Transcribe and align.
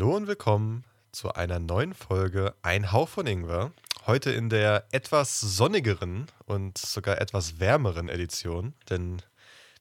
Hallo 0.00 0.16
und 0.16 0.28
willkommen 0.28 0.84
zu 1.12 1.34
einer 1.34 1.58
neuen 1.58 1.92
Folge 1.92 2.54
Ein 2.62 2.90
Hauch 2.90 3.10
von 3.10 3.26
Ingwer. 3.26 3.70
Heute 4.06 4.30
in 4.30 4.48
der 4.48 4.86
etwas 4.92 5.38
sonnigeren 5.38 6.26
und 6.46 6.78
sogar 6.78 7.20
etwas 7.20 7.60
wärmeren 7.60 8.08
Edition, 8.08 8.72
denn 8.88 9.20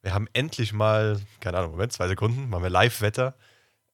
wir 0.02 0.14
haben 0.14 0.28
endlich 0.34 0.74
mal, 0.74 1.22
keine 1.40 1.58
Ahnung, 1.58 1.72
Moment, 1.72 1.94
zwei 1.94 2.10
Sekunden, 2.10 2.50
machen 2.50 2.64
wir 2.64 2.70
Live-Wetter. 2.70 3.34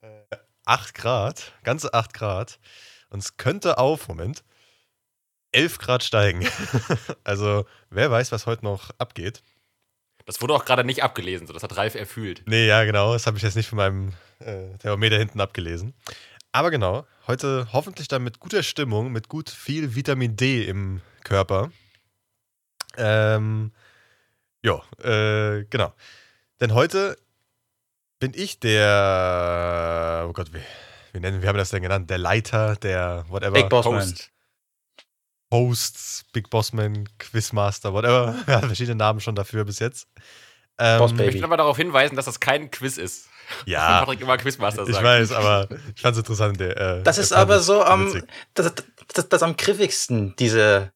Äh, 0.01 0.37
8 0.65 0.95
Grad, 0.95 1.53
ganze 1.61 1.93
8 1.93 2.11
Grad. 2.15 2.57
Und 3.11 3.19
es 3.19 3.37
könnte 3.37 3.77
auf, 3.77 4.07
Moment, 4.07 4.43
11 5.51 5.77
Grad 5.77 6.03
steigen. 6.03 6.43
also, 7.23 7.67
wer 7.91 8.09
weiß, 8.09 8.31
was 8.31 8.47
heute 8.47 8.65
noch 8.65 8.89
abgeht. 8.97 9.43
Das 10.25 10.41
wurde 10.41 10.53
auch 10.55 10.65
gerade 10.65 10.83
nicht 10.83 11.03
abgelesen, 11.03 11.45
so 11.45 11.53
das 11.53 11.61
hat 11.61 11.77
Ralf 11.77 11.95
erfühlt. 11.95 12.43
Nee, 12.47 12.67
ja, 12.67 12.83
genau. 12.83 13.13
Das 13.13 13.27
habe 13.27 13.37
ich 13.37 13.43
jetzt 13.43 13.55
nicht 13.55 13.69
von 13.69 13.77
meinem 13.77 14.13
äh, 14.39 14.75
Thermometer 14.79 15.17
hinten 15.17 15.39
abgelesen. 15.39 15.93
Aber 16.51 16.71
genau, 16.71 17.05
heute 17.27 17.67
hoffentlich 17.73 18.07
dann 18.07 18.23
mit 18.23 18.39
guter 18.39 18.63
Stimmung, 18.63 19.11
mit 19.11 19.29
gut 19.29 19.49
viel 19.49 19.95
Vitamin 19.95 20.35
D 20.35 20.63
im 20.63 21.01
Körper. 21.23 21.71
Ähm, 22.97 23.71
ja, 24.63 24.81
äh, 25.03 25.65
genau. 25.69 25.93
Denn 26.59 26.73
heute 26.73 27.17
bin 28.19 28.31
ich 28.33 28.59
der, 28.59 30.25
oh 30.27 30.33
Gott, 30.33 30.53
wie, 30.53 30.61
wie 31.13 31.19
nennen 31.19 31.43
wie 31.43 31.47
haben 31.47 31.55
wir 31.55 31.59
das 31.59 31.69
denn 31.69 31.83
genannt? 31.83 32.09
Der 32.09 32.17
Leiter, 32.17 32.75
der 32.77 33.25
whatever. 33.27 33.51
Big 33.51 33.69
Boss 33.69 33.85
Man. 33.85 34.15
Hosts, 35.51 36.25
Big 36.33 36.49
Bossman, 36.49 37.07
Quizmaster, 37.19 37.93
whatever. 37.93 38.35
Wir 38.45 38.55
haben 38.55 38.67
verschiedene 38.67 38.95
Namen 38.95 39.19
schon 39.19 39.35
dafür 39.35 39.63
bis 39.65 39.79
jetzt. 39.79 40.07
Ähm, 40.77 40.99
Boss 40.99 41.11
Ich 41.11 41.17
Baby. 41.17 41.31
möchte 41.31 41.43
aber 41.45 41.57
darauf 41.57 41.77
hinweisen, 41.77 42.15
dass 42.15 42.25
das 42.25 42.39
kein 42.39 42.69
Quiz 42.71 42.97
ist. 42.97 43.27
Ja, 43.65 43.99
Patrick 43.99 44.21
immer 44.21 44.37
Quizmaster 44.37 44.83
ich 44.87 44.93
sagt. 44.93 45.05
weiß, 45.05 45.31
aber 45.31 45.67
ich 45.95 46.01
fand 46.01 46.13
es 46.13 46.19
interessant. 46.19 46.59
Der, 46.59 46.75
äh, 46.99 47.03
Das 47.03 47.17
ich 47.17 47.23
ist 47.23 47.31
aber 47.33 47.59
so 47.59 47.83
am, 47.83 48.07
witzig. 48.07 48.23
das, 48.55 48.73
das, 49.13 49.29
das 49.29 49.43
am 49.43 49.55
griffigsten, 49.55 50.35
diese, 50.37 50.91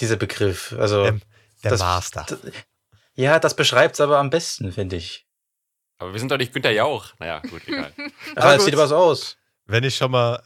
dieser 0.00 0.16
Begriff. 0.16 0.74
Also, 0.78 1.04
Der, 1.04 1.12
der 1.64 1.70
das- 1.70 1.80
Master. 1.80 2.26
das, 2.28 2.38
ja, 3.14 3.38
das 3.38 3.54
beschreibt 3.56 3.94
es 3.94 4.00
aber 4.00 4.18
am 4.18 4.30
besten, 4.30 4.72
finde 4.72 4.96
ich. 4.96 5.26
Aber 5.98 6.12
wir 6.12 6.18
sind 6.18 6.32
doch 6.32 6.38
nicht 6.38 6.52
Günther 6.52 6.72
Jauch. 6.72 7.12
Naja, 7.20 7.38
gut, 7.40 7.62
egal. 7.68 7.92
Aber 8.34 8.56
es 8.56 8.64
sieht 8.64 8.74
aber 8.74 8.88
so 8.88 8.96
aus. 8.96 9.36
Wenn 9.66 9.84
ich 9.84 9.94
schon 9.96 10.10
mal. 10.10 10.42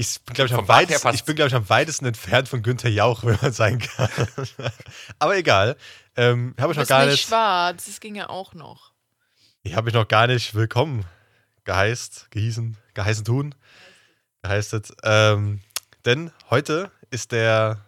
Ich 0.00 0.18
bin, 0.22 0.32
glaube 0.34 0.46
ich, 0.48 0.54
am 0.54 0.66
weitesten, 0.66 1.14
ich 1.14 1.24
bin, 1.24 1.36
glaube 1.36 1.48
ich, 1.48 1.54
am 1.54 1.68
weitesten 1.68 2.06
entfernt 2.06 2.48
von 2.48 2.62
Günther 2.62 2.88
Jauch, 2.88 3.22
wenn 3.24 3.38
man 3.42 3.52
sein 3.52 3.78
kann. 3.80 4.08
aber 5.18 5.36
egal. 5.36 5.76
Ähm, 6.16 6.54
habe 6.58 6.72
ich 6.72 6.76
Du 6.76 6.80
noch 6.82 6.88
gar 6.88 7.04
nicht 7.04 7.12
nicht. 7.12 7.26
schwarz, 7.28 7.84
das 7.84 8.00
ging 8.00 8.14
ja 8.14 8.30
auch 8.30 8.54
noch. 8.54 8.92
Ich 9.62 9.74
habe 9.74 9.84
mich 9.84 9.94
noch 9.94 10.08
gar 10.08 10.26
nicht 10.26 10.54
willkommen 10.54 11.04
geheißt, 11.64 12.30
gehießen, 12.30 12.78
geheißen 12.94 13.24
tun, 13.26 13.54
geheistet. 14.42 14.90
Ähm, 15.04 15.60
denn 16.06 16.32
heute 16.48 16.90
ist 17.10 17.32
der, 17.32 17.84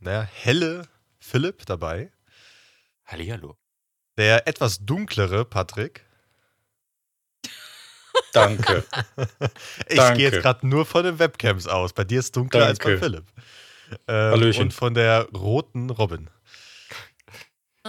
naja, 0.00 0.20
helle 0.42 0.86
Philipp 1.18 1.64
dabei, 1.64 2.12
Hallihallo. 3.06 3.56
der 4.18 4.46
etwas 4.46 4.84
dunklere 4.84 5.46
Patrick. 5.46 6.04
Danke. 8.34 8.84
Ich 9.88 9.96
Danke. 9.96 10.18
gehe 10.18 10.30
jetzt 10.30 10.42
gerade 10.42 10.66
nur 10.66 10.86
von 10.86 11.04
den 11.04 11.18
Webcams 11.18 11.66
aus. 11.66 11.92
Bei 11.92 12.04
dir 12.04 12.20
ist 12.20 12.34
dunkler 12.36 12.66
als 12.66 12.78
bei 12.78 12.90
Danke. 12.90 13.04
Philipp. 13.04 13.24
Ähm, 14.08 14.30
Hallöchen. 14.32 14.62
Und 14.64 14.74
von 14.74 14.94
der 14.94 15.28
roten 15.34 15.90
Robin. 15.90 16.30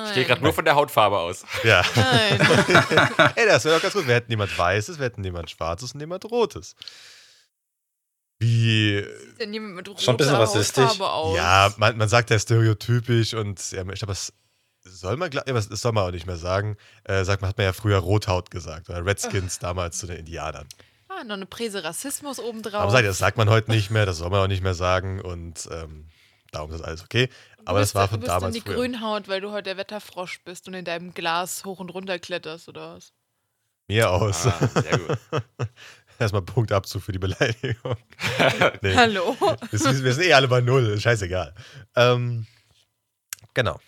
Ich 0.08 0.14
gehe 0.14 0.26
gerade 0.26 0.44
nur 0.44 0.52
von 0.54 0.66
der 0.66 0.76
Hautfarbe 0.76 1.18
aus. 1.18 1.46
Ja. 1.64 1.82
Nein. 1.96 2.40
Ey, 3.36 3.46
das 3.46 3.64
wäre 3.64 3.76
doch 3.76 3.82
ganz 3.82 3.94
gut. 3.94 4.08
Wir 4.08 4.16
hätten 4.16 4.30
jemand 4.30 4.58
Weißes, 4.58 5.00
wir 5.00 5.06
hätten 5.06 5.24
jemand 5.24 5.50
Schwarzes 5.50 5.94
und 5.94 6.02
jemand 6.02 6.26
Rotes. 6.26 6.76
Wie. 8.40 9.06
Denn 9.40 9.54
jemand 9.54 9.76
mit 9.76 9.88
roter 9.88 10.02
Schon 10.02 10.16
ein 10.16 10.18
bisschen 10.18 10.36
rassistisch. 10.36 10.84
Hautfarbe 10.84 11.10
aus. 11.10 11.38
Ja, 11.38 11.74
man, 11.78 11.96
man 11.98 12.10
sagt 12.10 12.30
ja 12.30 12.38
stereotypisch 12.38 13.34
und 13.34 13.72
ja, 13.72 13.82
ich 13.84 14.00
glaube, 14.00 14.08
das 14.08 14.34
soll 14.86 15.18
man, 15.18 15.32
ja, 15.32 15.44
das 15.46 15.68
soll 15.68 15.92
man 15.92 16.06
auch 16.06 16.12
nicht 16.12 16.26
mehr 16.28 16.38
sagen. 16.38 16.78
Äh, 17.04 17.24
sagt 17.24 17.42
man, 17.42 17.50
hat 17.50 17.58
man 17.58 17.66
ja 17.66 17.74
früher 17.74 17.98
Rothaut 17.98 18.52
gesagt. 18.52 18.90
Oder 18.90 19.06
Redskins 19.06 19.60
damals 19.60 19.98
zu 19.98 20.08
den 20.08 20.18
Indianern. 20.18 20.68
Ah, 21.10 21.24
noch 21.24 21.36
eine 21.36 21.46
Präse 21.46 21.84
Rassismus 21.84 22.40
obendrauf. 22.40 22.82
Aber 22.82 22.92
sagt, 22.92 23.06
das 23.06 23.18
sagt 23.18 23.38
man 23.38 23.50
heute 23.50 23.72
nicht 23.72 23.90
mehr, 23.92 24.06
das 24.06 24.18
soll 24.18 24.30
man 24.30 24.42
auch 24.42 24.48
nicht 24.48 24.64
mehr 24.64 24.74
sagen 24.74 25.22
und 25.22 25.68
ähm, 25.72 26.08
darum 26.52 26.72
ist 26.74 26.82
alles 26.82 27.04
okay. 27.04 27.30
Aber 27.66 27.80
du 27.80 27.82
das 27.82 27.90
bist, 27.90 27.96
war 27.96 28.08
von 28.08 28.20
du 28.20 28.26
bist 28.26 28.30
damals 28.30 28.56
in 28.56 28.62
die 28.62 28.68
früher. 28.68 28.76
Grünhaut, 28.76 29.28
weil 29.28 29.42
du 29.42 29.52
heute 29.52 29.64
der 29.64 29.78
Wetterfrosch 29.78 30.42
bist 30.44 30.68
und 30.68 30.74
in 30.74 30.86
deinem 30.86 31.14
Glas 31.14 31.64
hoch 31.66 31.80
und 31.80 31.90
runter 31.90 32.20
kletterst, 32.20 32.68
oder 32.68 32.96
was? 32.96 33.14
Mir 33.88 34.10
aus. 34.12 34.46
Ah, 34.48 34.68
sehr 34.82 34.98
gut. 34.98 35.18
Erstmal 36.20 36.42
Punktabzug 36.42 37.02
für 37.02 37.12
die 37.12 37.20
Beleidigung. 37.20 37.98
Nee. 38.82 38.96
Hallo? 38.96 39.36
Wir 39.70 39.80
sind, 39.80 40.04
wir 40.04 40.14
sind 40.14 40.26
eh 40.26 40.34
alle 40.34 40.48
bei 40.48 40.62
Null, 40.62 40.86
ist 40.88 41.04
scheißegal. 41.04 41.54
Ähm, 41.96 42.46
genau. 43.54 43.80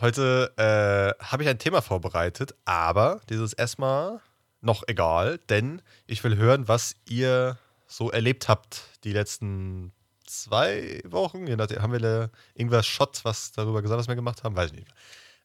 Heute 0.00 0.52
äh, 0.58 1.24
habe 1.24 1.42
ich 1.42 1.48
ein 1.48 1.58
Thema 1.58 1.80
vorbereitet, 1.80 2.54
aber 2.66 3.20
dieses 3.30 3.54
erstmal 3.54 4.20
noch 4.60 4.82
egal, 4.86 5.38
denn 5.48 5.80
ich 6.06 6.22
will 6.22 6.36
hören, 6.36 6.68
was 6.68 6.96
ihr 7.08 7.56
so 7.86 8.10
erlebt 8.10 8.48
habt 8.48 8.82
die 9.04 9.12
letzten 9.12 9.92
zwei 10.26 11.00
Wochen. 11.04 11.46
Je 11.46 11.56
nachdem, 11.56 11.80
haben 11.80 11.92
wir 11.92 12.00
da 12.00 12.30
irgendwas 12.54 12.86
Shot, 12.86 13.24
was 13.24 13.52
darüber 13.52 13.80
gesagt, 13.80 13.98
was 13.98 14.08
wir 14.08 14.16
gemacht 14.16 14.44
haben? 14.44 14.54
Weiß 14.54 14.70
ich 14.70 14.76
nicht. 14.76 14.88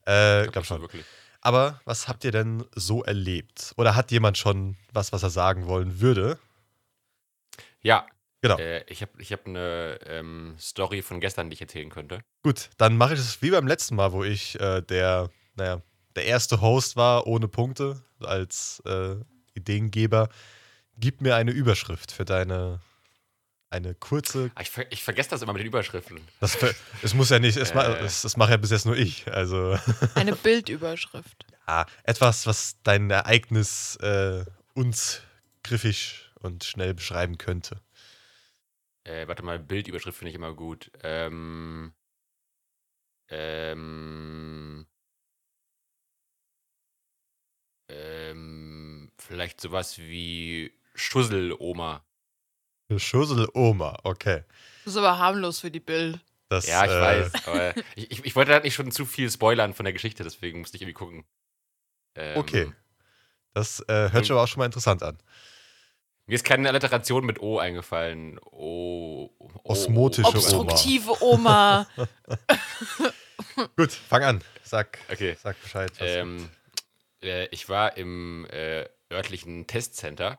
Mehr. 0.04 0.42
Äh, 0.42 0.48
glaub 0.48 0.66
schon. 0.66 0.82
Wirklich. 0.82 1.04
Aber 1.40 1.80
was 1.84 2.08
habt 2.08 2.24
ihr 2.24 2.30
denn 2.30 2.64
so 2.74 3.02
erlebt? 3.02 3.72
Oder 3.76 3.96
hat 3.96 4.10
jemand 4.10 4.36
schon 4.36 4.76
was, 4.92 5.12
was 5.12 5.22
er 5.22 5.30
sagen 5.30 5.66
wollen 5.66 6.00
würde? 6.00 6.38
Ja, 7.80 8.06
Genau. 8.42 8.58
äh, 8.58 8.84
ich 8.88 9.02
habe 9.02 9.12
ich 9.18 9.32
hab 9.32 9.46
eine 9.46 9.98
ähm, 10.04 10.56
Story 10.58 11.00
von 11.00 11.20
gestern, 11.20 11.48
die 11.48 11.54
ich 11.54 11.60
erzählen 11.60 11.88
könnte. 11.90 12.20
Gut, 12.42 12.70
dann 12.76 12.96
mache 12.96 13.14
ich 13.14 13.20
es 13.20 13.40
wie 13.40 13.50
beim 13.50 13.66
letzten 13.68 13.94
Mal, 13.94 14.12
wo 14.12 14.24
ich 14.24 14.58
äh, 14.60 14.82
der, 14.82 15.30
naja, 15.54 15.80
der 16.16 16.26
erste 16.26 16.60
Host 16.60 16.96
war 16.96 17.26
ohne 17.26 17.46
Punkte 17.48 18.02
als 18.20 18.82
äh, 18.84 19.14
Ideengeber. 19.54 20.28
Gib 20.98 21.20
mir 21.20 21.36
eine 21.36 21.52
Überschrift 21.52 22.10
für 22.12 22.24
deine 22.24 22.80
eine 23.70 23.94
kurze. 23.94 24.50
Ah, 24.54 24.60
ich, 24.60 24.70
ver 24.70 24.90
ich 24.90 25.02
vergesse 25.02 25.30
das 25.30 25.40
immer 25.42 25.54
mit 25.54 25.60
den 25.60 25.68
Überschriften. 25.68 26.20
Das, 26.40 26.58
es 27.02 27.14
muss 27.14 27.30
ja 27.30 27.38
nicht, 27.38 27.56
es, 27.56 27.72
ma, 27.72 27.84
Äh. 27.84 28.04
es, 28.04 28.22
das 28.22 28.36
mache 28.36 28.50
ja 28.50 28.56
bis 28.58 28.70
jetzt 28.70 28.84
nur 28.84 28.96
ich. 28.96 29.32
Also 29.32 29.78
Eine 30.14 30.34
Bildüberschrift. 30.34 31.46
ja, 31.68 31.86
etwas, 32.02 32.46
was 32.46 32.76
dein 32.82 33.08
Ereignis 33.08 33.96
äh, 33.96 34.44
uns 34.74 35.22
griffig 35.62 36.28
und 36.40 36.64
schnell 36.64 36.92
beschreiben 36.92 37.38
könnte. 37.38 37.80
Äh, 39.04 39.26
warte 39.26 39.42
mal, 39.42 39.58
Bildüberschrift 39.58 40.18
finde 40.18 40.30
ich 40.30 40.36
immer 40.36 40.54
gut. 40.54 40.90
Ähm. 41.02 41.92
Ähm. 43.28 44.86
Ähm. 47.88 49.12
Vielleicht 49.18 49.60
sowas 49.60 49.98
wie 49.98 50.72
Schusseloma. 50.94 52.04
Schusseloma, 52.96 53.98
okay. 54.04 54.44
Das 54.84 54.94
ist 54.94 54.98
aber 54.98 55.18
harmlos 55.18 55.60
für 55.60 55.70
die 55.70 55.80
Bild. 55.80 56.20
Das, 56.48 56.66
Ja, 56.66 56.84
ich 56.84 56.90
äh, 56.90 57.00
weiß, 57.00 57.32
aber 57.46 57.76
ich, 57.96 58.10
ich, 58.10 58.24
ich 58.24 58.36
wollte 58.36 58.52
halt 58.52 58.64
nicht 58.64 58.74
schon 58.74 58.90
zu 58.90 59.06
viel 59.06 59.30
spoilern 59.30 59.74
von 59.74 59.84
der 59.84 59.92
Geschichte, 59.92 60.22
deswegen 60.22 60.60
musste 60.60 60.76
ich 60.76 60.82
irgendwie 60.82 60.94
gucken. 60.94 61.24
Ähm, 62.14 62.36
Okay. 62.36 62.72
Das 63.54 63.80
äh, 63.88 64.10
hört 64.10 64.24
sich 64.24 64.30
aber 64.32 64.42
auch 64.42 64.48
schon 64.48 64.60
mal 64.60 64.66
interessant 64.66 65.02
an. 65.02 65.18
Mir 66.32 66.36
ist 66.36 66.44
keine 66.44 66.66
Alliteration 66.70 67.26
mit 67.26 67.42
O 67.42 67.58
eingefallen. 67.58 68.38
O. 68.38 69.28
o 69.38 69.50
Osmotische 69.64 70.28
Oma. 70.28 70.38
Obstruktive 70.38 71.22
Oma. 71.22 71.86
Gut, 73.76 73.92
fang 73.92 74.22
an. 74.22 74.44
Sag, 74.64 74.98
Okay. 75.10 75.36
sag 75.38 75.60
Bescheid. 75.60 75.92
Ähm, 76.00 76.48
äh, 77.22 77.48
ich 77.48 77.68
war 77.68 77.98
im 77.98 78.46
äh, 78.46 78.88
örtlichen 79.12 79.66
Testcenter 79.66 80.38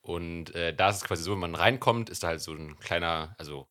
und 0.00 0.54
äh, 0.54 0.72
da 0.72 0.90
ist 0.90 0.98
es 0.98 1.02
quasi 1.02 1.24
so, 1.24 1.32
wenn 1.32 1.40
man 1.40 1.56
reinkommt, 1.56 2.08
ist 2.08 2.22
da 2.22 2.28
halt 2.28 2.40
so 2.40 2.52
ein 2.52 2.78
kleiner, 2.78 3.34
also 3.36 3.66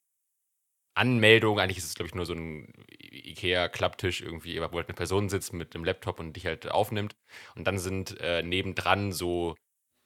Anmeldung. 0.93 1.57
Eigentlich 1.57 1.77
ist 1.77 1.85
es, 1.85 1.95
glaube 1.95 2.07
ich, 2.09 2.15
nur 2.15 2.25
so 2.25 2.33
ein 2.33 2.73
IKEA-Klapptisch 2.99 4.19
irgendwie, 4.19 4.59
wo 4.59 4.75
halt 4.75 4.89
eine 4.89 4.95
Person 4.95 5.29
sitzt 5.29 5.53
mit 5.53 5.73
einem 5.73 5.85
Laptop 5.85 6.19
und 6.19 6.33
dich 6.33 6.47
halt 6.47 6.69
aufnimmt. 6.69 7.15
Und 7.55 7.65
dann 7.65 7.79
sind 7.79 8.19
äh, 8.19 8.43
nebendran 8.43 9.13
so 9.13 9.55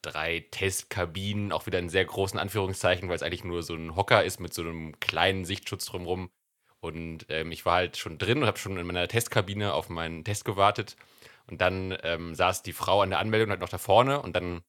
drei 0.05 0.45
Testkabinen, 0.51 1.51
auch 1.51 1.65
wieder 1.65 1.79
in 1.79 1.89
sehr 1.89 2.05
großen 2.05 2.39
Anführungszeichen, 2.39 3.09
weil 3.09 3.15
es 3.15 3.23
eigentlich 3.23 3.43
nur 3.43 3.63
so 3.63 3.75
ein 3.75 3.95
Hocker 3.95 4.23
ist 4.23 4.39
mit 4.39 4.53
so 4.53 4.61
einem 4.61 4.99
kleinen 4.99 5.45
Sichtschutz 5.45 5.85
drumherum. 5.85 6.29
Und 6.79 7.25
ähm, 7.29 7.51
ich 7.51 7.65
war 7.65 7.75
halt 7.75 7.97
schon 7.97 8.17
drin 8.17 8.39
und 8.39 8.47
habe 8.47 8.59
schon 8.59 8.77
in 8.77 8.85
meiner 8.85 9.07
Testkabine 9.07 9.73
auf 9.73 9.89
meinen 9.89 10.23
Test 10.23 10.45
gewartet. 10.45 10.95
Und 11.47 11.61
dann 11.61 11.97
ähm, 12.03 12.35
saß 12.35 12.63
die 12.63 12.73
Frau 12.73 13.01
an 13.01 13.09
der 13.09 13.19
Anmeldung 13.19 13.49
halt 13.49 13.61
noch 13.61 13.69
da 13.69 13.77
vorne 13.77 14.21
und 14.21 14.35
dann 14.35 14.61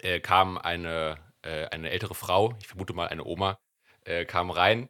äh, 0.00 0.20
kam 0.20 0.58
eine, 0.58 1.16
äh, 1.42 1.66
eine 1.66 1.90
ältere 1.90 2.14
Frau, 2.14 2.54
ich 2.60 2.68
vermute 2.68 2.92
mal 2.92 3.08
eine 3.08 3.24
Oma, 3.24 3.58
äh, 4.04 4.24
kam 4.24 4.50
rein 4.50 4.88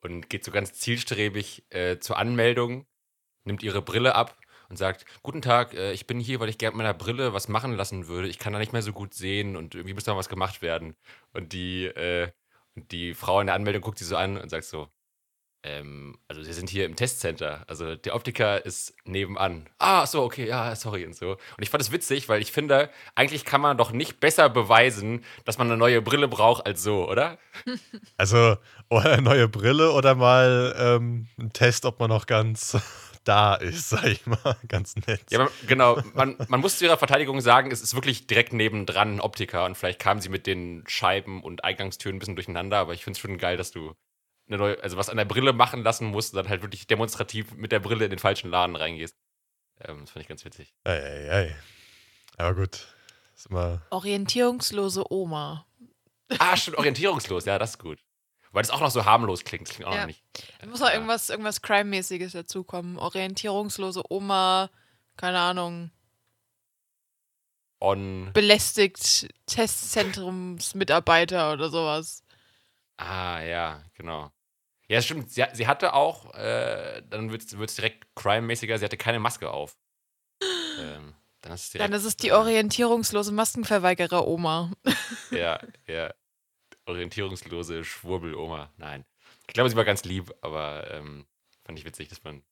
und 0.00 0.30
geht 0.30 0.44
so 0.44 0.50
ganz 0.52 0.74
zielstrebig 0.74 1.64
äh, 1.70 1.98
zur 1.98 2.18
Anmeldung, 2.18 2.86
nimmt 3.44 3.62
ihre 3.62 3.82
Brille 3.82 4.14
ab 4.14 4.37
und 4.68 4.76
sagt, 4.76 5.04
guten 5.22 5.42
Tag, 5.42 5.74
äh, 5.74 5.92
ich 5.92 6.06
bin 6.06 6.20
hier, 6.20 6.40
weil 6.40 6.48
ich 6.48 6.58
gerne 6.58 6.76
mit 6.76 6.84
meiner 6.84 6.94
Brille 6.94 7.32
was 7.32 7.48
machen 7.48 7.74
lassen 7.74 8.08
würde. 8.08 8.28
Ich 8.28 8.38
kann 8.38 8.52
da 8.52 8.58
nicht 8.58 8.72
mehr 8.72 8.82
so 8.82 8.92
gut 8.92 9.14
sehen 9.14 9.56
und 9.56 9.74
irgendwie 9.74 9.94
muss 9.94 10.04
da 10.04 10.16
was 10.16 10.28
gemacht 10.28 10.62
werden. 10.62 10.94
Und 11.32 11.52
die, 11.52 11.86
äh, 11.86 12.30
die 12.74 13.14
Frau 13.14 13.40
in 13.40 13.46
der 13.46 13.56
Anmeldung 13.56 13.82
guckt 13.82 13.98
sie 13.98 14.04
so 14.04 14.16
an 14.16 14.36
und 14.36 14.50
sagt 14.50 14.64
so, 14.64 14.88
ähm, 15.64 16.16
also 16.28 16.42
sie 16.42 16.52
sind 16.52 16.70
hier 16.70 16.86
im 16.86 16.94
Testcenter. 16.94 17.64
Also 17.66 17.96
der 17.96 18.14
Optiker 18.14 18.64
ist 18.64 18.94
nebenan. 19.04 19.68
Ah, 19.78 20.06
so, 20.06 20.22
okay, 20.22 20.46
ja, 20.46 20.74
sorry 20.76 21.04
und 21.04 21.16
so. 21.16 21.32
Und 21.32 21.62
ich 21.62 21.70
fand 21.70 21.82
es 21.82 21.90
witzig, 21.90 22.28
weil 22.28 22.40
ich 22.40 22.52
finde, 22.52 22.90
eigentlich 23.16 23.44
kann 23.44 23.60
man 23.60 23.76
doch 23.76 23.90
nicht 23.90 24.20
besser 24.20 24.48
beweisen, 24.48 25.24
dass 25.44 25.58
man 25.58 25.66
eine 25.66 25.76
neue 25.76 26.00
Brille 26.00 26.28
braucht 26.28 26.64
als 26.66 26.82
so, 26.82 27.08
oder? 27.08 27.38
Also, 28.16 28.56
oder 28.88 29.12
eine 29.12 29.22
neue 29.22 29.48
Brille 29.48 29.92
oder 29.92 30.14
mal 30.14 30.74
ähm, 30.78 31.26
ein 31.38 31.52
Test, 31.52 31.84
ob 31.84 31.98
man 31.98 32.08
noch 32.10 32.26
ganz 32.26 32.76
da 33.28 33.54
ist, 33.54 33.88
sag 33.90 34.04
ich 34.04 34.26
mal. 34.26 34.56
Ganz 34.68 34.96
nett. 35.06 35.20
Ja, 35.30 35.38
man, 35.40 35.48
genau. 35.66 36.00
Man, 36.14 36.36
man 36.48 36.60
muss 36.60 36.78
zu 36.78 36.84
ihrer 36.84 36.96
Verteidigung 36.96 37.40
sagen, 37.40 37.70
es 37.70 37.82
ist 37.82 37.94
wirklich 37.94 38.26
direkt 38.26 38.52
nebendran 38.52 39.16
ein 39.16 39.20
Optiker 39.20 39.64
und 39.64 39.76
vielleicht 39.76 40.00
kamen 40.00 40.20
sie 40.20 40.28
mit 40.28 40.46
den 40.46 40.84
Scheiben 40.86 41.42
und 41.42 41.64
Eingangstüren 41.64 42.16
ein 42.16 42.18
bisschen 42.18 42.36
durcheinander, 42.36 42.78
aber 42.78 42.94
ich 42.94 43.04
finde 43.04 43.16
es 43.16 43.20
schon 43.20 43.38
geil, 43.38 43.56
dass 43.56 43.70
du 43.70 43.94
eine 44.48 44.56
neue, 44.56 44.82
also 44.82 44.96
was 44.96 45.10
an 45.10 45.18
der 45.18 45.26
Brille 45.26 45.52
machen 45.52 45.82
lassen 45.82 46.06
musst 46.06 46.32
und 46.32 46.38
dann 46.38 46.48
halt 46.48 46.62
wirklich 46.62 46.86
demonstrativ 46.86 47.54
mit 47.54 47.70
der 47.70 47.80
Brille 47.80 48.04
in 48.04 48.10
den 48.10 48.18
falschen 48.18 48.50
Laden 48.50 48.76
reingehst. 48.76 49.14
Ähm, 49.80 50.00
das 50.00 50.10
fand 50.10 50.22
ich 50.22 50.28
ganz 50.28 50.44
witzig. 50.44 50.72
Ei, 50.84 50.98
ei, 50.98 51.30
ei. 51.30 51.56
Aber 52.38 52.54
gut. 52.54 52.88
Ist 53.36 53.46
immer. 53.50 53.82
Orientierungslose 53.90 55.12
Oma. 55.12 55.66
Ah, 56.38 56.56
stimmt, 56.56 56.78
orientierungslos, 56.78 57.44
ja, 57.44 57.58
das 57.58 57.70
ist 57.70 57.78
gut. 57.78 57.98
Weil 58.52 58.62
das 58.62 58.70
auch 58.70 58.80
noch 58.80 58.90
so 58.90 59.04
harmlos 59.04 59.44
klingt. 59.44 59.68
Das 59.68 59.74
klingt 59.76 59.88
auch 59.88 59.94
Ja. 59.94 60.00
noch 60.00 60.06
nicht. 60.06 60.22
Da 60.60 60.66
muss 60.66 60.80
noch 60.80 60.90
irgendwas, 60.90 61.28
irgendwas 61.28 61.62
Crime-mäßiges 61.62 62.32
dazukommen. 62.32 62.98
Orientierungslose 62.98 64.02
Oma, 64.10 64.70
keine 65.16 65.38
Ahnung, 65.38 65.90
On. 67.80 68.30
belästigt 68.32 69.28
Testzentrumsmitarbeiter 69.46 71.52
oder 71.52 71.70
sowas. 71.70 72.24
Ah, 72.96 73.40
ja, 73.40 73.84
genau. 73.94 74.32
Ja, 74.88 75.00
stimmt. 75.02 75.30
Sie, 75.30 75.44
sie 75.52 75.66
hatte 75.66 75.92
auch, 75.92 76.34
äh, 76.34 77.02
dann 77.08 77.30
wird 77.30 77.42
es 77.52 77.74
direkt 77.76 78.06
crime-mäßiger, 78.16 78.78
sie 78.78 78.84
hatte 78.84 78.96
keine 78.96 79.20
Maske 79.20 79.50
auf. 79.50 79.76
ähm, 80.80 81.14
dann 81.42 81.52
ist 81.52 81.64
es 81.64 81.70
direkt. 81.70 81.92
Dann 81.92 81.98
ist 81.98 82.04
es 82.04 82.16
die 82.16 82.28
äh, 82.28 82.32
orientierungslose 82.32 83.30
Maskenverweigerer-Oma. 83.32 84.72
Ja, 85.30 85.60
ja. 85.86 86.12
Orientierungslose 86.88 87.84
Schwurbeloma. 87.84 88.72
Nein. 88.76 89.04
Ich 89.46 89.54
glaube, 89.54 89.70
sie 89.70 89.76
war 89.76 89.84
ganz 89.84 90.04
lieb, 90.04 90.32
aber 90.40 90.90
ähm, 90.90 91.26
fand 91.64 91.78
ich 91.78 91.84
witzig, 91.84 92.08
dass 92.08 92.24
man. 92.24 92.42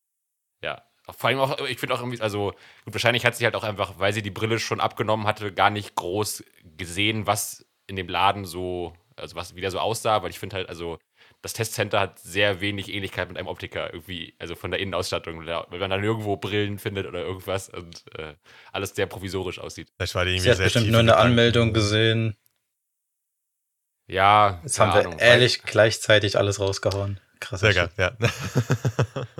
Ja. 0.62 0.82
Vor 1.08 1.28
allem 1.28 1.38
auch, 1.38 1.60
ich 1.68 1.78
finde 1.78 1.94
auch 1.94 2.00
irgendwie, 2.00 2.20
also 2.20 2.52
gut, 2.84 2.94
wahrscheinlich 2.94 3.24
hat 3.24 3.36
sie 3.36 3.44
halt 3.44 3.54
auch 3.54 3.62
einfach, 3.62 3.98
weil 3.98 4.12
sie 4.12 4.22
die 4.22 4.30
Brille 4.30 4.58
schon 4.58 4.80
abgenommen 4.80 5.26
hatte, 5.26 5.52
gar 5.52 5.70
nicht 5.70 5.94
groß 5.94 6.44
gesehen, 6.76 7.28
was 7.28 7.64
in 7.86 7.94
dem 7.94 8.08
Laden 8.08 8.44
so, 8.44 8.92
also 9.14 9.36
was 9.36 9.54
wieder 9.54 9.70
so 9.70 9.78
aussah, 9.78 10.22
weil 10.22 10.30
ich 10.30 10.40
finde 10.40 10.56
halt, 10.56 10.68
also 10.68 10.98
das 11.42 11.52
Testcenter 11.52 12.00
hat 12.00 12.18
sehr 12.18 12.60
wenig 12.60 12.92
Ähnlichkeit 12.92 13.28
mit 13.28 13.38
einem 13.38 13.46
Optiker 13.46 13.92
irgendwie, 13.92 14.34
also 14.40 14.56
von 14.56 14.72
der 14.72 14.80
Innenausstattung, 14.80 15.46
weil 15.46 15.78
man 15.78 15.90
dann 15.90 16.02
irgendwo 16.02 16.36
Brillen 16.36 16.78
findet 16.78 17.06
oder 17.06 17.20
irgendwas 17.20 17.68
und 17.68 18.04
äh, 18.18 18.34
alles 18.72 18.90
sehr 18.96 19.06
provisorisch 19.06 19.60
aussieht. 19.60 19.92
Vielleicht 19.96 20.14
war 20.16 20.24
die 20.24 20.32
irgendwie 20.32 20.42
Sie 20.42 20.50
hat 20.50 20.56
sehr 20.56 20.66
bestimmt 20.66 20.90
nur 20.90 21.00
in 21.00 21.08
eine. 21.08 21.18
Anmeldung 21.18 21.72
gesehen. 21.72 22.36
Ja, 24.06 24.60
Jetzt 24.62 24.78
haben 24.78 24.92
wir 24.94 25.00
Ahnung. 25.06 25.18
ehrlich 25.18 25.62
gleichzeitig 25.62 26.38
alles 26.38 26.60
rausgehauen. 26.60 27.18
Krass. 27.40 27.60
Sehr 27.60 27.74
geil, 27.74 27.90
ja. 27.98 28.12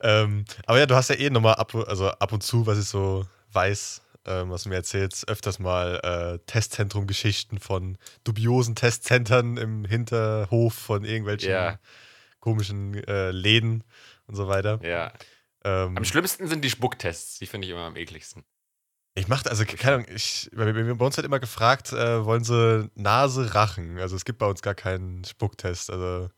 ähm, 0.00 0.44
aber 0.66 0.78
ja, 0.78 0.86
du 0.86 0.94
hast 0.94 1.08
ja 1.10 1.16
eh 1.16 1.30
nochmal 1.30 1.54
ab, 1.54 1.74
also 1.74 2.08
ab 2.10 2.32
und 2.32 2.42
zu, 2.42 2.66
was 2.66 2.78
ich 2.78 2.86
so 2.86 3.26
weiß, 3.52 4.02
ähm, 4.26 4.50
was 4.50 4.64
du 4.64 4.68
mir 4.68 4.74
erzählst, 4.76 5.28
öfters 5.28 5.58
mal 5.58 6.00
äh, 6.02 6.38
Testzentrum-Geschichten 6.46 7.58
von 7.58 7.96
dubiosen 8.24 8.74
Testzentren 8.74 9.56
im 9.56 9.84
Hinterhof 9.84 10.74
von 10.74 11.04
irgendwelchen 11.04 11.50
Ja. 11.50 11.78
komischen 12.40 12.94
äh, 13.04 13.30
Läden 13.30 13.84
und 14.26 14.34
so 14.34 14.48
weiter. 14.48 14.78
Ja. 14.82 15.12
Ähm, 15.64 15.96
Am 15.96 16.04
schlimmsten 16.04 16.48
sind 16.48 16.62
die 16.64 16.70
Spucktests. 16.70 17.38
Die 17.38 17.46
finde 17.46 17.66
ich 17.66 17.72
immer 17.72 17.84
am 17.86 17.96
ekligsten. 17.96 18.44
Ich 19.18 19.28
machte, 19.28 19.50
also 19.50 19.64
keine 19.64 19.96
Ahnung, 19.96 20.06
ich, 20.14 20.48
bei, 20.54 20.72
bei 20.72 21.04
uns 21.04 21.18
hat 21.18 21.24
immer 21.24 21.40
gefragt, 21.40 21.92
äh, 21.92 22.24
wollen 22.24 22.44
sie 22.44 22.90
Nase, 22.94 23.54
Rachen? 23.54 23.98
Also 23.98 24.16
es 24.16 24.24
gibt 24.24 24.38
bei 24.38 24.46
uns 24.46 24.62
gar 24.62 24.74
keinen 24.74 25.24
Spucktest. 25.24 25.90
Also 25.90 26.30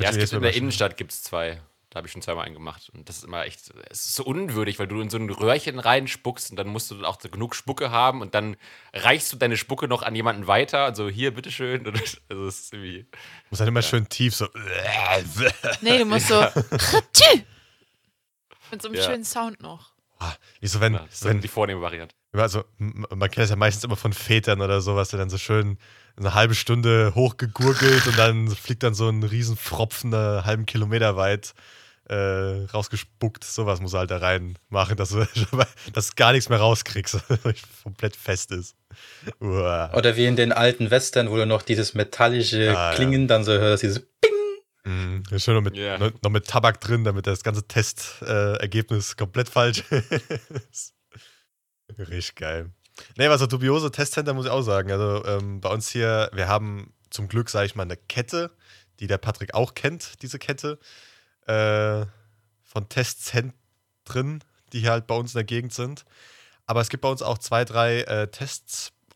Ja, 0.00 0.10
es 0.10 0.16
Wird 0.16 0.20
gibt 0.20 0.32
in 0.34 0.40
der 0.42 0.50
jetzt 0.50 0.58
Innenstadt 0.58 0.96
gibt 0.96 1.12
es 1.12 1.22
zwei. 1.22 1.60
Da 1.90 1.98
habe 1.98 2.08
ich 2.08 2.12
schon 2.12 2.22
zweimal 2.22 2.44
einen 2.44 2.54
gemacht. 2.54 2.90
Und 2.92 3.08
das 3.08 3.18
ist 3.18 3.24
immer 3.24 3.44
echt, 3.44 3.70
es 3.88 4.06
ist 4.06 4.14
so 4.16 4.24
unwürdig, 4.24 4.80
weil 4.80 4.88
du 4.88 5.00
in 5.00 5.10
so 5.10 5.16
ein 5.16 5.30
Röhrchen 5.30 5.78
reinspuckst 5.78 6.50
und 6.50 6.56
dann 6.56 6.66
musst 6.66 6.90
du 6.90 7.04
auch 7.04 7.20
so 7.20 7.28
genug 7.28 7.54
Spucke 7.54 7.90
haben 7.92 8.20
und 8.20 8.34
dann 8.34 8.56
reichst 8.92 9.32
du 9.32 9.36
deine 9.36 9.56
Spucke 9.56 9.86
noch 9.86 10.02
an 10.02 10.14
jemanden 10.16 10.48
weiter. 10.48 10.80
Also 10.84 11.08
hier, 11.08 11.32
bitteschön. 11.32 11.86
Und 11.86 11.96
das- 12.00 12.16
Also 12.28 12.46
es 12.48 12.60
ist 12.60 12.72
irgendwie. 12.72 13.06
muss 13.50 13.58
dann 13.60 13.68
immer 13.68 13.82
schön 13.82 14.08
tief 14.08 14.34
so. 14.34 14.48
Nee, 15.82 15.98
du 15.98 16.04
musst 16.04 16.26
so. 16.28 16.40
Mit 18.70 18.82
so 18.82 18.88
einem 18.88 18.96
Ja. 18.96 19.04
schönen 19.04 19.24
Sound 19.24 19.60
noch. 19.62 19.93
Wie 20.60 20.66
so, 20.66 20.80
wenn, 20.80 20.94
Ja, 20.94 21.00
das 21.06 21.14
ist 21.16 21.24
wenn 21.24 21.40
die 21.40 21.48
vornehme 21.48 21.80
Variante. 21.80 22.14
also, 22.32 22.64
man 22.78 23.30
kennt 23.30 23.38
das 23.38 23.50
ja 23.50 23.56
meistens 23.56 23.84
immer 23.84 23.96
von 23.96 24.12
Vätern 24.12 24.60
oder 24.60 24.80
sowas, 24.80 25.08
der 25.10 25.18
dann 25.18 25.30
so 25.30 25.38
schön 25.38 25.78
eine 26.16 26.34
halbe 26.34 26.54
Stunde 26.54 27.12
hochgegurgelt 27.14 28.06
und 28.06 28.18
dann 28.18 28.48
fliegt 28.48 28.82
dann 28.82 28.94
so 28.94 29.08
ein 29.08 29.22
riesen 29.22 29.56
Pfropfen 29.56 30.14
einen 30.14 30.44
halben 30.44 30.66
Kilometer 30.66 31.16
weit 31.16 31.54
äh, 32.08 32.66
rausgespuckt. 32.72 33.44
Sowas 33.44 33.80
muss 33.80 33.94
er 33.94 34.00
halt 34.00 34.10
da 34.10 34.18
reinmachen, 34.18 34.96
dass 34.96 35.08
du, 35.10 35.26
dass 35.92 36.08
du 36.10 36.12
gar 36.16 36.32
nichts 36.32 36.48
mehr 36.48 36.58
rauskriegst, 36.58 37.18
komplett 37.82 38.14
fest 38.14 38.52
ist. 38.52 38.76
Uah. 39.40 39.92
Oder 39.94 40.16
wie 40.16 40.26
in 40.26 40.36
den 40.36 40.52
alten 40.52 40.90
Western, 40.90 41.30
wo 41.30 41.36
du 41.36 41.46
noch 41.46 41.62
dieses 41.62 41.94
metallische 41.94 42.76
Ah, 42.76 42.90
ja. 42.90 42.94
Klingen 42.94 43.26
dann 43.26 43.42
so 43.44 43.52
hörst, 43.52 43.82
dieses 43.82 44.06
Ist 45.30 45.44
schön 45.44 45.54
noch 45.54 45.62
mit, 45.62 45.76
Ja. 45.76 45.98
noch, 45.98 46.10
noch 46.22 46.30
mit 46.30 46.46
Tabak 46.46 46.80
drin, 46.80 47.04
damit 47.04 47.26
das 47.26 47.42
ganze 47.42 47.66
Testergebnis 47.66 49.12
äh, 49.12 49.16
komplett 49.16 49.48
falsch 49.48 49.82
ist. 50.70 50.94
Richtig 51.98 52.34
geil. 52.34 52.70
Nee, 53.16 53.28
was 53.28 53.40
so 53.40 53.46
dubiose 53.46 53.90
Testcenter 53.90 54.34
muss 54.34 54.46
ich 54.46 54.50
auch 54.52 54.62
sagen. 54.62 54.90
Also 54.92 55.24
ähm, 55.24 55.60
bei 55.60 55.68
uns 55.70 55.88
hier, 55.88 56.30
wir 56.32 56.48
haben 56.48 56.92
zum 57.10 57.28
Glück, 57.28 57.50
sage 57.50 57.66
ich 57.66 57.74
mal, 57.74 57.82
eine 57.84 57.96
Kette, 57.96 58.50
die 59.00 59.06
der 59.06 59.18
Patrick 59.18 59.54
auch 59.54 59.74
kennt, 59.74 60.22
diese 60.22 60.38
Kette 60.38 60.78
äh, 61.46 62.06
von 62.62 62.88
Testzentren, 62.88 64.42
die 64.72 64.80
hier 64.80 64.90
halt 64.90 65.06
bei 65.06 65.14
uns 65.14 65.32
in 65.34 65.38
der 65.38 65.44
Gegend 65.44 65.72
sind. 65.74 66.04
Aber 66.66 66.80
es 66.80 66.88
gibt 66.88 67.02
bei 67.02 67.08
uns 67.10 67.22
auch 67.22 67.38
zwei, 67.38 67.64
drei 67.64 68.02
äh, 68.02 68.28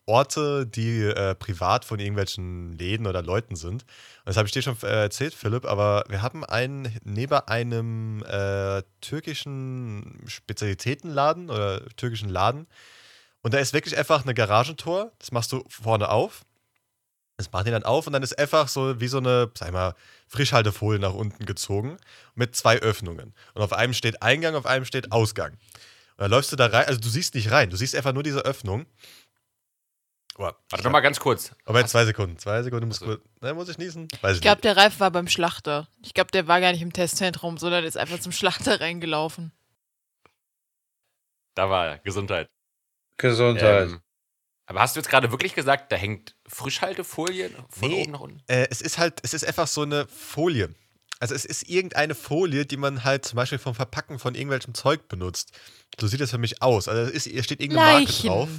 Testorte, 0.09 0.65
die 0.65 1.03
äh, 1.03 1.35
privat 1.35 1.85
von 1.85 1.99
irgendwelchen 1.99 2.73
Läden 2.73 3.05
oder 3.05 3.21
Leuten 3.21 3.55
sind. 3.55 3.83
Und 3.83 4.25
das 4.25 4.37
habe 4.37 4.47
ich 4.47 4.51
dir 4.51 4.63
schon 4.63 4.75
äh, 4.81 5.03
erzählt, 5.03 5.35
Philipp, 5.35 5.65
aber 5.65 6.03
wir 6.09 6.23
haben 6.23 6.43
einen 6.43 6.97
neben 7.03 7.33
einem 7.47 8.23
äh, 8.23 8.81
türkischen 9.01 10.23
Spezialitätenladen 10.25 11.51
oder 11.51 11.85
türkischen 11.95 12.29
Laden. 12.29 12.65
Und 13.43 13.53
da 13.53 13.59
ist 13.59 13.73
wirklich 13.73 13.97
einfach 13.97 14.23
eine 14.23 14.33
Garagentor. 14.33 15.11
Das 15.19 15.31
machst 15.31 15.51
du 15.51 15.63
vorne 15.69 16.09
auf. 16.09 16.41
Das 17.37 17.51
macht 17.51 17.67
ihr 17.67 17.71
dann 17.71 17.83
auf 17.83 18.07
und 18.07 18.13
dann 18.13 18.23
ist 18.23 18.37
einfach 18.37 18.67
so 18.67 18.99
wie 18.99 19.07
so 19.07 19.19
eine, 19.19 19.51
sag 19.57 19.67
ich 19.67 19.73
mal, 19.73 19.93
Frischhaltefolie 20.27 20.99
nach 20.99 21.13
unten 21.13 21.45
gezogen 21.45 21.97
mit 22.33 22.55
zwei 22.55 22.79
Öffnungen. 22.79 23.33
Und 23.53 23.61
auf 23.61 23.73
einem 23.73 23.93
steht 23.93 24.23
Eingang, 24.23 24.55
auf 24.55 24.65
einem 24.65 24.85
steht 24.85 25.11
Ausgang. 25.11 25.51
Und 25.51 26.23
dann 26.23 26.31
läufst 26.31 26.51
du 26.51 26.57
da 26.57 26.65
rein, 26.65 26.85
also 26.87 26.99
du 26.99 27.07
siehst 27.07 27.35
nicht 27.35 27.51
rein, 27.51 27.69
du 27.69 27.77
siehst 27.77 27.95
einfach 27.95 28.11
nur 28.11 28.23
diese 28.23 28.39
Öffnung. 28.39 28.87
Oh, 30.41 30.43
Warte 30.69 30.83
doch 30.83 30.89
mal 30.91 31.01
ganz 31.01 31.19
kurz. 31.19 31.51
aber 31.65 31.81
jetzt 31.81 31.91
zwei 31.91 32.05
Sekunden. 32.05 32.37
Zwei 32.37 32.63
Sekunden 32.63 32.87
muss 32.87 32.97
Ach 32.97 32.99
so. 33.01 33.05
kurz. 33.17 33.21
Ne, 33.41 33.53
muss 33.53 33.67
ich 33.67 33.77
niesen? 33.77 34.07
Weiß 34.21 34.31
ich 34.31 34.37
Ich 34.37 34.41
glaube, 34.41 34.61
der 34.61 34.77
Ralf 34.77 34.99
war 35.01 35.11
beim 35.11 35.27
Schlachter. 35.27 35.89
Ich 36.01 36.13
glaube, 36.13 36.31
der 36.31 36.47
war 36.47 36.61
gar 36.61 36.71
nicht 36.71 36.81
im 36.81 36.93
Testzentrum, 36.93 37.57
sondern 37.57 37.83
ist 37.83 37.97
einfach 37.97 38.19
zum 38.21 38.31
Schlachter 38.31 38.79
reingelaufen. 38.79 39.51
Da 41.55 41.69
war 41.69 41.87
er. 41.87 41.97
Gesundheit. 41.99 42.49
Gesundheit. 43.17 43.89
Ähm, 43.89 43.99
Aber 44.65 44.79
hast 44.79 44.95
du 44.95 44.99
jetzt 45.01 45.09
gerade 45.09 45.31
wirklich 45.31 45.55
gesagt, 45.55 45.91
da 45.91 45.97
hängt 45.97 46.35
Frischhaltefolie 46.47 47.49
von 47.69 47.89
Nee. 47.89 48.01
oben 48.03 48.11
nach 48.11 48.19
unten? 48.21 48.41
Äh, 48.47 48.67
es 48.71 48.81
ist 48.81 48.97
halt, 48.97 49.19
es 49.23 49.33
ist 49.33 49.45
einfach 49.45 49.67
so 49.67 49.81
eine 49.81 50.07
Folie. 50.07 50.73
Also 51.19 51.35
es 51.35 51.43
ist 51.43 51.67
irgendeine 51.67 52.15
Folie, 52.15 52.65
die 52.65 52.77
man 52.77 53.03
halt 53.03 53.25
zum 53.25 53.35
Beispiel 53.35 53.57
vom 53.57 53.75
Verpacken 53.75 54.19
von 54.19 54.35
irgendwelchem 54.35 54.73
Zeug 54.73 55.09
benutzt. 55.09 55.51
So 55.99 56.07
sieht 56.07 56.21
das 56.21 56.29
für 56.31 56.37
mich 56.37 56.61
aus. 56.61 56.87
Also 56.87 57.01
es 57.01 57.25
ist, 57.25 57.33
hier 57.33 57.43
steht 57.43 57.59
irgendeine 57.59 57.91
Marke 57.91 58.05
Leichen. 58.05 58.27
drauf. 58.29 58.49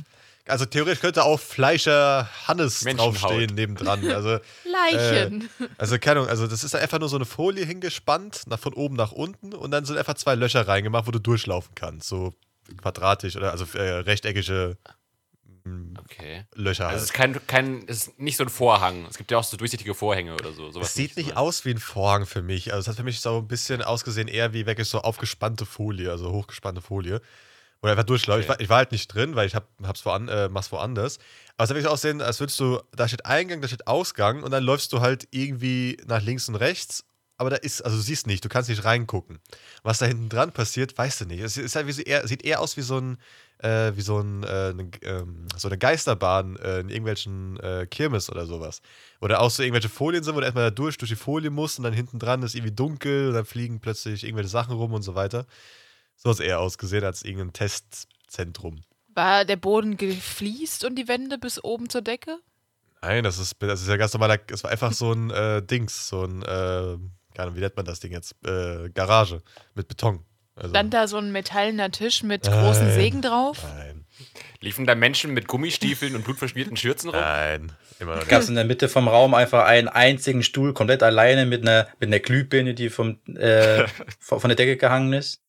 Also 0.51 0.67
theoretisch 0.67 1.01
könnte 1.01 1.25
auch 1.25 1.41
Fleischer 1.41 2.29
Hannes 2.47 2.81
draufstehen 2.81 3.55
nebendran. 3.55 4.07
Also, 4.11 4.39
Leichen. 4.65 5.49
also 5.79 5.99
keine 5.99 6.21
Ahnung, 6.21 6.31
also 6.31 6.47
das 6.47 6.65
ist 6.65 6.75
einfach 6.75 6.99
nur 6.99 7.09
so 7.09 7.17
eine 7.17 7.25
Folie 7.25 7.65
hingespannt, 7.65 8.43
nach, 8.47 8.59
von 8.59 8.75
oben 8.75 8.97
nach 8.97 9.13
unten 9.13 9.55
und 9.55 9.71
dann 9.71 9.85
sind 9.85 9.97
einfach 9.97 10.15
zwei 10.15 10.35
Löcher 10.35 10.67
reingemacht, 10.67 11.07
wo 11.07 11.11
du 11.11 11.19
durchlaufen 11.19 11.75
kannst. 11.75 12.09
So 12.09 12.35
quadratisch 12.77 13.37
oder 13.37 13.53
also 13.53 13.65
äh, 13.79 14.01
rechteckige 14.01 14.77
mm, 15.65 15.95
Okay. 15.99 16.45
Löcher. 16.55 16.85
Also 16.85 16.91
halt. 16.91 16.97
es 16.97 17.03
ist 17.05 17.13
kein, 17.13 17.47
kein, 17.47 17.85
es 17.87 18.09
ist 18.09 18.19
nicht 18.19 18.37
so 18.37 18.45
ein 18.45 18.49
Vorhang. 18.49 19.07
Es 19.09 19.17
gibt 19.17 19.31
ja 19.31 19.39
auch 19.39 19.45
so 19.45 19.57
durchsichtige 19.57 19.95
Vorhänge 19.95 20.35
oder 20.35 20.53
so. 20.53 20.71
Sowas 20.71 20.89
Es 20.89 20.95
sieht 20.95 21.17
nicht 21.17 21.31
ne? 21.31 21.37
aus 21.37 21.65
wie 21.65 21.71
ein 21.71 21.79
Vorhang 21.79 22.27
für 22.27 22.43
mich. 22.43 22.73
Also 22.73 22.83
es 22.83 22.89
hat 22.89 22.97
für 22.97 23.05
mich 23.05 23.21
so 23.21 23.39
ein 23.39 23.49
bisschen 23.49 23.83
ausgesehen, 23.83 24.29
eher 24.29 24.53
wie 24.53 24.67
wirklich 24.67 24.89
so 24.89 25.01
aufgespannte 25.01 25.67
Folie, 25.67 26.11
also 26.11 26.33
hochgespannte 26.33 26.81
Folie. 26.81 27.21
Oder 27.83 27.93
einfach 27.93 28.05
durchläuft. 28.05 28.41
Ich, 28.45 28.47
Okay. 28.51 28.59
war, 28.59 28.61
ich 28.61 28.69
war 28.69 28.77
halt 28.79 28.93
nicht 28.93 29.09
drin, 29.09 29.37
weil 29.37 29.47
ich 29.47 29.55
hab, 29.55 29.69
hab's 29.83 30.05
woan, 30.05 30.29
äh, 30.29 30.49
mach's 30.49 30.71
woanders. 30.73 31.19
Aber 31.57 31.65
es 31.65 31.71
hat 31.71 31.77
wirklich 31.77 31.85
so 31.85 31.91
aussehen, 31.93 32.21
als 32.21 32.41
würdest 32.41 32.61
du, 32.61 32.81
da 32.93 33.09
steht 33.09 33.25
Eingang, 33.27 33.61
da 33.61 33.69
steht 33.69 33.87
Ausgang 33.87 34.43
und 34.43 34.51
dann 34.51 34.63
läufst 34.65 34.93
du 34.93 35.01
halt 35.01 35.27
irgendwie 35.31 35.97
nach 36.07 36.23
links 36.23 36.49
und 36.49 36.57
rechts. 36.57 37.05
Aber 37.39 37.49
da 37.49 37.57
ist, 37.57 37.81
also 37.81 37.97
du 37.97 38.03
siehst 38.03 38.27
nicht, 38.27 38.45
du 38.45 38.51
kannst 38.51 38.69
nicht 38.69 38.85
reingucken. 38.85 39.39
Was 39.83 39.97
da 39.97 40.05
hinten 40.05 40.29
dran 40.29 40.53
passiert, 40.53 40.99
weißt 40.99 41.23
du 41.23 41.25
nicht. 41.25 41.41
Es 41.41 41.57
ist 41.57 41.75
halt 41.75 41.87
wie 41.87 41.93
so 41.93 42.03
eher, 42.03 42.29
sieht 42.29 42.45
eher 42.45 42.61
aus 42.61 42.77
wie 42.77 42.83
so 42.83 42.99
ein, 42.99 43.17
äh, 43.63 43.93
wie 43.97 44.03
so, 44.03 44.19
ein, 44.21 44.43
äh, 44.43 44.75
ne, 44.75 44.91
ähm, 45.01 45.47
so 45.57 45.69
eine 45.69 45.79
Geisterbahn 45.79 46.57
äh, 46.57 46.81
in 46.81 46.91
irgendwelchen 46.91 47.59
äh, 47.61 47.87
Kirmes 47.91 48.29
oder 48.29 48.45
sowas. 48.45 48.83
Oder 49.23 49.41
auch 49.41 49.51
so 49.51 49.63
irgendwelche 49.63 49.89
Folien 49.89 50.23
sind, 50.23 50.35
wo 50.35 50.41
du 50.41 50.45
erstmal 50.45 50.65
da 50.65 50.71
durch, 50.71 50.99
durch 50.99 51.09
die 51.11 51.17
Folie 51.17 51.49
musst 51.49 51.79
und 51.79 51.85
dann 51.85 51.95
hinten 51.95 52.19
dran 52.19 52.43
ist 52.43 52.55
irgendwie 52.55 52.75
dunkel 52.75 53.29
und 53.29 53.35
dann 53.35 53.47
fliegen 53.47 53.81
plötzlich 53.81 54.23
irgendwelche 54.25 54.51
Sachen 54.51 54.75
rum 54.77 54.93
und 54.93 55.01
so 55.03 55.15
weiter. 55.15 55.47
So 56.23 56.29
hat 56.29 56.35
es 56.35 56.41
eher 56.41 56.61
ausgesehen 56.61 57.03
als 57.03 57.23
irgendein 57.23 57.55
Testzentrum. 57.55 58.83
War 59.15 59.47
der 59.47 59.57
Boden 59.57 59.97
gefliest 59.97 60.85
und 60.85 60.97
die 60.97 61.09
Wände 61.09 61.39
bis 61.39 61.65
oben 61.65 61.89
zur 61.89 62.03
Decke? 62.03 62.39
Nein, 63.01 63.25
das 63.25 63.39
ist, 63.39 63.57
das 63.61 63.81
ist 63.81 63.89
ja 63.89 63.97
ganz 63.97 64.13
normaler, 64.13 64.39
es 64.53 64.63
war 64.63 64.71
einfach 64.71 64.93
so 64.93 65.13
ein 65.13 65.31
äh, 65.31 65.63
Dings, 65.63 66.09
so 66.09 66.25
ein, 66.25 66.43
äh, 66.43 66.45
keine 66.45 66.99
Ahnung, 67.39 67.57
wie 67.57 67.61
nennt 67.61 67.75
man 67.75 67.87
das 67.87 68.01
Ding 68.01 68.13
jetzt? 68.13 68.35
Äh, 68.45 68.91
Garage 68.91 69.41
mit 69.75 69.89
Beton. 69.89 70.23
Also, 70.55 70.75
Stand 70.75 70.93
da 70.93 71.09
so 71.09 71.17
ein 71.17 71.33
metallener 71.33 71.91
Tisch 71.91 72.23
mit 72.23 72.43
großen 72.43 72.89
Nein. 72.89 72.95
Sägen 72.95 73.23
drauf? 73.23 73.65
nein, 73.79 74.05
Liefen 74.61 74.85
da 74.85 74.95
Menschen 74.95 75.33
mit 75.33 75.49
Gummistiefeln 75.49 76.15
und 76.15 76.25
blutverschmierten 76.25 76.77
Schürzen 76.77 77.09
rum? 77.09 77.19
nein, 77.19 77.73
immer 77.99 78.17
noch 78.17 78.29
Gab 78.29 78.31
nicht. 78.33 78.43
es 78.43 78.49
in 78.51 78.57
der 78.57 78.67
Mitte 78.67 78.91
vom 78.91 79.09
Raum 79.09 79.33
einfach 79.33 79.65
einen 79.65 79.89
einzigen 79.89 80.43
Stuhl, 80.43 80.75
komplett 80.75 81.03
alleine 81.03 81.47
mit 81.47 81.63
einer, 81.63 81.89
mit 81.99 82.09
einer 82.09 82.19
Glühbirne, 82.19 82.75
die 82.75 82.91
vom, 82.91 83.21
äh, 83.37 83.89
von 84.19 84.41
von 84.41 84.49
der 84.51 84.57
Decke 84.57 84.77
gehangen 84.77 85.15
ist? 85.15 85.41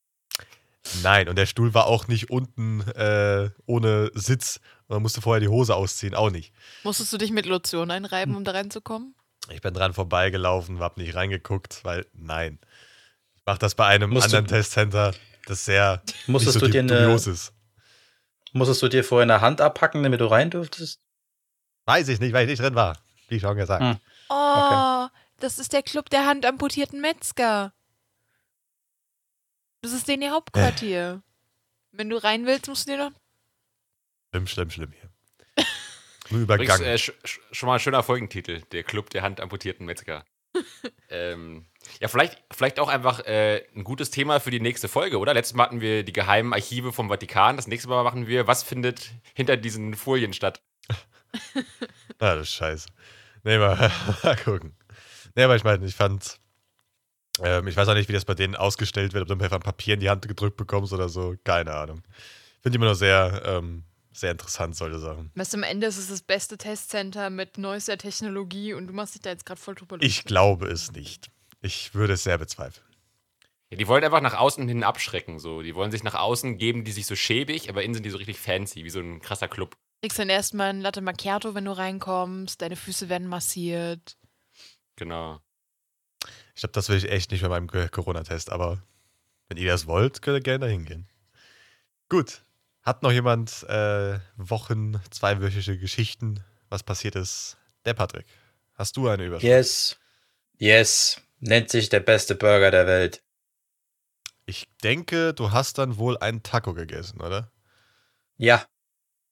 Nein, 1.03 1.29
und 1.29 1.35
der 1.37 1.45
Stuhl 1.45 1.73
war 1.73 1.85
auch 1.85 2.07
nicht 2.07 2.29
unten 2.29 2.81
äh, 2.91 3.49
ohne 3.65 4.09
Sitz. 4.13 4.59
Man 4.87 5.01
musste 5.01 5.21
vorher 5.21 5.39
die 5.39 5.47
Hose 5.47 5.75
ausziehen, 5.75 6.15
auch 6.15 6.29
nicht. 6.31 6.53
Musstest 6.83 7.13
du 7.13 7.17
dich 7.17 7.31
mit 7.31 7.45
Lotion 7.45 7.91
einreiben, 7.91 8.35
um 8.35 8.43
da 8.43 8.51
reinzukommen? 8.51 9.15
Ich 9.49 9.61
bin 9.61 9.73
dran 9.73 9.93
vorbeigelaufen, 9.93 10.79
hab 10.79 10.97
nicht 10.97 11.15
reingeguckt, 11.15 11.83
weil 11.83 12.05
nein. 12.13 12.59
Ich 13.35 13.41
mach 13.45 13.57
das 13.57 13.75
bei 13.75 13.85
einem 13.85 14.09
Musst 14.09 14.31
du- 14.31 14.37
anderen 14.37 14.47
Testcenter, 14.47 15.13
das 15.45 15.65
sehr 15.65 16.01
Musstest 16.27 16.55
nicht 16.55 16.61
so 16.61 16.65
du 16.67 16.71
dir 16.71 16.79
eine- 16.81 17.13
ist. 17.15 17.53
Musstest 18.53 18.81
du 18.81 18.87
dir 18.89 19.03
vorher 19.03 19.23
eine 19.23 19.41
Hand 19.41 19.61
abpacken, 19.61 20.03
damit 20.03 20.19
du 20.19 20.25
rein 20.29 20.49
durftest? 20.49 20.99
Weiß 21.85 22.07
ich 22.09 22.19
nicht, 22.19 22.33
weil 22.33 22.43
ich 22.45 22.49
nicht 22.51 22.61
drin 22.61 22.75
war. 22.75 22.97
Wie 23.29 23.39
schon 23.39 23.55
gesagt. 23.55 23.81
Hm. 23.81 23.97
Oh, 24.29 25.07
das 25.39 25.57
ist 25.57 25.73
der 25.73 25.83
Club 25.83 26.09
der 26.09 26.25
handamputierten 26.25 26.99
Metzger. 27.01 27.73
Das 29.81 29.91
ist 29.93 30.07
denen 30.07 30.23
ihr 30.23 30.31
Hauptquartier. 30.31 31.21
Wenn 31.91 32.09
du 32.09 32.23
rein 32.23 32.45
willst, 32.45 32.67
musst 32.67 32.87
du 32.87 32.91
dir 32.91 33.09
noch. 33.09 33.11
Schlimm, 34.29 34.47
schlimm, 34.47 34.69
schlimm 34.69 34.91
hier. 34.91 35.09
Nur 36.29 36.41
Übrigens, 36.41 36.75
übergangen. 36.75 36.85
äh, 36.85 36.97
sch 36.97 37.11
sch 37.25 37.39
schon 37.51 37.67
mal 37.67 37.73
ein 37.73 37.79
schöner 37.79 38.03
Folgentitel: 38.03 38.61
Der 38.71 38.83
Club 38.83 39.09
der 39.09 39.23
handamputierten 39.23 39.85
Metzger. 39.85 40.23
ähm, 41.09 41.65
ja, 41.99 42.07
vielleicht, 42.07 42.41
vielleicht 42.51 42.79
auch 42.79 42.87
einfach 42.89 43.21
äh, 43.25 43.65
ein 43.75 43.83
gutes 43.83 44.11
Thema 44.11 44.39
für 44.39 44.51
die 44.51 44.59
nächste 44.59 44.87
Folge, 44.87 45.17
oder? 45.17 45.33
Letztes 45.33 45.55
Mal 45.55 45.63
hatten 45.65 45.81
wir 45.81 46.03
die 46.03 46.13
geheimen 46.13 46.53
Archive 46.53 46.93
vom 46.93 47.09
Vatikan. 47.09 47.57
Das 47.57 47.67
nächste 47.67 47.89
Mal 47.89 48.03
machen 48.03 48.27
wir, 48.27 48.47
was 48.47 48.63
findet 48.63 49.11
hinter 49.33 49.57
diesen 49.57 49.93
Folien 49.95 50.33
statt? 50.33 50.61
Ah, 52.19 52.35
das 52.35 52.47
ist 52.47 52.53
scheiße. 52.53 52.87
Nee, 53.43 53.57
mal, 53.57 53.91
mal 54.23 54.37
gucken. 54.37 54.75
Nee, 55.35 55.43
aber 55.43 55.55
ich 55.55 55.63
meine, 55.63 55.85
ich 55.85 55.95
fand. 55.95 56.37
Ähm, 57.43 57.67
ich 57.67 57.75
weiß 57.75 57.87
auch 57.87 57.93
nicht, 57.93 58.09
wie 58.09 58.13
das 58.13 58.25
bei 58.25 58.33
denen 58.35 58.55
ausgestellt 58.55 59.13
wird, 59.13 59.23
ob 59.23 59.27
du 59.37 59.43
einfach 59.43 59.57
ein 59.57 59.61
Papier 59.63 59.95
in 59.95 59.99
die 59.99 60.09
Hand 60.09 60.27
gedrückt 60.27 60.57
bekommst 60.57 60.93
oder 60.93 61.09
so. 61.09 61.35
Keine 61.43 61.73
Ahnung. 61.73 62.03
Finde 62.61 62.75
immer 62.77 62.85
noch 62.87 62.95
sehr, 62.95 63.41
ähm, 63.45 63.83
sehr 64.13 64.31
interessant, 64.31 64.75
solche 64.75 64.99
Sachen. 64.99 65.31
Weißt 65.35 65.53
du, 65.53 65.57
am 65.57 65.63
Ende 65.63 65.87
ist 65.87 65.97
es 65.97 66.09
das 66.09 66.21
beste 66.21 66.57
Testcenter 66.57 67.29
mit 67.29 67.57
neuester 67.57 67.97
Technologie 67.97 68.73
und 68.73 68.87
du 68.87 68.93
machst 68.93 69.15
dich 69.15 69.21
da 69.21 69.29
jetzt 69.31 69.45
gerade 69.45 69.59
voll 69.59 69.75
drüber 69.75 69.95
Ich 69.97 70.01
lustig. 70.03 70.25
glaube 70.25 70.67
es 70.67 70.91
nicht. 70.91 71.31
Ich 71.61 71.93
würde 71.95 72.13
es 72.13 72.23
sehr 72.23 72.37
bezweifeln. 72.37 72.85
Ja, 73.69 73.77
die 73.77 73.87
wollen 73.87 74.03
einfach 74.03 74.21
nach 74.21 74.37
außen 74.37 74.67
hin 74.67 74.83
abschrecken. 74.83 75.39
So. 75.39 75.61
Die 75.61 75.75
wollen 75.75 75.91
sich 75.91 76.03
nach 76.03 76.15
außen 76.15 76.57
geben, 76.57 76.83
die 76.83 76.91
sich 76.91 77.05
so 77.05 77.15
schäbig, 77.15 77.69
aber 77.69 77.83
innen 77.83 77.93
sind 77.93 78.03
die 78.05 78.09
so 78.09 78.17
richtig 78.17 78.37
fancy, 78.37 78.83
wie 78.83 78.89
so 78.89 78.99
ein 78.99 79.21
krasser 79.21 79.47
Club. 79.47 79.71
Du 80.01 80.07
kriegst 80.07 80.19
dann 80.19 80.29
erstmal 80.29 80.69
ein 80.69 80.81
Latte 80.81 80.99
Macchiato, 81.01 81.55
wenn 81.55 81.65
du 81.65 81.71
reinkommst. 81.77 82.61
Deine 82.61 82.75
Füße 82.75 83.07
werden 83.07 83.27
massiert. 83.27 84.17
Genau. 84.97 85.39
Ich 86.55 86.61
glaube, 86.61 86.73
das 86.73 86.89
will 86.89 86.97
ich 86.97 87.09
echt 87.09 87.31
nicht 87.31 87.41
bei 87.41 87.49
meinem 87.49 87.67
Co- 87.67 87.87
Corona-Test, 87.89 88.51
aber 88.51 88.81
wenn 89.47 89.57
ihr 89.57 89.71
das 89.71 89.87
wollt, 89.87 90.21
könnt 90.21 90.37
ihr 90.37 90.41
gerne 90.41 90.65
da 90.65 90.71
hingehen. 90.71 91.07
Gut. 92.09 92.43
Hat 92.83 93.03
noch 93.03 93.11
jemand 93.11 93.63
äh, 93.69 94.19
Wochen, 94.37 94.99
zweiwöchige 95.11 95.77
Geschichten, 95.77 96.43
was 96.69 96.83
passiert 96.83 97.15
ist? 97.15 97.57
Der 97.85 97.93
Patrick. 97.93 98.25
Hast 98.73 98.97
du 98.97 99.07
eine 99.07 99.25
Überschrift? 99.25 99.43
Yes. 99.49 99.99
Yes. 100.57 101.21
Nennt 101.39 101.69
sich 101.69 101.89
der 101.89 101.99
beste 101.99 102.35
Burger 102.35 102.71
der 102.71 102.87
Welt. 102.87 103.23
Ich 104.45 104.67
denke, 104.83 105.33
du 105.33 105.51
hast 105.51 105.77
dann 105.77 105.97
wohl 105.97 106.17
einen 106.17 106.43
Taco 106.43 106.73
gegessen, 106.73 107.21
oder? 107.21 107.51
Ja, 108.37 108.65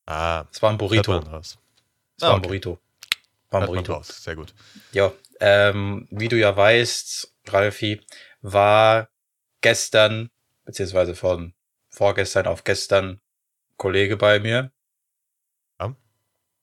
Ah, 0.05 0.45
es 0.51 0.59
war 0.63 0.71
ein 0.71 0.77
Burrito. 0.79 1.19
Es 1.41 1.57
war 2.19 2.29
Ah, 2.29 2.33
ein 2.33 2.39
okay. 2.39 2.47
Burrito. 2.47 2.79
War 3.51 3.61
ein 3.61 3.67
Burrito. 3.67 4.01
Sehr 4.03 4.35
gut. 4.35 4.55
Ja, 4.91 5.11
ähm, 5.39 6.07
wie 6.11 6.27
du 6.27 6.37
ja 6.37 6.55
weißt, 6.55 7.33
Ralfi, 7.47 8.01
war 8.41 9.09
gestern, 9.61 10.29
beziehungsweise 10.65 11.15
von 11.15 11.53
vorgestern 11.89 12.47
auf 12.47 12.63
gestern, 12.63 13.21
Kollege 13.77 14.17
bei 14.17 14.39
mir. 14.39 14.71
Ja. 15.79 15.95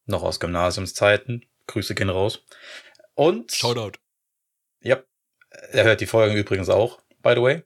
Noch 0.04 0.22
aus 0.22 0.38
Gymnasiumszeiten. 0.38 1.46
Grüße 1.66 1.94
gehen 1.94 2.10
raus. 2.10 2.44
Und, 3.14 3.50
Shoutout. 3.52 3.98
ja, 4.82 5.02
er 5.72 5.84
hört 5.84 6.00
die 6.00 6.06
Folgen 6.06 6.36
übrigens 6.36 6.68
auch, 6.68 7.00
by 7.22 7.34
the 7.34 7.42
way. 7.42 7.62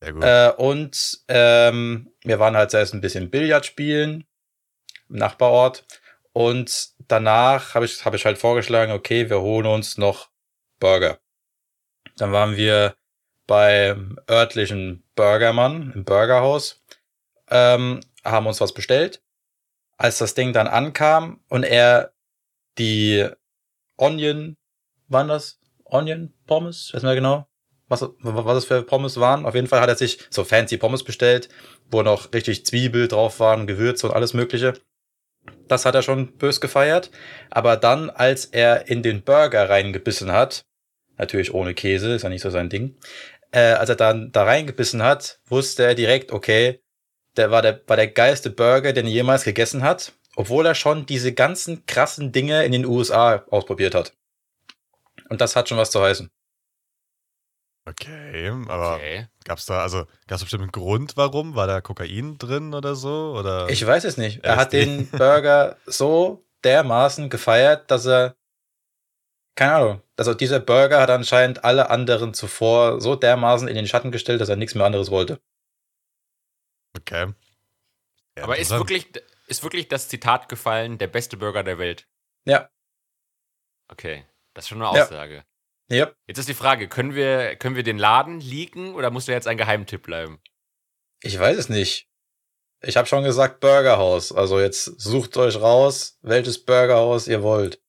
Sehr 0.00 0.12
gut. 0.12 0.24
Äh, 0.24 0.52
und 0.56 1.20
ähm, 1.28 2.12
wir 2.24 2.38
waren 2.38 2.56
halt 2.56 2.70
zuerst 2.70 2.94
ein 2.94 3.00
bisschen 3.00 3.30
Billard 3.30 3.66
spielen 3.66 4.24
im 5.08 5.16
Nachbarort. 5.16 5.84
Und 6.32 6.90
danach 7.08 7.74
habe 7.74 7.84
ich, 7.84 8.04
hab 8.04 8.14
ich 8.14 8.24
halt 8.24 8.38
vorgeschlagen, 8.38 8.92
okay, 8.92 9.28
wir 9.28 9.40
holen 9.40 9.66
uns 9.66 9.98
noch 9.98 10.30
Burger. 10.78 11.18
Dann 12.16 12.32
waren 12.32 12.56
wir 12.56 12.96
beim 13.46 14.18
örtlichen 14.28 15.04
Burgermann 15.14 15.92
im 15.94 16.04
Burgerhaus, 16.04 16.82
ähm, 17.50 18.00
haben 18.24 18.46
uns 18.46 18.60
was 18.60 18.74
bestellt. 18.74 19.22
Als 19.96 20.18
das 20.18 20.34
Ding 20.34 20.52
dann 20.52 20.66
ankam 20.66 21.40
und 21.48 21.64
er 21.64 22.12
die 22.78 23.28
Onion, 23.96 24.56
waren 25.08 25.28
das? 25.28 25.58
Onion 25.84 26.34
Pommes? 26.46 26.90
Weiß 26.92 27.02
mehr 27.02 27.14
genau 27.14 27.48
was, 27.88 28.06
was 28.20 28.58
es 28.58 28.64
für 28.66 28.82
Pommes 28.82 29.18
waren. 29.18 29.46
Auf 29.46 29.54
jeden 29.54 29.66
Fall 29.66 29.80
hat 29.80 29.88
er 29.88 29.96
sich 29.96 30.18
so 30.30 30.44
fancy 30.44 30.76
Pommes 30.76 31.04
bestellt, 31.04 31.48
wo 31.90 32.02
noch 32.02 32.32
richtig 32.32 32.66
Zwiebel 32.66 33.08
drauf 33.08 33.40
waren, 33.40 33.66
Gewürze 33.66 34.06
und 34.06 34.14
alles 34.14 34.34
Mögliche. 34.34 34.74
Das 35.68 35.84
hat 35.84 35.94
er 35.94 36.02
schon 36.02 36.36
bös 36.36 36.60
gefeiert. 36.60 37.10
Aber 37.50 37.76
dann, 37.76 38.10
als 38.10 38.46
er 38.46 38.88
in 38.88 39.02
den 39.02 39.22
Burger 39.22 39.68
reingebissen 39.68 40.32
hat, 40.32 40.64
natürlich 41.16 41.52
ohne 41.54 41.74
Käse, 41.74 42.14
ist 42.14 42.22
ja 42.22 42.28
nicht 42.28 42.42
so 42.42 42.50
sein 42.50 42.68
Ding, 42.68 42.96
äh, 43.50 43.72
als 43.72 43.88
er 43.88 43.96
dann 43.96 44.32
da 44.32 44.44
reingebissen 44.44 45.02
hat, 45.02 45.40
wusste 45.46 45.84
er 45.84 45.94
direkt, 45.94 46.32
okay, 46.32 46.80
der 47.36 47.50
war 47.50 47.62
der, 47.62 47.82
war 47.86 47.96
der 47.96 48.08
geilste 48.08 48.50
Burger, 48.50 48.92
den 48.92 49.06
er 49.06 49.12
jemals 49.12 49.44
gegessen 49.44 49.82
hat, 49.82 50.12
obwohl 50.36 50.66
er 50.66 50.74
schon 50.74 51.06
diese 51.06 51.32
ganzen 51.32 51.86
krassen 51.86 52.32
Dinge 52.32 52.64
in 52.64 52.72
den 52.72 52.84
USA 52.84 53.44
ausprobiert 53.50 53.94
hat. 53.94 54.12
Und 55.28 55.40
das 55.40 55.56
hat 55.56 55.68
schon 55.68 55.78
was 55.78 55.90
zu 55.90 56.00
heißen. 56.00 56.30
okay, 57.86 58.50
aber 58.68 58.96
Okay. 58.96 59.26
Gab's 59.48 59.64
da, 59.66 59.80
also, 59.80 60.06
gab's 60.26 60.42
bestimmt 60.42 60.62
einen 60.62 60.72
Grund, 60.72 61.16
warum? 61.16 61.54
War 61.54 61.66
da 61.66 61.80
Kokain 61.80 62.36
drin 62.36 62.74
oder 62.74 62.94
so? 62.94 63.34
Oder? 63.38 63.68
Ich 63.70 63.84
weiß 63.84 64.04
es 64.04 64.18
nicht. 64.18 64.44
Er 64.44 64.56
hat 64.56 64.72
den 64.74 65.08
Burger 65.10 65.76
so 65.86 66.44
dermaßen 66.64 67.30
gefeiert, 67.30 67.90
dass 67.90 68.06
er, 68.06 68.36
keine 69.56 69.72
Ahnung, 69.72 70.02
also 70.16 70.34
dieser 70.34 70.60
Burger 70.60 71.00
hat 71.00 71.10
anscheinend 71.10 71.64
alle 71.64 71.88
anderen 71.90 72.34
zuvor 72.34 73.00
so 73.00 73.16
dermaßen 73.16 73.68
in 73.68 73.74
den 73.74 73.86
Schatten 73.86 74.10
gestellt, 74.12 74.40
dass 74.40 74.50
er 74.50 74.56
nichts 74.56 74.74
mehr 74.74 74.84
anderes 74.84 75.10
wollte. 75.10 75.40
Okay. 76.96 77.32
Ja, 78.36 78.44
Aber 78.44 78.58
ist 78.58 78.70
wirklich, 78.70 79.06
ist 79.46 79.62
wirklich 79.62 79.88
das 79.88 80.08
Zitat 80.08 80.48
gefallen, 80.48 80.98
der 80.98 81.06
beste 81.06 81.36
Burger 81.36 81.62
der 81.62 81.78
Welt? 81.78 82.06
Ja, 82.44 82.68
Okay, 83.90 84.26
das 84.54 84.64
ist 84.64 84.68
schon 84.68 84.82
eine. 84.82 84.90
Aussage. 84.90 85.34
ja. 85.36 85.44
Jetzt 85.90 86.38
ist 86.38 86.48
die 86.48 86.54
Frage, 86.54 86.88
können 86.88 87.14
wir, 87.14 87.56
können 87.56 87.76
wir 87.76 87.82
den 87.82 87.98
Laden 87.98 88.40
leaken 88.40 88.94
oder 88.94 89.10
muss 89.10 89.24
der 89.26 89.34
jetzt 89.34 89.46
ein 89.48 89.56
Geheimtipp 89.56 90.02
bleiben? 90.02 90.40
Ich 91.22 91.38
weiß 91.38 91.56
es 91.56 91.68
nicht. 91.68 92.08
Ich 92.82 92.96
habe 92.96 93.08
schon 93.08 93.24
gesagt 93.24 93.60
Burgerhaus. 93.60 94.30
Also 94.32 94.60
jetzt 94.60 94.84
sucht 95.00 95.36
euch 95.36 95.56
raus, 95.56 96.18
welches 96.22 96.64
Burgerhaus 96.64 97.26
ihr 97.26 97.42
wollt. 97.42 97.80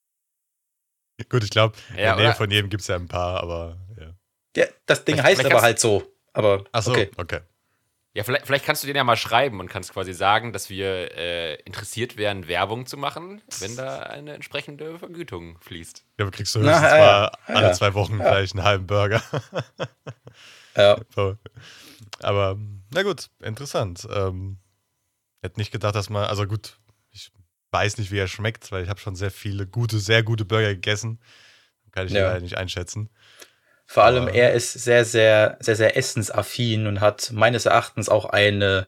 Gut, 1.30 1.44
ich 1.44 1.50
glaube, 1.50 1.76
in 1.92 1.98
Ja, 2.00 2.16
der 2.16 2.28
Nähe 2.28 2.34
von 2.36 2.50
jedem 2.50 2.70
gibt 2.70 2.82
es 2.82 2.88
ja 2.88 2.96
ein 2.96 3.08
paar, 3.10 3.42
aber 3.44 3.78
ja. 4.00 4.16
Ja, 4.56 4.66
das 4.86 5.04
Ding 5.04 5.16
Vielleicht- 5.16 5.28
heißt 5.28 5.42
vielleicht 5.42 5.54
aber 5.56 5.62
halt 5.62 5.80
so. 5.80 6.12
Aber 6.32 6.64
Achso, 6.72 6.92
okay. 6.92 7.12
okay. 7.18 7.42
Ja, 8.16 8.24
vielleicht, 8.24 8.48
vielleicht 8.48 8.66
kannst 8.66 8.82
du 8.84 8.88
den 8.88 8.96
ja 8.96 9.04
mal 9.04 9.16
schreiben 9.16 9.60
und 9.60 9.70
kannst 9.70 9.94
quasi 9.94 10.14
sagen, 10.14 10.52
dass 10.52 10.70
wir 10.72 11.16
äh, 11.16 11.56
interessiert 11.62 12.18
wären, 12.18 12.48
Werbung 12.48 12.88
zu 12.88 12.98
machen, 12.98 13.42
wenn 13.60 13.76
da 13.76 14.00
eine 14.00 14.34
entsprechende 14.34 14.98
Vergütung 14.98 15.60
fließt. 15.62 16.04
Ja, 16.18 16.26
aber 16.26 16.32
kriegst 16.32 16.56
du 16.56 16.60
Na, 16.60 16.72
höchstens 16.72 16.92
ja, 16.92 16.98
mal 16.98 17.06
ja, 17.06 17.32
alle 17.56 17.68
ja. 17.68 17.74
zwei 17.74 17.94
Wochen 17.94 18.20
Ja. 18.20 18.26
vielleicht 18.26 18.56
einen 18.56 18.64
halben 18.64 18.88
Burger. 18.88 19.22
Ja, 20.78 20.98
so. 21.14 21.36
Aber, 22.22 22.58
na 22.94 23.04
gut, 23.04 23.30
interessant. 23.42 24.08
Ähm, 24.10 24.60
hätte 25.42 25.60
nicht 25.60 25.72
gedacht, 25.72 25.96
dass 25.96 26.10
man, 26.10 26.26
also 26.26 26.46
gut, 26.46 26.78
ich 27.12 27.32
weiß 27.72 27.98
nicht, 27.98 28.12
wie 28.12 28.18
er 28.20 28.28
schmeckt, 28.28 28.72
weil 28.72 28.84
ich 28.84 28.90
habe 28.90 29.00
schon 29.00 29.16
sehr 29.16 29.32
viele 29.32 29.68
gute, 29.68 30.00
sehr 30.00 30.24
gute 30.24 30.46
Burger 30.46 30.74
gegessen. 30.76 31.20
Kann 31.92 32.08
ich 32.08 32.14
Ja. 32.14 32.28
leider 32.28 32.40
nicht 32.42 32.58
einschätzen. 32.58 33.10
Vor 33.90 34.04
allem 34.04 34.28
er 34.28 34.54
ist 34.54 34.74
sehr, 34.74 35.04
sehr, 35.04 35.58
sehr, 35.62 35.76
sehr 35.76 35.98
essensaffin 35.98 36.86
und 36.86 37.02
hat 37.02 37.32
meines 37.34 37.66
Erachtens 37.66 38.08
auch 38.08 38.26
eine 38.26 38.88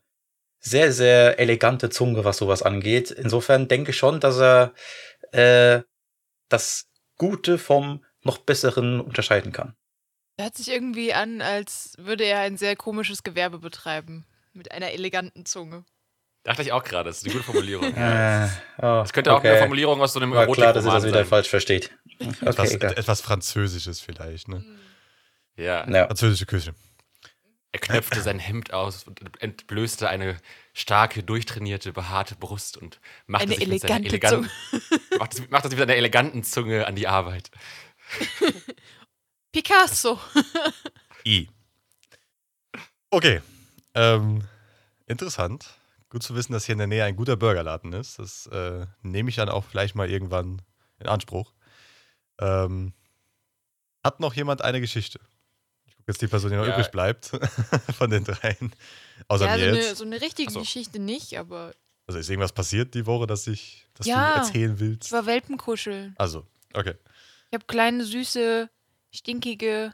sehr, 0.60 0.92
sehr 0.94 1.40
elegante 1.40 1.90
Zunge, 1.90 2.24
was 2.24 2.38
sowas 2.38 2.62
angeht. 2.62 3.10
Insofern 3.10 3.68
denke 3.68 3.90
ich 3.90 3.98
schon, 3.98 4.20
dass 4.20 4.38
er 4.40 4.74
äh, 5.32 5.82
das 6.50 6.86
Gute 7.18 7.58
vom 7.58 8.06
noch 8.22 8.38
Besseren 8.38 9.02
unterscheiden 9.02 9.52
kann. 9.52 9.76
Hört 10.40 10.56
sich 10.56 10.70
irgendwie 10.70 11.16
an, 11.16 11.42
als 11.42 11.94
würde 11.98 12.24
er 12.26 12.42
ein 12.42 12.58
sehr 12.58 12.76
komisches 12.76 13.24
Gewerbe 13.24 13.58
betreiben. 13.58 14.28
Mit 14.54 14.72
einer 14.72 14.92
eleganten 14.92 15.46
Zunge. 15.48 15.84
Dachte 16.44 16.62
ich 16.62 16.74
auch 16.74 16.84
gerade, 16.84 17.10
das 17.10 17.18
ist 17.18 17.26
eine 17.26 17.34
gute 17.34 17.46
Formulierung. 17.46 17.92
Äh, 17.96 18.46
oh, 18.78 19.02
Das 19.02 19.14
könnte 19.14 19.34
auch 19.34 19.44
eine 19.44 19.58
Formulierung 19.58 20.00
aus 20.00 20.14
so 20.14 20.20
einem 20.20 20.32
War 20.34 20.46
klar, 20.46 20.74
dass 20.74 20.86
ihr 20.86 20.92
das 20.92 21.06
wieder 21.06 21.20
sein. 21.20 21.26
falsch 21.26 21.50
versteht. 21.50 21.90
Etwas, 22.20 22.60
Okay, 22.60 22.76
egal. 22.76 22.92
etwas 23.00 23.22
Französisches 23.22 24.00
vielleicht, 24.00 24.48
ne? 24.48 24.64
Ja. 25.62 25.90
Ja. 25.90 26.08
Französische 26.08 26.46
Küche. 26.46 26.74
Er 27.74 27.80
knöpfte 27.80 28.22
sein 28.22 28.38
Hemd 28.38 28.74
aus 28.74 29.06
und 29.06 29.22
entblößte 29.42 30.10
eine 30.10 30.38
starke, 30.74 31.24
durchtrainierte, 31.24 31.94
behaarte 31.94 32.36
Brust 32.36 32.76
und 32.76 33.00
machte 33.28 33.46
Eine 33.46 33.56
sich 33.56 33.68
mit 33.68 33.82
seiner 33.82 34.06
elegante 34.06 34.36
eleganten, 34.36 34.52
machte, 35.18 35.48
machte 35.50 35.70
sich 35.70 35.80
mit 35.80 35.88
seiner 35.88 35.98
eleganten 35.98 36.44
Zunge 36.44 36.86
an 36.86 36.96
die 36.96 37.08
Arbeit. 37.08 37.50
Picasso. 39.54 40.20
I. 41.26 41.50
Okay. 43.10 43.42
Ähm, 43.94 44.44
interessant. 45.06 45.66
Gut 46.10 46.24
zu 46.24 46.36
wissen, 46.36 46.52
dass 46.52 46.66
hier 46.66 46.74
in 46.74 46.80
der 46.80 46.88
Nähe 46.88 47.06
ein 47.06 47.16
guter 47.16 47.38
Burgerladen 47.38 47.94
ist. 47.94 48.20
Das 48.20 48.48
äh, 48.48 48.86
nehme 49.02 49.30
ich 49.30 49.38
dann 49.38 49.48
auch 49.48 49.64
vielleicht 49.64 49.96
mal 49.96 50.10
irgendwann 50.10 50.62
in 51.00 51.08
Anspruch. 51.08 51.54
Ähm, 52.40 52.94
hat 54.04 54.20
noch 54.20 54.34
jemand 54.34 54.62
eine 54.62 54.82
Geschichte? 54.82 55.22
Ich 56.12 56.16
jetzt 56.16 56.22
die 56.22 56.28
Person, 56.28 56.52
die 56.52 56.58
noch 56.58 56.66
Ja. 56.68 56.74
übrig 56.74 56.92
bleibt 56.92 57.28
von 57.98 58.10
den 58.10 58.24
dreien. 58.24 58.74
Außer 59.28 59.46
ja, 59.46 59.54
so 59.54 59.60
mir 59.60 59.68
eine, 59.70 59.78
jetzt. 59.78 59.98
so 59.98 60.04
eine 60.04 60.22
richtige 60.22 60.52
so. 60.52 60.60
Geschichte 60.60 61.00
nicht, 61.00 61.38
aber 61.38 61.74
Also 62.08 62.20
ist 62.20 62.30
irgendwas 62.30 62.52
passiert 62.54 62.94
die 62.94 63.06
Woche, 63.06 63.28
dass 63.28 63.48
ich, 63.48 63.88
dass 63.94 64.08
Ja. 64.08 64.34
du 64.34 64.40
erzählen 64.40 64.74
ich 64.76 64.80
willst? 64.80 65.12
war 65.12 65.26
Welpenkuscheln. 65.26 66.16
Also, 66.18 66.46
okay. 66.74 66.96
Ich 67.50 67.54
habe 67.56 67.66
kleine, 67.66 68.04
süße, 68.04 68.70
stinkige, 69.14 69.94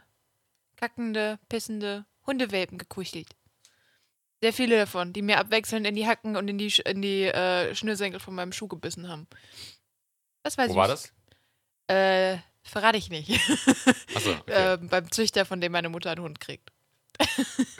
kackende, 0.76 1.38
pissende 1.48 2.04
Hundewelpen 2.26 2.78
gekuschelt. 2.78 3.28
Sehr 4.40 4.52
viele 4.52 4.76
davon, 4.76 5.12
die 5.12 5.22
mir 5.22 5.38
abwechselnd 5.38 5.84
in 5.86 5.96
die 5.96 6.06
Hacken 6.06 6.36
und 6.36 6.46
in 6.48 6.58
die, 6.58 6.72
in 6.84 7.02
die 7.02 7.24
äh, 7.24 7.74
Schnürsenkel 7.74 8.20
von 8.20 8.34
meinem 8.34 8.52
Schuh 8.52 8.68
gebissen 8.68 9.08
haben. 9.08 9.26
Das 10.44 10.56
war 10.56 10.66
Wo 10.68 10.72
süß. 10.72 10.76
war 10.76 10.88
das? 10.88 11.12
Äh, 11.88 12.38
verrate 12.62 12.98
ich 12.98 13.10
nicht. 13.10 13.30
Achso, 14.14 14.32
okay. 14.32 14.42
ähm, 14.48 14.88
beim 14.88 15.10
Züchter, 15.10 15.44
von 15.44 15.60
dem 15.60 15.72
meine 15.72 15.88
Mutter 15.88 16.10
einen 16.10 16.22
Hund 16.22 16.40
kriegt. 16.40 16.70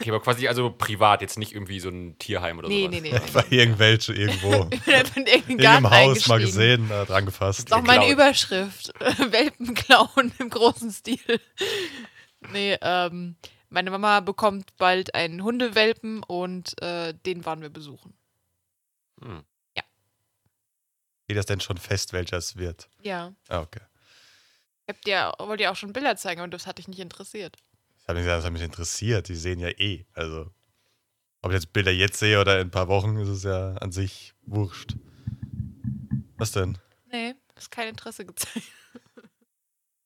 okay. 0.00 0.10
Aber 0.10 0.20
quasi 0.20 0.48
also 0.48 0.70
privat, 0.70 1.20
jetzt 1.20 1.38
nicht 1.38 1.52
irgendwie 1.52 1.78
so 1.78 1.90
ein 1.90 2.18
Tierheim 2.18 2.58
oder 2.58 2.68
Nee, 2.68 2.86
sowas. 2.86 3.00
nee, 3.00 3.12
nee. 3.12 3.20
Bei 3.32 3.44
irgendwelche 3.50 4.12
irgendwo. 4.12 4.68
Ich 4.72 4.80
bin 4.82 4.94
einfach 4.94 5.16
in 5.16 5.26
irgendeinem 5.26 5.90
Haus 5.90 6.26
mal 6.26 6.40
gesehen, 6.40 6.90
äh, 6.90 7.06
dran 7.06 7.24
gefasst. 7.26 7.60
Das 7.60 7.64
ist 7.66 7.72
auch 7.72 7.82
meine. 7.86 8.10
Überschrift. 8.10 8.92
Welpen 9.00 9.74
klauen 9.74 10.32
im 10.38 10.50
großen 10.50 10.90
Stil. 10.90 11.40
Nee, 12.52 12.76
ähm, 12.80 13.36
meine 13.70 13.90
Mama 13.90 14.20
bekommt 14.20 14.76
bald 14.76 15.14
einen 15.14 15.42
Hundewelpen 15.44 16.22
und 16.24 16.80
äh, 16.82 17.14
den 17.26 17.44
waren 17.44 17.60
wir 17.62 17.70
besuchen. 17.70 18.14
Hm. 19.20 19.44
Steht 21.24 21.36
das 21.36 21.44
denn 21.44 21.60
schon 21.60 21.76
fest, 21.76 22.14
welcher 22.14 22.38
es 22.38 22.56
wird? 22.56 22.88
Ja. 23.02 23.34
Ah, 23.48 23.60
okay. 23.60 23.82
Ich 24.88 24.94
hab 24.94 25.02
dir, 25.02 25.32
wollte 25.38 25.64
dir 25.64 25.70
auch 25.70 25.76
schon 25.76 25.92
Bilder 25.92 26.16
zeigen, 26.16 26.40
aber 26.40 26.48
das 26.48 26.66
hat 26.66 26.78
dich 26.78 26.88
nicht 26.88 27.00
interessiert. 27.00 27.58
Ich 28.00 28.08
habe 28.08 28.14
nicht 28.14 28.24
gesagt, 28.24 28.38
das 28.38 28.46
hat 28.46 28.52
mich 28.54 28.62
interessiert. 28.62 29.28
Die 29.28 29.34
sehen 29.34 29.60
ja 29.60 29.68
eh. 29.68 30.06
Also, 30.14 30.50
ob 31.42 31.50
ich 31.50 31.56
jetzt 31.56 31.74
Bilder 31.74 31.90
jetzt 31.90 32.18
sehe 32.18 32.40
oder 32.40 32.58
in 32.58 32.68
ein 32.68 32.70
paar 32.70 32.88
Wochen, 32.88 33.18
ist 33.18 33.28
es 33.28 33.42
ja 33.42 33.74
an 33.74 33.92
sich 33.92 34.32
wurscht. 34.46 34.96
Was 36.38 36.52
denn? 36.52 36.78
Nee, 37.12 37.34
hast 37.54 37.70
kein 37.70 37.88
Interesse 37.88 38.24
gezeigt. 38.24 38.66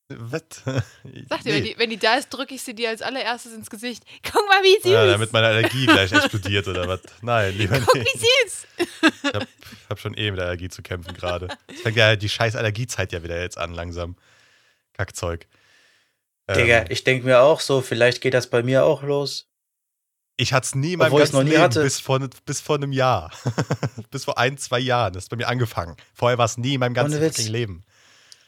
Was? 0.09 0.43
Sag 0.65 1.43
dir, 1.45 1.55
wenn, 1.55 1.63
die, 1.65 1.79
wenn 1.79 1.91
die 1.91 1.97
da 1.97 2.17
ist, 2.17 2.31
drücke 2.31 2.57
ich 2.57 2.63
sie 2.63 2.75
dir 2.75 2.89
als 2.89 3.03
allererstes 3.03 3.53
ins 3.53 3.71
Gesicht. 3.71 4.03
Guck 4.25 4.47
mal, 4.49 4.65
wie 4.65 4.83
süß! 4.83 4.91
Ja, 4.91 5.07
damit 5.07 5.33
meine 5.33 5.47
Allergie 5.47 5.87
gleich 5.87 6.11
explodiert 6.11 6.67
oder 6.67 6.89
was? 6.89 7.01
Nein, 7.23 7.57
lieber 7.57 7.79
Guck, 7.79 7.95
nicht. 7.95 8.13
wie 8.13 8.19
süß! 8.19 8.67
Ich 9.23 9.33
hab, 9.33 9.47
hab 9.91 10.01
schon 10.01 10.15
eh 10.15 10.29
mit 10.33 10.41
der 10.41 10.47
Allergie 10.47 10.69
zu 10.69 10.83
kämpfen 10.83 11.15
gerade. 11.15 11.47
Es 11.69 11.83
fängt 11.83 11.97
ja 11.97 12.17
die 12.17 12.29
scheiß 12.29 12.57
Allergiezeit 12.57 13.13
ja 13.13 13.23
wieder 13.23 13.41
jetzt 13.41 13.59
an, 13.59 13.73
langsam. 13.73 14.17
Kackzeug. 14.95 15.47
Ähm, 16.49 16.57
Digga, 16.59 16.85
ich 16.89 17.05
denke 17.05 17.25
mir 17.27 17.41
auch 17.41 17.61
so, 17.61 17.81
vielleicht 17.81 18.21
geht 18.21 18.35
das 18.35 18.49
bei 18.49 18.63
mir 18.63 18.85
auch 18.85 19.03
los. 19.03 19.49
Ich 20.37 20.53
hatte 20.53 20.65
es 20.67 20.75
nie 20.75 20.95
in 20.95 20.99
meinem 20.99 21.09
Obwohl 21.09 21.21
ganzen 21.21 21.37
noch 21.37 21.43
nie 21.45 21.51
Leben, 21.51 21.63
hatte. 21.63 21.83
bis 21.83 22.01
vor, 22.01 22.19
ne- 22.19 22.31
bis 22.47 22.61
vor 22.61 22.77
einem 22.77 22.93
Jahr. 22.93 23.31
bis 24.11 24.25
vor 24.25 24.39
ein, 24.39 24.57
zwei 24.59 24.79
Jahren. 24.81 25.13
Das 25.13 25.25
ist 25.25 25.29
bei 25.29 25.37
mir 25.37 25.47
angefangen. 25.47 25.97
Vorher 26.15 26.39
war 26.39 26.47
es 26.47 26.57
nie 26.59 26.75
in 26.75 26.81
meinem 26.81 26.95
ganzen 26.95 27.21
Leben. 27.53 27.85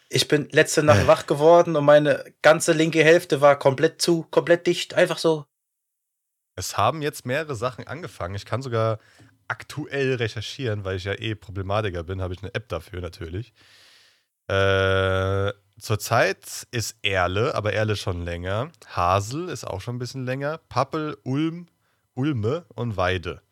Ich 0.08 0.28
bin 0.28 0.48
letzte 0.50 0.82
Nacht 0.82 1.02
Äh. 1.02 1.06
wach 1.06 1.26
geworden 1.26 1.76
und 1.76 1.84
meine 1.84 2.24
ganze 2.42 2.72
linke 2.72 3.02
Hälfte 3.04 3.40
war 3.40 3.58
komplett 3.58 4.00
zu, 4.00 4.22
komplett 4.30 4.66
dicht, 4.66 4.94
einfach 4.94 5.18
so. 5.18 5.46
Es 6.56 6.76
haben 6.76 7.02
jetzt 7.02 7.26
mehrere 7.26 7.54
Sachen 7.56 7.86
angefangen. 7.86 8.34
Ich 8.34 8.44
kann 8.44 8.62
sogar 8.62 8.98
aktuell 9.48 10.14
recherchieren, 10.14 10.84
weil 10.84 10.96
ich 10.96 11.04
ja 11.04 11.12
eh 11.14 11.34
Problematiker 11.34 12.02
bin, 12.04 12.22
habe 12.22 12.32
ich 12.34 12.42
eine 12.42 12.54
App 12.54 12.68
dafür 12.68 13.00
natürlich. 13.00 13.52
Äh, 14.48 15.52
zurzeit 15.78 16.66
ist 16.70 16.96
Erle, 17.02 17.54
aber 17.54 17.72
Erle 17.72 17.96
schon 17.96 18.22
länger. 18.22 18.70
Hasel 18.86 19.48
ist 19.48 19.64
auch 19.64 19.80
schon 19.80 19.96
ein 19.96 19.98
bisschen 19.98 20.24
länger. 20.24 20.58
Pappel, 20.68 21.16
Ulm, 21.24 21.66
Ulme 22.14 22.66
und 22.74 22.96
Weide. 22.96 23.42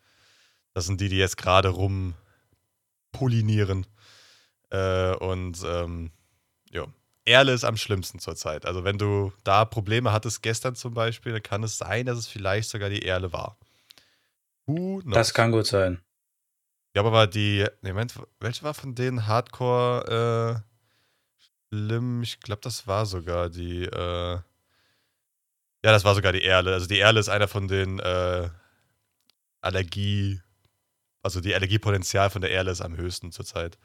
Das 0.73 0.85
sind 0.85 1.01
die, 1.01 1.09
die 1.09 1.17
jetzt 1.17 1.37
gerade 1.37 1.69
rum 1.69 2.15
pollinieren. 3.11 3.85
Äh, 4.69 5.15
und 5.15 5.61
ähm, 5.65 6.11
ja. 6.71 6.85
Erle 7.25 7.53
ist 7.53 7.63
am 7.63 7.77
schlimmsten 7.77 8.19
zurzeit. 8.19 8.65
Also 8.65 8.83
wenn 8.83 8.97
du 8.97 9.31
da 9.43 9.65
Probleme 9.65 10.11
hattest 10.11 10.41
gestern 10.43 10.75
zum 10.75 10.93
Beispiel, 10.93 11.31
dann 11.31 11.43
kann 11.43 11.63
es 11.63 11.77
sein, 11.77 12.05
dass 12.05 12.17
es 12.17 12.27
vielleicht 12.27 12.69
sogar 12.69 12.89
die 12.89 13.05
Erle 13.05 13.31
war. 13.31 13.57
Who 14.65 14.99
knows? 15.01 15.13
Das 15.13 15.33
kann 15.33 15.51
gut 15.51 15.67
sein. 15.67 16.01
Ja, 16.95 17.01
aber 17.01 17.11
war 17.11 17.27
die, 17.27 17.65
nee, 17.81 17.91
Moment, 17.91 18.19
welche 18.39 18.63
war 18.63 18.73
von 18.73 18.93
denen 18.93 19.25
Hardcore 19.25 20.61
äh, 20.65 20.72
schlimm? 21.73 22.21
Ich 22.21 22.39
glaube, 22.39 22.61
das 22.61 22.87
war 22.87 23.05
sogar 23.05 23.49
die, 23.49 23.83
äh, 23.83 24.39
ja, 25.85 25.91
das 25.91 26.05
war 26.05 26.15
sogar 26.15 26.31
die 26.31 26.43
Erle. 26.43 26.73
Also 26.73 26.87
die 26.87 26.99
Erle 26.99 27.19
ist 27.19 27.29
einer 27.29 27.47
von 27.47 27.67
den 27.67 27.99
äh, 27.99 28.49
Allergie, 29.61 30.39
also 31.23 31.41
die 31.41 31.55
Allergiepotenzial 31.55 32.29
von 32.29 32.41
der 32.41 32.51
Erle 32.51 32.71
ist 32.71 32.81
am 32.81 32.95
höchsten 32.95 33.31
zurzeit. 33.31 33.77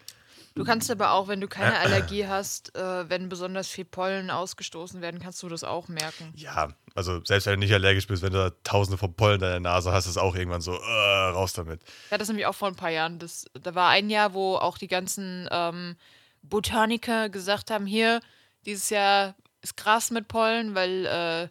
Du 0.55 0.65
kannst 0.65 0.91
aber 0.91 1.13
auch, 1.13 1.29
wenn 1.29 1.41
du 1.41 1.47
keine 1.49 1.79
Allergie 1.81 2.27
hast, 2.27 2.75
äh, 2.77 3.09
wenn 3.09 3.29
besonders 3.29 3.69
viel 3.69 3.85
Pollen 3.85 4.31
ausgestoßen 4.31 5.01
werden, 5.01 5.21
kannst 5.21 5.43
du 5.43 5.49
das 5.49 5.65
auch 5.65 5.89
merken. 5.89 6.33
Ja, 6.35 6.71
also 6.95 7.25
selbst 7.25 7.47
wenn 7.47 7.55
du 7.55 7.61
nicht 7.61 7.73
allergisch 7.73 8.07
bist, 8.07 8.23
wenn 8.23 8.33
du 8.33 8.39
da 8.39 8.51
tausende 8.65 8.99
von 8.99 9.15
Pollen 9.15 9.37
in 9.37 9.41
deiner 9.41 9.61
Nase 9.61 9.93
hast, 9.93 10.07
ist 10.07 10.19
auch 10.19 10.35
irgendwann 10.35 10.61
so, 10.61 10.75
äh, 10.75 11.29
raus 11.31 11.53
damit. 11.53 11.81
Ich 11.85 12.11
hatte 12.11 12.19
das 12.19 12.29
nämlich 12.29 12.47
auch 12.47 12.55
vor 12.55 12.69
ein 12.69 12.77
paar 12.77 12.91
Jahren. 12.91 13.19
Das, 13.19 13.47
da 13.55 13.75
war 13.75 13.89
ein 13.91 14.11
Jahr, 14.11 14.35
wo 14.35 14.57
auch 14.57 14.79
die 14.79 14.89
ganzen 14.89 15.49
ähm, 15.51 15.97
Botaniker 16.43 17.29
gesagt 17.29 17.71
haben, 17.71 17.87
hier, 17.87 18.21
dieses 18.67 18.91
Jahr 18.91 19.35
ist 19.63 19.77
Gras 19.77 20.11
mit 20.11 20.29
Pollen, 20.29 20.75
weil, 20.75 21.07
äh, 21.07 21.49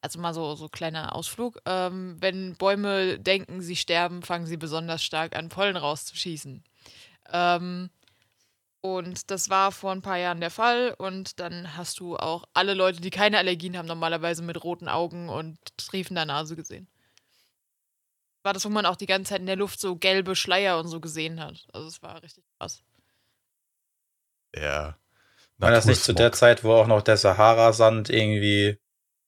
also 0.00 0.18
mal 0.20 0.34
so, 0.34 0.54
so 0.54 0.68
kleiner 0.68 1.14
Ausflug, 1.14 1.58
ähm, 1.66 2.16
wenn 2.20 2.56
Bäume 2.56 3.18
denken, 3.18 3.62
sie 3.62 3.76
sterben, 3.76 4.22
fangen 4.22 4.46
sie 4.46 4.56
besonders 4.56 5.02
stark 5.02 5.34
an, 5.36 5.48
Pollen 5.48 5.76
rauszuschießen. 5.76 6.62
Ähm, 7.32 7.90
und 8.84 9.30
das 9.30 9.48
war 9.48 9.72
vor 9.72 9.92
ein 9.92 10.02
paar 10.02 10.18
Jahren 10.18 10.40
der 10.40 10.50
Fall. 10.50 10.94
Und 10.98 11.40
dann 11.40 11.74
hast 11.74 12.00
du 12.00 12.18
auch 12.18 12.44
alle 12.52 12.74
Leute, 12.74 13.00
die 13.00 13.08
keine 13.08 13.38
Allergien 13.38 13.78
haben, 13.78 13.88
normalerweise 13.88 14.42
mit 14.42 14.62
roten 14.62 14.88
Augen 14.88 15.30
und 15.30 15.56
triefender 15.78 16.26
Nase 16.26 16.54
gesehen. 16.54 16.86
War 18.42 18.52
das, 18.52 18.66
wo 18.66 18.68
man 18.68 18.84
auch 18.84 18.96
die 18.96 19.06
ganze 19.06 19.30
Zeit 19.30 19.40
in 19.40 19.46
der 19.46 19.56
Luft 19.56 19.80
so 19.80 19.96
gelbe 19.96 20.36
Schleier 20.36 20.78
und 20.78 20.88
so 20.88 21.00
gesehen 21.00 21.40
hat. 21.40 21.66
Also 21.72 21.88
es 21.88 22.02
war 22.02 22.22
richtig 22.22 22.44
krass. 22.58 22.82
Ja. 24.56 24.96
War 25.58 25.70
das 25.70 25.86
nicht 25.86 26.02
zu 26.02 26.12
der 26.12 26.32
Zeit, 26.32 26.64
wo 26.64 26.72
auch 26.74 26.86
noch 26.86 27.02
der 27.02 27.16
Sahara-Sand 27.16 28.10
irgendwie. 28.10 28.78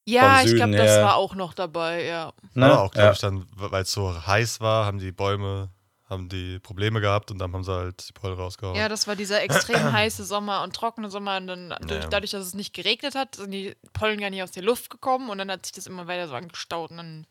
Ja, 0.04 0.38
Vom 0.38 0.48
ich 0.48 0.54
glaube, 0.54 0.76
das 0.76 1.02
war 1.02 1.16
auch 1.16 1.34
noch 1.34 1.54
dabei, 1.54 2.04
ja. 2.04 2.32
Ne? 2.54 2.66
Ne? 2.66 2.78
auch, 2.78 2.92
glaube 2.92 3.06
ja. 3.06 3.12
ich, 3.12 3.18
dann, 3.18 3.46
weil 3.56 3.82
es 3.82 3.92
so 3.92 4.26
heiß 4.26 4.60
war, 4.60 4.86
haben 4.86 4.98
die 4.98 5.10
Bäume, 5.10 5.70
haben 6.08 6.28
die 6.28 6.60
Probleme 6.60 7.00
gehabt 7.00 7.32
und 7.32 7.38
dann 7.38 7.52
haben 7.52 7.64
sie 7.64 7.72
halt 7.72 8.08
die 8.08 8.12
Pollen 8.12 8.34
rausgehauen. 8.34 8.76
Ja, 8.76 8.88
das 8.88 9.08
war 9.08 9.16
dieser 9.16 9.42
extrem 9.42 9.82
heiße 9.92 10.24
Sommer 10.24 10.62
und 10.62 10.76
trockene 10.76 11.10
Sommer. 11.10 11.38
Und 11.38 11.48
dann 11.48 11.74
durch, 11.80 12.04
Ja. 12.04 12.08
dadurch, 12.08 12.30
dass 12.30 12.46
es 12.46 12.54
nicht 12.54 12.72
geregnet 12.72 13.16
hat, 13.16 13.34
sind 13.34 13.50
die 13.50 13.76
Pollen 13.92 14.20
gar 14.20 14.30
nicht 14.30 14.42
aus 14.42 14.52
der 14.52 14.62
Luft 14.62 14.90
gekommen. 14.90 15.28
Und 15.28 15.38
dann 15.38 15.50
hat 15.50 15.66
sich 15.66 15.72
das 15.72 15.88
immer 15.88 16.06
weiter 16.06 16.28
so 16.28 16.34
angestaut. 16.34 16.92
Und 16.92 16.98
dann 16.98 17.26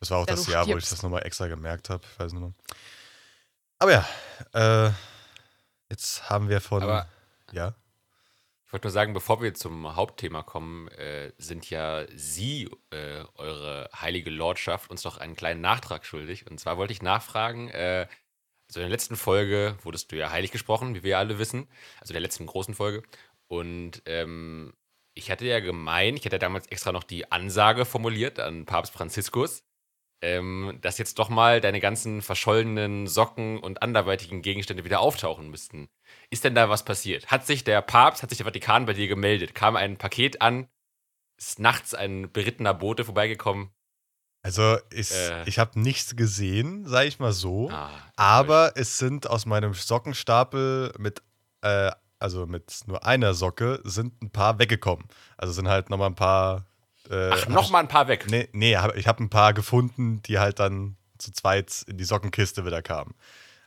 Das 0.00 0.10
war 0.10 0.18
auch 0.18 0.26
Ja, 0.26 0.34
das 0.34 0.46
Jahr, 0.46 0.66
wo 0.66 0.76
ich 0.76 0.88
das 0.88 1.02
nochmal 1.02 1.24
extra 1.24 1.46
gemerkt 1.48 1.88
habe. 1.88 2.02
Ich 2.12 2.18
weiß 2.20 2.32
nicht 2.32 2.42
mehr. 2.42 2.52
Aber 3.78 3.92
ja, 3.92 4.06
äh, 4.88 4.92
jetzt 5.88 6.28
haben 6.28 6.50
wir 6.50 6.60
von. 6.60 6.82
Aber 6.82 7.06
ja. 7.52 7.74
ich 8.66 8.72
wollte 8.72 8.86
nur 8.86 8.92
sagen, 8.92 9.12
bevor 9.14 9.42
wir 9.42 9.54
zum 9.54 9.96
Hauptthema 9.96 10.42
kommen, 10.42 10.88
äh, 10.88 11.32
sind 11.38 11.68
ja 11.70 12.06
Sie, 12.14 12.70
äh, 12.90 13.24
eure 13.34 13.88
heilige 13.94 14.30
Lordschaft, 14.30 14.90
uns 14.90 15.04
noch 15.04 15.18
einen 15.18 15.36
kleinen 15.36 15.60
Nachtrag 15.60 16.04
schuldig. 16.04 16.50
Und 16.50 16.58
zwar 16.58 16.78
wollte 16.78 16.92
ich 16.92 17.02
nachfragen, 17.02 17.68
äh, 17.68 18.06
also 18.68 18.80
in 18.80 18.84
der 18.84 18.90
letzten 18.90 19.16
Folge 19.16 19.78
wurdest 19.82 20.12
du 20.12 20.16
ja 20.16 20.30
heilig 20.30 20.50
gesprochen, 20.50 20.94
wie 20.94 21.02
wir 21.02 21.18
alle 21.18 21.38
wissen. 21.38 21.68
Also 22.00 22.12
der 22.12 22.20
letzten 22.20 22.46
großen 22.46 22.74
Folge. 22.74 23.02
Und 23.46 24.02
ähm, 24.04 24.74
ich 25.14 25.30
hatte 25.30 25.46
ja 25.46 25.60
gemeint, 25.60 26.18
ich 26.18 26.26
hatte 26.26 26.38
damals 26.38 26.66
extra 26.66 26.92
noch 26.92 27.02
die 27.02 27.32
Ansage 27.32 27.84
formuliert 27.84 28.38
an 28.38 28.66
Papst 28.66 28.92
Franziskus, 28.92 29.64
ähm, 30.20 30.78
dass 30.80 30.98
jetzt 30.98 31.18
doch 31.18 31.28
mal 31.28 31.60
deine 31.60 31.80
ganzen 31.80 32.22
verschollenen 32.22 33.06
Socken 33.06 33.58
und 33.58 33.82
anderweitigen 33.82 34.42
Gegenstände 34.42 34.84
wieder 34.84 35.00
auftauchen 35.00 35.48
müssten. 35.50 35.88
Ist 36.30 36.44
denn 36.44 36.54
da 36.54 36.68
was 36.68 36.84
passiert? 36.84 37.28
Hat 37.28 37.46
sich 37.46 37.64
der 37.64 37.82
Papst, 37.82 38.22
hat 38.22 38.30
sich 38.30 38.38
der 38.38 38.46
Vatikan 38.46 38.86
bei 38.86 38.94
dir 38.94 39.08
gemeldet? 39.08 39.54
Kam 39.54 39.76
ein 39.76 39.96
Paket 39.96 40.42
an? 40.42 40.68
Ist 41.38 41.60
nachts 41.60 41.94
ein 41.94 42.32
berittener 42.32 42.74
Bote 42.74 43.04
vorbeigekommen? 43.04 43.70
Also, 44.42 44.78
ich, 44.90 45.10
Äh. 45.12 45.48
ich 45.48 45.58
habe 45.58 45.78
nichts 45.80 46.16
gesehen, 46.16 46.86
sage 46.86 47.08
ich 47.08 47.18
mal 47.18 47.32
so. 47.32 47.70
Ah, 47.70 47.90
aber 48.16 48.72
es 48.76 48.98
sind 48.98 49.28
aus 49.28 49.46
meinem 49.46 49.74
Sockenstapel 49.74 50.92
mit, 50.98 51.22
äh, 51.62 51.90
also 52.18 52.46
mit 52.46 52.80
nur 52.86 53.04
einer 53.04 53.34
Socke, 53.34 53.80
sind 53.84 54.20
ein 54.22 54.30
paar 54.30 54.58
weggekommen. 54.58 55.06
Also 55.36 55.52
sind 55.52 55.68
halt 55.68 55.90
nochmal 55.90 56.10
ein 56.10 56.14
paar. 56.14 56.64
Äh, 57.10 57.30
Ach, 57.32 57.48
nochmal 57.48 57.82
ein 57.82 57.88
paar 57.88 58.08
weg. 58.08 58.26
Nee, 58.28 58.48
nee 58.52 58.76
hab, 58.76 58.94
ich 58.96 59.06
habe 59.06 59.22
ein 59.22 59.30
paar 59.30 59.54
gefunden, 59.54 60.22
die 60.22 60.38
halt 60.38 60.58
dann 60.58 60.96
zu 61.18 61.32
zweit 61.32 61.84
in 61.88 61.96
die 61.98 62.04
Sockenkiste 62.04 62.64
wieder 62.66 62.82
kamen. 62.82 63.14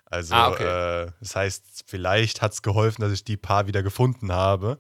Also, 0.06 0.36
Ah, 0.36 0.49
okay. 0.49 1.06
äh, 1.06 1.12
das 1.21 1.36
heißt, 1.36 1.84
vielleicht 1.88 2.41
hat 2.41 2.51
es 2.54 2.62
geholfen, 2.62 3.01
dass 3.01 3.12
ich 3.12 3.23
die 3.23 3.38
paar 3.38 3.67
wieder 3.67 3.82
gefunden 3.84 4.32
habe. 4.32 4.80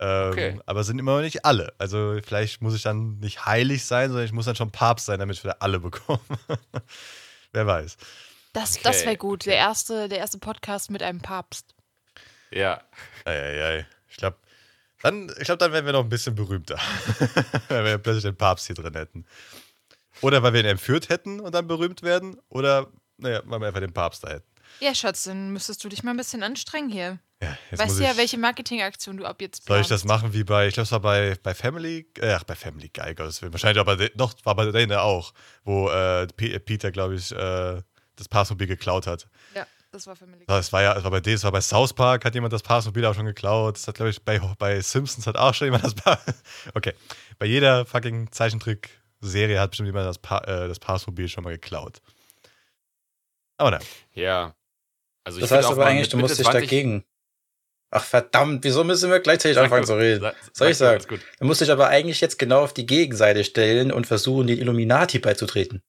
Ähm, 0.00 0.30
Okay. 0.30 0.60
Aber 0.66 0.82
sind 0.84 0.98
immer 0.98 1.14
noch 1.16 1.22
nicht 1.22 1.44
alle. 1.44 1.72
Also, 1.78 2.18
vielleicht 2.24 2.60
muss 2.62 2.74
ich 2.74 2.82
dann 2.82 3.18
nicht 3.18 3.46
heilig 3.46 3.84
sein, 3.84 4.08
sondern 4.08 4.26
ich 4.26 4.32
muss 4.32 4.46
dann 4.46 4.56
schon 4.56 4.70
Papst 4.72 5.06
sein, 5.06 5.18
damit 5.20 5.36
ich 5.36 5.44
wieder 5.44 5.62
alle 5.62 5.80
bekomme. 5.80 6.20
Wer 7.52 7.66
weiß. 7.66 7.96
das, 8.52 8.80
das 8.80 8.96
Okay, 8.98 9.06
wäre 9.06 9.16
gut. 9.16 9.46
Der, 9.46 9.56
erste, 9.56 10.08
der 10.08 10.18
erste 10.18 10.38
Podcast 10.38 10.90
mit 10.90 11.02
einem 11.02 11.20
Papst. 11.20 11.74
Ja. 12.50 12.82
Eieiei. 13.24 13.86
Ich 14.08 14.16
glaube, 14.16 14.36
dann, 15.06 15.32
ich 15.38 15.44
glaub, 15.44 15.58
dann 15.58 15.72
wären 15.72 15.86
wir 15.86 15.92
noch 15.92 16.02
ein 16.02 16.08
bisschen 16.08 16.34
berühmter. 16.34 16.78
Wenn 17.68 17.84
wir 17.84 17.98
plötzlich 17.98 18.24
den 18.24 18.36
Papst 18.36 18.66
hier 18.66 18.74
drin 18.74 18.94
hätten. 18.94 19.24
Oder 20.20 20.42
weil 20.42 20.52
wir 20.52 20.60
ihn 20.60 20.66
entführt 20.66 21.08
hätten 21.08 21.40
und 21.40 21.54
dann 21.54 21.66
berühmt 21.68 22.02
werden. 22.02 22.36
Oder, 22.48 22.88
naja, 23.18 23.42
weil 23.44 23.60
wir 23.60 23.68
einfach 23.68 23.80
den 23.80 23.92
Papst 23.92 24.24
da 24.24 24.30
hätten. 24.30 24.46
Ja, 24.80 24.94
Schatz, 24.94 25.24
dann 25.24 25.50
müsstest 25.52 25.84
du 25.84 25.88
dich 25.88 26.02
mal 26.02 26.10
ein 26.10 26.16
bisschen 26.16 26.42
anstrengen 26.42 26.90
hier. 26.90 27.18
Ja, 27.42 27.56
jetzt 27.70 27.80
weißt 27.80 27.98
du 27.98 28.02
ja, 28.02 28.16
welche 28.16 28.38
Marketingaktion 28.38 29.18
du 29.18 29.26
ab 29.26 29.40
jetzt 29.40 29.66
Soll 29.66 29.80
ich 29.80 29.86
planst. 29.86 29.90
das 29.90 30.04
machen 30.04 30.32
wie 30.32 30.42
bei, 30.42 30.68
ich 30.68 30.74
glaube, 30.74 30.86
es 30.86 30.92
war 30.92 31.00
bei, 31.00 31.36
bei 31.42 31.54
Family, 31.54 32.06
äh, 32.18 32.32
ach, 32.32 32.44
bei 32.44 32.54
Family 32.54 32.88
Guy, 32.88 33.14
Gottes 33.14 33.42
Willen. 33.42 33.52
Wahrscheinlich 33.52 33.78
aber, 33.78 33.96
doch, 34.14 34.34
war 34.44 34.56
bei 34.56 34.70
denen 34.72 34.96
auch, 34.96 35.32
wo 35.64 35.90
äh, 35.90 36.26
Peter, 36.26 36.90
glaube 36.90 37.14
ich, 37.14 37.30
äh, 37.32 37.82
das 38.16 38.28
Passmobil 38.28 38.66
geklaut 38.66 39.06
hat. 39.06 39.28
Ja, 39.54 39.66
das 39.96 40.06
war 40.06 40.16
Family. 40.16 40.44
Das 40.46 40.72
war 40.72 40.82
ja, 40.82 40.94
das 40.94 41.02
war 41.04 41.10
bei 41.10 41.20
das 41.20 41.42
war 41.44 41.52
bei 41.52 41.60
South 41.60 41.92
Park, 41.94 42.24
hat 42.24 42.34
jemand 42.34 42.52
das 42.52 42.62
Passmobil 42.62 43.04
auch 43.04 43.14
schon 43.14 43.26
geklaut. 43.26 43.76
Das 43.76 43.88
hat, 43.88 43.96
glaube 43.96 44.10
ich, 44.10 44.22
bei, 44.22 44.38
bei 44.58 44.80
Simpsons 44.80 45.26
hat 45.26 45.36
auch 45.36 45.54
schon 45.54 45.66
jemand 45.66 45.84
das 45.84 45.94
Pa- 45.94 46.18
Okay. 46.74 46.92
Bei 47.38 47.46
jeder 47.46 47.84
fucking 47.84 48.30
Zeichentrick-Serie 48.32 49.58
hat 49.60 49.70
bestimmt 49.70 49.88
jemand 49.88 50.06
das, 50.06 50.18
pa 50.18 50.38
äh, 50.38 50.68
das 50.68 50.78
Passmobil 50.78 51.28
schon 51.28 51.44
mal 51.44 51.50
geklaut. 51.50 52.00
Aber 53.58 53.70
nein. 53.72 53.82
Ja. 54.12 54.54
Also 55.24 55.40
Das 55.40 55.50
heißt 55.50 55.66
auch 55.66 55.72
aber 55.72 55.86
eigentlich, 55.86 56.08
du 56.08 56.18
musst 56.18 56.38
dich 56.38 56.44
20 56.46 56.62
dagegen. 56.62 57.04
Ach 57.90 58.04
verdammt, 58.04 58.64
wieso 58.64 58.84
müssen 58.84 59.10
wir 59.10 59.20
gleichzeitig 59.20 59.54
Sag 59.54 59.64
anfangen 59.64 59.82
du, 59.82 59.86
zu 59.88 59.96
reden? 59.96 60.20
sag- 60.20 60.36
Soll 60.52 60.68
ich 60.70 60.76
sagen? 60.76 61.04
gut. 61.08 61.20
Du 61.38 61.46
musst 61.46 61.60
dich 61.60 61.70
aber 61.70 61.88
eigentlich 61.88 62.20
jetzt 62.20 62.38
genau 62.38 62.62
auf 62.62 62.74
die 62.74 62.84
Gegenseite 62.86 63.44
stellen 63.44 63.92
und 63.92 64.06
versuchen, 64.06 64.46
den 64.48 64.58
Illuminati 64.58 65.18
beizutreten. 65.18 65.82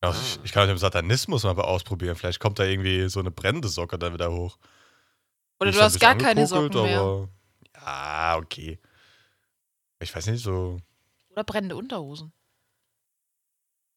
Also 0.00 0.20
ich, 0.20 0.38
ich 0.44 0.52
kann 0.52 0.62
mit 0.68 0.70
dem 0.76 0.78
Satanismus 0.78 1.42
mal 1.44 1.58
ausprobieren. 1.58 2.14
Vielleicht 2.16 2.38
kommt 2.40 2.58
da 2.58 2.64
irgendwie 2.64 3.08
so 3.08 3.18
eine 3.20 3.30
brennende 3.30 3.68
Socke 3.68 3.98
dann 3.98 4.12
wieder 4.14 4.30
hoch. 4.32 4.58
Oder 5.60 5.72
du 5.72 5.80
hast 5.80 5.98
gar 5.98 6.16
keine 6.16 6.46
Socken 6.46 6.82
mehr. 6.82 7.00
aber- 7.00 7.28
Ja, 7.74 8.36
okay. 8.36 8.78
Ich 10.00 10.14
weiß 10.14 10.26
nicht, 10.28 10.42
so, 10.42 10.78
Oder 11.30 11.42
brennende 11.44 11.74
Unterhosen. 11.76 12.32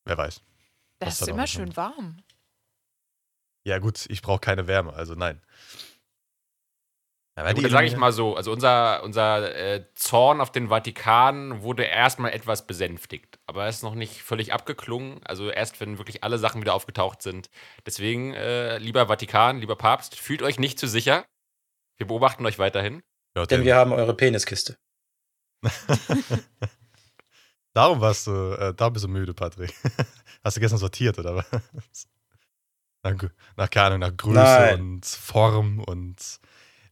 wer 0.05 0.17
weiß. 0.17 0.41
Das 0.99 1.21
ist 1.21 1.27
immer 1.27 1.45
schön 1.47 1.75
warm. 1.75 2.17
Ja, 3.63 3.77
gut, 3.77 4.05
ich 4.09 4.23
brauche 4.23 4.39
keine 4.39 4.65
Wärme, 4.65 4.93
also 4.93 5.13
nein. 5.13 5.39
Ja, 7.37 7.53
dann 7.53 7.69
sage 7.69 7.87
ich 7.87 7.95
mal 7.95 8.11
so, 8.11 8.35
also 8.35 8.51
unser, 8.51 9.03
unser 9.03 9.55
äh, 9.55 9.85
Zorn 9.93 10.41
auf 10.41 10.51
den 10.51 10.67
Vatikan 10.67 11.61
wurde 11.61 11.83
erstmal 11.83 12.33
etwas 12.33 12.67
besänftigt, 12.67 13.39
aber 13.45 13.63
er 13.63 13.69
ist 13.69 13.83
noch 13.83 13.95
nicht 13.95 14.21
völlig 14.21 14.51
abgeklungen, 14.51 15.21
also 15.23 15.49
erst 15.49 15.79
wenn 15.79 15.97
wirklich 15.97 16.25
alle 16.25 16.37
Sachen 16.37 16.59
wieder 16.59 16.73
aufgetaucht 16.73 17.21
sind. 17.21 17.49
Deswegen, 17.85 18.33
äh, 18.33 18.79
lieber 18.79 19.07
Vatikan, 19.07 19.59
lieber 19.59 19.77
Papst, 19.77 20.15
fühlt 20.15 20.41
euch 20.41 20.59
nicht 20.59 20.77
zu 20.77 20.87
sicher. 20.87 21.25
Wir 21.97 22.07
beobachten 22.07 22.45
euch 22.45 22.59
weiterhin. 22.59 23.01
Ja, 23.35 23.45
Denn 23.45 23.59
denn 23.59 23.65
wir 23.65 23.75
haben 23.77 23.93
eure 23.93 24.13
Peniskiste. 24.13 24.77
darum 27.73 28.01
warst 28.01 28.27
du, 28.27 28.31
äh, 28.55 28.73
darum 28.73 28.91
bist 28.91 29.05
du 29.05 29.09
müde, 29.09 29.33
Patrick. 29.33 29.73
Hast 30.43 30.57
du 30.57 30.61
gestern 30.61 30.79
sortiert, 30.79 31.17
oder 31.17 31.37
was? 31.37 31.45
Nach, 33.03 33.15
nach, 33.55 33.69
keine 33.71 33.85
Ahnung, 33.87 33.99
nach 34.01 34.15
Größe 34.15 34.35
Nein. 34.35 34.79
und 34.79 35.05
Form 35.07 35.79
und 35.79 36.39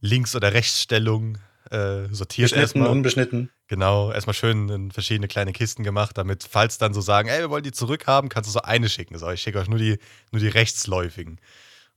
Links- 0.01 0.35
oder 0.35 0.53
Rechtsstellung 0.53 1.37
äh, 1.71 2.07
sortiert 2.11 2.49
Beschnitten, 2.49 2.59
erstmal. 2.59 2.87
unbeschnitten. 2.89 3.49
Genau, 3.67 4.11
erstmal 4.11 4.33
schön 4.33 4.69
in 4.69 4.91
verschiedene 4.91 5.27
kleine 5.27 5.53
Kisten 5.53 5.83
gemacht, 5.83 6.17
damit, 6.17 6.43
falls 6.49 6.77
dann 6.77 6.93
so 6.93 7.01
sagen, 7.01 7.29
ey, 7.29 7.39
wir 7.39 7.49
wollen 7.49 7.63
die 7.63 7.71
zurückhaben, 7.71 8.29
kannst 8.29 8.49
du 8.49 8.51
so 8.51 8.61
eine 8.61 8.89
schicken. 8.89 9.17
So, 9.17 9.29
ich 9.29 9.41
schicke 9.41 9.59
euch 9.59 9.67
nur 9.67 9.77
die, 9.77 9.99
nur 10.31 10.39
die 10.39 10.47
rechtsläufigen. 10.47 11.33
Und 11.33 11.39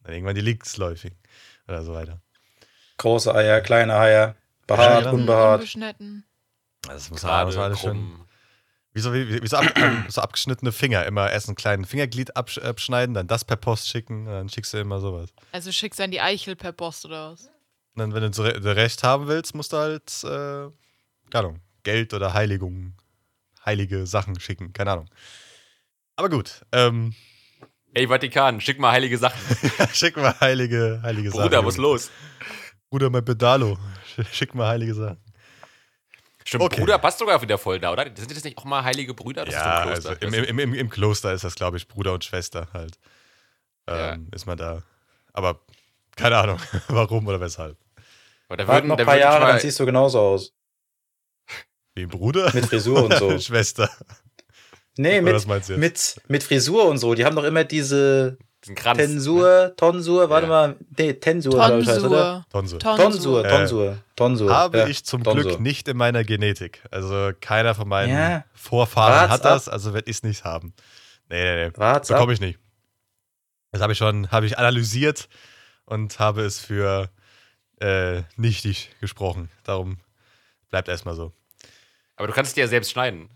dann 0.02 0.14
irgendwann 0.14 0.34
die 0.34 0.42
linksläufigen. 0.42 1.16
Oder 1.68 1.84
so 1.84 1.94
weiter. 1.94 2.20
Große 2.98 3.34
Eier, 3.34 3.60
kleine 3.60 3.96
Eier, 3.96 4.36
behaart, 4.66 5.04
ja. 5.04 5.10
unbehaart. 5.10 5.60
Unbeschnitten. 5.60 6.24
Also 6.88 6.94
das 6.94 7.10
muss, 7.10 7.22
muss 7.22 7.56
alles 7.56 7.80
schön. 7.80 8.12
Wie 8.94 9.00
so, 9.00 9.14
wie, 9.14 9.42
wie 9.42 9.46
so, 9.46 9.56
ab, 9.56 9.72
so 10.08 10.20
abgeschnittene 10.20 10.72
Finger. 10.72 11.06
Immer 11.06 11.30
erst 11.30 11.48
einen 11.48 11.56
kleinen 11.56 11.86
Fingerglied 11.86 12.36
absch 12.36 12.58
abschneiden, 12.58 13.14
dann 13.14 13.26
das 13.26 13.44
per 13.44 13.56
Post 13.56 13.88
schicken, 13.88 14.26
und 14.26 14.32
dann 14.32 14.48
schickst 14.50 14.74
du 14.74 14.78
immer 14.78 15.00
sowas. 15.00 15.30
Also 15.52 15.72
schickst 15.72 15.98
du 15.98 16.04
an 16.04 16.10
die 16.10 16.20
Eichel 16.20 16.56
per 16.56 16.72
Post 16.72 17.06
oder 17.06 17.32
was? 17.32 17.51
Und 17.94 18.00
dann, 18.00 18.14
wenn 18.14 18.32
du 18.32 18.76
Recht 18.76 19.02
haben 19.02 19.28
willst, 19.28 19.54
musst 19.54 19.72
du 19.72 19.76
halt, 19.76 20.10
äh, 20.24 20.70
keine 21.30 21.46
Ahnung, 21.46 21.60
Geld 21.82 22.14
oder 22.14 22.32
Heiligung, 22.32 22.94
heilige 23.64 24.06
Sachen 24.06 24.38
schicken, 24.40 24.72
keine 24.72 24.92
Ahnung. 24.92 25.10
Aber 26.16 26.28
gut, 26.28 26.64
ähm, 26.72 27.14
Ey, 27.94 28.08
Vatikan, 28.08 28.60
schick 28.60 28.78
mal 28.78 28.92
heilige 28.92 29.18
Sachen. 29.18 29.38
Schick 29.92 30.16
mal 30.16 30.34
heilige, 30.40 31.00
heilige 31.02 31.30
Sachen. 31.30 31.42
Bruder, 31.42 31.66
was 31.66 31.76
los? 31.76 32.10
Bruder, 32.88 33.10
mein 33.10 33.22
Pedalo. 33.22 33.78
Schick 34.32 34.54
mal 34.54 34.68
heilige 34.68 34.94
Sachen. 34.94 35.18
Stimmt, 36.44 36.64
Okay. 36.64 36.80
Bruder 36.80 36.98
passt 36.98 37.18
sogar 37.18 37.40
wieder 37.42 37.58
voll 37.58 37.78
da, 37.78 37.92
oder? 37.92 38.04
Sind 38.04 38.30
das 38.30 38.44
nicht 38.44 38.56
auch 38.56 38.64
mal 38.64 38.82
heilige 38.82 39.12
Brüder? 39.12 39.44
Das 39.44 39.54
ja, 39.54 39.84
ist 39.84 40.06
also 40.06 40.08
im, 40.12 40.30
Kloster. 40.30 40.48
im, 40.48 40.58
im, 40.58 40.74
im 40.74 40.88
Kloster 40.88 41.32
ist 41.32 41.44
das, 41.44 41.54
glaube 41.54 41.76
ich, 41.76 41.86
Bruder 41.86 42.14
und 42.14 42.24
Schwester 42.24 42.68
halt. 42.72 42.98
Ja. 43.86 44.12
Ähm, 44.12 44.28
Ist 44.32 44.46
man 44.46 44.56
da. 44.56 44.82
Aber 45.32 45.60
keine 46.16 46.38
Ahnung, 46.38 46.58
warum 46.88 47.26
oder 47.26 47.40
weshalb. 47.40 47.76
Aber 48.52 48.58
da 48.58 48.68
Warte 48.68 48.82
würden, 48.82 48.88
noch 48.88 48.98
ein 48.98 49.06
paar 49.06 49.16
Jahre, 49.16 49.40
mal, 49.40 49.52
dann 49.52 49.60
siehst 49.60 49.80
du 49.80 49.86
genauso 49.86 50.20
aus. 50.20 50.52
Wie 51.94 52.02
ein 52.02 52.08
Bruder? 52.10 52.50
Mit 52.52 52.66
Frisur 52.66 53.04
und 53.04 53.14
so. 53.14 53.38
Schwester. 53.38 53.88
Nee, 54.98 55.22
mit, 55.22 55.46
mit, 55.78 56.20
mit 56.28 56.42
Frisur 56.42 56.84
und 56.86 56.98
so. 56.98 57.14
Die 57.14 57.24
haben 57.24 57.34
doch 57.34 57.44
immer 57.44 57.64
diese 57.64 58.36
Kranz. 58.74 58.98
ne? 58.98 59.06
Tensur, 59.06 59.72
Tonsur, 59.78 60.28
warte 60.28 60.46
Ja. 60.48 60.50
mal. 60.52 60.76
Nee, 60.98 61.14
Tensur, 61.14 61.54
ich, 61.78 61.88
heißt, 61.88 62.02
oder? 62.04 62.44
Tonsur. 62.50 62.78
Tonso. 62.78 63.02
Tonsur, 63.02 63.44
Äh, 63.46 63.48
Tonsur, 63.48 63.98
Tonsur. 64.16 64.50
Habe 64.54 64.78
ja, 64.78 64.86
ich 64.86 65.02
zum 65.06 65.24
Tonsur. 65.24 65.44
Glück 65.44 65.60
nicht 65.60 65.88
in 65.88 65.96
meiner 65.96 66.22
Genetik. 66.22 66.82
Also 66.90 67.30
keiner 67.40 67.74
von 67.74 67.88
meinen 67.88 68.12
Ja. 68.12 68.44
Vorfahren 68.52 69.14
Wart's 69.14 69.32
hat 69.32 69.44
das, 69.46 69.68
also 69.70 69.94
werde 69.94 70.10
ich 70.10 70.18
es 70.18 70.22
nicht 70.24 70.44
haben. 70.44 70.74
Nee, 71.30 71.42
nee, 71.42 71.68
nee. 71.68 71.72
Wart's 71.76 72.10
ab. 72.10 72.18
Bekomme 72.18 72.34
ich 72.34 72.40
nicht. 72.40 72.58
Das 73.70 73.80
habe 73.80 73.94
ich 73.94 73.98
schon, 73.98 74.30
habe 74.30 74.44
ich 74.44 74.58
analysiert 74.58 75.30
und 75.86 76.18
habe 76.18 76.42
es 76.42 76.60
für 76.60 77.08
äh, 77.82 78.22
nichtig 78.36 78.90
gesprochen. 79.00 79.50
Darum 79.64 79.98
bleibt 80.70 80.88
erstmal 80.88 81.14
so. 81.14 81.32
Aber 82.16 82.28
du 82.28 82.32
kannst 82.32 82.50
es 82.50 82.54
dir 82.54 82.62
ja 82.62 82.68
selbst 82.68 82.90
schneiden. 82.92 83.28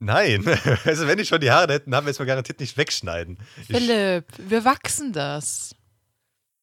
Nein, 0.00 0.46
also 0.84 1.06
wenn 1.08 1.18
ich 1.18 1.28
schon 1.28 1.40
die 1.40 1.50
Haare 1.50 1.72
hätten, 1.72 1.94
haben 1.94 2.06
wir 2.06 2.12
es 2.12 2.18
mal 2.20 2.24
garantiert 2.24 2.60
nicht 2.60 2.76
wegschneiden. 2.76 3.38
Ich, 3.56 3.66
Philipp, 3.66 4.26
wir 4.38 4.64
wachsen 4.64 5.12
das. 5.12 5.74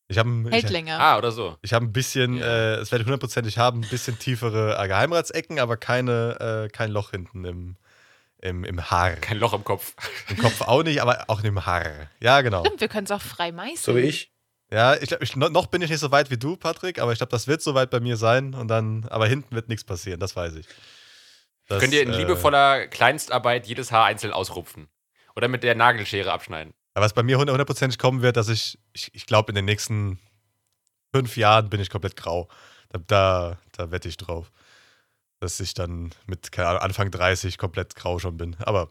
ich 0.07 0.17
habe 0.17 0.29
Hält 0.49 0.63
ich, 0.65 0.69
länger. 0.69 0.99
Ah, 0.99 1.17
oder 1.17 1.31
so. 1.33 1.57
ich 1.61 1.73
hab 1.73 1.83
ein 1.83 1.91
bisschen, 1.91 2.37
Ja. 2.37 2.45
äh, 2.45 2.75
es 2.75 2.91
werde 2.91 3.01
ich 3.01 3.07
hundertprozentig 3.07 3.57
haben, 3.57 3.81
ein 3.81 3.89
bisschen 3.89 4.17
tiefere 4.17 4.77
äh, 4.81 4.87
Geheimratsecken, 4.87 5.59
aber 5.59 5.75
keine, 5.75 6.65
äh, 6.65 6.69
kein 6.69 6.91
Loch 6.91 7.11
hinten 7.11 7.43
im, 7.43 7.75
im, 8.39 8.63
im 8.63 8.89
Haar. 8.89 9.11
Kein 9.17 9.37
Loch 9.39 9.53
im 9.53 9.65
Kopf. 9.65 9.95
Im 10.29 10.37
Kopf 10.37 10.61
auch 10.61 10.83
nicht, 10.83 11.01
aber 11.01 11.25
auch 11.27 11.43
im 11.43 11.65
Haar. 11.65 12.09
Ja, 12.21 12.39
genau. 12.39 12.63
Stimmt, 12.63 12.79
wir 12.79 12.87
können 12.87 13.05
es 13.05 13.11
auch 13.11 13.21
frei 13.21 13.51
meißeln. 13.51 13.77
So 13.79 13.95
wie 13.97 14.01
ich. 14.07 14.31
Ja, 14.71 14.95
ich 14.95 15.09
glaube, 15.09 15.23
ich, 15.23 15.35
noch 15.35 15.67
bin 15.67 15.81
ich 15.81 15.89
nicht 15.91 15.99
so 15.99 16.11
weit 16.11 16.31
wie 16.31 16.37
du, 16.37 16.57
Patrick, 16.57 16.99
aber 16.99 17.11
ich 17.11 17.19
glaube, 17.19 17.31
das 17.31 17.47
wird 17.47 17.61
so 17.61 17.75
weit 17.75 17.91
bei 17.91 17.99
mir 17.99 18.17
sein 18.17 18.53
und 18.55 18.67
dann, 18.67 19.05
aber 19.09 19.27
hinten 19.27 19.55
wird 19.55 19.69
nichts 19.69 19.83
passieren, 19.83 20.19
das 20.19 20.35
weiß 20.35 20.55
ich. 20.55 20.67
Das, 21.67 21.79
Könnt 21.79 21.93
ihr 21.93 22.01
in 22.01 22.11
äh, 22.13 22.17
liebevoller 22.17 22.87
Kleinstarbeit 22.87 23.67
jedes 23.67 23.91
Haar 23.91 24.05
einzeln 24.05 24.33
ausrupfen. 24.33 24.87
Oder 25.35 25.47
mit 25.47 25.63
der 25.63 25.75
Nagelschere 25.75 26.31
abschneiden. 26.31 26.73
Aber 26.93 27.05
was 27.05 27.13
bei 27.13 27.23
mir 27.23 27.37
hundert- 27.37 27.53
hundertprozentig 27.53 27.99
kommen 27.99 28.21
wird, 28.21 28.37
dass 28.37 28.47
ich, 28.49 28.79
ich, 28.93 29.13
ich 29.13 29.25
glaube, 29.25 29.51
in 29.51 29.55
den 29.55 29.65
nächsten 29.65 30.19
fünf 31.13 31.35
Jahren 31.37 31.69
bin 31.69 31.81
ich 31.81 31.89
komplett 31.89 32.15
grau. 32.15 32.47
Da, 32.89 32.99
da, 33.05 33.57
da 33.73 33.91
wette 33.91 34.07
ich 34.07 34.17
drauf. 34.17 34.51
Dass 35.39 35.59
ich 35.59 35.73
dann 35.73 36.11
mit 36.25 36.51
keine 36.51 36.69
Ahnung, 36.69 36.81
Anfang 36.81 37.11
30 37.11 37.57
komplett 37.57 37.95
grau 37.95 38.19
schon 38.19 38.37
bin. 38.37 38.55
Aber 38.59 38.89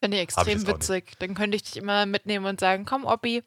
Finde 0.00 0.18
ich 0.18 0.22
extrem 0.22 0.66
witzig. 0.66 1.14
Dann 1.18 1.34
könnte 1.34 1.56
ich 1.56 1.64
dich 1.64 1.76
immer 1.76 2.06
mitnehmen 2.06 2.46
und 2.46 2.60
sagen, 2.60 2.84
komm, 2.84 3.04
Oppi. 3.04 3.42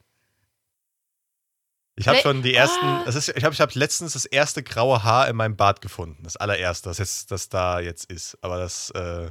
Ich 2.00 2.08
habe 2.08 2.20
schon 2.20 2.42
die 2.42 2.54
ersten, 2.54 2.86
Ah. 2.86 3.04
das 3.06 3.16
ist, 3.16 3.30
ich 3.30 3.44
habe 3.44 3.54
ich 3.54 3.62
hab 3.62 3.74
letztens 3.76 4.14
das 4.14 4.26
erste 4.26 4.64
graue 4.64 5.04
Haar 5.04 5.28
in 5.28 5.36
meinem 5.36 5.56
Bart 5.56 5.82
gefunden. 5.82 6.24
Das 6.24 6.38
allererste, 6.38 6.90
das, 6.90 6.98
jetzt, 6.98 7.32
das 7.32 7.50
da 7.50 7.80
jetzt 7.80 8.10
ist. 8.10 8.38
Aber 8.42 8.58
das 8.58 8.90
äh, 8.92 9.30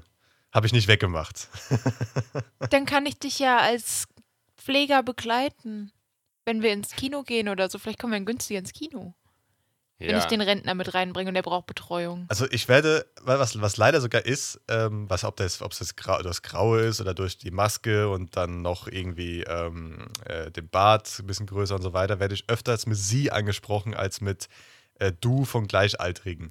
habe 0.52 0.66
ich 0.66 0.72
nicht 0.72 0.88
weggemacht. 0.88 1.48
Dann 2.70 2.86
kann 2.86 3.06
ich 3.06 3.18
dich 3.18 3.38
ja 3.38 3.58
als 3.58 4.04
Pfleger 4.56 5.02
begleiten. 5.02 5.92
Wenn 6.44 6.62
wir 6.62 6.72
ins 6.72 6.90
Kino 6.92 7.22
gehen 7.24 7.48
oder 7.48 7.68
so, 7.68 7.78
vielleicht 7.78 7.98
kommen 7.98 8.12
wir 8.12 8.18
dann 8.18 8.24
günstiger 8.26 8.58
ins 8.60 8.72
Kino. 8.72 9.14
Wenn 9.98 10.10
Ja. 10.10 10.18
ich 10.18 10.26
den 10.26 10.40
Rentner 10.40 10.74
mit 10.74 10.94
reinbringe 10.94 11.28
und 11.28 11.34
der 11.34 11.42
braucht 11.42 11.66
Betreuung. 11.66 12.26
Also 12.28 12.46
ich 12.50 12.68
werde, 12.68 13.04
was, 13.22 13.60
was 13.60 13.76
leider 13.78 14.00
sogar 14.00 14.24
ist, 14.24 14.60
ähm, 14.68 15.10
was 15.10 15.24
ob 15.24 15.36
das, 15.36 15.60
ob 15.60 15.72
es 15.72 15.78
das, 15.78 15.96
Grau, 15.96 16.22
das 16.22 16.42
Graue 16.42 16.82
ist 16.82 17.00
oder 17.00 17.14
durch 17.14 17.36
die 17.38 17.50
Maske 17.50 18.08
und 18.08 18.36
dann 18.36 18.62
noch 18.62 18.86
irgendwie 18.86 19.42
ähm, 19.42 20.06
äh, 20.24 20.50
den 20.52 20.68
Bart 20.68 21.18
ein 21.18 21.26
bisschen 21.26 21.46
größer 21.46 21.74
und 21.74 21.82
so 21.82 21.92
weiter, 21.94 22.20
werde 22.20 22.34
ich 22.34 22.44
öfters 22.48 22.86
mit 22.86 22.96
sie 22.96 23.32
angesprochen 23.32 23.94
als 23.94 24.20
mit 24.20 24.48
äh, 25.00 25.12
du 25.20 25.44
von 25.44 25.66
Gleichaltrigen. 25.66 26.50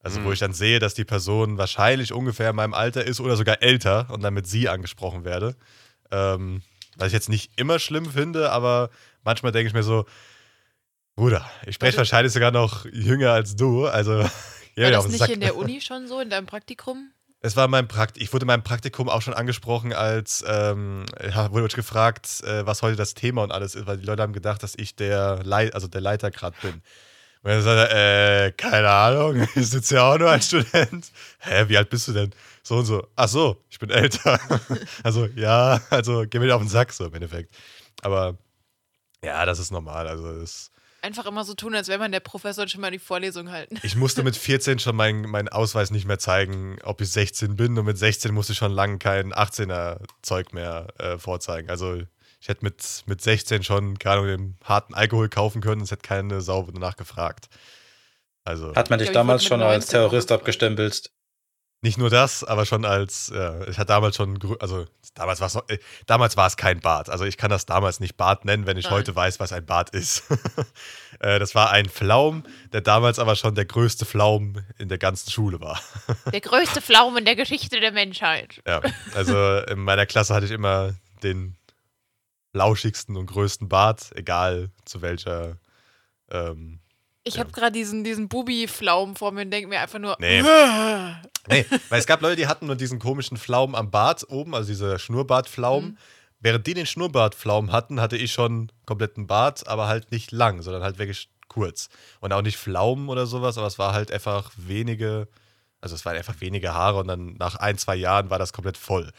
Also 0.00 0.22
wo 0.22 0.28
Mhm. 0.28 0.32
ich 0.32 0.38
dann 0.38 0.52
sehe, 0.54 0.78
dass 0.78 0.94
die 0.94 1.04
Person 1.04 1.58
wahrscheinlich 1.58 2.12
ungefähr 2.14 2.50
in 2.50 2.56
meinem 2.56 2.72
Alter 2.72 3.04
ist 3.04 3.20
oder 3.20 3.36
sogar 3.36 3.62
älter 3.62 4.06
und 4.10 4.22
dann 4.22 4.32
mit 4.32 4.46
sie 4.46 4.68
angesprochen 4.68 5.24
werde. 5.24 5.56
Ähm, 6.10 6.62
was 6.96 7.08
ich 7.08 7.12
jetzt 7.12 7.28
nicht 7.28 7.52
immer 7.56 7.78
schlimm 7.80 8.06
finde, 8.06 8.50
aber 8.50 8.88
manchmal 9.24 9.52
denke 9.52 9.68
ich 9.68 9.74
mir 9.74 9.82
so, 9.82 10.06
Bruder, 11.18 11.44
ich 11.66 11.74
spreche 11.74 11.88
Also- 11.88 11.98
wahrscheinlich 11.98 12.32
sogar 12.32 12.52
noch 12.52 12.84
jünger 12.92 13.32
als 13.32 13.56
du, 13.56 13.86
also 13.86 14.18
War 14.76 14.90
das 14.92 15.08
nicht 15.08 15.18
Sack. 15.18 15.30
in 15.30 15.40
der 15.40 15.56
Uni 15.62 15.80
schon 15.80 16.06
so, 16.06 16.20
in 16.20 16.30
deinem 16.30 16.46
Praktikum? 16.46 17.10
Es 17.40 17.56
war 17.56 17.66
mein 17.66 17.88
Prakt 17.88 18.18
ich 18.18 18.32
wurde 18.32 18.44
in 18.44 18.46
meinem 18.46 18.62
Praktikum 18.62 19.08
auch 19.08 19.20
schon 19.22 19.34
angesprochen, 19.34 19.92
als 19.92 20.44
ähm, 20.46 21.04
ja, 21.20 21.50
wurde 21.50 21.66
ich 21.66 21.74
gefragt, 21.74 22.40
äh, 22.44 22.64
was 22.66 22.82
heute 22.82 22.94
das 22.96 23.14
Thema 23.14 23.42
und 23.42 23.50
alles 23.50 23.74
ist, 23.74 23.86
weil 23.88 23.96
die 23.98 24.06
Leute 24.06 24.22
haben 24.22 24.32
gedacht, 24.32 24.62
dass 24.62 24.74
ich 24.76 24.94
der, 24.94 25.40
Lei 25.42 25.72
also 25.72 25.88
der 25.88 26.00
Leiter 26.00 26.30
gerade 26.30 26.56
bin. 26.62 26.82
Und 27.42 27.50
er 27.50 27.62
sagte, 27.62 27.94
äh, 27.94 28.52
keine 28.52 28.88
Ahnung, 28.90 29.48
ich 29.56 29.70
sitze 29.70 29.96
ja 29.96 30.12
auch 30.12 30.18
nur 30.18 30.30
als 30.30 30.46
Student. 30.46 31.10
Hä, 31.40 31.64
wie 31.68 31.76
alt 31.76 31.90
bist 31.90 32.06
du 32.08 32.12
denn? 32.12 32.30
So 32.62 32.76
und 32.76 32.84
so. 32.86 33.06
Ach 33.16 33.28
so, 33.28 33.62
ich 33.70 33.78
bin 33.80 33.90
älter. 33.90 34.38
also 35.02 35.26
ja, 35.34 35.80
also 35.90 36.24
geh 36.30 36.38
mir 36.38 36.54
auf 36.54 36.62
den 36.62 36.68
Sack 36.68 36.92
so 36.92 37.06
im 37.06 37.14
Endeffekt. 37.14 37.52
Aber 38.02 38.36
ja, 39.24 39.44
das 39.46 39.58
ist 39.58 39.70
normal. 39.72 40.06
Also 40.08 40.40
das, 40.40 40.70
Einfach 41.08 41.24
immer 41.24 41.42
so 41.42 41.54
tun, 41.54 41.74
als 41.74 41.88
wäre 41.88 41.98
man 41.98 42.12
der 42.12 42.20
Professor 42.20 42.64
und 42.64 42.68
schon 42.68 42.82
mal 42.82 42.90
die 42.90 42.98
Vorlesung 42.98 43.50
halten. 43.50 43.78
Ich 43.82 43.96
musste 43.96 44.22
mit 44.22 44.36
14 44.36 44.78
schon 44.78 44.94
meinen 44.94 45.22
meinen 45.22 45.48
Ausweis 45.48 45.90
nicht 45.90 46.06
mehr 46.06 46.18
zeigen, 46.18 46.76
ob 46.82 47.00
ich 47.00 47.08
16 47.08 47.56
bin. 47.56 47.78
Und 47.78 47.86
mit 47.86 47.96
16 47.96 48.34
musste 48.34 48.52
ich 48.52 48.58
schon 48.58 48.72
lange 48.72 48.98
kein 48.98 49.32
18er 49.32 50.00
Zeug 50.20 50.52
mehr 50.52 50.88
äh, 50.98 51.16
vorzeigen. 51.16 51.70
Also 51.70 52.02
ich 52.42 52.48
hätte 52.48 52.62
mit, 52.62 53.04
mit 53.06 53.22
16 53.22 53.62
schon, 53.62 53.98
keine 53.98 54.16
Ahnung, 54.16 54.26
den 54.26 54.56
harten 54.62 54.92
Alkohol 54.92 55.30
kaufen 55.30 55.62
können. 55.62 55.80
Es 55.80 55.90
hätte 55.90 56.02
keine 56.02 56.42
Sau 56.42 56.68
danach 56.70 56.96
gefragt. 56.96 57.48
Also 58.44 58.74
Hat 58.74 58.90
man 58.90 59.00
Ich 59.00 59.06
dich 59.06 59.12
glaub, 59.12 59.22
damals 59.22 59.46
schon 59.46 59.62
als 59.62 59.86
19 59.86 59.90
Terrorist 59.92 60.30
abgestempelt? 60.30 61.10
Nicht 61.80 61.96
nur 61.96 62.10
das, 62.10 62.42
aber 62.42 62.66
schon 62.66 62.84
als, 62.84 63.30
ja, 63.32 63.60
ich 63.68 63.78
hatte 63.78 63.86
damals 63.86 64.16
schon, 64.16 64.38
also 64.58 64.86
damals 65.14 65.40
war 65.40 65.46
es 65.46 65.54
noch, 65.54 65.68
äh, 65.68 65.78
damals 66.06 66.36
war 66.36 66.46
es 66.48 66.56
kein 66.56 66.80
Bart. 66.80 67.08
Also 67.08 67.24
ich 67.24 67.36
kann 67.36 67.50
das 67.50 67.66
damals 67.66 68.00
nicht 68.00 68.16
Bart 68.16 68.44
nennen, 68.44 68.66
wenn 68.66 68.76
ich 68.76 68.86
Nein. 68.86 68.94
heute 68.94 69.14
weiß, 69.14 69.38
was 69.38 69.52
ein 69.52 69.64
Bart 69.64 69.90
ist. 69.90 70.24
äh, 71.20 71.38
das 71.38 71.54
war 71.54 71.70
ein 71.70 71.88
Pflaum, 71.88 72.42
der 72.72 72.80
damals 72.80 73.20
aber 73.20 73.36
schon 73.36 73.54
der 73.54 73.64
größte 73.64 74.06
Pflaum 74.06 74.64
in 74.78 74.88
der 74.88 74.98
ganzen 74.98 75.30
Schule 75.30 75.60
war. 75.60 75.80
Der 76.32 76.40
größte 76.40 76.80
Pflaum 76.80 77.16
in 77.16 77.24
der 77.24 77.36
Geschichte 77.36 77.80
der 77.80 77.92
Menschheit. 77.92 78.60
Ja, 78.66 78.80
also 79.14 79.58
in 79.58 79.78
meiner 79.78 80.06
Klasse 80.06 80.34
hatte 80.34 80.46
ich 80.46 80.52
immer 80.52 80.94
den 81.22 81.56
flauschigsten 82.52 83.16
und 83.16 83.26
größten 83.26 83.68
Bart, 83.68 84.10
egal 84.14 84.70
zu 84.84 85.00
welcher. 85.02 85.58
Ähm, 86.30 86.80
Ich 87.28 87.34
Ja. 87.34 87.40
habe 87.40 87.52
gerade 87.52 87.72
diesen, 87.72 88.04
diesen 88.04 88.28
Bubi-Pflaum 88.28 89.14
vor 89.16 89.32
mir 89.32 89.42
und 89.42 89.50
denke 89.50 89.68
mir 89.68 89.80
einfach 89.80 89.98
nur, 89.98 90.16
Nee. 90.18 90.42
nee, 91.48 91.64
weil 91.88 92.00
es 92.00 92.06
gab 92.06 92.20
Leute, 92.22 92.36
die 92.36 92.46
hatten 92.46 92.66
nur 92.66 92.76
diesen 92.76 92.98
komischen 92.98 93.36
Pflaum 93.36 93.74
am 93.74 93.90
Bart 93.90 94.24
oben, 94.28 94.54
also 94.54 94.68
dieser 94.68 94.98
Schnurrbartpflaum. 94.98 95.84
Mhm. 95.84 95.98
Während 96.40 96.66
die 96.66 96.74
den 96.74 96.86
Schnurrbartpflaum 96.86 97.72
hatten, 97.72 98.00
hatte 98.00 98.16
ich 98.16 98.32
schon 98.32 98.70
kompletten 98.86 99.26
Bart, 99.26 99.66
aber 99.66 99.88
halt 99.88 100.12
nicht 100.12 100.30
lang, 100.32 100.62
sondern 100.62 100.82
halt 100.82 100.98
wirklich 100.98 101.28
kurz. 101.48 101.88
Und 102.20 102.32
auch 102.32 102.42
nicht 102.42 102.56
Pflaumen 102.58 103.08
oder 103.08 103.26
sowas, 103.26 103.58
aber 103.58 103.66
es 103.66 103.78
war 103.78 103.92
halt 103.92 104.12
einfach 104.12 104.52
wenige, 104.56 105.26
also 105.80 105.94
es 105.96 106.04
waren 106.04 106.16
einfach 106.16 106.40
wenige 106.40 106.74
Haare 106.74 107.00
und 107.00 107.08
dann 107.08 107.34
nach 107.34 107.56
ein, 107.56 107.76
zwei 107.78 107.96
Jahren 107.96 108.30
war 108.30 108.38
das 108.38 108.52
komplett 108.52 108.76
voll. 108.76 109.10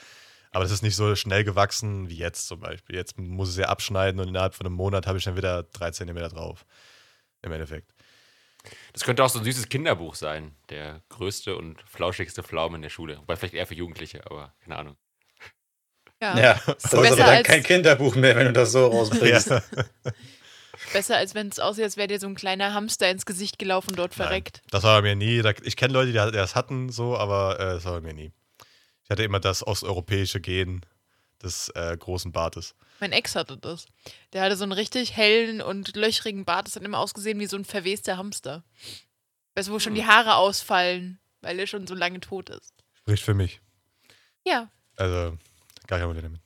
Aber 0.52 0.64
das 0.64 0.72
ist 0.72 0.82
nicht 0.82 0.96
so 0.96 1.16
schnell 1.16 1.44
gewachsen 1.44 2.10
wie 2.10 2.16
jetzt 2.18 2.48
zum 2.48 2.60
Beispiel. 2.62 2.96
Jetzt 2.96 3.18
muss 3.20 3.50
ich 3.50 3.56
es 3.56 3.60
ja 3.60 3.68
abschneiden 3.70 4.20
und 4.22 4.30
innerhalb 4.30 4.56
von 4.56 4.66
einem 4.66 4.76
Monat 4.76 5.06
habe 5.06 5.18
ich 5.18 5.24
dann 5.24 5.36
wieder 5.36 5.64
drei 5.64 5.92
Zentimeter 5.92 6.30
drauf. 6.30 6.66
Im 7.42 7.52
Endeffekt. 7.52 7.92
Das 8.94 9.04
könnte 9.04 9.24
auch 9.24 9.30
so 9.30 9.40
ein 9.40 9.46
süßes 9.46 9.70
Kinderbuch 9.70 10.16
sein. 10.16 10.56
Der 10.70 11.02
größte 11.10 11.56
und 11.56 11.82
flauschigste 11.88 12.44
Pflaume 12.44 12.76
in 12.76 12.82
der 12.82 12.90
Schule. 12.90 13.18
Wobei 13.20 13.36
vielleicht 13.36 13.54
eher 13.54 13.66
für 13.68 13.76
Jugendliche, 13.76 14.26
aber 14.26 14.54
keine 14.62 14.78
Ahnung. 14.78 14.98
ja, 16.22 16.38
Ja, 16.38 16.54
das 16.66 16.84
ist 16.86 16.94
aber 16.94 17.04
besser 17.04 17.16
dann 17.18 17.30
als- 17.30 17.48
kein 17.48 17.64
Kinderbuch 17.64 18.16
mehr, 18.16 18.36
wenn 18.36 18.48
du 18.48 18.54
das 18.54 18.72
so 18.74 18.86
rausbringst. 18.88 19.50
Ja. 19.50 19.64
besser 20.94 21.18
als 21.18 21.36
wenn 21.36 21.48
es 21.50 21.60
aussieht, 21.60 21.86
als 21.86 21.98
wäre 21.98 22.08
dir 22.08 22.20
so 22.20 22.28
ein 22.28 22.36
kleiner 22.36 22.74
Hamster 22.74 23.10
ins 23.10 23.26
Gesicht 23.26 23.60
gelaufen 23.60 23.92
und 23.92 24.00
dort 24.00 24.14
verreckt. 24.14 24.62
Das 24.72 24.84
war 24.84 25.02
bei 25.02 25.16
mir 25.16 25.16
nie. 25.16 25.42
Ich 25.64 25.76
kenne 25.78 25.94
Leute, 25.94 26.08
die 26.12 26.14
das 26.38 26.56
hatten, 26.56 26.90
so, 26.90 27.18
aber 27.18 27.60
äh, 27.60 27.66
das 27.76 27.86
war 27.86 27.94
bei 27.94 28.02
mir 28.02 28.14
nie. 28.14 28.32
Ich 29.04 29.10
hatte 29.10 29.24
immer 29.24 29.40
das 29.40 29.66
osteuropäische 29.66 30.40
Gen 30.42 30.82
des 31.44 31.70
äh, 31.76 31.96
großen 31.98 32.32
Bartes. 32.32 32.76
Mein 33.00 33.12
Ex 33.14 33.36
hatte 33.36 33.58
das. 33.58 33.86
Der 34.34 34.42
hatte 34.44 34.56
so 34.58 34.64
einen 34.64 34.74
richtig 34.74 35.16
hellen 35.16 35.62
und 35.62 35.96
löchrigen 35.96 36.44
Bart. 36.46 36.68
Das 36.68 36.76
hat 36.76 36.84
immer 36.84 37.00
ausgesehen 37.00 37.40
wie 37.40 37.46
so 37.46 37.56
ein 37.58 37.66
verwester 37.66 38.18
Hamster. 38.18 38.64
Weißt 39.56 39.70
du, 39.70 39.74
wo 39.74 39.80
schon 39.80 39.96
die 39.96 40.06
Haare 40.06 40.36
ausfallen, 40.36 41.20
weil 41.42 41.58
er 41.60 41.68
schon 41.68 41.88
so 41.88 41.96
lange 41.96 42.20
tot 42.20 42.50
ist. 42.50 42.74
Spricht 42.94 43.24
für 43.24 43.34
mich. 43.34 43.62
Ja, 44.46 44.70
Also, 44.98 45.38
gar 45.88 46.00
kein 46.00 46.08
Problem 46.08 46.24
damit. 46.24 46.42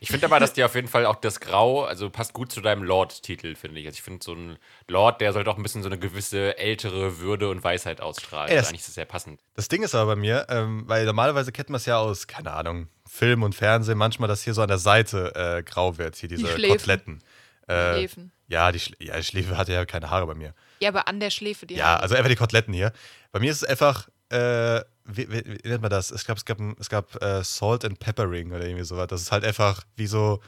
Ich 0.00 0.10
finde 0.10 0.26
aber, 0.26 0.38
dass 0.40 0.52
dir 0.52 0.66
auf 0.66 0.74
jeden 0.74 0.88
Fall 0.88 1.06
auch 1.06 1.16
das 1.16 1.40
Grau, 1.40 1.84
also 1.84 2.10
passt 2.10 2.34
gut 2.34 2.52
zu 2.52 2.60
deinem 2.60 2.82
Lord-Titel, 2.82 3.54
finde 3.54 3.80
ich. 3.80 3.86
Also 3.86 3.96
ich 3.96 4.02
finde, 4.02 4.22
so 4.22 4.34
ein 4.34 4.58
Lord, 4.88 5.22
der 5.22 5.32
sollte 5.32 5.50
auch 5.50 5.56
ein 5.56 5.62
bisschen 5.62 5.82
so 5.82 5.88
eine 5.88 5.98
gewisse 5.98 6.58
ältere 6.58 7.18
Würde 7.18 7.48
und 7.48 7.64
Weisheit 7.64 8.02
ausstrahlen. 8.02 8.50
Ey, 8.50 8.56
das- 8.56 8.64
also 8.66 8.68
eigentlich 8.70 8.80
ist 8.80 8.88
das 8.88 8.94
sehr 8.96 9.06
passend. 9.06 9.40
Das 9.54 9.68
Ding 9.68 9.82
ist 9.82 9.94
aber 9.94 10.14
bei 10.14 10.20
mir, 10.20 10.46
ähm, 10.50 10.82
weil 10.86 11.06
normalerweise 11.06 11.50
kennt 11.50 11.70
man 11.70 11.78
es 11.78 11.86
ja 11.86 11.98
aus, 11.98 12.26
keine 12.26 12.52
Ahnung, 12.52 12.88
Film 13.12 13.42
und 13.42 13.54
Fernsehen, 13.54 13.98
manchmal, 13.98 14.28
dass 14.28 14.42
hier 14.42 14.54
so 14.54 14.62
an 14.62 14.68
der 14.68 14.78
Seite 14.78 15.34
äh, 15.34 15.62
grau 15.64 15.98
wird, 15.98 16.16
hier 16.16 16.28
diese 16.28 16.46
Schläfen. 16.46 16.76
Koteletten. 16.78 17.18
Äh, 17.66 17.94
Schläfen. 17.94 18.32
ja, 18.46 18.70
die, 18.72 18.78
Schl 18.78 18.94
ja, 19.00 19.16
die 19.16 19.24
Schläfe 19.24 19.56
hatte 19.56 19.72
ja 19.72 19.84
keine 19.84 20.10
Haare 20.10 20.26
bei 20.26 20.34
mir. 20.34 20.54
Ja, 20.80 20.88
aber 20.90 21.08
an 21.08 21.18
der 21.20 21.30
Schläfe, 21.30 21.66
die 21.66 21.74
Ja, 21.74 21.86
Haare. 21.86 22.02
also 22.04 22.14
einfach 22.14 22.30
die 22.30 22.36
Koteletten 22.36 22.72
hier. 22.72 22.92
Bei 23.32 23.40
mir 23.40 23.50
ist 23.50 23.62
es 23.62 23.64
einfach, 23.68 24.08
äh, 24.30 24.80
wie, 25.04 25.28
wie, 25.30 25.44
wie 25.64 25.68
nennt 25.68 25.82
man 25.82 25.90
das? 25.90 26.12
Ich 26.12 26.24
glaube, 26.24 26.38
es 26.38 26.44
gab, 26.44 26.58
es 26.78 26.88
gab 26.88 27.20
äh, 27.22 27.42
Salt 27.42 27.84
and 27.84 27.98
Peppering 27.98 28.52
oder 28.52 28.64
irgendwie 28.64 28.84
sowas. 28.84 29.08
Das 29.08 29.20
ist 29.22 29.32
halt 29.32 29.44
einfach 29.44 29.82
wie 29.96 30.06
so, 30.06 30.40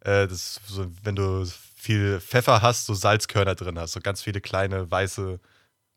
äh, 0.00 0.26
das 0.26 0.60
so, 0.66 0.86
wenn 1.02 1.16
du 1.16 1.44
viel 1.76 2.20
Pfeffer 2.20 2.62
hast, 2.62 2.86
so 2.86 2.94
Salzkörner 2.94 3.54
drin 3.54 3.78
hast, 3.78 3.92
so 3.92 4.00
ganz 4.00 4.22
viele 4.22 4.40
kleine 4.40 4.90
weiße 4.90 5.38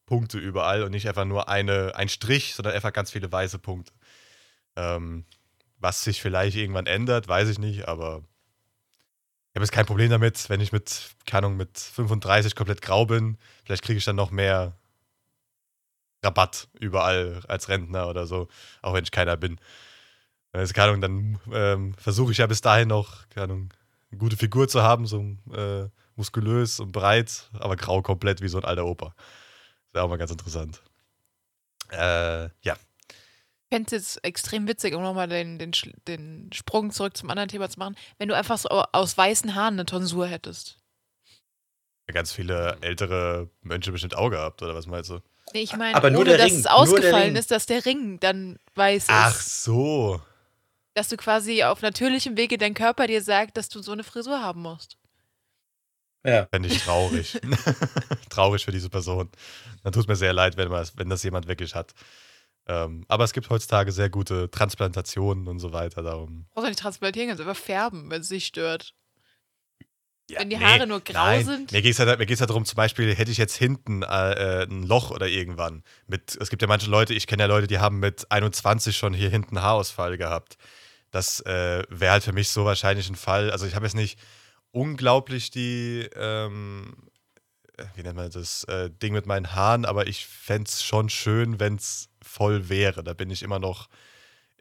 Punkte 0.05 0.37
überall 0.37 0.83
und 0.83 0.91
nicht 0.91 1.07
einfach 1.07 1.25
nur 1.25 1.47
eine, 1.49 1.93
ein 1.95 2.09
Strich, 2.09 2.55
sondern 2.55 2.73
einfach 2.75 2.91
ganz 2.93 3.09
viele 3.11 3.31
weiße 3.31 3.57
Punkte. 3.59 3.93
Ähm, 4.75 5.25
was 5.79 6.03
sich 6.03 6.21
vielleicht 6.21 6.55
irgendwann 6.57 6.85
ändert, 6.85 7.27
weiß 7.27 7.49
ich 7.49 7.59
nicht, 7.59 7.87
aber 7.87 8.23
ich 9.49 9.55
habe 9.55 9.63
jetzt 9.63 9.71
kein 9.71 9.85
Problem 9.85 10.09
damit, 10.11 10.49
wenn 10.49 10.61
ich 10.61 10.71
mit, 10.71 11.15
keine 11.25 11.47
Ahnung, 11.47 11.57
mit 11.57 11.77
35 11.77 12.55
komplett 12.55 12.81
grau 12.81 13.05
bin. 13.05 13.37
Vielleicht 13.65 13.83
kriege 13.83 13.97
ich 13.97 14.05
dann 14.05 14.15
noch 14.15 14.29
mehr 14.29 14.77
Rabatt 16.23 16.67
überall 16.79 17.41
als 17.47 17.67
Rentner 17.69 18.07
oder 18.07 18.27
so, 18.27 18.47
auch 18.81 18.93
wenn 18.93 19.03
ich 19.03 19.11
keiner 19.11 19.37
bin. 19.37 19.59
Also, 20.51 20.73
keine 20.73 20.89
Ahnung, 20.89 21.01
dann 21.01 21.39
ähm, 21.51 21.93
versuche 21.95 22.31
ich 22.31 22.39
ja 22.39 22.47
bis 22.47 22.61
dahin 22.61 22.89
noch, 22.89 23.27
keine 23.29 23.45
Ahnung, 23.45 23.73
eine 24.11 24.17
gute 24.19 24.37
Figur 24.37 24.67
zu 24.67 24.81
haben, 24.83 25.05
so 25.05 25.19
äh, 25.53 25.89
muskulös 26.15 26.79
und 26.79 26.91
breit, 26.91 27.49
aber 27.53 27.75
grau 27.75 28.01
komplett 28.01 28.41
wie 28.41 28.49
so 28.49 28.57
ein 28.57 28.65
alter 28.65 28.85
Opa. 28.85 29.13
Das 29.15 29.93
wäre 29.93 30.05
auch 30.05 30.09
mal 30.09 30.17
ganz 30.17 30.31
interessant. 30.31 30.81
Äh, 31.91 32.49
ja. 32.61 32.75
Ich 33.69 33.75
fände 33.75 33.95
es 33.95 34.15
jetzt 34.15 34.25
extrem 34.25 34.67
witzig, 34.67 34.95
um 34.95 35.03
nochmal 35.03 35.27
den, 35.27 35.59
den, 35.59 35.71
den 36.07 36.49
Sprung 36.51 36.89
zurück 36.89 37.15
zum 37.15 37.29
anderen 37.29 37.49
Thema 37.49 37.69
zu 37.69 37.77
machen, 37.77 37.95
wenn 38.17 38.27
du 38.27 38.35
einfach 38.35 38.57
so 38.57 38.67
aus 38.67 39.15
weißen 39.15 39.53
Haaren 39.53 39.75
eine 39.75 39.85
Tonsur 39.85 40.25
hättest. 40.25 40.79
Ganz 42.07 42.31
viele 42.31 42.79
ältere 42.81 43.51
Mönche 43.61 43.91
bestimmt 43.91 44.15
auch 44.15 44.31
gehabt, 44.31 44.63
oder 44.63 44.73
was 44.73 44.87
meinst 44.87 45.11
du? 45.11 45.19
Nee, 45.53 45.61
ich 45.61 45.75
meine, 45.75 45.95
Aber 45.95 46.09
nur 46.09 46.21
ohne 46.21 46.31
der 46.31 46.39
dass 46.39 46.47
Ring, 46.47 46.57
es 46.57 46.63
nur 46.63 46.71
der 46.71 46.77
ausgefallen 46.79 47.27
Ring. 47.27 47.35
ist, 47.35 47.51
dass 47.51 47.67
der 47.67 47.85
Ring 47.85 48.19
dann 48.19 48.57
weiß 48.73 49.03
ist. 49.03 49.09
Ach 49.11 49.39
so. 49.39 50.19
Dass 50.95 51.09
du 51.09 51.17
quasi 51.17 51.63
auf 51.63 51.83
natürlichem 51.83 52.37
Wege 52.37 52.57
dein 52.57 52.73
Körper 52.73 53.05
dir 53.05 53.21
sagt, 53.21 53.55
dass 53.55 53.69
du 53.69 53.83
so 53.83 53.91
eine 53.91 54.03
Frisur 54.03 54.41
haben 54.41 54.63
musst. 54.63 54.97
Ja. 56.25 56.47
Fände 56.47 56.69
ich 56.69 56.83
traurig. 56.83 57.39
traurig 58.29 58.65
für 58.65 58.71
diese 58.71 58.89
Person. 58.89 59.29
Dann 59.83 59.93
tut 59.93 60.07
mir 60.07 60.15
sehr 60.15 60.33
leid, 60.33 60.57
wenn, 60.57 60.69
man, 60.69 60.87
wenn 60.95 61.09
das 61.09 61.21
jemand 61.21 61.47
wirklich 61.47 61.75
hat. 61.75 61.93
Ähm, 62.69 63.03
aber 63.07 63.23
es 63.23 63.33
gibt 63.33 63.49
heutzutage 63.49 63.91
sehr 63.91 64.11
gute 64.11 64.51
Transplantationen 64.51 65.47
und 65.47 65.57
so 65.57 65.73
weiter. 65.73 66.03
Darum. 66.03 66.45
Brauchst 66.53 66.65
du 66.65 66.69
nicht 66.69 66.79
transplantieren, 66.79 67.29
kannst 67.29 67.41
einfach 67.41 67.61
färben, 67.61 68.11
wenn 68.11 68.21
es 68.21 68.29
dich 68.29 68.45
stört. 68.45 68.93
Ja, 70.29 70.41
Wenn 70.41 70.51
die 70.51 70.59
Haare 70.59 70.85
nur 70.85 71.01
grau 71.01 71.25
nein. 71.25 71.43
sind? 71.43 71.71
Mir 71.71 71.81
geht 71.81 71.93
es 71.93 71.99
halt, 71.99 72.19
mir 72.19 72.27
geht's 72.27 72.39
halt 72.39 72.51
darum, 72.51 72.63
zum 72.63 72.75
Beispiel, 72.75 73.15
hätte 73.15 73.31
ich 73.31 73.39
jetzt 73.39 73.55
hinten 73.55 74.03
äh, 74.03 74.61
äh, 74.61 74.63
ein 74.65 74.83
Loch 74.83 75.09
oder 75.09 75.27
irgendwann. 75.27 75.83
Mit, 76.05 76.37
es 76.39 76.51
gibt 76.51 76.61
ja 76.61 76.67
manche 76.67 76.87
Leute, 76.87 77.15
ich 77.15 77.25
kenne 77.25 77.41
ja 77.41 77.47
Leute, 77.47 77.65
die 77.65 77.79
haben 77.79 77.99
mit 77.99 78.31
21 78.31 78.95
schon 78.95 79.15
hier 79.15 79.31
hinten 79.31 79.59
Haarausfall 79.59 80.19
gehabt. 80.19 80.57
Das 81.09 81.39
äh, 81.47 81.81
wäre 81.89 82.11
halt 82.11 82.23
für 82.23 82.33
mich 82.33 82.49
so 82.49 82.63
wahrscheinlich 82.65 83.09
ein 83.09 83.15
Fall. 83.15 83.49
Also 83.49 83.65
ich 83.65 83.73
habe 83.73 83.87
jetzt 83.87 83.95
nicht 83.95 84.19
unglaublich 84.69 85.49
die, 85.49 86.07
ähm, 86.15 86.93
äh, 87.77 87.85
wie 87.95 88.03
nennt 88.03 88.15
man 88.15 88.29
das, 88.29 88.65
äh, 88.65 88.91
Ding 88.91 89.13
mit 89.13 89.25
meinen 89.25 89.55
Haaren, 89.55 89.85
aber 89.85 90.05
ich 90.05 90.27
fände 90.27 90.69
es 90.69 90.83
schon 90.83 91.09
schön, 91.09 91.59
wenn 91.59 91.77
es 91.77 92.08
voll 92.21 92.69
wäre. 92.69 93.03
Da 93.03 93.13
bin 93.13 93.29
ich 93.29 93.43
immer 93.43 93.59
noch 93.59 93.89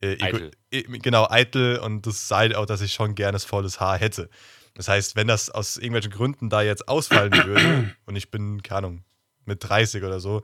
äh, 0.01 0.16
Eitel. 0.23 0.51
äh, 0.71 0.83
genau 0.83 1.29
eitel 1.29 1.79
und 1.79 2.07
das 2.07 2.29
sei 2.29 2.57
auch, 2.57 2.66
dass 2.66 2.81
ich 2.81 2.92
schon 2.92 3.14
gerne 3.14 3.38
volles 3.38 3.81
Haar 3.81 3.99
hätte. 3.99 4.29
Das 4.75 4.87
heißt, 4.88 5.16
wenn 5.16 5.27
das 5.27 5.51
aus 5.51 5.77
irgendwelchen 5.77 6.12
Gründen 6.12 6.51
da 6.51 6.62
jetzt 6.62 6.88
ausfallen 6.88 7.33
würde 7.33 7.94
und 8.07 8.16
ich 8.16 8.31
bin, 8.31 8.62
keine 8.62 8.79
Ahnung, 8.87 9.05
mit 9.44 9.68
30 9.68 10.05
oder 10.05 10.21
so, 10.21 10.42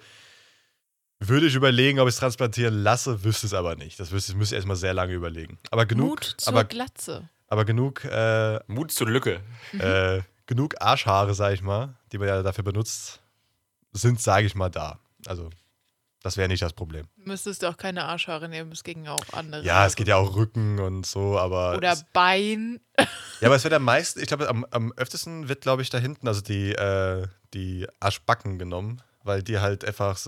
würde 1.20 1.46
ich 1.46 1.54
überlegen, 1.54 2.00
ob 2.00 2.08
ich 2.08 2.14
es 2.14 2.20
transplantieren 2.20 2.82
lasse, 2.82 3.22
wüsste 3.22 3.46
es 3.46 3.54
aber 3.54 3.76
nicht. 3.76 4.00
Das 4.00 4.10
wüsste 4.10 4.32
ich, 4.32 4.38
müsste 4.38 4.54
ich 4.54 4.58
erstmal 4.58 4.76
sehr 4.76 4.92
lange 4.94 5.12
überlegen. 5.12 5.58
Aber 5.70 5.86
genug, 5.86 6.08
Mut 6.08 6.34
zur 6.38 6.52
aber, 6.52 6.64
Glatze. 6.64 7.28
aber 7.46 7.64
genug, 7.64 8.04
äh, 8.04 8.58
Mut 8.66 8.90
zur 8.90 9.08
Lücke. 9.08 9.40
äh, 9.78 10.20
genug 10.46 10.74
Arschhaare, 10.80 11.34
sag 11.34 11.54
ich 11.54 11.62
mal, 11.62 11.94
die 12.12 12.18
man 12.18 12.28
ja 12.28 12.42
dafür 12.42 12.64
benutzt, 12.64 13.22
sind, 13.92 14.20
sage 14.20 14.46
ich 14.46 14.54
mal, 14.54 14.68
da. 14.68 14.98
Also, 15.26 15.50
das 16.24 16.38
wäre 16.38 16.48
nicht 16.48 16.62
das 16.62 16.72
Problem. 16.72 17.06
Du 17.18 17.28
müsstest 17.28 17.66
auch 17.66 17.76
keine 17.76 18.06
Arschhaare 18.06 18.48
nehmen, 18.48 18.72
es 18.72 18.82
gingen 18.82 19.06
auch 19.08 19.26
andere. 19.32 19.62
Ja, 19.62 19.84
es 19.84 19.94
geht 19.94 20.08
ja 20.08 20.16
auch 20.16 20.34
Rücken 20.34 20.80
und 20.80 21.04
so, 21.04 21.38
aber. 21.38 21.76
Oder 21.76 21.92
es, 21.92 22.06
Bein. 22.14 22.80
ja, 22.98 23.06
aber 23.48 23.56
es 23.56 23.64
wird 23.64 23.74
am 23.74 23.84
meisten, 23.84 24.20
ich 24.20 24.28
glaube, 24.28 24.48
am, 24.48 24.64
am 24.70 24.94
öftesten 24.94 25.50
wird, 25.50 25.60
glaube 25.60 25.82
ich, 25.82 25.90
da 25.90 25.98
hinten, 25.98 26.26
also 26.26 26.40
die, 26.40 26.72
äh, 26.72 27.26
die 27.52 27.86
Arschbacken 28.00 28.58
genommen, 28.58 29.02
weil 29.22 29.42
die 29.42 29.58
halt 29.58 29.84
einfach. 29.84 30.18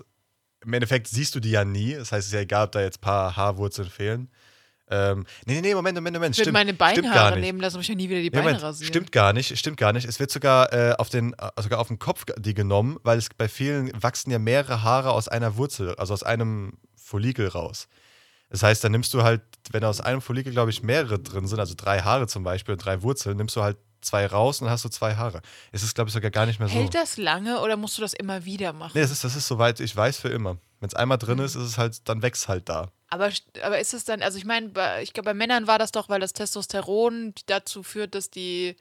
Im 0.62 0.74
Endeffekt 0.74 1.06
siehst 1.09 1.35
du 1.35 1.40
die 1.40 1.52
ja 1.52 1.64
nie. 1.64 1.94
Das 1.94 2.12
heißt, 2.12 2.26
es 2.26 2.26
ist 2.26 2.35
ja 2.35 2.40
egal, 2.40 2.66
ob 2.66 2.72
da 2.72 2.82
jetzt 2.82 2.98
ein 2.98 3.02
paar 3.02 3.35
Haarwurzeln 3.35 3.88
fehlen. 3.88 4.30
Ähm, 4.88 5.27
nee, 5.46 5.55
nee, 5.55 5.61
nee, 5.62 5.75
Moment, 5.75 5.96
Moment, 5.96 6.14
Moment. 6.14 6.35
Ich 6.35 6.40
würde 6.40 6.53
meine 6.53 6.72
Beinhaare 6.75 7.38
nehmen 7.40 7.59
lassen, 7.61 7.81
ich 7.81 7.88
will 7.88 7.96
nie 7.96 8.09
wieder 8.09 8.20
die 8.20 8.27
Ja, 8.27 8.31
Beine 8.31 8.44
Moment, 8.44 8.62
rasieren. 8.62 8.88
stimmt 8.88 9.11
gar 9.12 9.33
nicht, 9.33 9.59
stimmt 9.59 9.77
gar 9.79 9.92
nicht. 9.92 10.07
Es 10.07 10.20
wird 10.20 10.31
sogar 10.31 10.72
äh, 10.72 10.94
auf 10.96 11.09
den, 11.09 11.33
äh, 11.35 11.51
sogar 11.61 11.81
auf 11.81 11.88
den 11.88 11.99
Kopf 11.99 12.25
die 12.38 12.55
genommen, 12.55 12.99
weil 13.03 13.18
es 13.18 13.29
bei 13.37 13.49
vielen 13.49 13.90
wachsen 14.01 14.31
ja 14.31 14.38
mehrere 14.38 14.83
Haare 14.83 15.11
aus 15.12 15.27
einer 15.29 15.57
Wurzel, 15.57 15.94
also 15.96 16.14
aus 16.14 16.22
einem 16.22 16.75
Follikel 16.94 17.49
raus. 17.49 17.88
Das 18.49 18.62
heißt, 18.62 18.85
dann 18.85 18.92
nimmst 18.92 19.12
du 19.12 19.25
halt, 19.25 19.42
wenn 19.72 19.83
aus 19.83 20.01
einem 20.01 20.20
Follikel, 20.20 20.53
glaube 20.53 20.70
ich, 20.70 20.83
mehrere 20.83 21.18
drin 21.18 21.49
sind, 21.49 21.59
also 21.59 21.75
drei 21.77 22.01
Haare 22.03 22.29
zum 22.29 22.44
Beispiel 22.44 22.75
und 22.75 22.85
drei 22.85 23.03
Wurzeln, 23.03 23.37
nimmst 23.37 23.57
du 23.57 23.62
halt 23.62 23.77
zwei 24.03 24.25
raus 24.27 24.61
und 24.61 24.66
dann 24.66 24.72
hast 24.72 24.85
du 24.85 24.88
zwei 24.88 25.16
Haare. 25.16 25.40
Es 25.72 25.83
ist, 25.83 25.96
glaube 25.96 26.09
ich, 26.09 26.14
sogar 26.14 26.31
gar 26.31 26.46
nicht 26.46 26.61
mehr 26.61 26.68
so. 26.68 26.75
Hält 26.75 26.94
das 26.94 27.16
lange 27.16 27.61
oder 27.61 27.77
musst 27.77 27.99
du 27.99 28.03
das 28.03 28.12
immer 28.12 28.44
wieder 28.44 28.72
machen? 28.72 28.92
Nee, 28.94 29.01
das 29.01 29.11
ist, 29.11 29.25
das 29.25 29.35
ist 29.35 29.49
soweit 29.49 29.81
ich 29.81 29.96
weiß 29.96 30.18
für 30.18 30.29
immer. 30.29 30.59
Wenn 30.79 30.87
es 30.88 30.94
einmal 30.94 31.18
drin 31.18 31.38
Mhm. 31.38 31.44
ist, 31.44 31.57
ist 31.57 31.62
es 31.64 31.77
halt, 31.79 32.09
dann 32.09 32.22
wächst 32.22 32.46
halt 32.46 32.68
da. 32.68 32.92
Aber, 33.09 33.31
aber 33.62 33.79
ist 33.79 33.95
es 33.95 34.05
dann, 34.05 34.23
also 34.23 34.37
ich 34.37 34.45
meine, 34.45 34.73
ich 35.03 35.12
glaube, 35.12 35.31
bei 35.31 35.35
Männern 35.35 35.66
war 35.66 35.79
das 35.79 35.92
doch, 35.92 36.09
weil 36.09 36.21
das 36.21 36.33
Testosteron 36.33 37.35
dazu 37.47 37.83
führt, 37.83 38.14
dass 38.14 38.31
die 38.31 38.77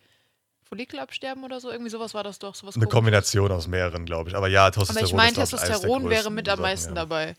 Follikel 0.64 1.00
absterben 1.00 1.44
oder 1.44 1.60
so. 1.60 1.72
Irgendwie 1.72 1.92
sowas 1.92 2.14
war 2.14 2.24
das 2.24 2.40
doch. 2.40 2.56
Sowas 2.56 2.76
Eine 2.76 2.86
komisches. 2.86 2.94
Kombination 2.94 3.52
aus 3.52 3.68
mehreren, 3.68 4.06
glaube 4.06 4.30
ich. 4.30 4.36
Aber 4.36 4.48
ja, 4.48 4.66
Aber 4.66 4.72
Testosteron 4.72 5.06
ich 5.06 5.14
meine, 5.14 5.34
glaub 5.34 5.44
ich, 5.44 5.52
der 5.52 5.60
Testosteron 5.60 6.10
wäre 6.10 6.32
mit 6.32 6.50
am 6.50 6.54
Sachen, 6.54 6.62
meisten 6.64 6.90
ja. 6.90 6.96
dabei. 6.96 7.36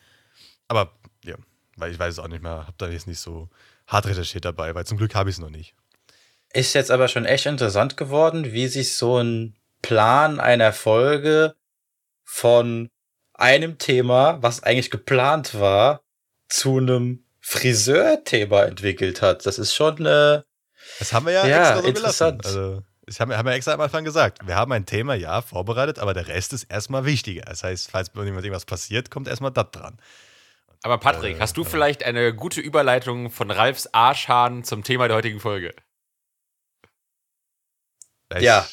Aber 0.69 0.93
ja, 1.25 1.35
weil 1.77 1.91
ich 1.91 1.99
weiß 1.99 2.15
es 2.15 2.19
auch 2.19 2.29
nicht 2.29 2.43
mehr, 2.43 2.67
habe 2.67 2.75
da 2.79 2.89
jetzt 2.89 3.09
nicht 3.09 3.21
so 3.21 3.49
hart 3.87 4.07
recherchiert 4.07 4.45
dabei, 4.45 4.75
weil 4.75 4.87
zum 4.87 4.99
Glück 4.99 5.15
habe 5.15 5.29
ich 5.31 5.37
es 5.37 5.41
noch 5.41 5.51
nicht. 5.51 5.75
Ist 6.53 6.75
jetzt 6.75 6.91
aber 6.91 7.09
schon 7.09 7.25
echt 7.25 7.47
interessant 7.47 7.97
geworden, 7.97 8.53
wie 8.53 8.69
sich 8.69 8.95
so 8.95 9.19
ein 9.19 9.57
Plan 9.83 10.41
einer 10.41 10.73
Folge 10.73 11.57
von 12.25 12.91
einem 13.35 13.79
Thema, 13.79 14.43
was 14.43 14.63
eigentlich 14.63 14.91
geplant 14.91 15.59
war, 15.59 16.01
zu 16.49 16.79
einem 16.79 17.25
Friseur-Thema 17.41 18.65
entwickelt 18.65 19.23
hat. 19.23 19.47
Das 19.47 19.59
ist 19.59 19.75
schon, 19.75 20.05
äh, 20.07 20.43
Das 20.99 21.13
haben 21.13 21.27
wir 21.27 21.33
ja, 21.33 21.47
Ja, 21.47 21.59
extra 21.61 21.83
so 21.83 21.89
interessant. 21.89 22.43
gelassen. 22.43 22.59
Also, 22.59 22.83
ich 23.09 23.21
habe 23.21 23.37
haben 23.37 23.47
ja 23.47 23.55
extra 23.55 23.73
am 23.75 23.81
Anfang 23.81 24.05
gesagt, 24.05 24.47
wir 24.47 24.57
haben 24.57 24.73
ein 24.73 24.85
Thema, 24.87 25.15
ja, 25.15 25.41
vorbereitet, 25.43 25.99
aber 26.01 26.13
der 26.15 26.27
Rest 26.27 26.53
ist 26.53 26.65
erstmal 26.65 27.05
wichtiger. 27.05 27.43
Das 27.43 27.63
heißt, 27.63 27.91
falls 27.91 28.11
irgendwas 28.15 28.65
passiert, 28.65 29.11
kommt 29.11 29.29
erstmal 29.29 29.53
das 29.53 29.71
dran. 29.71 29.99
Aber 30.83 30.99
Patrick, 30.99 31.37
Äh, 31.37 31.41
hast 31.41 31.57
du 31.57 31.63
äh. 31.63 31.65
vielleicht 31.65 32.03
eine 32.05 32.35
gute 32.35 32.61
Überleitung 32.61 33.31
von 33.31 33.51
Ralfs 33.51 33.89
Arschhahn 33.93 34.65
zum 34.65 34.83
Thema 34.83 35.07
der 35.09 35.17
heutigen 35.17 35.41
Folge? 35.41 35.73
Ich, 38.35 38.43
Ja. 38.43 38.67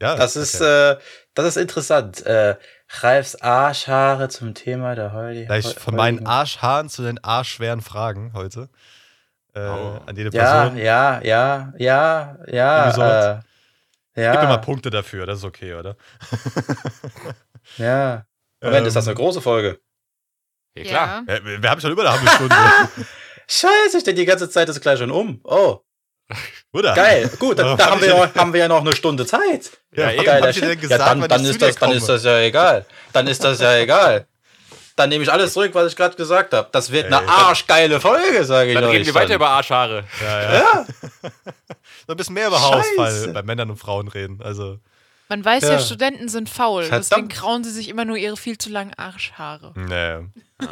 Ja, 0.00 0.16
das 0.16 0.34
ist, 0.34 0.56
okay. 0.60 0.94
äh, 0.94 0.98
das 1.34 1.46
ist 1.46 1.56
interessant. 1.56 2.26
Äh, 2.26 2.56
Ralfs 3.00 3.36
Arschhaare 3.36 4.28
zum 4.28 4.54
Thema 4.54 4.94
der 4.94 5.12
heutigen. 5.12 5.46
Gleich 5.46 5.74
von 5.74 5.94
meinen 5.96 6.26
Arschhaaren 6.26 6.88
zu 6.88 7.02
den 7.02 7.22
arschschweren 7.24 7.80
Fragen 7.80 8.32
heute. 8.34 8.68
Äh, 9.54 9.60
Oh. 9.68 10.00
An 10.06 10.16
jede 10.16 10.30
Ja, 10.36 10.62
Person. 10.62 10.78
ja, 10.78 11.20
ja, 11.22 11.72
ja, 11.78 12.36
ja. 12.46 12.92
Sowas. 12.92 13.44
Äh, 14.14 14.22
ja. 14.22 14.32
Gib 14.32 14.40
mir 14.42 14.48
mal 14.48 14.58
Punkte 14.58 14.90
dafür, 14.90 15.24
das 15.26 15.38
ist 15.38 15.44
okay, 15.44 15.74
oder? 15.74 15.96
Ja. 17.78 18.26
Moment, 18.60 18.86
ist 18.86 18.96
das 18.96 19.06
eine 19.06 19.12
Ähm, 19.12 19.18
große 19.18 19.40
Folge? 19.40 19.80
Ja, 20.76 20.84
klar. 20.84 21.22
Wir, 21.26 21.62
wir 21.62 21.70
haben 21.70 21.80
schon 21.80 21.92
über 21.92 22.02
eine 22.02 22.12
halbe 22.12 22.28
Stunde. 22.30 22.54
Scheiße, 23.48 23.98
ich 23.98 24.04
denke, 24.04 24.20
die 24.20 24.24
ganze 24.26 24.50
Zeit 24.50 24.68
ist 24.68 24.80
gleich 24.80 24.98
schon 24.98 25.10
um. 25.10 25.40
Oh, 25.44 25.80
Oder? 26.72 26.94
geil. 26.94 27.30
Gut, 27.38 27.58
dann, 27.58 27.76
da 27.76 27.84
hab 27.84 27.92
haben 27.92 28.00
wir, 28.00 28.08
ja, 28.16 28.34
haben 28.34 28.52
wir 28.52 28.60
ja 28.60 28.68
noch 28.68 28.80
eine 28.80 28.94
Stunde 28.96 29.26
Zeit. 29.26 29.70
Ja, 29.94 30.10
ihr 30.10 30.22
denn 30.22 30.52
Shit. 30.54 30.80
gesagt, 30.80 31.00
ja, 31.00 31.14
dann, 31.14 31.28
dann, 31.28 31.44
ist 31.44 31.60
das, 31.60 31.76
dann 31.76 31.92
ist 31.92 32.08
das 32.08 32.24
ja 32.24 32.38
egal. 32.40 32.86
Dann 33.12 33.26
ist 33.26 33.44
das 33.44 33.60
ja 33.60 33.76
egal. 33.78 34.26
Dann 34.96 35.08
nehme 35.08 35.22
ich 35.24 35.32
alles 35.32 35.52
zurück, 35.54 35.70
was 35.74 35.90
ich 35.90 35.96
gerade 35.96 36.16
gesagt 36.16 36.52
habe. 36.52 36.68
Das 36.72 36.90
wird 36.92 37.06
Ey, 37.06 37.12
eine 37.14 37.24
dann- 37.26 37.28
arschgeile 37.34 37.98
Folge, 38.00 38.44
sage 38.44 38.70
ich 38.70 38.74
Dann 38.74 38.84
euch. 38.84 38.92
reden 38.92 39.06
wir 39.06 39.14
weiter 39.14 39.34
über 39.34 39.48
Arschhaare. 39.48 40.04
Ja, 40.22 40.42
ja. 40.42 40.52
Ja, 40.60 40.86
ein 42.08 42.16
bisschen 42.16 42.34
mehr 42.34 42.48
über 42.48 42.58
Scheiße. 42.58 42.72
Haarausfall 42.98 43.32
bei 43.32 43.42
Männern 43.42 43.70
und 43.70 43.76
Frauen 43.78 44.08
reden. 44.08 44.40
Also, 44.42 44.78
Man 45.28 45.44
weiß 45.44 45.62
ja, 45.64 45.72
Ja. 45.72 45.78
Studenten 45.78 46.28
sind 46.28 46.48
faul. 46.50 46.84
Verdammt. 46.84 47.10
Deswegen 47.10 47.28
krauen 47.28 47.64
sie 47.64 47.70
sich 47.70 47.88
immer 47.88 48.04
nur 48.04 48.16
ihre 48.16 48.36
viel 48.36 48.58
zu 48.58 48.68
langen 48.70 48.92
Arschhaare. 48.94 49.72
nee. 49.76 50.28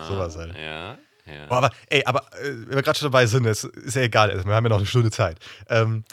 Sowas 0.08 0.36
halt. 0.36 0.54
Ja, 0.56 0.98
ja. 1.26 1.46
Boah, 1.46 1.58
aber, 1.58 1.70
ey, 1.88 2.02
aber 2.04 2.20
äh, 2.40 2.66
wenn 2.66 2.76
wir 2.76 2.82
gerade 2.82 2.98
schon 2.98 3.06
dabei 3.06 3.26
sind, 3.26 3.46
es 3.46 3.64
ist 3.64 3.96
ja 3.96 4.02
egal, 4.02 4.30
also 4.30 4.44
wir 4.44 4.54
haben 4.54 4.64
ja 4.64 4.70
noch 4.70 4.78
eine 4.78 4.86
Stunde 4.86 5.10
Zeit. 5.10 5.38
Ähm, 5.68 6.04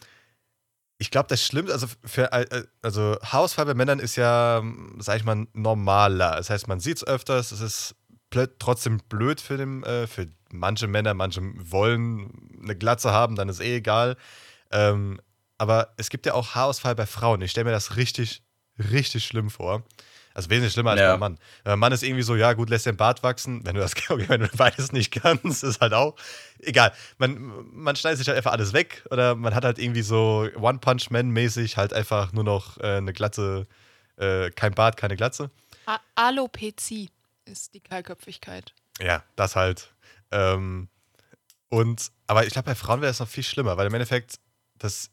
ich 0.99 1.12
glaube, 1.12 1.28
das 1.30 1.43
Schlimmste, 1.43 1.74
also 1.74 1.88
für 2.03 2.32
äh, 2.32 2.64
also 2.82 3.18
Haarausfall 3.22 3.66
bei 3.66 3.74
Männern 3.76 3.99
ist 3.99 4.16
ja, 4.16 4.60
ähm, 4.60 4.95
sag 4.99 5.18
ich 5.18 5.24
mal, 5.24 5.47
normaler. 5.53 6.38
Das 6.38 6.49
heißt, 6.49 6.68
man 6.68 6.80
sieht 6.80 6.97
es 6.97 7.08
öfters, 7.08 7.51
es 7.51 7.62
ist 7.62 7.95
trotzdem 8.60 8.99
blöd 9.10 9.39
für, 9.39 9.58
den, 9.58 9.84
äh, 9.84 10.08
für 10.08 10.28
manche 10.51 10.88
Männer, 10.88 11.14
manche 11.14 11.41
wollen 11.72 12.60
eine 12.62 12.76
Glatze 12.76 13.12
haben, 13.12 13.36
dann 13.36 13.49
ist 13.49 13.62
eh 13.62 13.78
egal. 13.78 14.18
Ähm, 14.72 15.22
aber 15.58 15.93
es 15.97 16.10
gibt 16.10 16.26
ja 16.26 16.34
auch 16.34 16.55
Haarausfall 16.55 16.95
bei 16.95 17.05
Frauen. 17.05 17.41
Ich 17.41 17.51
stelle 17.51 17.66
mir 17.66 17.72
das 17.72 17.95
richtig, 17.95 18.43
richtig 18.91 19.26
schlimm 19.26 19.49
vor. 19.49 19.84
Also 20.38 20.51
wesentlich 20.51 20.73
schlimmer 20.73 20.91
als 20.91 21.01
Ja. 21.01 21.13
beim 21.13 21.19
Mann. 21.19 21.39
Beim 21.63 21.79
Mann 21.79 21.91
ist 21.91 22.03
irgendwie 22.03 22.21
so, 22.21 22.35
ja 22.35 22.53
gut, 22.53 22.69
lässt 22.69 22.85
den 22.85 22.95
Bart 22.95 23.23
wachsen. 23.23 23.65
Wenn 23.65 23.73
du 23.73 23.81
das 23.81 23.93
okay, 24.09 24.29
wenn 24.29 24.41
du 24.41 24.47
beides 24.55 24.91
nicht 24.91 25.09
kannst, 25.09 25.63
ist 25.63 25.81
halt 25.81 25.93
auch 25.93 26.15
egal. 26.59 26.93
Man, 27.17 27.65
man 27.73 27.95
schneidet 27.95 28.19
sich 28.19 28.27
halt 28.27 28.38
einfach 28.38 28.51
alles 28.51 28.71
weg 28.71 29.03
oder 29.09 29.33
man 29.33 29.55
hat 29.55 29.65
halt 29.65 29.79
irgendwie 29.79 30.03
so 30.03 30.47
One-Punch-Man-mäßig 30.55 31.77
halt 31.77 31.91
einfach 31.91 32.33
nur 32.33 32.43
noch 32.43 32.77
äh, 32.77 32.97
eine 32.97 33.13
Glatze, 33.13 33.65
äh, 34.17 34.51
kein 34.51 34.73
Bart, 34.75 34.95
keine 34.95 35.15
Glatze. 35.15 35.49
A 35.88 35.99
Alopezie 36.13 37.09
ist 37.45 37.73
die 37.73 37.79
Kahlköpfigkeit. 37.79 38.75
Ja, 39.01 39.23
das 39.38 39.55
halt. 39.55 39.91
Ähm, 40.31 40.88
und, 41.69 42.11
aber 42.27 42.45
ich 42.45 42.53
glaube, 42.53 42.67
bei 42.67 42.75
Frauen 42.75 43.01
wäre 43.01 43.09
das 43.09 43.19
noch 43.19 43.27
viel 43.27 43.43
schlimmer, 43.43 43.75
weil 43.77 43.88
im 43.88 43.93
Endeffekt, 43.95 44.35
das 44.77 45.09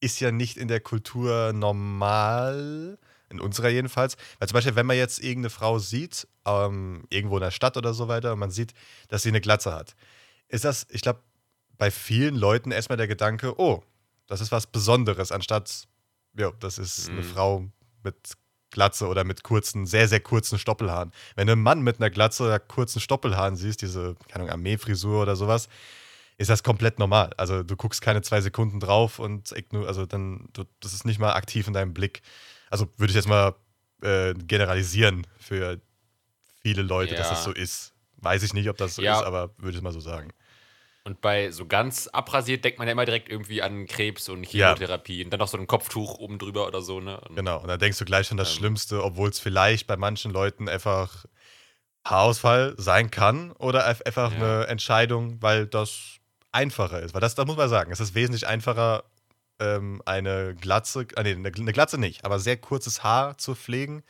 ist 0.00 0.18
ja 0.18 0.32
nicht 0.32 0.56
in 0.56 0.66
der 0.66 0.80
Kultur 0.80 1.52
normal, 1.52 2.98
in 3.34 3.40
unserer 3.40 3.68
jedenfalls. 3.68 4.16
Weil 4.38 4.48
zum 4.48 4.54
Beispiel, 4.54 4.76
wenn 4.76 4.86
man 4.86 4.96
jetzt 4.96 5.18
irgendeine 5.18 5.50
Frau 5.50 5.78
sieht, 5.78 6.26
ähm, 6.46 7.04
irgendwo 7.10 7.36
in 7.36 7.42
der 7.42 7.50
Stadt 7.50 7.76
oder 7.76 7.94
so 7.94 8.08
weiter, 8.08 8.32
und 8.32 8.38
man 8.38 8.50
sieht, 8.50 8.74
dass 9.08 9.22
sie 9.22 9.28
eine 9.28 9.40
Glatze 9.40 9.72
hat, 9.72 9.94
ist 10.48 10.64
das, 10.64 10.86
ich 10.90 11.02
glaube, 11.02 11.20
bei 11.76 11.90
vielen 11.90 12.36
Leuten 12.36 12.70
erstmal 12.70 12.96
der 12.96 13.08
Gedanke, 13.08 13.58
oh, 13.58 13.82
das 14.26 14.40
ist 14.40 14.52
was 14.52 14.66
Besonderes, 14.66 15.32
anstatt, 15.32 15.86
ja, 16.38 16.50
das 16.60 16.78
ist 16.78 17.10
eine 17.10 17.20
Mhm. 17.20 17.24
Frau 17.24 17.68
mit 18.02 18.16
Glatze 18.70 19.06
oder 19.06 19.24
mit 19.24 19.44
kurzen, 19.44 19.86
sehr, 19.86 20.08
sehr 20.08 20.20
kurzen 20.20 20.58
Stoppelhaaren. 20.58 21.12
Wenn 21.36 21.46
du 21.46 21.52
einen 21.52 21.62
Mann 21.62 21.82
mit 21.82 22.00
einer 22.00 22.10
Glatze 22.10 22.44
oder 22.44 22.58
kurzen 22.58 23.00
Stoppelhaaren 23.00 23.56
siehst, 23.56 23.82
diese, 23.82 24.16
keine 24.28 24.44
Ahnung, 24.44 24.50
Armeefrisur 24.50 25.22
oder 25.22 25.36
sowas, 25.36 25.68
ist 26.36 26.50
das 26.50 26.62
komplett 26.64 26.98
normal. 26.98 27.30
Also 27.36 27.62
du 27.62 27.76
guckst 27.76 28.00
keine 28.02 28.22
zwei 28.22 28.40
Sekunden 28.40 28.80
drauf 28.80 29.18
und 29.20 29.54
also 29.86 30.06
dann, 30.06 30.48
du, 30.52 30.64
das 30.80 30.92
ist 30.92 31.04
nicht 31.04 31.20
mal 31.20 31.34
aktiv 31.34 31.68
in 31.68 31.72
deinem 31.72 31.94
Blick. 31.94 32.22
Also 32.74 32.88
würde 32.96 33.12
ich 33.12 33.14
jetzt 33.14 33.28
mal 33.28 33.54
äh, 34.02 34.34
generalisieren 34.34 35.28
für 35.38 35.80
viele 36.60 36.82
Leute, 36.82 37.14
dass 37.14 37.28
Ja. 37.28 37.34
das 37.34 37.44
so 37.44 37.52
ist. 37.52 37.94
Weiß 38.16 38.42
ich 38.42 38.52
nicht, 38.52 38.68
ob 38.68 38.76
das 38.76 38.96
so 38.96 39.02
Ja. 39.02 39.20
ist, 39.20 39.24
aber 39.24 39.50
würde 39.58 39.76
ich 39.76 39.82
mal 39.84 39.92
so 39.92 40.00
sagen. 40.00 40.32
Und 41.04 41.20
bei 41.20 41.52
so 41.52 41.66
ganz 41.66 42.08
abrasiert 42.08 42.64
denkt 42.64 42.80
man 42.80 42.88
ja 42.88 42.92
immer 42.92 43.04
direkt 43.04 43.28
irgendwie 43.28 43.62
an 43.62 43.86
Krebs 43.86 44.28
und 44.28 44.42
Ja. 44.52 44.70
Chemotherapie 44.70 45.22
und 45.24 45.30
dann 45.30 45.38
noch 45.38 45.46
so 45.46 45.56
ein 45.56 45.68
Kopftuch 45.68 46.18
oben 46.18 46.40
drüber 46.40 46.66
oder 46.66 46.82
so, 46.82 46.98
ne? 46.98 47.20
Und 47.20 47.36
Genau. 47.36 47.60
Und 47.60 47.68
dann 47.68 47.78
denkst 47.78 47.98
du 48.00 48.04
gleich 48.04 48.26
schon 48.26 48.38
das 48.38 48.50
Ähm. 48.50 48.56
Schlimmste, 48.56 49.04
obwohl 49.04 49.28
es 49.30 49.38
vielleicht 49.38 49.86
bei 49.86 49.96
manchen 49.96 50.32
Leuten 50.32 50.68
einfach 50.68 51.26
Haarausfall 52.04 52.74
sein 52.76 53.08
kann 53.12 53.52
oder 53.52 53.86
einfach 53.86 54.32
Ja. 54.32 54.36
eine 54.36 54.66
Entscheidung, 54.66 55.40
weil 55.40 55.68
das 55.68 56.16
einfacher 56.50 57.02
ist. 57.02 57.14
Weil 57.14 57.20
das, 57.20 57.36
das 57.36 57.46
muss 57.46 57.56
man 57.56 57.68
sagen, 57.68 57.92
es 57.92 58.00
ist 58.00 58.16
wesentlich 58.16 58.48
einfacher, 58.48 59.04
ähm, 59.58 60.02
eine 60.06 60.54
Glatze, 60.54 61.06
ah, 61.16 61.22
nee, 61.22 61.32
eine, 61.32 61.50
Glatze 61.50 61.98
nicht, 61.98 62.24
aber 62.24 62.38
sehr 62.38 62.56
kurzes 62.56 63.02
Haar 63.02 63.38
zu 63.38 63.54
pflegen 63.54 64.02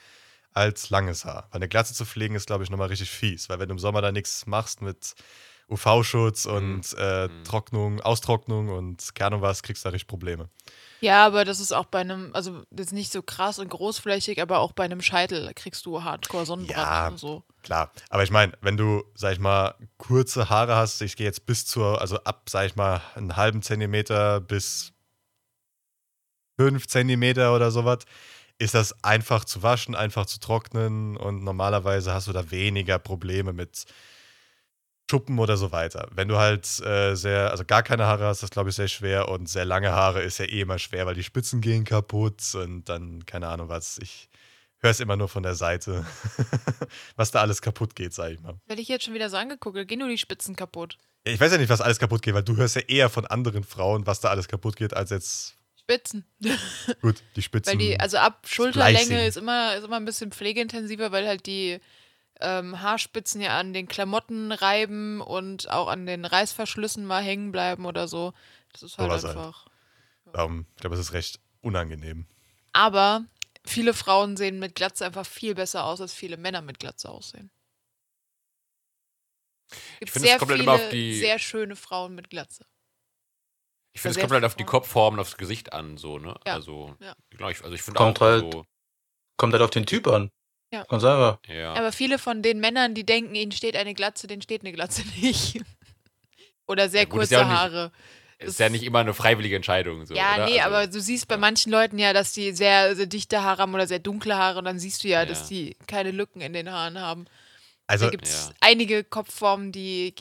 als 0.53 0.91
langes 0.91 1.25
Haar. 1.25 1.49
Weil 1.51 1.59
eine 1.59 1.69
Glatze 1.69 1.95
zu 1.95 2.05
pflegen 2.05 2.35
ist, 2.35 2.47
glaube 2.47 2.65
ich, 2.65 2.71
nochmal 2.71 2.89
richtig 2.89 3.11
fies, 3.11 3.49
weil 3.49 3.59
wenn 3.59 3.69
du 3.69 3.75
im 3.75 3.79
Sommer 3.79 4.03
da 4.03 4.13
nichts 4.13 4.47
machst 4.47 4.83
mit 4.83 5.15
UV-Schutz 5.69 6.47
und 6.47 6.93
äh, 6.99 7.29
Mhm. 7.29 7.45
Trocknung, 7.45 8.01
Austrocknung 8.01 8.69
und 8.69 9.15
keine 9.15 9.29
Ahnung 9.29 9.43
was, 9.43 9.63
kriegst 9.63 9.85
du 9.85 9.89
da 9.89 9.93
richtig 9.93 10.09
Probleme. 10.09 10.49
Ja, 11.01 11.27
aber 11.27 11.45
das 11.45 11.61
ist 11.61 11.73
auch 11.73 11.85
bei 11.87 12.01
einem, 12.01 12.31
also 12.35 12.63
das 12.71 12.87
ist 12.87 12.93
nicht 12.93 13.13
so 13.13 13.23
krass 13.23 13.59
und 13.59 13.69
großflächig, 13.69 14.41
aber 14.41 14.61
auch 14.61 14.73
bei 14.73 14.85
einem 14.85 15.03
Scheitel 15.03 15.53
kriegst 15.55 15.85
du 15.85 16.03
Hardcore 16.03 16.47
Sonnenbrand 16.47 16.79
Ja. 16.79 17.09
und 17.09 17.19
so. 17.19 17.45
Klar, 17.63 17.93
aber 18.11 18.23
ich 18.23 18.31
meine, 18.31 18.53
wenn 18.61 18.77
du, 18.77 19.05
sag 19.15 19.33
ich 19.33 19.39
mal, 19.39 19.75
kurze 19.97 20.51
Haare 20.51 20.77
hast, 20.77 21.01
ich 21.03 21.17
gehe 21.17 21.27
jetzt 21.27 21.47
bis 21.47 21.67
zur, 21.67 22.01
also 22.01 22.19
ab, 22.25 22.49
sag 22.49 22.67
ich 22.67 22.77
mal, 22.77 23.01
einen 23.15 23.37
halben 23.37 23.63
Zentimeter 23.63 24.41
bis 24.41 24.94
fünf 26.57 26.87
Zentimeter 26.87 27.55
oder 27.55 27.71
sowas, 27.71 28.01
ist 28.59 28.75
das 28.75 29.05
einfach 29.05 29.45
zu 29.45 29.63
waschen, 29.63 29.95
einfach 29.95 30.27
zu 30.27 30.39
trocknen 30.39 31.17
und 31.17 31.43
normalerweise 31.43 32.13
hast 32.13 32.29
du 32.29 32.33
da 32.33 32.51
weniger 32.51 32.99
Probleme 32.99 33.53
mit 33.53 33.85
Schuppen 35.11 35.39
oder 35.39 35.57
so 35.57 35.71
weiter. 35.71 36.09
Wenn 36.13 36.29
du 36.29 36.39
halt 36.39 36.81
äh, 36.81 37.15
sehr, 37.15 37.51
also 37.51 37.65
gar 37.65 37.83
keine 37.83 38.07
Haare 38.07 38.25
hast, 38.25 38.39
ist 38.39 38.43
das 38.45 38.51
glaube 38.51 38.71
ich 38.71 38.77
sehr 38.77 38.89
schwer 38.89 39.29
und 39.29 39.49
sehr 39.49 39.65
lange 39.65 39.93
Haare 39.93 40.23
ist 40.23 40.39
ja 40.39 40.47
eh 40.47 40.61
immer 40.61 40.79
schwer, 40.79 41.07
weil 41.07 41.15
die 41.15 41.23
Spitzen 41.23 41.61
gehen 41.61 41.85
kaputt 41.85 42.55
und 42.55 42.85
dann, 42.89 43.27
keine 43.27 43.49
Ahnung 43.49 43.69
was, 43.69 43.99
ich 43.99 44.31
höre 44.79 44.91
es 44.91 45.01
immer 45.01 45.17
nur 45.17 45.29
von 45.29 45.43
der 45.43 45.55
Seite, 45.55 46.07
was 47.17 47.31
da 47.31 47.41
alles 47.41 47.61
kaputt 47.61 47.95
geht, 47.97 48.15
sag 48.15 48.33
ich 48.33 48.41
mal. 48.41 48.55
Werde 48.67 48.83
ich 48.83 48.89
jetzt 48.89 49.05
schon 49.05 49.15
wieder 49.15 49.31
so 49.31 49.37
angeguckt, 49.37 49.77
da 49.77 49.85
gehen 49.85 49.99
nur 49.99 50.09
die 50.09 50.19
Spitzen 50.19 50.57
kaputt. 50.57 50.99
Ich 51.25 51.41
weiß 51.41 51.53
ja 51.53 51.59
nicht, 51.59 51.71
was 51.71 51.81
alles 51.81 51.99
kaputt 51.99 52.23
geht, 52.23 52.35
weil 52.35 52.43
du 52.43 52.57
hörst 52.57 52.77
ja 52.77 52.83
eher 52.83 53.09
von 53.09 53.27
anderen 53.27 53.65
Frauen, 53.65 54.07
was 54.07 54.21
da 54.21 54.29
alles 54.29 54.47
kaputt 54.47 54.77
geht, 54.77 54.95
als 54.95 55.11
jetzt, 55.11 55.57
Spitzen. 55.85 56.25
gut, 57.03 57.23
die 57.37 57.43
Spitzen. 57.43 57.73
Weil 57.73 57.79
die, 57.79 58.01
also 58.01 58.17
ab 58.17 58.47
Schulterlänge 58.49 59.27
ist 59.27 59.37
immer, 59.37 59.77
ist 59.77 59.85
immer 59.85 59.97
ein 59.97 60.07
bisschen 60.07 60.33
pflegeintensiver, 60.33 61.13
weil 61.13 61.27
halt 61.27 61.45
die 61.47 61.79
ähm, 62.41 62.81
Haarspitzen 62.81 63.41
ja 63.43 63.59
an 63.61 63.75
den 63.75 63.87
Klamotten 63.87 64.51
reiben 64.51 65.21
und 65.21 65.69
auch 65.71 65.89
an 65.89 66.07
den 66.07 66.25
Reißverschlüssen 66.25 67.05
mal 67.05 67.23
hängen 67.23 67.53
bleiben 67.53 67.85
oder 67.85 68.09
so. 68.09 68.33
Das 68.73 68.83
ist 68.83 68.97
halt 68.99 69.11
Sowas 69.11 69.25
halt. 69.25 69.37
einfach. 69.37 69.67
ähm, 70.35 70.67
ich 70.75 70.81
glaube, 70.81 70.95
es 70.95 71.01
ist 71.01 71.13
recht 71.13 71.39
unangenehm. 71.61 72.27
Aber 72.73 73.25
viele 73.67 73.93
Frauen 73.95 74.37
sehen 74.39 74.59
mit 74.59 74.75
Glatze 74.75 75.05
einfach 75.05 75.27
viel 75.27 75.55
besser 75.55 75.85
aus, 75.85 76.01
als 76.01 76.15
viele 76.15 76.39
Männer 76.39 76.63
mit 76.63 76.79
Glatze 76.81 77.11
aussehen. 77.11 77.51
Gibt 79.99 80.11
finde, 80.13 80.29
es 80.29 80.31
sehr 80.33 80.39
kommt 80.39 80.51
halt 80.51 80.61
viele 80.61 80.73
immer 80.73 80.83
auf 80.83 80.89
die- 80.91 81.19
sehr 81.19 81.39
schöne 81.39 81.77
Frauen 81.77 82.15
mit 82.15 82.31
Glatze. 82.31 82.65
Ich 83.95 84.01
finde, 84.03 84.19
es 84.19 84.21
kommt 84.21 84.33
halt 84.33 84.45
auf 84.45 84.57
die. 84.57 84.65
Kopfform 84.65 85.15
und 85.15 85.21
aufs 85.21 85.37
Gesicht 85.37 85.73
an, 85.73 85.97
so, 85.97 86.19
ne? 86.19 86.35
Ja, 86.47 86.55
Also, 86.55 86.95
ja. 87.01 87.15
genau, 87.31 87.49
ich, 87.49 87.63
also 87.63 87.75
ich 87.75 87.83
finde 87.83 87.97
Kommt 87.99 88.19
auch 88.19 88.27
halt- 88.27 88.53
so, 88.53 88.65
Kommt 89.37 89.53
halt 89.53 89.63
auf 89.63 89.71
den 89.71 89.87
Typ 89.87 90.07
an. 90.09 90.31
Ja. 90.73 90.85
Ganz 90.85 91.05
einfach. 91.05 91.39
ja. 91.49 91.73
Aber 91.75 91.93
viele 91.93 92.19
von 92.19 92.43
den 92.43 92.59
Männern, 92.61 92.95
die 92.95 93.05
denken, 93.07 93.35
ihnen 93.35 93.53
steht 93.53 93.77
eine 93.77 93.95
Glatze, 93.95 94.27
denen 94.27 94.43
steht 94.43 94.63
eine 94.63 94.73
Glatze 94.73 95.03
nicht. 95.21 95.61
Oder 96.67 96.89
sehr 96.89 97.03
Ja, 97.03 97.09
gut, 97.09 97.23
ist 97.23 97.29
kurze 97.31 97.35
ja 97.35 97.41
auch 97.43 97.49
nicht- 97.49 97.59
Haare. 97.59 97.93
ist 98.39 98.59
ja 98.59 98.69
nicht 98.69 98.83
immer 98.85 98.99
eine 99.01 99.15
freiwillige 99.15 99.57
Entscheidung. 99.57 100.05
So, 100.07 100.15
ja, 100.15 100.35
oder? 100.35 100.45
nee, 100.47 100.61
also, 100.61 100.75
aber 100.77 100.87
du 100.89 101.01
siehst 101.01 101.29
bei 101.29 101.37
manchen 101.37 101.71
Leuten 101.71 101.99
ja, 101.99 102.13
dass 102.13 102.33
die 102.33 102.53
sehr, 102.53 102.95
sehr 102.97 103.07
dichte 103.07 103.43
Haare 103.43 103.63
haben 103.63 103.75
oder 103.75 103.87
sehr 103.87 103.99
dunkle 104.01 104.37
Haare 104.37 104.59
und 104.59 104.65
dann 104.65 104.79
siehst 104.79 105.05
du 105.05 105.09
ja, 105.09 105.21
Ja. 105.21 105.27
dass 105.27 105.49
die 105.49 105.77
keine 105.87 106.11
Lücken 106.11 106.41
in 106.41 106.53
den 106.53 106.71
Haaren 106.71 106.99
haben. 107.01 107.27
Also, 107.87 108.07
da 108.07 108.11
gibt 108.11 108.27
es 108.27 108.49
Ja. 108.49 108.55
einige 108.61 109.05
Kopfformen, 109.05 109.71
die 109.73 110.15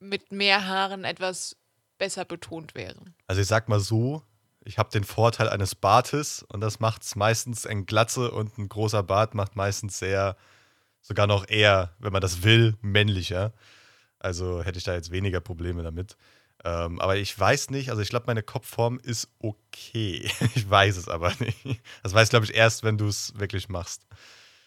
mit 0.00 0.30
mehr 0.30 0.66
Haaren 0.66 1.04
etwas 1.04 1.56
besser 1.98 2.24
betont 2.24 2.74
wären. 2.74 3.14
also 3.26 3.40
ich 3.40 3.46
sag 3.48 3.68
mal 3.68 3.80
so, 3.80 4.22
ich 4.64 4.78
habe 4.78 4.90
den 4.90 5.04
Vorteil 5.04 5.48
eines 5.48 5.74
Bartes 5.74 6.42
und 6.42 6.60
das 6.60 6.78
macht 6.80 7.02
es 7.02 7.16
meistens 7.16 7.66
ein 7.66 7.86
Glatze 7.86 8.30
und 8.30 8.58
ein 8.58 8.68
großer 8.68 9.02
Bart 9.02 9.34
macht 9.34 9.56
meistens 9.56 9.98
sehr, 9.98 10.36
sogar 11.00 11.26
noch 11.26 11.48
eher, 11.48 11.94
wenn 11.98 12.12
man 12.12 12.20
das 12.20 12.42
will, 12.42 12.76
männlicher. 12.82 13.52
Also 14.18 14.62
hätte 14.62 14.78
ich 14.78 14.84
da 14.84 14.94
jetzt 14.94 15.10
weniger 15.10 15.40
Probleme 15.40 15.82
damit. 15.82 16.16
Ähm, 16.64 17.00
aber 17.00 17.16
ich 17.16 17.38
weiß 17.38 17.70
nicht, 17.70 17.90
also 17.90 18.02
ich 18.02 18.08
glaube, 18.08 18.26
meine 18.26 18.42
Kopfform 18.42 18.98
ist 19.02 19.28
okay. 19.38 20.30
Ich 20.54 20.68
weiß 20.68 20.96
es 20.96 21.08
aber 21.08 21.32
nicht. 21.38 21.80
Das 22.02 22.12
weiß, 22.14 22.30
glaube 22.30 22.44
ich, 22.46 22.54
erst, 22.54 22.82
wenn 22.82 22.98
du 22.98 23.06
es 23.06 23.38
wirklich 23.38 23.68
machst. 23.68 24.02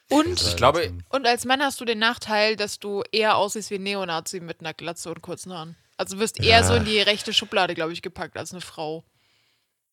Und, 0.10 0.28
ist 0.28 0.48
Ich 0.48 0.56
glaube- 0.56 0.94
und 1.10 1.28
als 1.28 1.46
Mann 1.46 1.62
hast 1.62 1.80
du 1.82 1.86
den 1.86 2.00
Nachteil, 2.00 2.56
dass 2.56 2.80
du 2.80 3.04
eher 3.12 3.36
aussiehst 3.36 3.70
wie 3.72 3.76
ein 3.76 3.84
Neonazi 3.84 4.40
mit 4.40 4.62
einer 4.62 4.74
Glatze 4.74 5.10
und 5.10 5.22
kurzen 5.22 5.54
Haaren. 5.54 5.76
Also 6.02 6.16
du 6.16 6.22
wirst 6.22 6.40
eher 6.40 6.60
Ja. 6.60 6.64
so 6.64 6.74
in 6.74 6.84
die 6.86 7.00
rechte 7.00 7.32
Schublade, 7.34 7.76
glaube 7.76 7.94
ich, 7.94 8.02
gepackt 8.02 8.38
als 8.38 8.52
eine 8.52 8.62
Frau. 8.62 9.04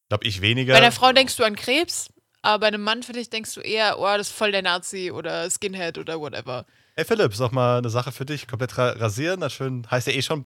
glaube 0.09 0.25
ich 0.27 0.41
weniger. 0.41 0.73
Bei 0.73 0.79
einer 0.79 0.91
Frau 0.93 1.13
denkst 1.13 1.37
du 1.37 1.45
an 1.45 1.55
Krebs, 1.55 2.09
aber 2.41 2.61
bei 2.61 2.67
einem 2.69 2.83
Mann, 2.83 3.03
finde 3.03 3.21
ich, 3.21 3.29
denkst 3.29 3.53
du 3.55 3.61
eher, 3.61 3.99
oh, 3.99 4.05
das 4.17 4.29
ist 4.31 4.37
voll 4.37 4.53
der 4.53 4.63
Nazi 4.63 5.11
oder 5.11 5.51
Skinhead 5.51 5.99
oder 5.99 6.19
whatever. 6.19 6.65
Hey 6.97 7.05
Philipp, 7.05 7.33
ist 7.33 7.41
doch 7.41 7.53
mal 7.53 7.79
eine 7.79 7.91
Sache 7.91 8.11
für 8.11 8.25
dich. 8.25 8.49
Komplett 8.49 8.79
ra 8.79 8.91
rasieren, 8.93 9.41
das 9.41 9.53
schön, 9.53 9.87
heißt 9.91 10.07
ja 10.07 10.15
eh 10.15 10.23
schon. 10.23 10.47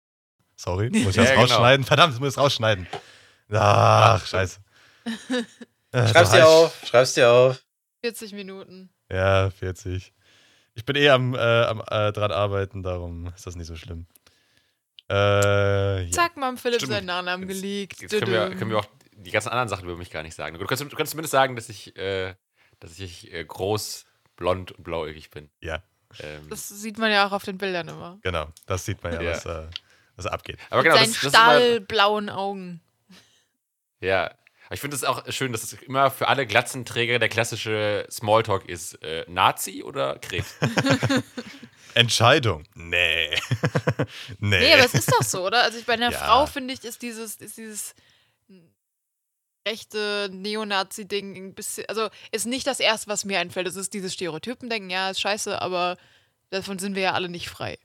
Sorry, 0.55 0.89
muss 0.93 1.12
ich 1.12 1.16
Ja, 1.18 1.24
das 1.24 1.30
genau. 1.32 1.41
rausschneiden? 1.41 1.86
Verdammt, 1.86 2.16
ich 2.16 2.20
muss 2.20 2.30
es 2.30 2.38
rausschneiden. 2.39 2.88
Ach, 3.51 4.26
scheiße. 4.26 4.59
Äh, 5.93 6.07
Schreib's 6.07 6.32
dir 6.32 6.47
auf, 6.47 6.82
schreib's 6.88 7.14
dir 7.16 7.30
auf. 7.30 7.62
40 8.01 8.32
Minuten. 8.32 8.89
Ja, 9.12 9.49
40. 9.49 10.14
Ich 10.74 10.86
bin 10.86 10.95
eh 10.95 11.09
am, 11.09 11.36
äh, 11.36 11.38
am 11.66 11.82
äh, 11.86 12.14
dran 12.14 12.32
arbeiten, 12.32 12.82
darum 12.82 13.28
ist 13.36 13.45
das 13.45 13.57
nicht 13.57 13.68
so 13.68 13.76
schlimm. 13.76 14.07
Äh, 15.12 16.03
ja. 16.05 16.12
Zack, 16.12 16.38
Mam 16.38 16.57
Philipp 16.57 16.80
Stimmt. 16.80 16.93
seinen 16.93 17.05
Nachnamen 17.05 17.47
Jetzt- 17.49 17.62
geleakt. 17.62 18.01
Jetzt 18.01 18.12
können 18.12 18.32
wir, 18.32 18.49
können 18.55 18.72
wir 18.72 18.80
auch 18.80 18.86
die 19.14 19.32
ganzen 19.32 19.49
anderen 19.49 19.68
Sachen 19.70 19.84
über 19.86 19.97
mich 19.97 20.09
gar 20.09 20.24
nicht 20.24 20.36
sagen. 20.36 20.57
Du 20.57 20.66
kannst, 20.66 20.82
du 20.84 20.89
kannst 20.95 21.12
zumindest 21.12 21.32
sagen, 21.32 21.55
dass 21.55 21.70
ich, 21.70 21.95
äh, 21.97 22.34
dass 22.80 22.97
ich 22.97 23.32
äh, 23.34 23.43
groß, 23.43 24.05
blond 24.38 24.72
und 24.72 24.84
blauäugig 24.84 25.30
bin. 25.30 25.49
Ja, 25.59 25.84
Ähm, 26.20 26.49
Das 26.49 26.68
sieht 26.70 26.97
man 26.97 27.12
ja 27.12 27.28
auch 27.28 27.32
auf 27.32 27.43
den 27.43 27.57
Bildern 27.57 27.88
immer. 27.89 28.20
genau. 28.24 28.47
Das 28.66 28.86
sieht 28.86 29.03
man 29.03 29.14
ja, 29.14 29.22
Ja. 29.22 29.32
Was, 29.32 29.45
äh, 29.45 29.68
was 30.16 30.26
abgeht. 30.28 30.57
aber 30.70 30.84
genau, 30.84 30.95
Mit 30.97 31.07
das, 31.07 31.22
seinen 31.22 31.30
stahlblauen 31.32 32.30
Augen. 32.30 32.82
Ja. 33.99 34.26
Aber 34.66 34.74
ich 34.76 34.80
finde 34.82 34.95
es 34.95 35.03
auch 35.03 35.30
schön, 35.32 35.51
dass 35.51 35.64
es 35.64 35.74
immer 35.74 36.09
für 36.12 36.28
alle 36.30 36.47
Glatzenträger 36.47 37.20
der 37.20 37.28
klassische 37.30 38.07
Smalltalk 38.09 38.68
ist. 38.70 38.95
Äh, 39.03 39.26
Nazi 39.28 39.84
oder 39.84 40.18
Krebs? 40.20 40.55
Entscheidung. 41.95 42.63
Nee. 42.75 43.29
nee. 44.39 44.59
Nee, 44.59 44.73
aber 44.73 44.85
es 44.85 44.93
ist 44.93 45.11
doch 45.11 45.23
so, 45.23 45.45
oder? 45.45 45.63
Also 45.63 45.77
ich, 45.77 45.85
bei 45.85 45.93
einer 45.93 46.11
Ja. 46.11 46.17
Frau 46.17 46.45
finde 46.45 46.73
ich, 46.73 46.83
ist 46.83 47.01
dieses, 47.01 47.35
ist 47.35 47.57
dieses 47.57 47.95
rechte 49.67 50.29
Neonazi-Ding 50.31 51.35
ein 51.35 51.53
bisschen, 51.53 51.85
also 51.87 52.09
ist 52.31 52.45
nicht 52.47 52.65
das 52.65 52.79
erste, 52.79 53.07
was 53.07 53.25
mir 53.25 53.39
einfällt. 53.39 53.67
Es 53.67 53.75
ist 53.75 53.93
dieses 53.93 54.13
Stereotypen-Denken, 54.13 54.89
ja, 54.89 55.09
ist 55.09 55.21
scheiße, 55.21 55.61
aber 55.61 55.97
davon 56.49 56.79
sind 56.79 56.95
wir 56.95 57.03
ja 57.03 57.13
alle 57.13 57.29
nicht 57.29 57.49
frei. 57.49 57.77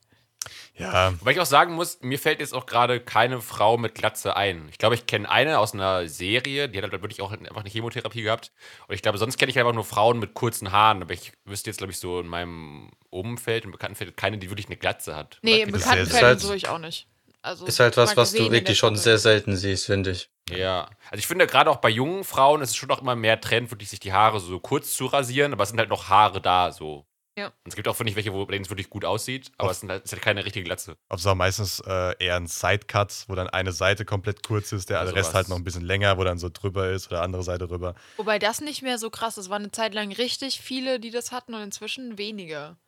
Ja, 0.77 1.13
Wobei 1.21 1.33
ich 1.33 1.41
auch 1.41 1.47
sagen 1.47 1.75
muss, 1.75 1.99
mir 2.03 2.19
fällt 2.19 2.41
jetzt 2.41 2.55
auch 2.55 2.67
gerade 2.67 3.01
keine 3.01 3.41
Frau 3.41 3.77
mit 3.79 3.95
Glatze 3.95 4.37
ein. 4.37 4.69
Ich 4.71 4.79
glaube, 4.79 4.95
ich 4.95 5.07
kenne 5.07 5.31
eine 5.31 5.59
aus 5.59 5.75
einer 5.75 6.09
Serie, 6.09 6.69
die 6.69 6.79
hat 6.83 6.91
halt 6.91 7.03
wirklich 7.03 7.23
auch 7.23 7.33
einfach 7.33 7.61
eine 7.61 7.71
Chemotherapie 7.71 8.23
gehabt. 8.23 8.53
Und 8.89 8.95
ich 8.95 9.03
glaube, 9.03 9.19
sonst 9.19 9.39
kenne 9.39 9.51
ich 9.51 9.59
einfach 9.59 9.73
nur 9.73 9.85
Frauen 9.85 10.19
mit 10.19 10.35
kurzen 10.35 10.73
Haaren. 10.73 11.03
Aber 11.03 11.15
ich 11.15 11.33
wüsste 11.45 11.71
jetzt, 11.71 11.79
glaube 11.79 11.93
ich, 11.93 11.99
so 11.99 12.21
in 12.21 12.27
meinem 12.27 12.91
Umfeld, 13.11 13.65
im 13.65 13.71
Bekanntenfeld, 13.71 14.17
keine, 14.17 14.39
die 14.39 14.51
wirklich 14.51 14.67
eine 14.67 14.77
Glatze 14.77 15.17
hat. 15.17 15.39
Nee, 15.43 15.63
im 15.63 15.73
Bekanntenfeld 15.73 16.23
halt- 16.23 16.41
so 16.41 16.53
ich 16.53 16.69
auch 16.69 16.79
nicht. 16.79 17.07
Also, 17.43 17.65
Ist 17.65 17.79
halt 17.79 17.97
was, 17.97 18.17
was 18.17 18.33
du 18.33 18.51
wirklich 18.51 18.77
schon 18.77 18.97
sehr 18.97 19.19
selten 19.19 19.57
siehst, 19.57 19.87
finde 19.87 20.11
ich. 20.11 20.29
Ja, 20.51 20.89
also 21.11 21.19
ich 21.19 21.27
finde 21.29 21.47
gerade 21.47 21.71
auch 21.71 21.77
bei 21.77 21.89
jungen 21.89 22.25
Frauen 22.25 22.61
ist 22.61 22.71
es 22.71 22.77
schon 22.77 22.91
auch 22.91 23.01
immer 23.01 23.15
mehr 23.15 23.41
Trend, 23.41 23.71
wirklich 23.71 23.89
sich 23.89 24.01
die 24.01 24.13
Haare 24.13 24.41
so 24.41 24.59
kurz 24.59 24.95
zu 24.95 25.07
rasieren, 25.07 25.53
aber 25.53 25.63
es 25.63 25.69
sind 25.71 25.79
halt 25.79 25.89
noch 25.89 26.09
Haare 26.09 26.41
da, 26.41 26.73
so. 26.73 27.07
Ja. 27.37 27.47
Und 27.49 27.53
es 27.67 27.77
gibt 27.77 27.87
auch, 27.87 27.95
finde 27.97 28.11
ich, 28.11 28.17
welche, 28.17 28.33
wo 28.33 28.47
bei 28.47 28.53
denen 28.53 28.65
es 28.65 28.71
wirklich 28.71 28.89
gut 28.89 29.05
aussieht, 29.05 29.53
aber 29.59 29.71
es 29.71 29.81
sind 29.81 29.91
halt, 29.91 30.05
es 30.05 30.11
ist 30.11 30.13
halt 30.17 30.23
keine 30.23 30.45
richtige 30.45 30.65
Glatze. 30.65 30.97
auf 31.11 31.21
so 31.21 31.35
meistens 31.35 31.81
äh, 31.87 32.15
eher 32.19 32.37
ein 32.37 32.47
Sidecut, 32.47 33.25
wo 33.29 33.35
dann 33.35 33.49
eine 33.51 33.73
Seite 33.73 34.05
komplett 34.07 34.43
kurz 34.47 34.73
ist, 34.73 34.89
der 34.89 34.97
Ja, 34.97 35.03
Rest 35.03 35.17
sowas. 35.17 35.35
halt 35.35 35.49
noch 35.51 35.57
ein 35.57 35.65
bisschen 35.65 35.85
länger, 35.85 36.17
wo 36.17 36.25
dann 36.25 36.39
so 36.39 36.49
drüber 36.49 36.91
ist 36.91 37.09
oder 37.09 37.21
andere 37.23 37.43
Seite 37.43 37.69
rüber. 37.69 37.95
Wobei 38.17 38.39
das 38.39 38.61
nicht 38.63 38.81
mehr 38.83 38.99
so 38.99 39.11
krass 39.11 39.37
ist. 39.37 39.45
Es 39.47 39.51
waren 39.51 39.63
eine 39.63 39.71
Zeit 39.71 39.93
lang 39.93 40.11
richtig 40.13 40.61
viele, 40.63 40.99
die 40.99 41.11
das 41.11 41.31
hatten 41.31 41.53
und 41.55 41.61
inzwischen 41.63 42.17
weniger. 42.17 42.79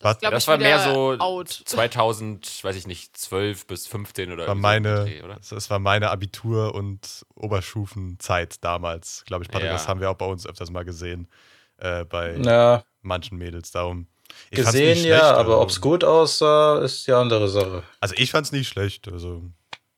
Was? 0.00 0.14
ist, 0.14 0.20
glaub 0.22 0.32
das 0.32 0.48
war 0.48 0.58
mehr 0.58 0.80
so 0.80 1.16
Out. 1.20 1.48
2000, 1.64 2.64
weiß 2.64 2.74
ich 2.74 2.88
nicht, 2.88 3.16
12 3.16 3.68
bis 3.68 3.86
15 3.86 4.32
oder 4.32 4.48
war 4.48 4.56
irgendwie 4.56 4.58
so 4.58 4.62
meine, 4.62 5.04
Dreh, 5.04 5.22
oder? 5.22 5.36
das, 5.36 5.50
das 5.50 5.70
war 5.70 5.78
meine 5.78 6.10
Abitur- 6.10 6.74
und 6.74 7.24
Oberstufenzeit 7.36 8.62
damals, 8.64 9.22
glaube 9.26 9.44
ich. 9.44 9.50
Patrick, 9.50 9.66
Ja. 9.68 9.72
das 9.74 9.86
haben 9.88 10.00
wir 10.00 10.10
auch 10.10 10.16
bei 10.16 10.26
uns 10.26 10.46
öfters 10.46 10.70
mal 10.70 10.84
gesehen, 10.84 11.28
äh, 11.78 12.04
bei 12.04 12.34
Ja, 12.36 12.84
manchen 13.02 13.38
Mädels. 13.38 13.70
Darum. 13.70 14.06
Ich 14.50 14.58
gesehen 14.58 14.94
nicht 14.94 15.04
ja, 15.04 15.18
schlecht, 15.18 15.34
aber 15.34 15.50
also- 15.50 15.60
ob 15.60 15.70
es 15.70 15.80
gut 15.80 16.04
aussah, 16.04 16.80
ist 16.80 17.06
die 17.06 17.12
andere 17.12 17.48
Sache. 17.48 17.82
Also 18.00 18.14
ich 18.16 18.30
fand 18.30 18.46
es 18.46 18.52
nicht 18.52 18.68
schlecht. 18.68 19.08
Also 19.08 19.42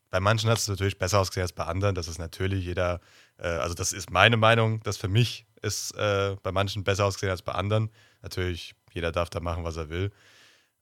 bei 0.09 0.19
manchen 0.19 0.49
hat 0.49 0.57
es 0.57 0.67
natürlich 0.67 0.97
besser 0.97 1.19
ausgesehen 1.19 1.43
als 1.43 1.53
bei 1.53 1.65
anderen. 1.65 1.95
Das 1.95 2.07
ist 2.07 2.19
natürlich 2.19 2.65
jeder, 2.65 2.99
äh, 3.37 3.47
also 3.47 3.73
das 3.73 3.93
ist 3.93 4.09
meine 4.11 4.37
Meinung, 4.37 4.81
dass 4.83 4.97
für 4.97 5.07
mich 5.07 5.45
ist 5.61 5.91
äh, 5.95 6.35
bei 6.43 6.51
manchen 6.51 6.83
besser 6.83 7.05
ausgesehen 7.05 7.31
als 7.31 7.41
bei 7.41 7.53
anderen. 7.53 7.89
Natürlich, 8.21 8.75
jeder 8.93 9.11
darf 9.11 9.29
da 9.29 9.39
machen, 9.39 9.63
was 9.63 9.77
er 9.77 9.89
will. 9.89 10.11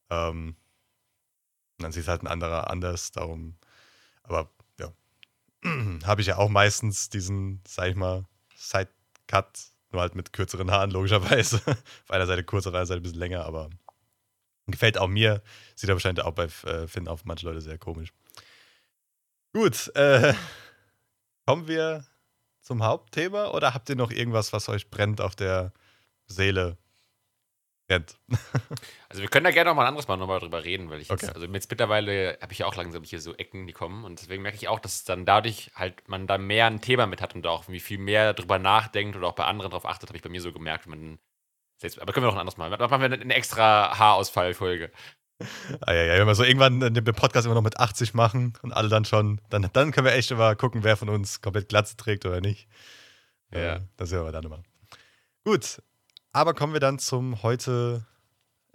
Ähm, 0.09 0.55
und 1.78 1.84
dann 1.84 1.91
sieht 1.91 2.07
halt 2.07 2.21
ein 2.21 2.28
anderer 2.28 2.69
anders. 2.69 3.11
Darum, 3.11 3.55
aber 4.24 4.49
ja, 4.80 4.91
habe 6.05 6.21
ich 6.21 6.28
ja 6.28 6.38
auch 6.38 6.49
meistens 6.49 7.09
diesen, 7.09 7.61
sag 7.67 7.89
ich 7.89 7.95
mal, 7.95 8.26
Sidecut, 8.55 9.47
nur 9.93 10.01
halt 10.01 10.15
mit 10.15 10.33
kürzeren 10.33 10.71
Haaren, 10.71 10.91
logischerweise. 10.91 11.57
Auf 11.67 12.09
einer 12.09 12.25
Seite 12.25 12.43
kurz, 12.43 12.67
auf 12.67 12.73
einer 12.73 12.85
Seite 12.85 12.99
ein 12.99 13.03
bisschen 13.03 13.19
länger, 13.19 13.45
aber 13.45 13.69
gefällt 14.67 14.97
auch 14.97 15.07
mir. 15.07 15.41
Sieht 15.75 15.89
aber 15.89 15.95
wahrscheinlich 15.95 16.25
auch 16.25 16.33
bei 16.33 16.45
äh, 16.45 16.87
Finn 16.87 17.07
auf 17.07 17.25
manche 17.25 17.45
Leute 17.45 17.61
sehr 17.61 17.77
komisch. 17.77 18.13
Gut, 19.53 19.95
äh, 19.95 20.33
kommen 21.45 21.67
wir 21.67 22.05
zum 22.61 22.83
Hauptthema 22.83 23.49
oder 23.49 23.73
habt 23.73 23.89
ihr 23.89 23.95
noch 23.95 24.11
irgendwas, 24.11 24.53
was 24.53 24.69
euch 24.69 24.89
brennt 24.89 25.21
auf 25.21 25.35
der 25.35 25.73
Seele? 26.27 26.77
Brennt. 27.93 28.17
Also 29.09 29.21
wir 29.21 29.29
können 29.29 29.43
da 29.43 29.51
gerne 29.51 29.69
noch 29.69 29.75
mal 29.75 29.83
ein 29.83 29.89
anderes 29.89 30.07
Mal 30.07 30.17
nochmal 30.17 30.39
drüber 30.39 30.63
reden, 30.63 30.89
weil 30.89 30.99
ich 30.99 31.07
jetzt, 31.07 31.25
Okay. 31.25 31.33
also 31.35 31.45
jetzt 31.45 31.69
mittlerweile 31.69 32.35
habe 32.41 32.51
ich 32.51 32.57
ja 32.57 32.65
auch 32.65 32.75
langsam 32.75 33.03
hier 33.03 33.21
so 33.21 33.35
Ecken, 33.35 33.67
die 33.67 33.73
kommen 33.73 34.05
und 34.05 34.19
deswegen 34.19 34.41
merke 34.41 34.57
ich 34.57 34.67
auch, 34.67 34.79
dass 34.79 35.03
dann 35.03 35.23
dadurch 35.23 35.69
halt 35.75 36.09
man 36.09 36.25
da 36.25 36.39
mehr 36.39 36.65
ein 36.65 36.81
Thema 36.81 37.05
mit 37.05 37.21
hat 37.21 37.35
und 37.35 37.45
auch 37.45 37.67
wie 37.67 37.79
viel 37.79 37.99
mehr 37.99 38.33
drüber 38.33 38.57
nachdenkt 38.57 39.15
oder 39.15 39.27
auch 39.27 39.35
bei 39.35 39.45
anderen 39.45 39.69
drauf 39.69 39.85
achtet, 39.85 40.09
habe 40.09 40.17
ich 40.17 40.23
bei 40.23 40.29
mir 40.29 40.41
so 40.41 40.51
gemerkt. 40.51 40.85
wenn 40.87 40.99
Man 40.99 41.19
selbst, 41.77 42.01
aber 42.01 42.11
können 42.11 42.25
wir 42.25 42.29
noch 42.29 42.35
ein 42.35 42.39
anderes 42.39 42.57
Mal. 42.57 42.71
Dann 42.71 42.89
machen 42.89 43.01
wir 43.01 43.11
eine 43.11 43.35
extra 43.35 43.99
Haarausfallfolge. 43.99 44.91
Ah, 45.81 45.93
ja, 45.93 46.03
ja, 46.05 46.17
wenn 46.19 46.25
wir 46.25 46.33
so 46.33 46.43
irgendwann 46.43 46.79
den 46.79 47.03
Podcast 47.03 47.45
immer 47.45 47.55
noch 47.55 47.61
mit 47.61 47.77
80 47.79 48.15
machen 48.15 48.53
und 48.63 48.71
alle 48.71 48.89
dann 48.89 49.05
schon, 49.05 49.41
dann, 49.51 49.69
dann 49.73 49.91
können 49.91 50.05
wir 50.05 50.13
echt 50.13 50.31
immer 50.31 50.55
gucken, 50.55 50.83
wer 50.83 50.97
von 50.97 51.09
uns 51.09 51.41
komplett 51.41 51.69
Glatze 51.69 51.97
trägt 51.97 52.25
oder 52.25 52.41
nicht. 52.41 52.67
Ja. 53.51 53.75
Äh, 53.75 53.81
das 53.97 54.09
werden 54.09 54.25
wir 54.25 54.31
dann 54.31 54.45
immer. 54.45 54.63
Gut, 55.43 55.81
aber 56.34 56.53
kommen 56.53 56.73
wir 56.73 56.79
dann 56.79 56.99
zum 56.99 57.41
heute 57.43 58.05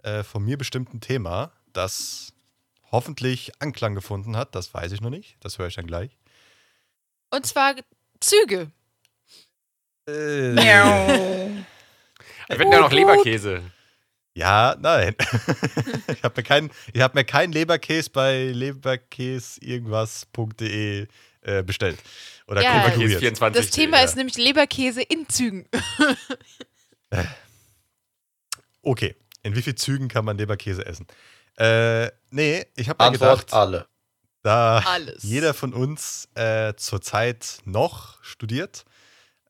äh, 0.03 0.23
von 0.23 0.43
mir 0.43 0.57
bestimmten 0.57 0.99
Thema, 1.01 1.51
das 1.73 2.33
hoffentlich 2.91 3.51
Anklang 3.59 3.93
gefunden 3.95 4.35
hat. 4.35 4.55
Das 4.55 4.73
weiß 4.73 4.91
ich 4.93 5.01
noch 5.01 5.11
nicht. 5.11 5.37
Das 5.41 5.59
höre 5.59 5.67
ich 5.67 5.75
dann 5.75 5.85
gleich. 5.85 6.17
Und 7.29 7.45
zwar 7.45 7.75
Züge. 8.19 8.71
Äh, 10.07 10.55
Wir 10.55 11.65
finden 12.47 12.71
ja 12.71 12.79
noch 12.79 12.91
Leberkäse. 12.91 13.61
Ja, 14.33 14.75
nein. 14.79 15.15
ich 16.07 16.23
habe 16.23 16.33
mir 16.37 16.43
keinen 16.43 16.71
hab 16.97 17.13
mir 17.13 17.25
kein 17.25 17.51
Leberkäse 17.51 18.09
bei 18.09 18.45
leberkäse-irgendwas.de 18.53 21.07
äh, 21.41 21.63
bestellt. 21.63 21.99
Oder 22.47 22.63
Ja, 22.63 22.71
Käse 22.71 22.83
konfiguriert. 22.85 23.19
24. 23.19 23.61
Das 23.65 23.71
Thema 23.71 23.97
ja. 23.97 24.03
ist 24.03 24.15
nämlich 24.15 24.37
Leberkäse 24.37 25.01
in 25.01 25.27
Zügen. 25.27 25.67
Okay, 28.81 29.15
in 29.43 29.55
wie 29.55 29.61
vielen 29.61 29.77
Zügen 29.77 30.07
kann 30.07 30.25
man 30.25 30.37
Leberkäse 30.37 30.85
essen? 30.85 31.07
Äh, 31.57 32.11
nee, 32.29 32.65
ich 32.75 32.89
habe 32.89 33.03
mir 33.03 33.09
Antwort 33.09 33.39
gedacht, 33.39 33.53
alle. 33.53 33.87
da 34.43 34.79
Alles. 34.79 35.23
jeder 35.23 35.53
von 35.53 35.73
uns 35.73 36.29
äh, 36.35 36.73
zurzeit 36.75 37.59
noch 37.65 38.23
studiert, 38.23 38.85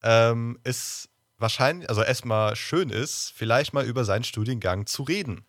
ähm, 0.01 0.59
ist 0.63 1.09
wahrscheinlich, 1.37 1.89
also 1.89 2.01
erstmal 2.01 2.55
schön 2.55 2.89
ist, 2.89 3.33
vielleicht 3.35 3.73
mal 3.73 3.85
über 3.85 4.05
seinen 4.05 4.23
Studiengang 4.23 4.85
zu 4.85 5.03
reden. 5.03 5.45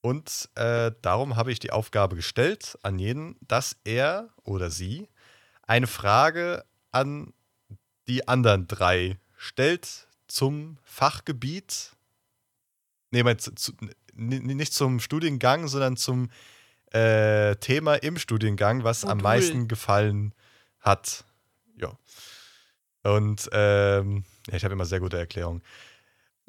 Und 0.00 0.48
äh, 0.56 0.90
darum 1.00 1.36
habe 1.36 1.52
ich 1.52 1.60
die 1.60 1.70
Aufgabe 1.70 2.16
gestellt 2.16 2.76
an 2.82 2.98
jeden, 2.98 3.36
dass 3.40 3.76
er 3.84 4.30
oder 4.42 4.70
sie 4.70 5.08
eine 5.62 5.86
Frage 5.86 6.64
an 6.90 7.32
die 8.08 8.26
anderen 8.26 8.66
drei 8.66 9.18
stellt 9.36 10.08
zum 10.26 10.78
Fachgebiet. 10.82 11.92
Nee, 13.12 13.22
mein, 13.22 13.38
zu, 13.38 13.72
nicht 14.14 14.74
zum 14.74 15.00
Studiengang, 15.00 15.68
sondern 15.68 15.96
zum 15.96 16.30
äh, 16.92 17.56
Thema 17.56 17.94
im 17.94 18.18
Studiengang, 18.18 18.84
was 18.84 19.04
am 19.04 19.18
Modul. 19.18 19.22
meisten 19.22 19.68
gefallen 19.68 20.34
hat. 20.80 21.24
Ja. 21.76 21.92
Und 23.04 23.48
ähm, 23.52 24.24
ja, 24.48 24.56
ich 24.56 24.64
habe 24.64 24.74
immer 24.74 24.84
sehr 24.84 25.00
gute 25.00 25.18
Erklärungen. 25.18 25.62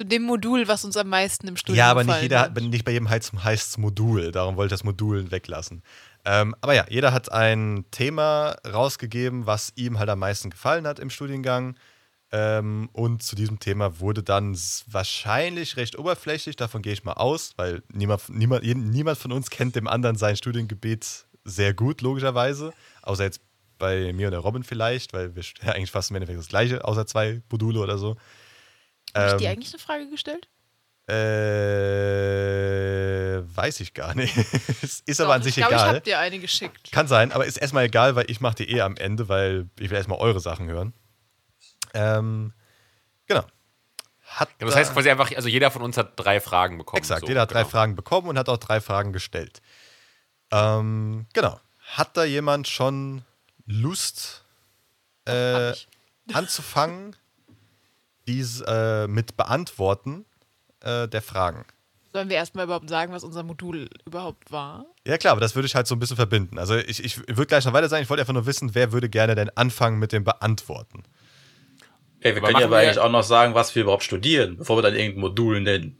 Zu 0.00 0.06
dem 0.06 0.22
Modul, 0.22 0.66
was 0.66 0.84
uns 0.84 0.96
am 0.96 1.08
meisten 1.08 1.46
im 1.46 1.56
Studium 1.56 1.78
Ja, 1.78 1.90
aber 1.90 2.02
nicht, 2.02 2.22
jeder, 2.22 2.40
hat. 2.40 2.60
nicht 2.60 2.84
bei 2.84 2.92
jedem 2.92 3.10
heißt 3.10 3.68
es 3.68 3.78
Modul. 3.78 4.32
Darum 4.32 4.56
wollte 4.56 4.74
ich 4.74 4.78
das 4.78 4.84
Modul 4.84 5.30
weglassen. 5.30 5.82
Ähm, 6.24 6.56
aber 6.60 6.74
ja, 6.74 6.84
jeder 6.88 7.12
hat 7.12 7.30
ein 7.30 7.84
Thema 7.90 8.56
rausgegeben, 8.66 9.46
was 9.46 9.72
ihm 9.76 9.98
halt 9.98 10.08
am 10.08 10.18
meisten 10.18 10.50
gefallen 10.50 10.86
hat 10.86 10.98
im 10.98 11.10
Studiengang. 11.10 11.76
Ähm, 12.36 12.88
und 12.92 13.22
zu 13.22 13.36
diesem 13.36 13.60
Thema 13.60 14.00
wurde 14.00 14.24
dann 14.24 14.58
wahrscheinlich 14.88 15.76
recht 15.76 15.96
oberflächlich, 15.96 16.56
davon 16.56 16.82
gehe 16.82 16.92
ich 16.92 17.04
mal 17.04 17.12
aus, 17.12 17.52
weil 17.56 17.84
niemand, 17.92 18.28
niemand, 18.28 18.64
niemand 18.64 19.18
von 19.18 19.30
uns 19.30 19.50
kennt 19.50 19.76
dem 19.76 19.86
anderen 19.86 20.16
sein 20.16 20.36
Studiengebiet 20.36 21.26
sehr 21.44 21.74
gut, 21.74 22.00
logischerweise. 22.00 22.72
Außer 23.02 23.22
jetzt 23.22 23.40
bei 23.78 24.12
mir 24.12 24.26
und 24.26 24.32
der 24.32 24.40
Robin 24.40 24.64
vielleicht, 24.64 25.12
weil 25.12 25.36
wir 25.36 25.44
studieren 25.44 25.72
eigentlich 25.76 25.92
fast 25.92 26.10
im 26.10 26.16
Endeffekt 26.16 26.40
das 26.40 26.48
Gleiche, 26.48 26.84
außer 26.84 27.06
zwei 27.06 27.40
Module 27.52 27.78
oder 27.78 27.98
so. 27.98 28.16
Habe 29.14 29.26
ich 29.28 29.34
dir 29.34 29.44
Ähm, 29.46 29.52
eigentlich 29.52 29.72
eine 29.72 29.78
Frage 29.80 30.10
gestellt? 30.10 30.48
Äh, 31.06 31.14
weiß 33.56 33.78
ich 33.78 33.94
gar 33.94 34.16
nicht. 34.16 34.34
Ist 35.06 35.20
aber 35.20 35.28
Doch, 35.28 35.34
an 35.36 35.42
sich 35.42 35.50
ich 35.50 35.56
glaube, 35.56 35.74
ich 35.74 35.80
egal. 35.80 35.88
habe 35.94 36.00
dir 36.00 36.18
eine 36.18 36.40
geschickt. 36.40 36.90
Kann 36.90 37.06
sein, 37.06 37.30
aber 37.30 37.46
ist 37.46 37.58
erstmal 37.58 37.84
egal, 37.84 38.16
weil 38.16 38.28
ich 38.28 38.40
mache 38.40 38.56
die 38.56 38.70
eh 38.70 38.80
am 38.80 38.96
Ende, 38.96 39.28
weil 39.28 39.68
ich 39.78 39.90
will 39.90 39.96
erstmal 39.98 40.18
eure 40.18 40.40
Sachen 40.40 40.66
hören. 40.68 40.94
Ähm, 41.94 42.52
genau. 43.26 43.44
Hat 44.26 44.48
Ja, 44.60 44.66
das 44.66 44.74
da- 44.74 44.80
heißt 44.80 44.92
quasi 44.92 45.10
einfach, 45.10 45.30
also 45.34 45.48
jeder 45.48 45.70
von 45.70 45.82
uns 45.82 45.96
hat 45.96 46.12
drei 46.16 46.40
Fragen 46.40 46.78
bekommen. 46.78 46.98
Exakt, 46.98 47.22
so, 47.22 47.26
jeder 47.28 47.42
hat 47.42 47.52
drei 47.52 47.60
genau. 47.60 47.70
Fragen 47.70 47.94
bekommen 47.94 48.28
und 48.28 48.38
hat 48.38 48.48
auch 48.48 48.56
drei 48.58 48.80
Fragen 48.80 49.12
gestellt. 49.12 49.62
Ähm, 50.50 51.26
genau. 51.32 51.60
Hat 51.92 52.16
da 52.16 52.24
jemand 52.24 52.68
schon 52.68 53.22
Lust, 53.66 54.44
äh, 55.26 55.72
anzufangen 56.32 57.16
dies, 58.26 58.60
äh, 58.66 59.06
mit 59.06 59.36
Beantworten 59.36 60.24
äh, 60.80 61.06
der 61.08 61.22
Fragen. 61.22 61.64
Sollen 62.12 62.28
wir 62.28 62.36
erstmal 62.36 62.64
überhaupt 62.64 62.88
sagen, 62.88 63.12
was 63.12 63.24
unser 63.24 63.42
Modul 63.42 63.90
überhaupt 64.06 64.52
war? 64.52 64.86
Ja 65.06 65.18
klar, 65.18 65.32
aber 65.32 65.40
das 65.40 65.54
würde 65.56 65.66
ich 65.66 65.74
halt 65.74 65.86
so 65.86 65.94
ein 65.96 65.98
bisschen 65.98 66.16
verbinden. 66.16 66.58
Also 66.58 66.76
ich, 66.76 67.02
ich 67.04 67.18
würde 67.26 67.46
gleich 67.46 67.64
noch 67.64 67.72
weiter 67.72 67.88
sagen, 67.88 68.02
ich 68.04 68.08
wollte 68.10 68.22
einfach 68.22 68.32
nur 68.32 68.46
wissen, 68.46 68.74
wer 68.74 68.92
würde 68.92 69.08
gerne 69.08 69.34
denn 69.34 69.50
anfangen 69.56 69.98
mit 69.98 70.12
dem 70.12 70.22
Beantworten. 70.24 71.02
Ey, 72.24 72.34
wir 72.34 72.42
Aber 72.42 72.48
können 72.48 72.60
ja 72.60 72.66
aber 72.66 72.78
eigentlich 72.78 72.98
auch 72.98 73.10
noch 73.10 73.22
sagen, 73.22 73.54
was 73.54 73.74
wir 73.74 73.82
überhaupt 73.82 74.02
studieren, 74.02 74.56
bevor 74.56 74.78
wir 74.78 74.82
dann 74.82 74.94
irgendein 74.94 75.20
Modul 75.20 75.60
nennen. 75.60 75.98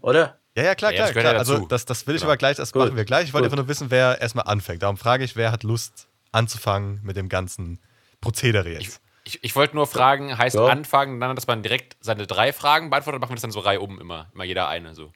Oder? 0.00 0.38
Ja, 0.56 0.62
ja, 0.64 0.74
klar, 0.74 0.90
Ja, 0.90 0.96
klar, 0.96 1.06
das 1.06 1.12
klar. 1.12 1.32
ja 1.34 1.38
Also 1.38 1.66
das, 1.66 1.84
das 1.84 2.06
will 2.06 2.14
ich 2.14 2.22
Genau. 2.22 2.30
aber 2.30 2.38
gleich, 2.38 2.56
das 2.56 2.72
Gut, 2.72 2.82
machen 2.86 2.96
wir 2.96 3.04
gleich. 3.04 3.24
Ich 3.26 3.34
wollte 3.34 3.44
gut. 3.48 3.52
einfach 3.52 3.62
nur 3.64 3.68
wissen, 3.68 3.90
wer 3.90 4.20
erstmal 4.20 4.46
anfängt. 4.46 4.82
Darum 4.82 4.96
frage 4.96 5.22
ich, 5.22 5.36
wer 5.36 5.52
hat 5.52 5.62
Lust 5.64 6.08
anzufangen 6.32 7.00
mit 7.04 7.16
dem 7.16 7.28
ganzen 7.28 7.78
Prozedere 8.22 8.70
jetzt. 8.70 9.00
Ich, 9.24 9.44
ich 9.44 9.54
wollte 9.54 9.76
nur 9.76 9.86
fragen, 9.86 10.38
heißt 10.38 10.56
Ja. 10.56 10.66
anfangen, 10.66 11.20
dann, 11.20 11.34
dass 11.36 11.46
man 11.46 11.62
direkt 11.62 11.96
seine 12.00 12.26
drei 12.26 12.54
Fragen 12.54 12.88
beantwortet, 12.88 13.16
oder 13.18 13.20
machen 13.20 13.32
wir 13.32 13.36
das 13.36 13.42
dann 13.42 13.50
so 13.50 13.60
Reihe 13.60 13.80
um 13.80 14.00
immer? 14.00 14.30
Immer 14.32 14.44
jeder 14.44 14.68
eine, 14.68 14.94
so. 14.94 15.12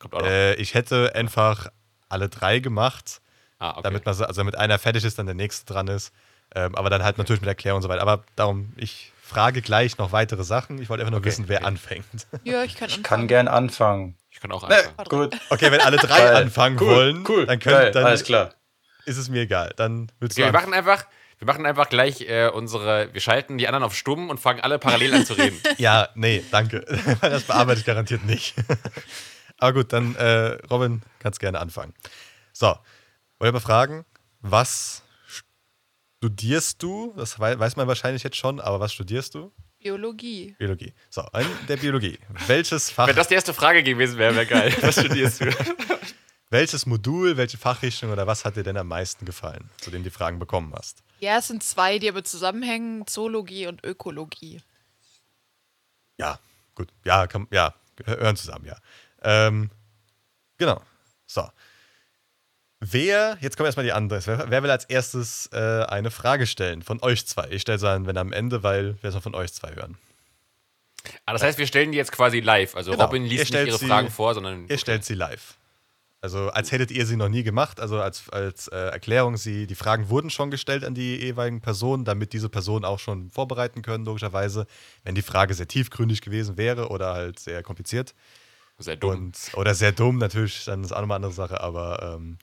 Kommt 0.00 0.14
auch 0.14 0.20
noch. 0.22 0.26
Äh, 0.26 0.54
ich 0.54 0.74
hätte 0.74 1.14
einfach 1.14 1.68
alle 2.08 2.28
drei 2.28 2.58
gemacht, 2.58 3.20
ah, 3.58 3.70
okay. 3.72 3.82
damit 3.84 4.04
man 4.06 4.14
so, 4.14 4.24
also 4.24 4.40
damit 4.40 4.56
einer 4.56 4.78
fertig 4.80 5.04
ist, 5.04 5.18
dann 5.18 5.26
der 5.26 5.34
nächste 5.36 5.72
dran 5.72 5.86
ist. 5.88 6.12
Ähm, 6.54 6.74
aber 6.74 6.90
dann 6.90 7.02
halt 7.04 7.16
natürlich 7.16 7.40
mit 7.40 7.48
Erklärung 7.48 7.76
und 7.76 7.82
so 7.82 7.88
weiter. 7.88 8.02
Aber 8.02 8.24
darum, 8.36 8.72
ich 8.76 9.12
frage 9.32 9.62
gleich 9.62 9.98
noch 9.98 10.12
weitere 10.12 10.44
Sachen. 10.44 10.80
Ich 10.80 10.88
wollte 10.88 11.02
einfach 11.02 11.10
nur 11.12 11.18
Okay, 11.20 11.28
wissen, 11.28 11.48
wer 11.48 11.58
okay. 11.58 11.66
anfängt. 11.66 12.26
Ja, 12.44 12.62
ich 12.64 12.76
kann 12.76 12.88
Ich 12.88 13.02
kann 13.02 13.26
gern 13.28 13.48
anfangen. 13.48 14.16
ich 14.30 14.40
kann 14.40 14.52
auch 14.52 14.64
anfangen. 14.64 15.08
gut. 15.08 15.36
Okay, 15.50 15.70
wenn 15.72 15.80
alle 15.80 15.96
drei 15.96 16.18
Geil. 16.18 16.36
anfangen 16.36 16.78
cool, 16.80 16.86
wollen, 16.88 17.24
cool. 17.28 17.46
dann, 17.46 17.58
können, 17.58 17.76
Geil, 17.76 17.90
dann 17.92 18.04
alles 18.04 18.24
klar. 18.24 18.54
ist 19.06 19.16
es 19.16 19.28
mir 19.28 19.42
egal. 19.42 19.72
Dann 19.76 20.10
willst 20.20 20.36
Okay, 20.38 20.46
du 20.48 20.52
wir 20.52 20.58
anfangen. 20.58 20.70
machen 20.70 20.74
einfach, 20.74 21.06
wir 21.38 21.46
machen 21.46 21.66
einfach 21.66 21.88
gleich 21.88 22.20
äh, 22.22 22.48
unsere, 22.48 23.12
wir 23.12 23.20
schalten 23.20 23.58
die 23.58 23.66
anderen 23.66 23.84
auf 23.84 23.94
stumm 23.96 24.30
und 24.30 24.38
fangen 24.38 24.60
alle 24.60 24.78
parallel 24.78 25.14
an 25.14 25.26
zu 25.26 25.32
reden. 25.34 25.60
Ja, 25.78 26.08
nee, 26.14 26.42
danke. 26.50 26.84
Das 27.20 27.44
bearbeite 27.44 27.80
ich 27.80 27.86
garantiert 27.86 28.24
nicht. 28.24 28.54
Aber 29.58 29.72
gut, 29.74 29.92
dann, 29.92 30.14
äh, 30.16 30.58
Robin, 30.70 31.02
kannst 31.20 31.40
gerne 31.40 31.60
anfangen. 31.60 31.94
So, 32.52 32.66
wollte 32.66 33.48
ich 33.48 33.52
mal 33.52 33.60
fragen, 33.60 34.04
was 34.40 35.01
studierst 36.22 36.80
du? 36.80 37.12
Das 37.16 37.40
wei- 37.40 37.58
weiß 37.58 37.74
man 37.74 37.88
wahrscheinlich 37.88 38.22
jetzt 38.22 38.36
schon, 38.36 38.60
aber 38.60 38.78
was 38.78 38.92
studierst 38.92 39.34
du? 39.34 39.50
Biologie. 39.80 40.54
Biologie. 40.56 40.92
So, 41.10 41.22
in 41.36 41.46
der 41.66 41.76
Biologie. 41.76 42.16
Welches 42.46 42.90
Fach, 42.90 43.08
Wenn 43.08 43.16
das 43.16 43.26
die 43.26 43.34
erste 43.34 43.52
Frage 43.52 43.82
gewesen 43.82 44.18
wäre, 44.18 44.32
wäre 44.36 44.46
geil. 44.46 44.72
Was 44.82 44.94
studierst 45.00 45.40
du? 45.40 45.46
welches 46.50 46.86
Modul, 46.86 47.36
welche 47.36 47.58
Fachrichtung 47.58 48.12
oder 48.12 48.24
was 48.28 48.44
hat 48.44 48.54
dir 48.54 48.62
denn 48.62 48.76
am 48.76 48.86
meisten 48.86 49.24
gefallen, 49.26 49.68
zu 49.80 49.90
dem 49.90 50.04
du 50.04 50.10
die 50.10 50.14
Fragen 50.14 50.38
bekommen 50.38 50.72
hast? 50.76 51.02
Ja, 51.18 51.38
es 51.38 51.48
sind 51.48 51.64
zwei, 51.64 51.98
die 51.98 52.08
aber 52.08 52.22
zusammenhängen: 52.22 53.04
Zoologie 53.08 53.66
und 53.66 53.84
Ökologie. 53.84 54.60
Ja, 56.18 56.38
gut. 56.76 56.92
Ja, 57.04 57.26
kann, 57.26 57.48
ja, 57.50 57.74
hören 58.04 58.36
zusammen, 58.36 58.66
ja. 58.66 58.76
Ähm, 59.22 59.70
genau. 60.56 60.80
So. 61.26 61.48
Wer, 62.84 63.38
jetzt 63.40 63.56
kommen 63.56 63.66
erstmal 63.66 63.84
die 63.86 63.92
andere. 63.92 64.20
Wer, 64.26 64.50
wer 64.50 64.62
will 64.64 64.70
als 64.70 64.84
erstes 64.86 65.48
äh, 65.52 65.84
eine 65.84 66.10
Frage 66.10 66.48
stellen 66.48 66.82
von 66.82 67.00
euch 67.00 67.24
zwei? 67.26 67.46
Ich 67.50 67.62
stelle 67.62 67.78
sie 67.78 67.88
an, 67.88 68.06
wenn 68.06 68.16
am 68.16 68.32
Ende, 68.32 68.64
weil 68.64 68.96
wir 69.02 69.08
es 69.08 69.14
noch 69.14 69.22
von 69.22 69.36
euch 69.36 69.52
zwei 69.52 69.72
hören. 69.76 69.96
Ah, 71.24 71.32
das 71.32 71.42
heißt, 71.42 71.58
wir 71.58 71.68
stellen 71.68 71.92
die 71.92 71.98
jetzt 71.98 72.10
quasi 72.10 72.40
live. 72.40 72.74
Also 72.74 72.90
Genau. 72.90 73.04
Robin 73.04 73.24
liest 73.24 73.52
nicht 73.52 73.66
ihre 73.68 73.78
sie- 73.78 73.86
Fragen 73.86 74.10
vor, 74.10 74.34
sondern. 74.34 74.66
Ihr 74.66 74.78
stellt 74.78 75.04
sie 75.04 75.14
live. 75.14 75.54
Also 76.20 76.50
als 76.50 76.72
hättet 76.72 76.90
ihr 76.90 77.06
sie 77.06 77.14
noch 77.16 77.28
nie 77.28 77.44
gemacht. 77.44 77.78
Also 77.78 78.00
als, 78.00 78.28
als 78.30 78.66
äh, 78.68 78.76
Erklärung, 78.76 79.36
sie, 79.36 79.68
die 79.68 79.74
Fragen 79.76 80.08
wurden 80.08 80.30
schon 80.30 80.50
gestellt 80.50 80.84
an 80.84 80.94
die 80.94 81.16
jeweiligen 81.16 81.60
Personen, 81.60 82.04
damit 82.04 82.32
diese 82.32 82.48
Personen 82.48 82.84
auch 82.84 82.98
schon 82.98 83.30
vorbereiten 83.30 83.82
können, 83.82 84.04
logischerweise. 84.04 84.66
Wenn 85.04 85.14
die 85.14 85.22
Frage 85.22 85.54
sehr 85.54 85.68
tiefgründig 85.68 86.20
gewesen 86.20 86.56
wäre 86.56 86.88
oder 86.88 87.14
halt 87.14 87.38
sehr 87.38 87.62
kompliziert. 87.62 88.12
Sehr 88.78 88.96
dumm. 88.96 89.10
Und, 89.10 89.36
oder 89.54 89.74
sehr 89.76 89.92
dumm, 89.92 90.18
natürlich, 90.18 90.64
dann 90.64 90.82
ist 90.82 90.90
auch 90.92 91.00
nochmal 91.00 91.16
eine 91.18 91.26
andere 91.26 91.32
Sache, 91.32 91.60
aber 91.60 92.16
ähm. 92.16 92.38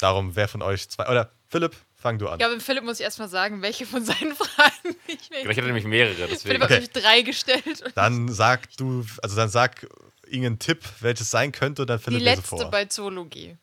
Darum, 0.00 0.34
wer 0.36 0.48
von 0.48 0.62
euch 0.62 0.88
zwei. 0.88 1.08
Oder 1.08 1.30
Philipp, 1.48 1.76
fang 1.94 2.18
du 2.18 2.26
an. 2.28 2.34
Ich 2.34 2.38
glaube, 2.46 2.60
Philipp 2.60 2.84
muss 2.84 2.98
ich 3.00 3.04
erstmal 3.04 3.28
sagen, 3.28 3.62
welche 3.62 3.86
von 3.86 4.04
seinen 4.04 4.34
Fragen 4.36 4.96
ich 5.06 5.18
ich 5.22 5.30
mir. 5.30 5.48
hatte 5.48 5.62
nämlich 5.62 5.84
mehrere, 5.84 6.14
deswegen. 6.28 6.38
Philipp 6.40 6.62
hat 6.62 6.70
Okay. 6.70 6.74
nämlich 6.80 6.90
drei 6.92 7.22
gestellt. 7.22 7.82
und 7.82 7.96
Dann 7.96 8.28
sag 8.28 8.76
du, 8.76 9.04
also 9.22 9.36
dann 9.36 9.48
sag 9.48 9.86
irgendeinen 10.26 10.58
Tipp, 10.58 10.80
welches 11.00 11.30
sein 11.30 11.52
könnte, 11.52 11.82
und 11.82 11.88
dann 11.90 11.98
Die 11.98 12.04
Philipp 12.04 12.20
lese 12.22 12.36
letzte 12.36 12.48
vor. 12.56 12.70
bei 12.70 12.84
Zoologie. 12.86 13.56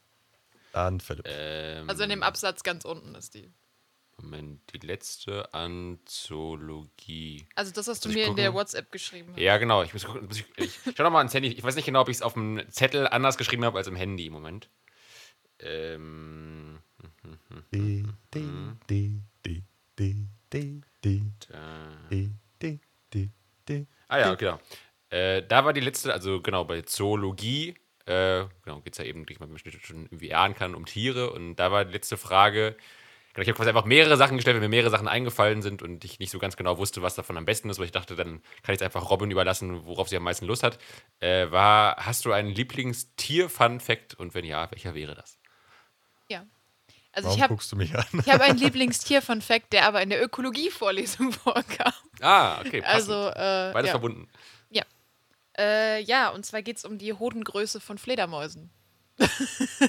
Dann 0.73 0.99
Philipp. 0.99 1.25
Ähm, 1.27 1.89
Also 1.89 2.03
in 2.03 2.09
dem 2.09 2.23
Absatz 2.23 2.61
ganz 2.63 2.85
unten 2.85 3.15
ist 3.15 3.33
die. 3.33 3.51
Moment, 4.21 4.61
die 4.73 4.85
letzte 4.85 5.53
an 5.53 5.99
Zoologie. 6.05 7.47
Also 7.55 7.71
das 7.71 7.87
hast 7.87 8.03
du 8.05 8.09
ich 8.09 8.15
mir 8.15 8.25
in 8.25 8.35
der 8.35 8.47
gucken? 8.47 8.59
WhatsApp 8.61 8.91
geschrieben. 8.91 9.31
hast. 9.33 9.39
Ja, 9.39 9.57
genau. 9.57 9.83
Ich 9.83 9.93
muss 9.93 10.05
gucken. 10.05 10.25
Muss 10.27 10.37
ich, 10.39 10.45
ich 10.57 10.79
schau 10.95 11.03
noch 11.03 11.11
mal 11.11 11.19
ans 11.19 11.33
Handy. 11.33 11.49
Ich 11.49 11.63
weiß 11.63 11.75
nicht 11.75 11.85
genau, 11.85 12.01
ob 12.01 12.09
ich 12.09 12.17
es 12.17 12.21
auf 12.21 12.33
dem 12.33 12.61
Zettel 12.69 13.07
anders 13.07 13.37
geschrieben 13.37 13.63
habe 13.65 13.77
als 13.77 13.87
im 13.87 13.95
Handy. 13.95 14.29
Moment. 14.29 14.69
Ähm, 15.59 16.79
Die, 22.61 22.79
die, 23.13 23.29
die. 23.67 23.87
Ah 24.07 24.19
ja, 24.19 24.35
genau. 24.35 24.59
Äh, 25.09 25.43
da 25.43 25.65
war 25.65 25.73
die 25.73 25.81
letzte, 25.81 26.13
also 26.13 26.41
genau, 26.41 26.65
bei 26.65 26.81
Zoologie, 26.81 27.75
äh, 28.05 28.45
genau, 28.63 28.81
geht 28.81 28.93
es 28.93 28.97
ja 28.99 29.05
eben, 29.05 29.27
wie 29.27 29.37
man 29.39 29.51
bestimmt 29.51 29.75
schon 29.85 30.03
irgendwie 30.05 30.29
erahnen 30.29 30.55
kann, 30.55 30.75
um 30.75 30.85
Tiere. 30.85 31.31
Und 31.31 31.55
da 31.55 31.71
war 31.71 31.85
die 31.85 31.93
letzte 31.93 32.17
Frage, 32.17 32.75
genau, 33.33 33.41
ich 33.43 33.47
habe 33.49 33.57
quasi 33.57 33.69
einfach 33.69 33.85
mehrere 33.85 34.17
Sachen 34.17 34.37
gestellt, 34.37 34.55
weil 34.55 34.61
mir 34.61 34.69
mehrere 34.69 34.89
Sachen 34.89 35.07
eingefallen 35.07 35.61
sind 35.61 35.81
und 35.81 36.03
ich 36.03 36.19
nicht 36.19 36.31
so 36.31 36.39
ganz 36.39 36.57
genau 36.57 36.77
wusste, 36.77 37.01
was 37.01 37.15
davon 37.15 37.37
am 37.37 37.45
besten 37.45 37.69
ist, 37.69 37.79
weil 37.79 37.85
ich 37.85 37.91
dachte, 37.91 38.15
dann 38.15 38.41
kann 38.63 38.75
ich 38.75 38.81
es 38.81 38.81
einfach 38.81 39.09
Robin 39.09 39.31
überlassen, 39.31 39.85
worauf 39.85 40.09
sie 40.09 40.17
am 40.17 40.23
meisten 40.23 40.45
Lust 40.45 40.63
hat. 40.63 40.77
Äh, 41.19 41.51
war, 41.51 41.95
hast 41.97 42.25
du 42.25 42.31
einen 42.31 42.49
Lieblingstier-Fun-Fact 42.49 44.15
und 44.15 44.33
wenn 44.33 44.45
ja, 44.45 44.69
welcher 44.71 44.93
wäre 44.93 45.15
das? 45.15 45.36
Ja. 46.29 46.45
Also 47.11 47.27
Warum 47.27 47.37
ich 47.37 47.43
habe 47.43 47.53
guckst 47.53 47.71
du 47.71 47.75
mich 47.75 47.95
an? 47.97 48.05
ich 48.13 48.29
hab 48.29 48.41
einen 48.41 48.57
Lieblingstier 48.59 49.21
von 49.21 49.41
Fact, 49.41 49.73
der 49.73 49.85
aber 49.85 50.01
in 50.01 50.09
der 50.09 50.23
Ökologie-Vorlesung 50.23 51.31
vorkam. 51.33 51.93
Ah, 52.21 52.59
okay, 52.59 52.81
passend. 52.81 53.11
Also, 53.11 53.29
äh, 53.29 53.73
Beides 53.73 53.87
ja. 53.87 53.91
verbunden. 53.91 54.27
Äh, 55.57 56.01
ja, 56.03 56.29
und 56.29 56.45
zwar 56.45 56.61
geht 56.61 56.77
es 56.77 56.85
um 56.85 56.97
die 56.97 57.13
Hodengröße 57.13 57.79
von 57.79 57.97
Fledermäusen. 57.97 58.69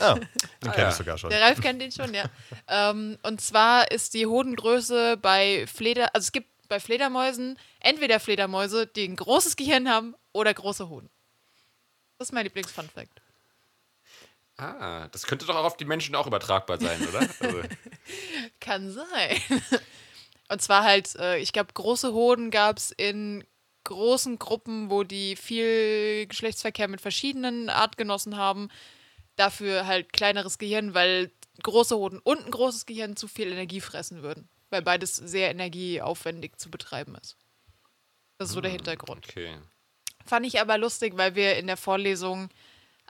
Ah, 0.01 0.15
den 0.15 0.27
Ah, 0.67 0.71
kenne 0.71 0.83
ja. 0.85 0.89
ich 0.89 0.95
sogar 0.95 1.19
schon. 1.19 1.29
Der 1.31 1.43
Ralf 1.43 1.61
kennt 1.61 1.83
den 1.83 1.93
schon, 1.93 2.15
ja. 2.15 2.25
ähm, 2.69 3.19
und 3.23 3.43
zwar 3.43 3.91
ist 3.91 4.15
die 4.15 4.27
Hodengröße 4.27 5.19
bei 5.19 5.67
Fleder, 5.67 6.15
also 6.15 6.25
es 6.25 6.33
gibt 6.33 6.49
bei 6.69 6.81
Fledermäusen 6.81 7.59
entweder 7.81 8.21
Fledermäuse, 8.21 8.87
die 8.87 9.05
ein 9.05 9.17
großes 9.17 9.57
Gehirn 9.57 9.89
haben 9.91 10.15
oder 10.33 10.53
große 10.55 10.89
Hoden. 10.89 11.11
Das 12.19 12.29
ist 12.29 12.33
mein 12.33 12.45
Lieblings-Fun-Fact. 12.45 13.21
Ah, 14.59 15.07
das 15.13 15.27
könnte 15.27 15.47
doch 15.47 15.55
auch 15.55 15.65
auf 15.65 15.77
die 15.77 15.85
Menschen 15.85 16.17
auch 16.17 16.27
übertragbar 16.27 16.81
sein, 16.81 17.01
oder? 17.09 17.21
Also, 17.21 17.63
Kann 18.61 18.91
sein. 18.91 19.41
Und 20.49 20.61
zwar 20.61 20.83
halt, 20.83 21.15
äh, 21.15 21.39
ich 21.39 21.53
glaube, 21.53 21.73
große 21.75 22.13
Hoden 22.13 22.51
gab 22.51 22.77
es 22.77 22.91
in 22.91 23.45
großen 23.85 24.39
Gruppen, 24.39 24.91
wo 24.91 25.05
die 25.05 25.37
viel 25.37 26.27
Geschlechtsverkehr 26.27 26.89
mit 26.89 27.01
verschiedenen 27.01 27.71
Artgenossen 27.71 28.37
haben. 28.37 28.69
Dafür 29.37 29.87
halt 29.87 30.13
kleineres 30.13 30.59
Gehirn, 30.59 30.93
weil 30.93 31.31
große 31.63 31.97
Hoden 31.97 32.19
und 32.19 32.45
ein 32.45 32.51
großes 32.51 32.85
Gehirn 32.85 33.15
zu 33.15 33.29
viel 33.29 33.53
Energie 33.53 33.81
fressen 33.81 34.23
würden. 34.23 34.49
Weil 34.71 34.83
beides 34.83 35.15
sehr 35.15 35.51
energieaufwendig 35.51 36.57
zu 36.57 36.71
betreiben 36.71 37.15
ist. 37.15 37.37
Das 38.39 38.49
ist 38.49 38.55
so 38.55 38.61
der 38.61 38.73
Hintergrund. 38.73 39.25
okay. 39.29 39.57
Fand 40.27 40.47
ich 40.47 40.61
aber 40.61 40.79
lustig, 40.79 41.17
weil 41.17 41.37
wir 41.37 41.57
in 41.57 41.69
der 41.69 41.77
Vorlesung 41.77 42.51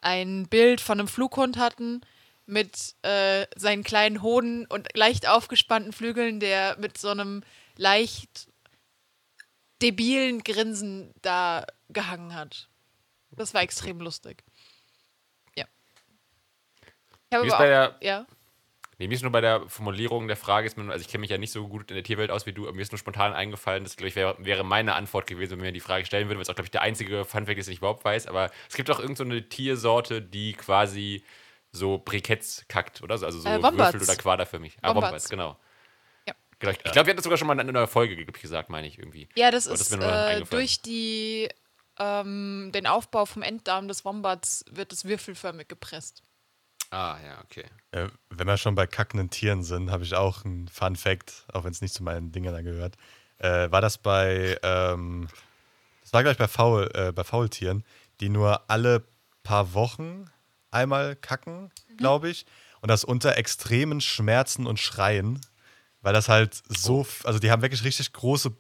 ein 0.02 0.48
Bild 0.48 0.80
von 0.80 0.98
einem 0.98 1.08
Flughund 1.08 1.56
hatten 1.56 2.02
mit 2.46 2.94
äh, 3.02 3.46
seinen 3.56 3.84
kleinen 3.84 4.22
Hoden 4.22 4.64
und 4.66 4.88
leicht 4.96 5.28
aufgespannten 5.28 5.92
Flügeln, 5.92 6.40
der 6.40 6.76
mit 6.78 6.96
so 6.98 7.08
einem 7.08 7.42
leicht 7.76 8.48
debilen 9.82 10.42
Grinsen 10.42 11.12
da 11.22 11.66
gehangen 11.88 12.34
hat. 12.34 12.68
Das 13.30 13.54
war 13.54 13.62
extrem 13.62 14.00
lustig. 14.00 14.42
Ja. 15.56 15.66
Ich 17.28 17.36
habe 17.36 17.44
aber 17.44 17.54
auch, 17.54 17.58
der, 17.58 17.96
ja. 18.00 18.26
Nee, 18.98 19.08
mir 19.08 19.14
ist 19.14 19.22
nur 19.22 19.32
bei 19.32 19.40
der 19.40 19.68
Formulierung 19.68 20.28
der 20.28 20.36
Frage, 20.36 20.66
ist 20.66 20.76
mir, 20.76 20.90
also 20.90 21.00
ich 21.00 21.08
kenne 21.08 21.20
mich 21.20 21.30
ja 21.30 21.38
nicht 21.38 21.52
so 21.52 21.66
gut 21.68 21.90
in 21.90 21.94
der 21.94 22.04
Tierwelt 22.04 22.30
aus 22.30 22.46
wie 22.46 22.52
du, 22.52 22.66
aber 22.66 22.76
mir 22.76 22.82
ist 22.82 22.92
nur 22.92 22.98
spontan 22.98 23.32
eingefallen, 23.32 23.84
das 23.84 23.96
glaube 23.96 24.08
ich 24.08 24.16
wäre, 24.16 24.36
wäre 24.38 24.64
meine 24.64 24.94
Antwort 24.94 25.26
gewesen, 25.26 25.52
wenn 25.52 25.60
mir 25.60 25.72
die 25.72 25.80
Frage 25.80 26.04
stellen 26.04 26.28
würde, 26.28 26.36
weil 26.36 26.42
es 26.42 26.50
auch 26.50 26.54
glaube 26.54 26.66
ich 26.66 26.72
der 26.72 26.82
einzige 26.82 27.24
Funfact 27.24 27.58
ist, 27.58 27.66
den 27.66 27.72
ich 27.72 27.78
überhaupt 27.78 28.04
weiß, 28.04 28.26
aber 28.26 28.50
es 28.68 28.74
gibt 28.74 28.90
auch 28.90 28.98
irgendeine 28.98 29.30
so 29.30 29.34
eine 29.34 29.48
Tiersorte, 29.48 30.20
die 30.22 30.52
quasi 30.52 31.24
so 31.72 31.98
Briketts 31.98 32.64
kackt, 32.68 33.02
oder? 33.02 33.18
so? 33.18 33.26
Also 33.26 33.40
so 33.40 33.48
Äh. 33.48 33.62
Würfel 33.62 34.02
oder 34.02 34.16
Quader 34.16 34.46
für 34.46 34.58
mich. 34.58 34.76
Ah, 34.82 34.88
Wombats. 34.88 35.04
Wombats, 35.04 35.28
genau. 35.28 35.56
Ja. 36.26 36.34
Genau, 36.58 36.72
Ich, 36.72 36.78
ich 36.78 36.92
glaube, 36.92 37.06
wir 37.06 37.10
hatten 37.10 37.16
das 37.16 37.24
sogar 37.24 37.38
schon 37.38 37.46
mal 37.46 37.58
in 37.58 37.68
einer 37.68 37.86
Folge 37.86 38.24
gesagt, 38.24 38.70
meine 38.70 38.86
ich 38.86 38.98
irgendwie. 38.98 39.28
Ja, 39.36 39.50
das 39.50 39.66
Aber 39.66 39.76
ist 39.76 39.92
äh, 39.92 40.42
durch 40.50 40.82
die 40.82 41.48
ähm, 41.98 42.70
den 42.72 42.86
Aufbau 42.86 43.26
vom 43.26 43.42
Enddarm 43.42 43.88
des 43.88 44.04
Wombats 44.04 44.64
wird 44.70 44.92
es 44.92 45.04
würfelförmig 45.04 45.68
gepresst. 45.68 46.22
Ah, 46.90 47.16
ja, 47.24 47.40
okay. 47.44 47.64
Äh, 47.90 48.08
wenn 48.30 48.46
wir 48.46 48.56
schon 48.56 48.74
bei 48.74 48.86
kackenden 48.86 49.30
Tieren 49.30 49.62
sind, 49.62 49.90
habe 49.90 50.04
ich 50.04 50.14
auch 50.14 50.44
einen 50.44 50.68
Fun 50.68 50.96
Fact, 50.96 51.46
auch 51.52 51.64
wenn 51.64 51.70
es 51.72 51.80
nicht 51.80 51.94
zu 51.94 52.02
meinen 52.02 52.32
Dingen 52.32 52.52
da 52.52 52.62
gehört. 52.62 52.96
Äh, 53.38 53.70
war 53.70 53.80
das 53.80 53.98
bei, 53.98 54.58
ähm, 54.62 55.28
das 56.02 56.12
war 56.12 56.22
gleich 56.22 56.38
bei, 56.38 56.48
Faul, 56.48 56.90
äh, 56.94 57.12
bei 57.12 57.24
Faultieren, 57.24 57.84
die 58.20 58.28
nur 58.28 58.68
alle 58.70 59.04
paar 59.42 59.74
Wochen 59.74 60.26
einmal 60.70 61.16
kacken, 61.16 61.70
glaube 61.96 62.28
ich. 62.30 62.46
Und 62.80 62.88
das 62.88 63.04
unter 63.04 63.36
extremen 63.36 64.00
Schmerzen 64.00 64.66
und 64.66 64.78
Schreien, 64.78 65.40
weil 66.00 66.12
das 66.14 66.28
halt 66.28 66.60
so, 66.68 67.02
f- 67.02 67.24
also 67.26 67.38
die 67.38 67.50
haben 67.50 67.62
wirklich 67.62 67.84
richtig 67.84 68.12
große 68.12 68.52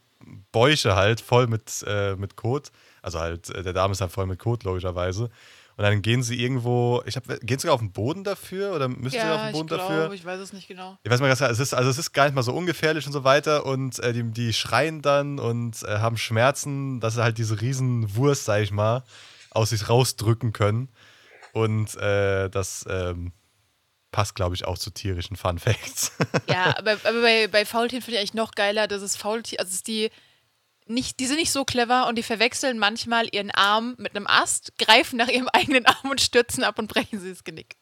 Bäuche 0.52 0.96
halt, 0.96 1.20
voll 1.20 1.46
mit, 1.46 1.84
äh, 1.86 2.16
mit 2.16 2.36
Kot. 2.36 2.72
Also 3.02 3.20
halt, 3.20 3.48
äh, 3.50 3.62
der 3.62 3.72
Darm 3.72 3.92
ist 3.92 4.00
dann 4.00 4.10
voll 4.10 4.26
mit 4.26 4.38
Kot, 4.38 4.64
logischerweise. 4.64 5.30
Und 5.78 5.84
dann 5.84 6.02
gehen 6.02 6.24
sie 6.24 6.42
irgendwo, 6.42 7.02
ich 7.06 7.14
habe, 7.14 7.38
gehen 7.38 7.56
sie 7.56 7.62
sogar 7.62 7.74
auf 7.74 7.80
den 7.80 7.92
Boden 7.92 8.24
dafür 8.24 8.74
oder 8.74 8.88
müssen 8.88 9.12
sie 9.12 9.18
auf 9.20 9.24
Ja, 9.24 9.36
den 9.36 9.46
ich 9.46 9.52
Boden 9.52 9.68
glaube, 9.68 9.82
dafür? 9.94 10.12
ich 10.12 10.24
weiß 10.24 10.40
es 10.40 10.52
nicht 10.52 10.66
genau. 10.66 10.98
Ich 11.04 11.10
weiß 11.10 11.20
mal, 11.20 11.30
es 11.30 11.40
ist, 11.60 11.72
also 11.72 11.88
es 11.88 11.98
ist 11.98 12.12
gar 12.12 12.24
nicht 12.24 12.34
mal 12.34 12.42
so 12.42 12.52
ungefährlich 12.52 13.06
und 13.06 13.12
so 13.12 13.22
weiter 13.22 13.64
und 13.64 13.96
äh, 14.00 14.12
die, 14.12 14.24
die 14.24 14.52
schreien 14.52 15.02
dann 15.02 15.38
und 15.38 15.84
äh, 15.84 15.98
haben 16.00 16.16
Schmerzen, 16.16 16.98
dass 16.98 17.14
sie 17.14 17.22
halt 17.22 17.38
diese 17.38 17.60
riesen 17.60 18.16
Wurst, 18.16 18.44
sag 18.46 18.60
ich 18.60 18.72
mal, 18.72 19.04
aus 19.50 19.70
sich 19.70 19.88
rausdrücken 19.88 20.52
können. 20.52 20.88
Und 21.52 21.94
äh, 21.96 22.50
das 22.50 22.84
ähm, 22.90 23.30
passt, 24.10 24.34
glaube 24.34 24.56
ich, 24.56 24.64
auch 24.66 24.78
zu 24.78 24.90
tierischen 24.90 25.36
Fun 25.36 25.60
Facts. 25.60 26.10
Ja, 26.48 26.74
aber, 26.76 26.94
aber 27.04 27.22
bei, 27.22 27.46
bei 27.46 27.64
Faultieren 27.64 28.02
finde 28.02 28.16
ich 28.16 28.20
eigentlich 28.20 28.34
noch 28.34 28.50
geiler, 28.56 28.88
dass 28.88 29.00
es 29.00 29.14
Faultier, 29.16 29.60
also 29.60 29.68
es 29.68 29.76
ist 29.76 29.86
die 29.86 30.10
nicht, 30.88 31.20
die 31.20 31.26
sind 31.26 31.36
nicht 31.36 31.52
so 31.52 31.64
clever 31.64 32.06
und 32.06 32.16
die 32.16 32.22
verwechseln 32.22 32.78
manchmal 32.78 33.28
ihren 33.32 33.50
Arm 33.50 33.94
mit 33.98 34.14
einem 34.14 34.26
Ast, 34.26 34.76
greifen 34.78 35.16
nach 35.16 35.28
ihrem 35.28 35.48
eigenen 35.52 35.86
Arm 35.86 36.10
und 36.10 36.20
stürzen 36.20 36.64
ab 36.64 36.78
und 36.78 36.88
brechen 36.88 37.20
sie 37.20 37.30
das 37.30 37.44
Genick. 37.44 37.76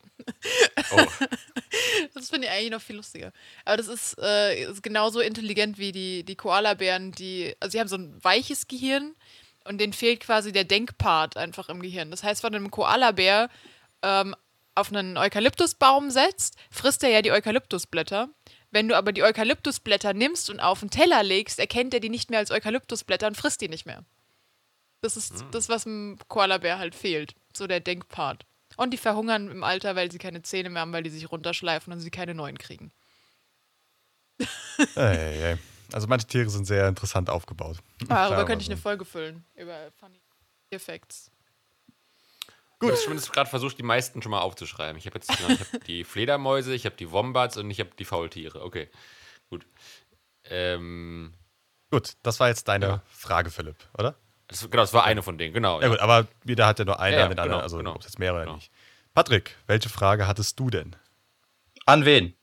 Oh, 0.93 1.07
Das 2.15 2.31
finde 2.31 2.47
ich 2.47 2.53
eigentlich 2.53 2.71
noch 2.71 2.81
viel 2.81 2.97
lustiger. 2.97 3.33
Aber 3.65 3.77
das 3.77 3.89
ist, 3.89 4.19
äh, 4.19 4.63
ist 4.65 4.83
genauso 4.83 5.21
intelligent 5.21 5.79
wie 5.79 5.93
die, 5.93 6.25
die 6.25 6.37
Koalabären, 6.37 7.13
die, 7.13 7.55
also 7.61 7.73
sie 7.73 7.81
haben 7.81 7.89
so 7.89 7.97
ein 7.97 8.23
weiches 8.23 8.67
Gehirn 8.67 9.15
und 9.65 9.79
denen 9.79 9.93
fehlt 9.93 10.21
quasi 10.21 10.53
der 10.53 10.65
Denkpart 10.65 11.37
einfach 11.37 11.69
im 11.69 11.83
Gehirn. 11.83 12.11
Das 12.11 12.23
heißt, 12.23 12.43
wenn 12.43 12.55
einem 12.55 12.71
Koalabär 12.71 13.51
ähm, 14.03 14.35
auf 14.75 14.93
einen 14.93 15.17
Eukalyptusbaum 15.17 16.11
setzt, 16.11 16.57
frisst 16.71 17.03
er 17.03 17.11
ja 17.11 17.23
die 17.23 17.33
Eukalyptusblätter. 17.33 18.29
Wenn 18.77 18.89
du 18.89 18.95
aber 18.95 19.13
die 19.13 19.23
Eukalyptusblätter 19.23 20.13
nimmst 20.13 20.51
und 20.51 20.61
auf 20.61 20.81
den 20.81 20.91
Teller 20.91 21.23
legst, 21.23 21.59
erkennt 21.59 21.95
er 21.95 22.01
die 22.01 22.11
nicht 22.11 22.29
mehr 22.29 22.41
als 22.41 22.51
Eukalyptusblätter 22.51 23.27
und 23.27 23.35
frisst 23.35 23.63
die 23.63 23.71
nicht 23.71 23.87
mehr. 23.87 24.05
Das 25.01 25.17
ist 25.17 25.47
das, 25.51 25.71
was 25.71 25.85
dem 25.85 26.19
Koalabär 26.29 26.79
halt 26.79 26.95
fehlt. 26.95 27.35
So 27.57 27.67
der 27.67 27.81
Denkpart. 27.81 28.45
Und 28.77 28.91
die 28.93 28.99
verhungern 28.99 29.51
im 29.51 29.65
Alter, 29.65 29.97
weil 29.97 30.13
sie 30.13 30.19
keine 30.19 30.43
Zähne 30.43 30.69
mehr 30.69 30.83
haben, 30.83 30.93
weil 30.93 31.03
die 31.03 31.09
sich 31.09 31.33
runterschleifen 31.33 31.91
und 31.91 32.01
sie 32.01 32.11
keine 32.11 32.35
neuen 32.35 32.59
kriegen. 32.59 32.93
Ey, 34.95 35.43
ey. 35.43 35.57
Also 35.95 36.07
manche 36.07 36.27
Tiere 36.27 36.51
sind 36.51 36.67
sehr 36.67 36.87
interessant 36.87 37.31
aufgebaut. 37.31 37.79
Darüber 38.01 38.15
Sagen 38.15 38.37
wir 38.37 38.45
könnte 38.45 38.63
ich 38.63 38.69
eine 38.69 38.77
Folge 38.77 39.07
füllen. 39.07 39.47
Über 39.55 39.91
Funny 39.99 40.21
Effects. 40.69 41.31
Gut, 42.79 42.91
ich 42.91 42.95
habe 42.97 43.03
zumindest 43.05 43.33
gerade 43.33 43.49
versucht, 43.49 43.79
die 43.79 43.83
meisten 43.83 44.21
schon 44.23 44.31
mal 44.31 44.41
aufzuschreiben. 44.41 44.99
Ich 44.99 45.07
habe 45.07 45.17
jetzt 45.19 45.29
genau, 45.37 45.49
ich 45.51 45.61
hab 45.61 45.85
die 45.85 46.05
Fledermäuse, 46.05 46.75
ich 46.75 46.85
habe 46.85 46.97
die 46.97 47.11
Wombats 47.11 47.57
und 47.57 47.71
ich 47.71 47.81
habe 47.81 47.91
die 47.99 48.05
Faultiere. 48.05 48.63
Okay, 48.63 48.91
gut. 49.49 49.67
Ähm, 50.45 51.33
Gut, 51.91 52.15
das 52.23 52.41
war 52.41 52.49
jetzt 52.49 52.67
deine 52.69 52.87
Ja. 52.87 53.03
Frage, 53.09 53.51
Philipp, 53.51 53.77
oder? 53.97 54.17
das, 54.49 54.61
genau, 54.63 54.83
das 54.83 54.93
war 54.93 55.05
eine 55.05 55.23
von 55.23 55.39
denen, 55.39 55.55
genau. 55.55 55.81
Ja, 55.81 55.89
gut, 55.89 56.01
aber 56.01 56.27
jeder 56.45 56.67
hat 56.67 56.79
ja 56.79 56.85
nur 56.85 57.01
eine 57.01 57.17
Ja, 57.17 57.19
ja, 57.21 57.25
an 57.27 57.31
den 57.33 57.39
anderen, 57.39 57.53
genau, 57.59 57.63
also 57.63 57.79
genau. 57.79 57.93
ob 57.95 58.01
es 58.01 58.07
jetzt 58.07 58.19
mehrere 58.19 58.37
oder 58.39 58.45
Genau. 58.45 58.57
nicht. 58.57 58.71
Patrick, 59.15 59.57
welche 59.67 59.89
Frage 59.89 60.27
hattest 60.27 60.59
du 60.61 60.69
denn? 60.71 60.95
An 61.87 62.05
wen? 62.05 62.37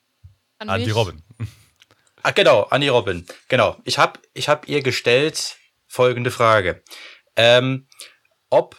An, 0.57 0.69
An 0.69 0.83
die? 0.83 0.89
Robin. 0.91 1.21
Ach 2.23 2.33
genau, 2.33 2.63
an 2.63 2.81
die 2.81 2.87
Robin. 2.87 3.25
Genau. 3.49 3.77
Ich 3.83 3.97
habe 3.97 4.19
ich 4.33 4.47
hab 4.49 4.67
ihr 4.67 4.81
gestellt 4.81 5.57
folgende 5.87 6.31
Frage. 6.31 6.81
Ähm, 7.35 7.87
ob 8.49 8.77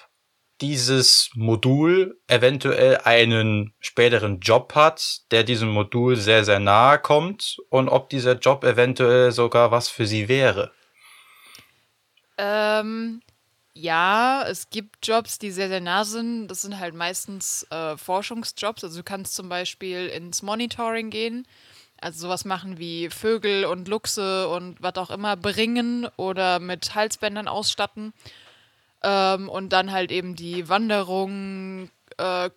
dieses 0.64 1.28
Modul 1.34 2.18
eventuell 2.26 2.96
einen 3.04 3.74
späteren 3.80 4.40
Job 4.40 4.74
hat, 4.74 5.18
der 5.30 5.44
diesem 5.44 5.68
Modul 5.68 6.16
sehr, 6.16 6.42
sehr 6.42 6.58
nahe 6.58 6.98
kommt 6.98 7.58
und 7.68 7.90
ob 7.90 8.08
dieser 8.08 8.38
Job 8.38 8.64
eventuell 8.64 9.30
sogar 9.30 9.70
was 9.70 9.90
für 9.90 10.06
sie 10.06 10.26
wäre. 10.26 10.72
Ähm, 12.38 13.20
ja, 13.74 14.46
es 14.48 14.70
gibt 14.70 15.06
Jobs, 15.06 15.38
die 15.38 15.50
sehr, 15.50 15.68
sehr 15.68 15.82
nah 15.82 16.04
sind. 16.04 16.48
Das 16.48 16.62
sind 16.62 16.78
halt 16.78 16.94
meistens 16.94 17.66
äh, 17.70 17.98
Forschungsjobs. 17.98 18.84
Also 18.84 18.96
du 18.96 19.04
kannst 19.04 19.34
zum 19.34 19.50
Beispiel 19.50 20.06
ins 20.06 20.42
Monitoring 20.42 21.10
gehen. 21.10 21.46
Also 22.00 22.26
sowas 22.26 22.46
machen 22.46 22.78
wie 22.78 23.10
Vögel 23.10 23.66
und 23.66 23.86
Luchse 23.86 24.48
und 24.48 24.80
was 24.80 24.94
auch 24.96 25.10
immer 25.10 25.36
bringen 25.36 26.08
oder 26.16 26.58
mit 26.58 26.94
Halsbändern 26.94 27.48
ausstatten. 27.48 28.14
Ähm, 29.04 29.50
und 29.50 29.74
dann 29.74 29.92
halt 29.92 30.10
eben 30.10 30.34
die 30.34 30.68
Wanderung 30.68 31.90
äh, 32.16 32.48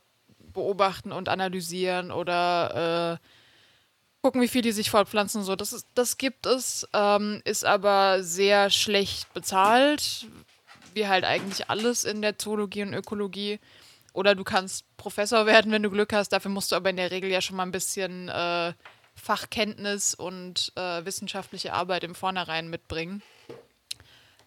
beobachten 0.53 1.11
und 1.11 1.27
analysieren 1.27 2.09
oder 2.11 3.19
äh, 3.19 3.25
gucken, 4.21 4.41
wie 4.41 4.47
viel 4.47 4.61
die 4.61 4.71
sich 4.71 4.89
fortpflanzen. 4.89 5.41
und 5.41 5.45
So, 5.45 5.55
das, 5.55 5.73
ist, 5.73 5.87
das 5.93 6.17
gibt 6.17 6.45
es, 6.45 6.87
ähm, 6.93 7.41
ist 7.43 7.65
aber 7.65 8.23
sehr 8.23 8.69
schlecht 8.69 9.33
bezahlt, 9.33 10.25
wie 10.93 11.07
halt 11.07 11.25
eigentlich 11.25 11.69
alles 11.69 12.05
in 12.05 12.21
der 12.21 12.37
Zoologie 12.39 12.83
und 12.83 12.93
Ökologie. 12.93 13.59
Oder 14.13 14.33
du 14.33 14.43
kannst 14.43 14.85
Professor 14.97 15.45
werden, 15.45 15.71
wenn 15.71 15.83
du 15.83 15.91
Glück 15.91 16.13
hast. 16.13 16.29
Dafür 16.29 16.49
musst 16.49 16.71
du 16.71 16.75
aber 16.75 16.89
in 16.89 16.97
der 16.97 17.11
Regel 17.11 17.29
ja 17.29 17.41
schon 17.41 17.55
mal 17.55 17.63
ein 17.63 17.71
bisschen 17.71 18.29
äh, 18.29 18.73
Fachkenntnis 19.15 20.15
und 20.15 20.71
äh, 20.75 21.05
wissenschaftliche 21.05 21.73
Arbeit 21.73 22.03
im 22.03 22.15
Vornherein 22.15 22.69
mitbringen. 22.69 23.21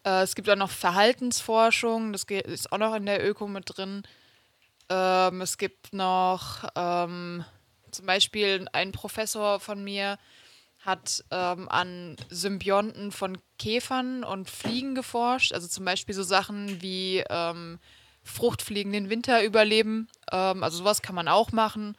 Äh, 0.05 0.23
es 0.23 0.35
gibt 0.35 0.49
auch 0.49 0.57
noch 0.57 0.71
Verhaltensforschung, 0.71 2.13
das 2.13 2.25
ist 2.25 2.73
auch 2.73 2.79
noch 2.79 2.95
in 2.95 3.07
der 3.07 3.27
Öko 3.27 3.47
mit 3.47 3.65
drin. 3.67 4.03
Ähm, 4.89 5.41
es 5.41 5.59
gibt 5.59 5.93
noch 5.93 6.65
ähm, 6.75 7.45
zum 7.91 8.07
Beispiel 8.07 8.67
ein 8.73 8.93
Professor 8.93 9.61
von 9.61 9.83
mir 9.83 10.19
hat 10.81 11.25
ähm, 11.31 11.69
an 11.69 12.17
Symbionten 12.31 13.13
von 13.13 13.37
Käfern 13.59 14.25
und 14.25 14.49
Fliegen 14.49 14.95
geforscht. 14.95 15.53
Also 15.53 15.69
zum 15.69 15.85
Beispiel 15.85 16.15
so 16.15 16.23
Sachen 16.23 16.81
wie 16.81 17.23
ähm, 17.29 17.79
Fruchtfliegen 18.23 18.93
den 18.93 19.11
Winter 19.11 19.45
überleben. 19.45 20.09
Ähm, 20.33 20.65
also 20.65 20.79
sowas 20.79 21.03
kann 21.03 21.15
man 21.15 21.29
auch 21.29 21.53
machen. 21.53 21.97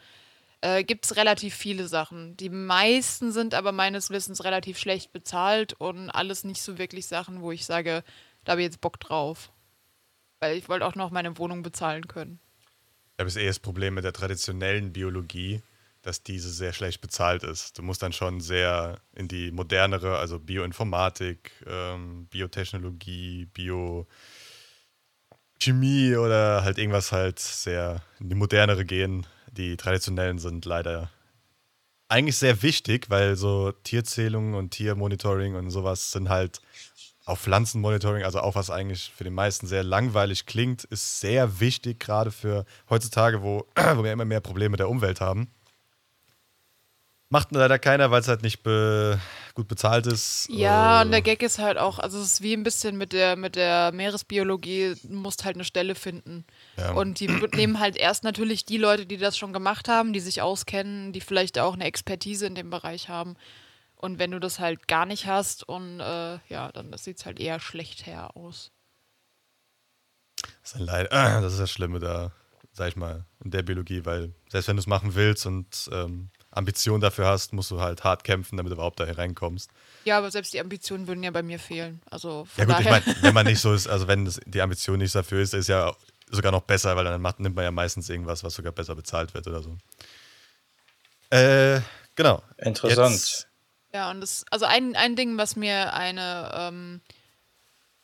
Äh, 0.62 0.84
Gibt 0.84 1.06
es 1.06 1.16
relativ 1.16 1.56
viele 1.56 1.88
Sachen. 1.88 2.38
Die 2.38 2.50
meisten 2.50 3.32
sind 3.32 3.56
aber 3.56 3.72
meines 3.72 4.12
Wissens 4.12 4.44
relativ 4.44 4.78
schlecht 4.78 5.12
bezahlt 5.12 5.74
und 5.74 6.12
alles 6.12 6.44
nicht 6.44 6.62
so 6.62 6.78
wirklich 6.78 7.08
Sachen, 7.08 7.42
wo 7.42 7.52
ich 7.52 7.66
sage, 7.66 8.04
da 8.44 8.52
habe 8.52 8.62
ich 8.62 8.66
jetzt 8.66 8.82
Bock 8.82 9.00
drauf. 9.00 9.52
Weil 10.40 10.58
ich 10.58 10.70
wollte 10.70 10.86
auch 10.86 10.96
noch 10.96 11.12
meine 11.12 11.38
Wohnung 11.38 11.64
bezahlen 11.64 12.08
können. 12.08 12.40
Da 13.18 13.26
ist 13.26 13.38
eh 13.38 13.46
das 13.46 13.60
Problem 13.60 13.96
mit 13.96 14.04
der 14.04 14.14
traditionellen 14.14 14.94
Biologie, 14.94 15.62
dass 16.02 16.24
diese 16.24 16.52
sehr 16.52 16.74
schlecht 16.74 17.02
bezahlt 17.02 17.44
ist. 17.44 17.78
Du 17.78 17.84
musst 17.84 18.02
dann 18.02 18.14
schon 18.14 18.42
sehr 18.42 19.00
in 19.14 19.28
die 19.28 19.52
modernere, 19.52 20.18
also 20.18 20.40
Bioinformatik, 20.40 21.52
ähm, 21.68 22.26
Biotechnologie, 22.28 23.46
Biochemie 23.54 24.08
oder 26.16 26.64
halt 26.64 26.80
irgendwas 26.80 27.12
halt 27.12 27.38
sehr 27.40 28.02
in 28.20 28.30
die 28.30 28.36
modernere 28.36 28.86
gehen. 28.86 29.28
Die 29.52 29.78
traditionellen 29.78 30.40
sind 30.40 30.66
leider 30.66 31.10
eigentlich 32.08 32.38
sehr 32.38 32.62
wichtig, 32.62 33.10
weil 33.10 33.36
so 33.36 33.72
Tierzählungen 33.72 34.54
und 34.54 34.72
Tiermonitoring 34.72 35.56
und 35.56 35.72
sowas 35.72 36.12
sind 36.12 36.30
halt 36.30 36.62
auch 37.26 37.38
Pflanzenmonitoring, 37.38 38.24
also 38.24 38.40
auch 38.40 38.56
was 38.56 38.70
eigentlich 38.70 39.12
für 39.16 39.24
den 39.24 39.34
meisten 39.34 39.68
sehr 39.68 39.84
langweilig 39.84 40.46
klingt, 40.46 40.84
ist 40.86 41.20
sehr 41.20 41.60
wichtig, 41.60 42.00
gerade 42.00 42.32
für 42.32 42.66
heutzutage, 42.90 43.44
wo, 43.44 43.66
wo 43.96 44.04
wir 44.04 44.12
immer 44.12 44.26
mehr 44.26 44.42
Probleme 44.42 44.72
mit 44.72 44.80
der 44.80 44.90
Umwelt 44.90 45.22
haben. 45.22 45.50
Macht 47.32 47.54
leider 47.54 47.80
keiner, 47.80 48.12
weil 48.12 48.20
es 48.20 48.28
halt 48.28 48.44
nicht 48.44 48.62
be 48.62 49.18
gut 49.54 49.70
bezahlt 49.70 50.06
ist. 50.06 50.48
Ja, 50.50 51.00
Äh, 51.00 51.06
und 51.06 51.12
der 51.12 51.22
Gag 51.22 51.42
ist 51.42 51.60
halt 51.60 51.78
auch, 51.78 51.98
also 51.98 52.20
es 52.20 52.34
ist 52.34 52.42
wie 52.42 52.54
ein 52.54 52.64
bisschen 52.64 52.98
mit 52.98 53.14
der, 53.14 53.38
mit 53.38 53.56
der 53.56 53.94
Meeresbiologie, 53.94 54.96
du 55.02 55.14
musst 55.14 55.46
halt 55.46 55.56
eine 55.56 55.64
Stelle 55.64 55.96
finden. 55.96 56.46
Ja. 56.76 56.92
Und 56.92 57.22
die 57.22 57.28
nehmen 57.28 57.80
halt 57.80 57.96
erst 57.96 58.26
natürlich 58.26 58.66
die 58.66 58.78
Leute, 58.78 59.06
die 59.06 59.16
das 59.16 59.38
schon 59.38 59.54
gemacht 59.54 59.88
haben, 59.88 60.12
die 60.12 60.20
sich 60.20 60.42
auskennen, 60.42 61.14
die 61.14 61.22
vielleicht 61.22 61.58
auch 61.58 61.74
eine 61.74 61.86
Expertise 61.86 62.46
in 62.48 62.56
dem 62.56 62.70
Bereich 62.70 63.08
haben. 63.08 63.38
Und 63.96 64.20
wenn 64.20 64.32
du 64.32 64.40
das 64.40 64.60
halt 64.60 64.90
gar 64.90 65.06
nicht 65.06 65.26
hast 65.26 65.64
und 65.64 66.02
äh, 66.02 66.38
ja, 66.50 66.70
dann 66.74 66.92
sieht 66.98 67.20
es 67.20 67.26
halt 67.26 67.40
eher 67.40 67.62
schlecht 67.62 68.06
her 68.06 68.36
aus. 68.36 68.72
Das 70.64 70.74
ist, 70.74 70.76
ein 70.76 70.86
Leid, 70.86 71.08
das 71.12 71.54
ist 71.54 71.60
das 71.62 71.72
Schlimme 71.72 72.00
da, 72.00 72.34
sag 72.74 72.90
ich 72.90 72.96
mal, 72.98 73.24
in 73.42 73.52
der 73.52 73.62
Biologie, 73.62 74.04
weil 74.04 74.34
selbst 74.50 74.68
wenn 74.68 74.76
du 74.76 74.82
es 74.82 74.88
machen 74.88 75.16
willst 75.16 75.46
und 75.46 75.90
ähm, 75.94 76.30
Ambition 76.52 77.00
dafür 77.02 77.28
hast, 77.28 77.54
musst 77.54 77.72
du 77.72 77.80
halt 77.80 78.04
hart 78.04 78.24
kämpfen, 78.24 78.58
damit 78.58 78.72
du 78.72 78.76
überhaupt 78.76 79.00
da 79.00 79.06
reinkommst. 79.06 79.72
Ja, 80.04 80.18
aber 80.18 80.32
selbst 80.32 80.54
die 80.54 80.60
Ambitionen 80.60 81.08
würden 81.08 81.24
ja 81.24 81.32
bei 81.32 81.44
mir 81.44 81.60
fehlen. 81.60 82.02
Also 82.10 82.46
von 82.46 82.58
Ja 82.58 82.66
gut, 82.66 82.80
ich 82.82 82.88
daher. 82.88 83.04
meine, 83.06 83.24
wenn 83.24 83.34
man 83.34 83.46
nicht 83.46 83.60
so 83.60 83.74
ist, 83.74 83.88
also 83.88 84.08
wenn 84.08 84.26
das, 84.26 84.40
die 84.46 84.62
Ambition 84.62 84.98
nicht 85.00 85.16
dafür 85.16 85.42
ist, 85.42 85.54
ist 85.54 85.70
ja 85.70 85.96
sogar 86.30 86.52
noch 86.52 86.62
besser, 86.64 86.96
weil 86.96 87.06
dann 87.06 87.22
macht, 87.22 87.40
nimmt 87.40 87.56
man 87.56 87.66
ja 87.66 87.72
meistens 87.72 88.10
irgendwas, 88.10 88.44
was 88.44 88.54
sogar 88.54 88.72
besser 88.72 88.96
bezahlt 88.96 89.34
wird 89.34 89.48
oder 89.48 89.62
so. 89.62 89.78
Äh, 91.30 91.82
genau. 92.16 92.44
Interessant. 92.58 93.14
Jetzt, 93.14 93.48
Ja, 93.94 94.12
und 94.12 94.22
das, 94.22 94.46
also 94.52 94.66
ein, 94.66 94.96
ein 94.96 95.16
Ding, 95.16 95.38
was 95.38 95.56
mir 95.56 95.94
eine, 95.94 96.52
ähm, 96.54 97.02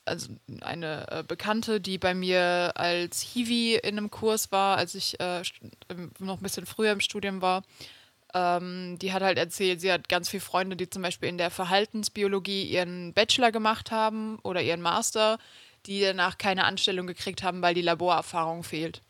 also 0.06 0.30
eine 0.62 1.06
äh, 1.12 1.24
Bekannte, 1.24 1.82
die 1.82 1.98
bei 1.98 2.14
mir 2.14 2.72
als 2.76 3.22
Hiwi 3.22 3.76
in 3.76 3.98
einem 3.98 4.10
Kurs 4.10 4.52
war, 4.52 4.78
als 4.78 4.96
ich 4.96 5.20
äh, 5.20 5.42
noch 6.20 6.38
ein 6.38 6.44
bisschen 6.44 6.66
früher 6.66 6.94
im 6.94 7.02
Studium 7.02 7.42
war, 7.42 7.64
ähm, 8.38 9.00
die 9.00 9.14
hat 9.14 9.24
halt 9.24 9.40
erzählt, 9.40 9.82
sie 9.82 9.92
hat 9.92 10.08
ganz 10.10 10.30
viele 10.30 10.42
Freunde, 10.42 10.76
die 10.76 10.88
zum 10.90 11.02
Beispiel 11.02 11.30
in 11.30 11.40
der 11.40 11.50
Verhaltensbiologie 11.50 12.62
ihren 12.64 13.14
Bachelor 13.14 13.52
gemacht 13.52 13.90
haben 13.90 14.38
oder 14.44 14.62
ihren 14.62 14.82
Master, 14.82 15.40
die 15.88 16.02
danach 16.02 16.38
keine 16.38 16.66
Anstellung 16.66 17.08
gekriegt 17.08 17.42
haben, 17.42 17.64
weil 17.64 17.74
die 17.74 17.82
Laborerfahrung 17.82 18.64
fehlt. 18.64 19.02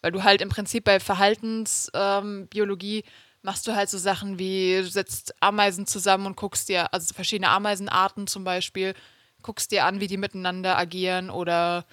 Weil 0.00 0.10
du 0.10 0.24
halt 0.24 0.40
im 0.40 0.48
Prinzip 0.48 0.82
bei 0.84 0.98
Verhaltensbiologie 0.98 2.98
ähm, 2.98 3.04
machst 3.42 3.68
du 3.68 3.76
halt 3.76 3.90
so 3.90 3.98
Sachen 3.98 4.40
wie, 4.40 4.78
du 4.78 4.88
setzt 4.88 5.40
Ameisen 5.40 5.86
zusammen 5.86 6.26
und 6.26 6.36
guckst 6.36 6.68
dir, 6.68 6.92
also 6.92 7.14
verschiedene 7.14 7.50
Ameisenarten 7.50 8.26
zum 8.26 8.42
Beispiel, 8.42 8.94
guckst 9.42 9.70
dir 9.70 9.84
an, 9.84 10.00
wie 10.00 10.08
die 10.08 10.16
miteinander 10.16 10.76
agieren 10.76 11.30
oder 11.30 11.86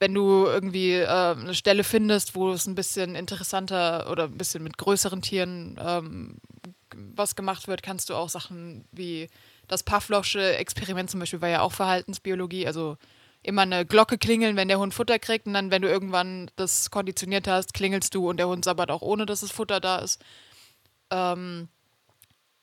wenn 0.00 0.14
du 0.14 0.46
irgendwie 0.46 0.92
äh, 0.92 1.06
eine 1.06 1.54
Stelle 1.54 1.84
findest, 1.84 2.34
wo 2.34 2.52
es 2.52 2.66
ein 2.66 2.74
bisschen 2.74 3.14
interessanter 3.14 4.10
oder 4.10 4.24
ein 4.24 4.38
bisschen 4.38 4.62
mit 4.62 4.78
größeren 4.78 5.22
Tieren 5.22 5.78
ähm, 5.80 6.36
was 6.94 7.36
gemacht 7.36 7.68
wird, 7.68 7.82
kannst 7.82 8.10
du 8.10 8.14
auch 8.14 8.28
Sachen 8.28 8.84
wie 8.92 9.28
das 9.66 9.82
Pavlovsche 9.82 10.56
Experiment 10.56 11.10
zum 11.10 11.20
Beispiel 11.20 11.42
war 11.42 11.48
ja 11.48 11.60
auch 11.60 11.72
Verhaltensbiologie, 11.72 12.66
also 12.66 12.96
immer 13.42 13.62
eine 13.62 13.86
Glocke 13.86 14.18
klingeln, 14.18 14.56
wenn 14.56 14.68
der 14.68 14.78
Hund 14.78 14.94
Futter 14.94 15.18
kriegt 15.18 15.46
und 15.46 15.54
dann, 15.54 15.70
wenn 15.70 15.82
du 15.82 15.88
irgendwann 15.88 16.50
das 16.56 16.90
konditioniert 16.90 17.46
hast, 17.46 17.74
klingelst 17.74 18.14
du 18.14 18.28
und 18.28 18.38
der 18.38 18.48
Hund 18.48 18.64
sabbert 18.64 18.90
auch 18.90 19.02
ohne, 19.02 19.26
dass 19.26 19.40
das 19.40 19.52
Futter 19.52 19.80
da 19.80 19.98
ist. 19.98 20.22
Ähm, 21.10 21.68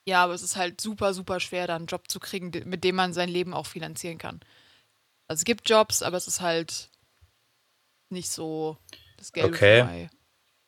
ja, 0.05 0.23
aber 0.23 0.33
es 0.33 0.43
ist 0.43 0.55
halt 0.55 0.81
super, 0.81 1.13
super 1.13 1.39
schwer, 1.39 1.67
da 1.67 1.75
einen 1.75 1.87
Job 1.87 2.09
zu 2.09 2.19
kriegen, 2.19 2.51
mit 2.65 2.83
dem 2.83 2.95
man 2.95 3.13
sein 3.13 3.29
Leben 3.29 3.53
auch 3.53 3.65
finanzieren 3.65 4.17
kann. 4.17 4.41
Also 5.27 5.41
es 5.41 5.45
gibt 5.45 5.69
Jobs, 5.69 6.03
aber 6.03 6.17
es 6.17 6.27
ist 6.27 6.41
halt 6.41 6.89
nicht 8.15 8.31
so 8.31 8.77
das 9.17 9.31
Gelbe 9.31 9.49
Okay. 9.49 9.81
vom 9.81 9.89
Ei. 9.89 10.09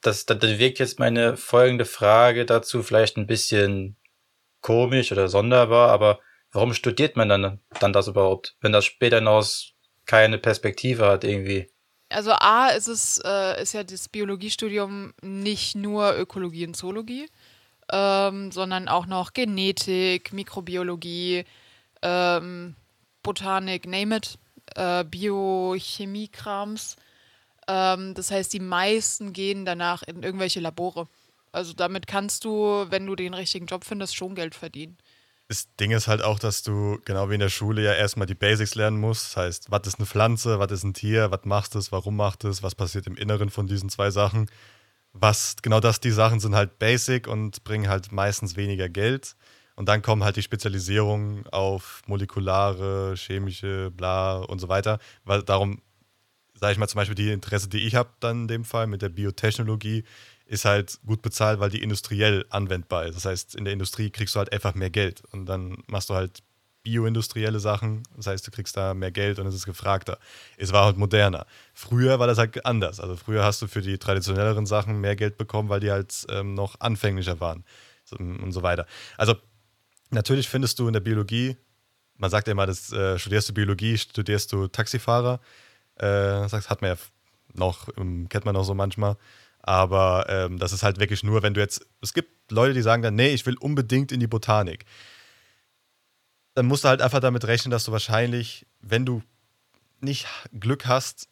Das, 0.01 0.27
das, 0.27 0.37
das 0.37 0.59
wirkt 0.59 0.77
jetzt 0.77 0.99
meine 0.99 1.35
folgende 1.35 1.85
Frage 1.85 2.45
dazu 2.45 2.83
vielleicht 2.83 3.17
ein 3.17 3.25
bisschen 3.25 3.97
komisch 4.61 5.11
oder 5.11 5.27
sonderbar, 5.27 5.89
aber 5.89 6.19
warum 6.51 6.73
studiert 6.73 7.15
man 7.15 7.29
dann, 7.29 7.59
dann 7.79 7.93
das 7.93 8.07
überhaupt, 8.07 8.55
wenn 8.61 8.71
das 8.71 8.85
später 8.85 9.17
hinaus 9.17 9.73
keine 10.05 10.37
Perspektive 10.37 11.07
hat 11.07 11.23
irgendwie? 11.23 11.69
Also 12.09 12.31
A 12.31 12.69
ist 12.69 12.87
es, 12.87 13.19
äh, 13.25 13.61
ist 13.61 13.73
ja 13.73 13.83
das 13.83 14.07
Biologiestudium 14.07 15.13
nicht 15.21 15.75
nur 15.75 16.17
Ökologie 16.17 16.65
und 16.65 16.75
Zoologie, 16.75 17.27
ähm, 17.91 18.51
sondern 18.51 18.87
auch 18.87 19.07
noch 19.07 19.33
Genetik, 19.33 20.31
Mikrobiologie, 20.31 21.43
ähm, 22.01 22.75
Botanik, 23.23 23.87
name 23.87 24.17
it, 24.17 24.37
äh, 24.75 25.03
Biochemie-Krams. 25.03 26.95
Ähm, 27.67 28.13
das 28.13 28.31
heißt, 28.31 28.51
die 28.53 28.59
meisten 28.59 29.33
gehen 29.33 29.65
danach 29.65 30.03
in 30.03 30.23
irgendwelche 30.23 30.59
Labore. 30.59 31.07
Also 31.51 31.73
damit 31.73 32.07
kannst 32.07 32.45
du, 32.45 32.85
wenn 32.89 33.05
du 33.05 33.15
den 33.15 33.33
richtigen 33.33 33.65
Job 33.65 33.83
findest, 33.83 34.15
schon 34.15 34.35
Geld 34.35 34.55
verdienen. 34.55 34.97
Das 35.49 35.73
Ding 35.79 35.91
ist 35.91 36.07
halt 36.07 36.21
auch, 36.21 36.39
dass 36.39 36.61
du 36.61 36.99
genau 37.05 37.29
wie 37.29 37.35
in 37.35 37.39
der 37.39 37.49
Schule 37.49 37.81
ja 37.81 37.93
erstmal 37.93 38.27
die 38.27 38.35
Basics 38.35 38.75
lernen 38.75 38.99
musst. 38.99 39.27
Das 39.27 39.37
heißt, 39.37 39.71
was 39.71 39.87
ist 39.87 39.97
eine 39.97 40.05
Pflanze, 40.05 40.59
was 40.59 40.71
ist 40.71 40.83
ein 40.83 40.93
Tier, 40.93 41.31
was 41.31 41.45
macht 41.45 41.75
es, 41.75 41.91
warum 41.91 42.17
macht 42.17 42.43
es, 42.43 42.63
was 42.63 42.75
passiert 42.75 43.07
im 43.07 43.15
Inneren 43.15 43.49
von 43.49 43.65
diesen 43.65 43.89
zwei 43.89 44.11
Sachen. 44.11 44.49
Was, 45.13 45.55
genau 45.61 45.79
das, 45.79 46.01
die 46.01 46.11
Sachen 46.11 46.41
sind 46.41 46.53
halt 46.53 46.79
basic 46.79 47.27
und 47.27 47.63
bringen 47.63 47.87
halt 47.87 48.11
meistens 48.11 48.57
weniger 48.57 48.89
Geld. 48.89 49.35
Und 49.75 49.87
dann 49.87 50.01
kommen 50.01 50.23
halt 50.23 50.35
die 50.35 50.41
Spezialisierungen 50.41 51.47
auf 51.47 52.01
molekulare, 52.07 53.13
chemische, 53.15 53.89
bla 53.91 54.37
und 54.39 54.59
so 54.59 54.67
weiter. 54.69 54.99
Weil 55.23 55.43
darum, 55.43 55.81
sage 56.59 56.73
ich 56.73 56.77
mal 56.77 56.87
zum 56.87 56.99
Beispiel, 56.99 57.15
die 57.15 57.31
Interesse, 57.31 57.69
die 57.69 57.85
ich 57.85 57.95
habe 57.95 58.09
dann 58.19 58.41
in 58.41 58.47
dem 58.47 58.65
Fall 58.65 58.87
mit 58.87 59.01
der 59.01 59.09
Biotechnologie, 59.09 60.03
ist 60.45 60.65
halt 60.65 60.99
gut 61.05 61.21
bezahlt, 61.21 61.59
weil 61.59 61.69
die 61.69 61.81
industriell 61.81 62.45
anwendbar 62.49 63.05
ist. 63.05 63.15
Das 63.15 63.25
heißt, 63.25 63.55
in 63.55 63.65
der 63.65 63.73
Industrie 63.73 64.09
kriegst 64.09 64.35
du 64.35 64.39
halt 64.39 64.51
einfach 64.53 64.75
mehr 64.75 64.89
Geld 64.89 65.21
und 65.31 65.45
dann 65.45 65.83
machst 65.87 66.09
du 66.09 66.13
halt 66.13 66.41
bioindustrielle 66.83 67.59
Sachen. 67.59 68.03
Das 68.15 68.27
heißt, 68.27 68.47
du 68.47 68.51
kriegst 68.51 68.77
da 68.77 68.93
mehr 68.93 69.11
Geld 69.11 69.39
und 69.39 69.47
es 69.47 69.55
ist 69.55 69.65
gefragter. 69.65 70.17
Es 70.55 70.71
war 70.71 70.85
halt 70.85 70.97
moderner. 70.97 71.45
Früher 71.73 72.17
war 72.19 72.27
das 72.27 72.37
halt 72.37 72.65
anders. 72.65 73.01
Also 73.01 73.17
früher 73.17 73.43
hast 73.43 73.61
du 73.61 73.67
für 73.67 73.81
die 73.81 73.97
traditionelleren 73.97 74.65
Sachen 74.65 75.01
mehr 75.01 75.17
Geld 75.17 75.37
bekommen, 75.37 75.67
weil 75.67 75.81
die 75.81 75.91
halt 75.91 76.25
ähm, 76.29 76.53
noch 76.53 76.79
anfänglicher 76.79 77.41
waren 77.41 77.65
und 78.17 78.53
so 78.53 78.63
weiter. 78.63 78.85
Also 79.17 79.35
natürlich 80.11 80.47
findest 80.47 80.79
du 80.79 80.87
in 80.87 80.93
der 80.93 81.01
Biologie, 81.01 81.57
man 82.15 82.29
sagt 82.29 82.47
ja 82.47 82.51
immer, 82.51 82.65
das, 82.65 82.91
äh, 82.93 83.19
studierst 83.19 83.49
du 83.49 83.53
Biologie, 83.53 83.97
studierst 83.97 84.53
du 84.53 84.67
Taxifahrer. 84.67 85.41
Äh, 85.99 86.47
das 86.49 86.69
hat 86.69 86.81
man 86.81 86.91
ja 86.91 86.97
noch, 87.53 87.87
kennt 88.29 88.45
man 88.45 88.53
noch 88.53 88.63
so 88.63 88.73
manchmal. 88.73 89.17
Aber 89.61 90.25
ähm, 90.29 90.59
das 90.59 90.71
ist 90.71 90.83
halt 90.83 90.99
wirklich 90.99 91.23
nur, 91.23 91.43
wenn 91.43 91.53
du 91.53 91.59
jetzt. 91.59 91.85
Es 92.01 92.13
gibt 92.13 92.51
Leute, 92.51 92.73
die 92.73 92.81
sagen 92.81 93.01
dann, 93.01 93.15
nee, 93.15 93.29
ich 93.29 93.45
will 93.45 93.57
unbedingt 93.57 94.11
in 94.11 94.19
die 94.19 94.27
Botanik. 94.27 94.85
Dann 96.53 96.67
musst 96.67 96.83
du 96.83 96.87
halt 96.87 97.01
einfach 97.01 97.19
damit 97.19 97.45
rechnen, 97.45 97.71
dass 97.71 97.83
du 97.83 97.91
wahrscheinlich, 97.91 98.65
wenn 98.79 99.05
du 99.05 99.21
nicht 99.99 100.25
Glück 100.57 100.85
hast, 100.85 101.27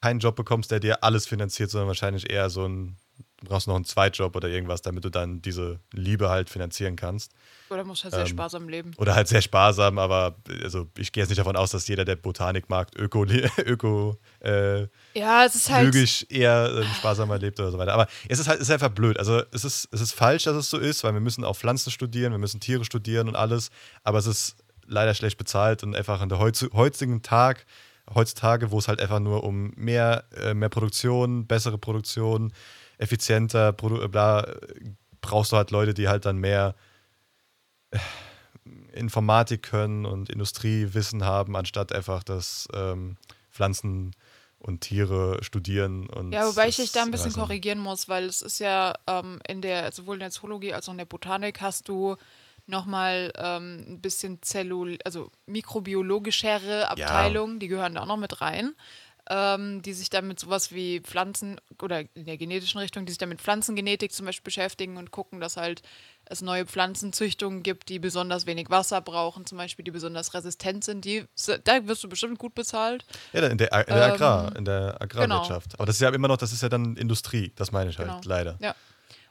keinen 0.00 0.20
Job 0.20 0.36
bekommst, 0.36 0.70
der 0.70 0.80
dir 0.80 1.04
alles 1.04 1.26
finanziert, 1.26 1.70
sondern 1.70 1.88
wahrscheinlich 1.88 2.30
eher 2.30 2.50
so 2.50 2.66
ein, 2.66 2.96
du 3.40 3.46
brauchst 3.46 3.68
noch 3.68 3.76
einen 3.76 3.84
Zweitjob 3.84 4.34
oder 4.34 4.48
irgendwas, 4.48 4.82
damit 4.82 5.04
du 5.04 5.10
dann 5.10 5.40
diese 5.42 5.78
Liebe 5.92 6.28
halt 6.28 6.50
finanzieren 6.50 6.96
kannst. 6.96 7.32
Oder 7.70 7.84
musst 7.84 8.02
halt 8.04 8.14
sehr 8.14 8.22
Ähm, 8.22 8.28
sparsam 8.28 8.68
leben. 8.68 8.92
Oder 8.96 9.14
halt 9.14 9.28
sehr 9.28 9.42
sparsam, 9.42 9.98
aber 9.98 10.36
also 10.62 10.88
ich 10.96 11.12
gehe 11.12 11.22
jetzt 11.22 11.28
nicht 11.28 11.38
davon 11.38 11.56
aus, 11.56 11.70
dass 11.70 11.86
jeder, 11.86 12.04
der 12.04 12.16
Botanik 12.16 12.68
mag, 12.68 12.88
öko, 12.98 13.24
öko 13.64 14.16
äh, 14.40 14.86
Ja, 15.14 15.44
es 15.44 15.54
ist 15.54 15.70
halt. 15.70 16.30
eher 16.30 16.72
ähm, 16.78 16.86
sparsamer 16.98 17.38
lebt 17.38 17.60
oder 17.60 17.70
so 17.70 17.78
weiter. 17.78 17.92
Aber 17.94 18.06
es 18.28 18.38
ist 18.38 18.48
halt 18.48 18.60
es 18.60 18.68
ist 18.68 18.72
einfach 18.72 18.88
blöd. 18.90 19.18
Also 19.18 19.42
es 19.52 19.64
ist, 19.64 19.88
es 19.92 20.00
ist 20.00 20.12
falsch, 20.12 20.44
dass 20.44 20.56
es 20.56 20.70
so 20.70 20.78
ist, 20.78 21.04
weil 21.04 21.12
wir 21.12 21.20
müssen 21.20 21.44
auch 21.44 21.56
Pflanzen 21.56 21.90
studieren, 21.90 22.32
wir 22.32 22.38
müssen 22.38 22.60
Tiere 22.60 22.84
studieren 22.84 23.28
und 23.28 23.36
alles, 23.36 23.70
aber 24.02 24.18
es 24.18 24.26
ist 24.26 24.56
leider 24.86 25.14
schlecht 25.14 25.36
bezahlt 25.36 25.82
und 25.82 25.94
einfach 25.94 26.22
in 26.22 26.30
der 26.30 26.38
heutigen 26.38 27.22
Tag, 27.22 27.66
heutzutage, 28.14 28.70
wo 28.70 28.78
es 28.78 28.88
halt 28.88 29.00
einfach 29.00 29.20
nur 29.20 29.44
um 29.44 29.72
mehr, 29.76 30.24
äh, 30.34 30.54
mehr 30.54 30.70
Produktion, 30.70 31.46
bessere 31.46 31.76
Produktion, 31.76 32.52
effizienter, 32.98 33.72
bla, 33.72 34.46
brauchst 35.20 35.52
du 35.52 35.56
halt 35.56 35.70
Leute, 35.70 35.94
die 35.94 36.08
halt 36.08 36.26
dann 36.26 36.38
mehr 36.38 36.74
äh, 37.90 37.98
Informatik 38.92 39.62
können 39.62 40.04
und 40.04 40.28
Industriewissen 40.28 41.24
haben, 41.24 41.56
anstatt 41.56 41.92
einfach 41.92 42.22
das 42.22 42.68
ähm, 42.74 43.16
Pflanzen 43.50 44.14
und 44.58 44.80
Tiere 44.80 45.38
studieren 45.42 46.08
und 46.08 46.32
Ja, 46.32 46.46
wobei 46.46 46.68
ich 46.68 46.76
dich 46.76 46.92
da 46.92 47.02
ein 47.02 47.10
bisschen 47.12 47.32
korrigieren 47.32 47.78
muss, 47.78 48.08
weil 48.08 48.24
es 48.24 48.42
ist 48.42 48.58
ja 48.58 48.94
ähm, 49.06 49.40
in 49.46 49.62
der, 49.62 49.92
sowohl 49.92 50.16
in 50.16 50.20
der 50.20 50.30
Zoologie 50.30 50.74
als 50.74 50.88
auch 50.88 50.92
in 50.92 50.98
der 50.98 51.04
Botanik 51.04 51.60
hast 51.60 51.88
du 51.88 52.16
nochmal 52.66 53.32
ähm, 53.36 53.84
ein 53.88 54.00
bisschen 54.00 54.42
Zellul, 54.42 54.98
also 55.04 55.30
mikrobiologischere 55.46 56.90
Abteilungen, 56.90 57.60
die 57.60 57.68
gehören 57.68 57.94
da 57.94 58.02
auch 58.02 58.06
noch 58.06 58.16
mit 58.16 58.40
rein, 58.40 58.74
ähm, 59.30 59.82
die 59.82 59.92
sich 59.92 60.08
dann 60.10 60.26
mit 60.26 60.40
sowas 60.40 60.72
wie 60.72 61.00
Pflanzen 61.00 61.60
oder 61.82 62.00
in 62.14 62.24
der 62.24 62.38
genetischen 62.38 62.80
Richtung, 62.80 63.04
die 63.04 63.12
sich 63.12 63.18
dann 63.18 63.28
mit 63.28 63.40
Pflanzengenetik 63.42 64.12
zum 64.12 64.26
Beispiel 64.26 64.44
beschäftigen 64.44 64.96
und 64.96 65.10
gucken, 65.10 65.40
dass 65.40 65.56
halt 65.56 65.82
es 66.24 66.40
neue 66.42 66.66
Pflanzenzüchtungen 66.66 67.62
gibt, 67.62 67.88
die 67.88 67.98
besonders 67.98 68.46
wenig 68.46 68.70
Wasser 68.70 69.00
brauchen, 69.00 69.46
zum 69.46 69.58
Beispiel, 69.58 69.84
die 69.84 69.90
besonders 69.90 70.34
resistent 70.34 70.84
sind. 70.84 71.04
Die, 71.04 71.24
da 71.64 71.86
wirst 71.86 72.04
du 72.04 72.08
bestimmt 72.08 72.38
gut 72.38 72.54
bezahlt. 72.54 73.04
Ja, 73.32 73.46
in 73.46 73.58
der, 73.58 73.72
in 73.72 73.94
der 73.94 74.06
Ähm, 74.06 74.12
Agrar, 74.12 74.56
in 74.56 74.64
der 74.64 74.96
Agrarwirtschaft. 75.00 75.74
Aber 75.74 75.86
das 75.86 75.96
ist 75.96 76.00
ja 76.02 76.08
immer 76.10 76.28
noch, 76.28 76.36
das 76.38 76.52
ist 76.52 76.62
ja 76.62 76.68
dann 76.68 76.96
Industrie, 76.96 77.52
das 77.56 77.70
meine 77.72 77.90
ich 77.90 77.98
halt, 77.98 78.08
Genau. 78.08 78.20
leider. 78.24 78.56
Ja. 78.60 78.74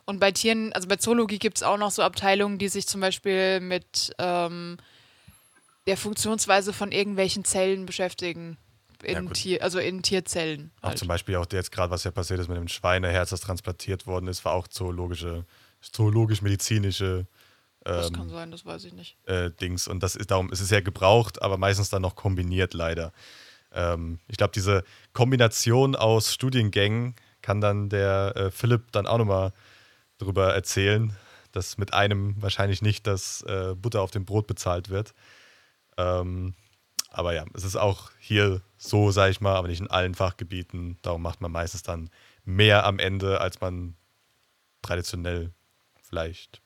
Und 0.05 0.19
bei 0.19 0.31
Tieren, 0.31 0.71
also 0.73 0.87
bei 0.87 0.95
Zoologie 0.95 1.37
gibt 1.39 1.57
es 1.57 1.63
auch 1.63 1.77
noch 1.77 1.91
so 1.91 2.01
Abteilungen, 2.01 2.57
die 2.59 2.69
sich 2.69 2.87
zum 2.87 3.01
Beispiel 3.01 3.59
mit 3.59 4.13
ähm, 4.19 4.77
der 5.85 5.97
Funktionsweise 5.97 6.71
von 6.71 6.91
irgendwelchen 6.91 7.43
Zellen 7.45 7.85
beschäftigen. 7.85 8.57
Ja, 9.03 9.19
In 9.19 9.27
gut. 9.27 9.35
Tier, 9.35 9.63
also 9.63 9.79
in 9.79 10.01
Tierzellen. 10.01 10.71
Auch 10.81 10.89
Halt. 10.89 10.97
zum 10.97 11.07
Beispiel 11.07 11.35
auch 11.35 11.45
jetzt 11.51 11.71
gerade, 11.71 11.91
was 11.91 12.03
ja 12.03 12.11
passiert 12.11 12.39
ist 12.39 12.47
mit 12.47 12.57
dem 12.57 12.67
Schweineherz, 12.67 13.29
das 13.29 13.41
transplantiert 13.41 14.07
worden 14.07 14.27
ist, 14.27 14.43
war 14.45 14.53
auch 14.53 14.67
zoologische, 14.67 15.45
zoologisch-medizinische 15.81 17.27
Das 17.83 18.07
ähm, 18.07 18.13
kann 18.13 18.29
sein, 18.29 18.51
das 18.51 18.65
weiß 18.65 18.85
ich 18.85 18.93
nicht. 18.93 19.17
äh, 19.25 19.51
Dings. 19.51 19.87
Und 19.87 20.01
das 20.03 20.15
ist 20.15 20.31
darum, 20.31 20.51
es 20.51 20.61
ist 20.61 20.71
ja 20.71 20.81
gebraucht, 20.81 21.41
aber 21.41 21.57
meistens 21.57 21.89
dann 21.89 22.01
noch 22.01 22.15
kombiniert 22.15 22.73
leider. 22.73 23.11
Ähm, 23.71 24.19
ich 24.27 24.37
glaube, 24.37 24.51
diese 24.53 24.83
Kombination 25.13 25.95
aus 25.95 26.33
Studiengängen 26.33 27.15
kann 27.41 27.61
dann 27.61 27.89
der 27.89 28.33
äh, 28.35 28.51
Philipp 28.51 28.91
dann 28.91 29.07
auch 29.07 29.17
nochmal 29.17 29.53
drüber 30.17 30.53
erzählen, 30.53 31.15
dass 31.51 31.77
mit 31.77 31.93
einem 31.93 32.35
wahrscheinlich 32.41 32.81
nicht 32.81 33.07
das 33.07 33.41
äh, 33.43 33.75
Butter 33.75 34.01
auf 34.01 34.11
dem 34.11 34.25
Brot 34.25 34.47
bezahlt 34.47 34.89
wird. 34.89 35.13
Ähm, 35.97 36.53
aber 37.18 37.34
ja, 37.34 37.45
es 37.55 37.63
ist 37.63 37.76
auch 37.76 38.11
hier 38.20 38.61
so, 38.78 39.09
sage 39.09 39.32
ich 39.32 39.41
mal, 39.41 39.55
aber 39.55 39.68
nicht 39.68 39.80
in 39.82 39.89
allen 39.89 40.13
Fachgebieten. 40.13 40.99
Darum 41.01 41.24
macht 41.24 41.41
man 41.41 41.51
meistens 41.51 41.82
dann 41.82 42.11
mehr 42.45 42.86
am 42.86 42.99
Ende, 42.99 43.41
als 43.41 43.59
man 43.59 43.95
traditionell 44.84 45.51
vielleicht 46.03 46.61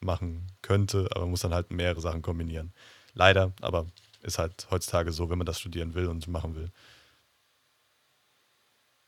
machen 0.00 0.48
könnte, 0.60 1.08
aber 1.12 1.20
man 1.20 1.30
muss 1.30 1.42
dann 1.42 1.54
halt 1.54 1.70
mehrere 1.70 2.00
Sachen 2.00 2.20
kombinieren. 2.20 2.72
Leider, 3.14 3.52
aber 3.60 3.86
ist 4.22 4.40
halt 4.40 4.66
heutzutage 4.72 5.12
so, 5.12 5.30
wenn 5.30 5.38
man 5.38 5.46
das 5.46 5.60
studieren 5.60 5.94
will 5.94 6.08
und 6.08 6.26
machen 6.26 6.56
will. 6.56 6.72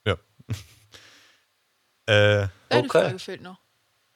Ja. 0.07 0.15
äh, 2.07 2.49
Deine 2.69 2.85
Okay. 2.85 2.89
Frage 2.89 3.19
fehlt 3.19 3.43
noch. 3.43 3.59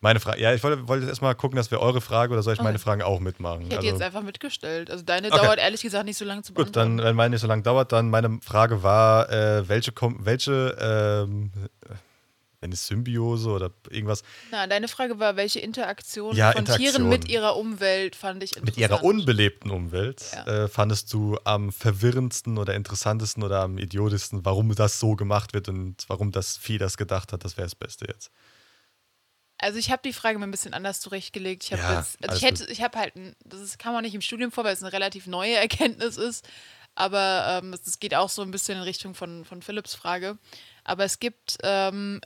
Meine 0.00 0.20
Frage, 0.20 0.40
ja, 0.40 0.54
ich 0.54 0.62
wollte, 0.62 0.86
wollte 0.86 1.06
erst 1.08 1.22
mal 1.22 1.34
gucken, 1.34 1.56
dass 1.56 1.70
wir 1.70 1.80
eure 1.80 2.00
Frage 2.00 2.32
oder 2.32 2.42
soll 2.42 2.52
ich 2.54 2.58
Okay. 2.60 2.66
meine 2.68 2.78
Fragen 2.78 3.02
auch 3.02 3.18
mitmachen? 3.20 3.62
Ich 3.62 3.66
hätte 3.66 3.76
Also- 3.78 3.88
jetzt 3.88 4.02
einfach 4.02 4.22
mitgestellt. 4.22 4.90
Also 4.90 5.04
deine 5.04 5.28
Okay. 5.32 5.44
dauert 5.44 5.58
ehrlich 5.58 5.82
gesagt 5.82 6.04
nicht 6.04 6.16
so 6.18 6.24
lange 6.24 6.42
zu 6.42 6.52
Gut, 6.54 6.66
dann, 6.66 6.72
beantworten. 6.96 7.08
wenn 7.08 7.16
meine 7.16 7.30
nicht 7.34 7.40
so 7.40 7.46
lange 7.48 7.62
dauert, 7.62 7.90
dann 7.92 8.08
meine 8.10 8.38
Frage 8.42 8.82
war, 8.82 9.28
äh, 9.30 9.68
welche, 9.68 9.92
welche 10.20 10.76
ähm, 10.80 11.50
eine 12.60 12.74
Symbiose 12.74 13.50
oder 13.50 13.70
irgendwas 13.88 14.22
Na, 14.50 14.66
deine 14.66 14.88
Frage 14.88 15.20
war, 15.20 15.36
welche 15.36 15.60
Interaktion 15.60 16.34
Ja, 16.34 16.50
von 16.52 16.64
Tieren 16.64 16.76
Interaktion. 16.80 17.08
mit 17.08 17.28
ihrer 17.28 17.56
Umwelt 17.56 18.16
fand 18.16 18.42
ich 18.42 18.50
mit 18.56 18.68
interessant. 18.70 18.80
ihrer 18.80 19.04
unbelebten 19.04 19.70
Umwelt 19.70 20.24
Ja. 20.34 20.64
äh, 20.64 20.68
fandest 20.68 21.12
du 21.12 21.38
am 21.44 21.70
verwirrendsten 21.70 22.58
oder 22.58 22.74
interessantesten 22.74 23.44
oder 23.44 23.60
am 23.62 23.78
idiotischsten, 23.78 24.44
warum 24.44 24.74
das 24.74 24.98
so 24.98 25.14
gemacht 25.14 25.54
wird 25.54 25.68
und 25.68 26.04
warum 26.08 26.32
das 26.32 26.56
Vieh 26.56 26.78
das 26.78 26.96
gedacht 26.96 27.32
hat, 27.32 27.44
das 27.44 27.56
wäre 27.56 27.66
das 27.66 27.76
Beste 27.76 28.06
jetzt. 28.08 28.30
Also 29.58 29.78
ich 29.78 29.90
habe 29.90 30.02
die 30.04 30.12
Frage 30.12 30.38
mir 30.38 30.46
ein 30.46 30.52
bisschen 30.52 30.74
anders 30.74 31.00
zurechtgelegt. 31.00 31.64
Ich 31.64 31.72
habe 31.72 31.82
Ja, 31.82 31.98
jetzt, 31.98 32.18
also 32.22 32.36
ich 32.36 32.42
hätte, 32.42 32.70
ich 32.70 32.82
habe 32.82 32.98
halt, 32.98 33.16
ein, 33.16 33.34
das 33.44 33.76
kam 33.76 33.94
auch 33.96 34.00
nicht 34.00 34.14
im 34.14 34.20
Studium 34.20 34.52
vor, 34.52 34.64
weil 34.64 34.72
es 34.72 34.82
eine 34.82 34.92
relativ 34.92 35.26
neue 35.26 35.56
Erkenntnis 35.56 36.16
ist. 36.16 36.48
Aber 36.94 37.60
ähm, 37.62 37.72
es, 37.72 37.86
es 37.86 38.00
geht 38.00 38.14
auch 38.14 38.28
so 38.28 38.42
ein 38.42 38.50
bisschen 38.50 38.78
in 38.78 38.84
Richtung 38.84 39.14
von, 39.14 39.44
von 39.44 39.62
Philipps 39.62 39.94
Frage. 39.94 40.38
Aber 40.84 41.04
es 41.04 41.18
gibt 41.18 41.58
ähm, 41.62 42.20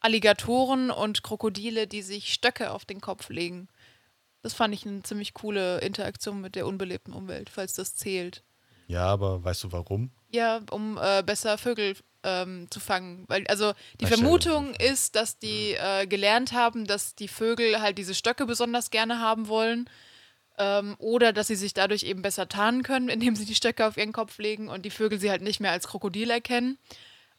Alligatoren 0.00 0.90
und 0.90 1.22
Krokodile, 1.22 1.86
die 1.86 2.02
sich 2.02 2.32
Stöcke 2.32 2.70
auf 2.70 2.84
den 2.84 3.00
Kopf 3.00 3.28
legen. 3.28 3.68
Das 4.42 4.54
fand 4.54 4.72
ich 4.72 4.86
eine 4.86 5.02
ziemlich 5.02 5.34
coole 5.34 5.78
Interaktion 5.80 6.40
mit 6.40 6.54
der 6.54 6.66
unbelebten 6.66 7.12
Umwelt, 7.12 7.50
falls 7.50 7.74
das 7.74 7.96
zählt. 7.96 8.44
Ja, 8.86 9.06
aber 9.06 9.42
weißt 9.42 9.64
du 9.64 9.72
warum? 9.72 10.10
Ja, 10.30 10.60
um 10.70 10.98
äh, 11.00 11.22
besser 11.22 11.56
Vögel 11.58 11.96
ähm, 12.22 12.66
zu 12.70 12.80
fangen. 12.80 13.24
Weil, 13.28 13.46
also 13.46 13.72
die 14.00 14.04
dir 14.04 14.08
Vermutung 14.08 14.74
ist, 14.74 15.16
dass 15.16 15.38
die 15.38 15.74
äh, 15.74 16.06
gelernt 16.06 16.52
haben, 16.52 16.86
dass 16.86 17.14
die 17.14 17.28
Vögel 17.28 17.80
halt 17.80 17.98
diese 17.98 18.14
Stöcke 18.14 18.46
besonders 18.46 18.90
gerne 18.90 19.20
haben 19.20 19.48
wollen. 19.48 19.88
Ähm, 20.58 20.96
oder 20.98 21.32
dass 21.32 21.46
sie 21.46 21.54
sich 21.54 21.72
dadurch 21.72 22.02
eben 22.02 22.22
besser 22.22 22.48
tarnen 22.48 22.82
können, 22.82 23.08
indem 23.08 23.36
sie 23.36 23.46
die 23.46 23.54
Stöcke 23.54 23.86
auf 23.86 23.96
ihren 23.96 24.12
Kopf 24.12 24.38
legen 24.38 24.68
und 24.68 24.84
die 24.84 24.90
Vögel 24.90 25.18
sie 25.18 25.30
halt 25.30 25.42
nicht 25.42 25.60
mehr 25.60 25.72
als 25.72 25.88
Krokodil 25.88 26.30
erkennen. 26.30 26.78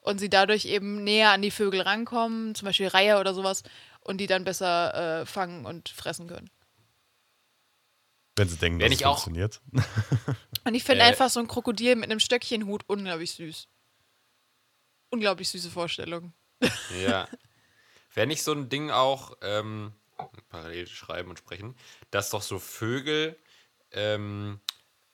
Und 0.02 0.20
sie 0.20 0.30
dadurch 0.30 0.66
eben 0.66 1.04
näher 1.04 1.32
an 1.32 1.42
die 1.42 1.52
Vögel 1.52 1.82
rankommen, 1.82 2.56
zum 2.56 2.68
Beispiel 2.68 2.88
Reiher 2.88 3.20
oder 3.20 3.34
sowas, 3.34 3.64
und 4.00 4.18
die 4.18 4.28
dann 4.28 4.46
besser 4.46 5.22
äh, 5.22 5.26
fangen 5.26 5.66
und 5.66 5.90
fressen 5.90 6.28
können. 6.28 6.50
Wenn 8.36 8.48
sie 8.48 8.58
denken, 8.58 8.80
Wenn 8.80 8.88
dass 8.88 8.96
es 8.96 9.00
ich 9.02 9.06
auch- 9.06 9.20
funktioniert. 9.24 9.62
Und 10.66 10.74
ich 10.76 10.84
finde 10.84 11.02
Äh. 11.04 11.08
einfach 11.08 11.30
so 11.30 11.40
ein 11.40 11.48
Krokodil 11.48 11.96
mit 11.96 12.06
einem 12.10 12.20
Stöckchenhut 12.20 12.84
unglaublich 12.88 13.32
süß. 13.32 13.68
Unglaublich 15.10 15.50
süße 15.50 15.70
Vorstellung. 15.70 16.34
Ja. 17.04 17.28
Wäre 18.14 18.28
nicht 18.28 18.44
so 18.44 18.52
ein 18.54 18.70
Ding 18.70 18.90
auch, 18.92 19.38
ähm, 19.42 19.94
parallel 20.50 20.88
schreiben 20.88 21.30
und 21.30 21.38
sprechen, 21.40 21.76
dass 22.12 22.32
doch 22.32 22.42
so 22.42 22.58
Vögel 22.60 23.38
ähm, 23.92 24.60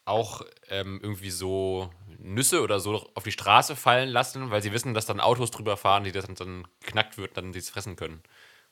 auch 0.05 0.41
ähm, 0.70 0.99
irgendwie 1.03 1.30
so 1.32 1.91
Nüsse 2.18 2.61
oder 2.61 2.80
so 2.80 3.11
auf 3.13 3.24
die 3.24 3.32
Straße 3.34 3.76
fallen 3.76 4.09
lassen, 4.09 4.49
weil 4.49 4.61
sie 4.63 4.72
wissen, 4.72 4.93
dass 4.93 5.05
dann 5.05 5.20
Autos 5.20 5.51
drüber 5.51 5.78
fahren, 5.78 6.03
die 6.05 6.11
das 6.11 6.26
dann, 6.26 6.36
dann 6.36 6.68
knackt 6.82 7.18
wird, 7.18 7.36
dann 7.38 7.51
sie 7.53 7.59
es 7.59 7.70
fressen 7.70 7.95
können. 7.95 8.24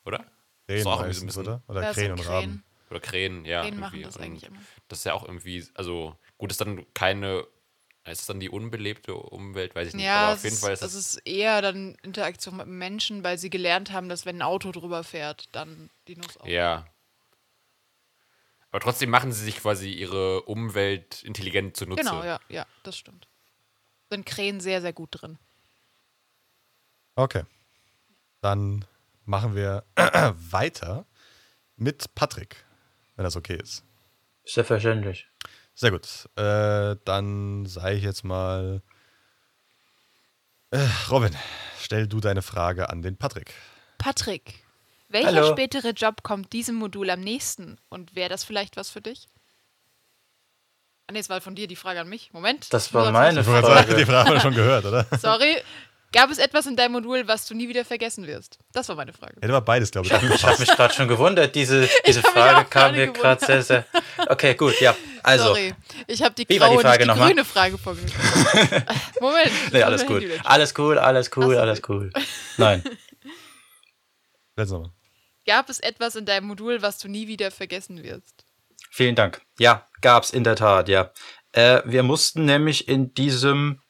Oder? 0.06 0.26
Krähen 0.68 0.88
auch 0.88 1.02
irgendwie 1.02 1.14
so 1.14 1.26
ein 1.26 1.26
meistens, 1.26 1.26
bisschen- 1.26 1.42
oder? 1.44 1.64
Oder 1.68 1.82
Ja, 1.82 1.88
so 1.90 2.00
Krähen 2.00 2.12
und 2.14 2.20
Krähen. 2.22 2.32
Raben. 2.34 2.64
Oder 2.94 3.00
Krähen, 3.00 3.44
ja. 3.44 3.62
Krähen 3.62 3.80
machen 3.80 4.04
das 4.04 4.18
eigentlich 4.18 4.44
immer. 4.44 4.60
Das 4.88 5.00
ist 5.00 5.06
ja 5.06 5.14
auch 5.14 5.24
irgendwie, 5.24 5.66
also 5.74 6.16
gut, 6.38 6.52
ist 6.52 6.62
dann 6.62 6.86
keine, 6.94 7.40
ist 8.06 8.22
es 8.22 8.26
dann 8.28 8.40
die 8.40 8.50
unbelebte 8.50 9.16
Umwelt, 9.16 9.74
weiß 9.74 9.88
ich 9.88 9.94
nicht. 9.96 10.06
Ja, 10.06 10.26
aber 10.26 10.34
es 10.34 10.38
auf 10.38 10.44
jeden 10.44 10.54
ist, 10.54 10.62
Fall 10.62 10.74
ist 10.74 10.82
es 10.84 10.94
das. 10.94 11.16
ist 11.16 11.16
eher 11.26 11.64
dann 11.64 11.96
Interaktion 12.04 12.58
mit 12.58 12.68
Menschen, 12.68 13.24
weil 13.24 13.40
sie 13.40 13.50
gelernt 13.50 13.92
haben, 13.92 14.10
dass 14.10 14.28
wenn 14.28 14.38
ein 14.38 14.42
Auto 14.44 14.72
drüber 14.72 15.04
fährt, 15.04 15.48
dann 15.56 15.90
die 16.08 16.16
Nuss 16.18 16.38
auf. 16.38 16.48
Ja. 16.48 16.86
Aber 18.70 18.80
trotzdem 18.80 19.10
machen 19.10 19.32
sie 19.32 19.44
sich 19.44 19.58
quasi 19.58 19.92
ihre 19.92 20.44
Umwelt 20.44 21.24
intelligent 21.24 21.76
zunutze. 21.76 22.04
Genau, 22.04 22.24
ja, 22.24 22.40
ja, 22.48 22.68
das 22.84 22.96
stimmt. 22.96 23.28
Sind 24.12 24.28
Krähen 24.28 24.60
sehr, 24.60 24.82
sehr 24.82 24.94
gut 24.94 25.10
drin. 25.14 25.40
Okay. 27.16 27.42
Dann 28.42 28.86
machen 29.26 29.56
wir 29.56 29.84
weiter 30.52 31.08
mit 31.76 32.14
Patrick, 32.16 32.64
wenn 33.16 33.24
das 33.24 33.36
okay 33.36 33.58
ist. 33.62 33.84
Selbstverständlich. 34.46 35.28
Sehr 35.76 35.92
gut. 35.92 36.30
Äh, 36.36 36.98
dann 37.06 37.66
sage 37.66 37.96
ich 37.96 38.04
jetzt 38.04 38.24
mal, 38.24 38.82
äh, 40.72 40.88
Robin, 41.10 41.36
stell 41.80 42.08
du 42.08 42.20
deine 42.20 42.42
Frage 42.42 42.90
an 42.90 43.02
den 43.02 43.18
Patrick. 43.18 43.54
Patrick, 43.98 44.64
welcher 45.10 45.28
Hallo. 45.28 45.52
spätere 45.52 45.92
Job 45.92 46.24
kommt 46.24 46.54
diesem 46.54 46.76
Modul 46.76 47.10
am 47.10 47.22
nächsten? 47.22 47.78
Und 47.90 48.16
wäre 48.16 48.30
das 48.30 48.44
vielleicht 48.44 48.78
was 48.78 48.90
für 48.90 49.02
dich? 49.02 49.28
Ah, 51.08 51.14
nee, 51.14 51.20
es 51.20 51.30
war 51.30 51.42
von 51.42 51.56
dir 51.56 51.68
die 51.68 51.76
Frage 51.76 52.02
an 52.02 52.10
mich. 52.10 52.32
Moment. 52.34 52.74
Das 52.74 52.94
war 52.94 53.12
meine 53.12 53.44
sagen, 53.44 53.96
die 53.98 54.06
Frage. 54.06 54.06
Frage 54.06 54.30
haben 54.30 54.34
wir 54.36 54.42
schon 54.42 54.56
gehört, 54.56 54.86
oder? 54.86 55.06
Sorry. 55.20 55.58
Gab 56.14 56.30
es 56.30 56.38
etwas 56.38 56.68
in 56.68 56.76
deinem 56.76 56.92
Modul, 56.92 57.28
was 57.28 57.48
du 57.48 57.56
nie 57.56 57.68
wieder 57.68 57.84
vergessen 57.84 58.28
wirst? 58.28 58.60
Das 58.72 58.88
war 58.88 58.96
meine 58.96 59.14
Frage. 59.14 59.34
Hätte 59.42 59.50
aber 59.50 59.62
beides, 59.66 59.90
glaube 59.90 60.08
ich, 60.08 60.14
Ich 60.14 60.44
habe 60.46 60.60
mich 60.60 60.70
gerade 60.70 60.94
schon 60.94 61.08
gewundert. 61.08 61.56
Diese, 61.56 61.90
diese 62.08 62.22
Frage 62.22 62.70
kam 62.70 62.94
mir 62.94 63.12
gerade 63.12 63.44
sehr, 63.44 63.64
sehr. 63.64 63.86
Okay, 64.28 64.54
gut, 64.54 64.80
ja. 64.80 64.96
Also, 65.24 65.46
Sorry. 65.46 65.74
Ich 66.06 66.22
habe 66.22 66.36
die 66.36 66.48
war 66.60 66.70
die 66.70 66.74
graue, 66.76 66.82
Frage 66.82 67.08
nicht 67.08 67.18
die 67.18 67.22
grüne 67.22 67.44
Frage 67.44 67.78
vorgelesen. 67.80 68.16
Moment. 69.20 69.52
nee, 69.72 69.82
alles 69.82 70.06
gut. 70.06 70.24
Alles 70.44 70.74
cool, 70.78 71.00
alles 71.00 71.32
cool, 71.36 71.56
so. 71.56 71.60
alles 71.60 71.82
cool. 71.90 72.12
Nein. 72.58 72.84
Letztes 74.56 74.80
Mal. 74.80 74.92
Gab 75.48 75.68
es 75.70 75.80
etwas 75.80 76.16
in 76.16 76.26
deinem 76.26 76.46
Modul, 76.46 76.84
was 76.84 77.00
du 77.00 77.08
nie 77.08 77.28
wieder 77.28 77.50
vergessen 77.50 78.04
wirst? 78.04 78.46
Vielen 78.92 79.16
Dank. 79.16 79.42
Ja, 79.58 79.88
gab's 80.02 80.30
in 80.30 80.44
der 80.44 80.56
Tat, 80.56 80.90
ja. 80.90 81.12
Äh, 81.54 81.82
wir 81.86 82.04
mussten 82.04 82.46
nämlich 82.46 82.88
in 82.88 83.16
diesem 83.16 83.82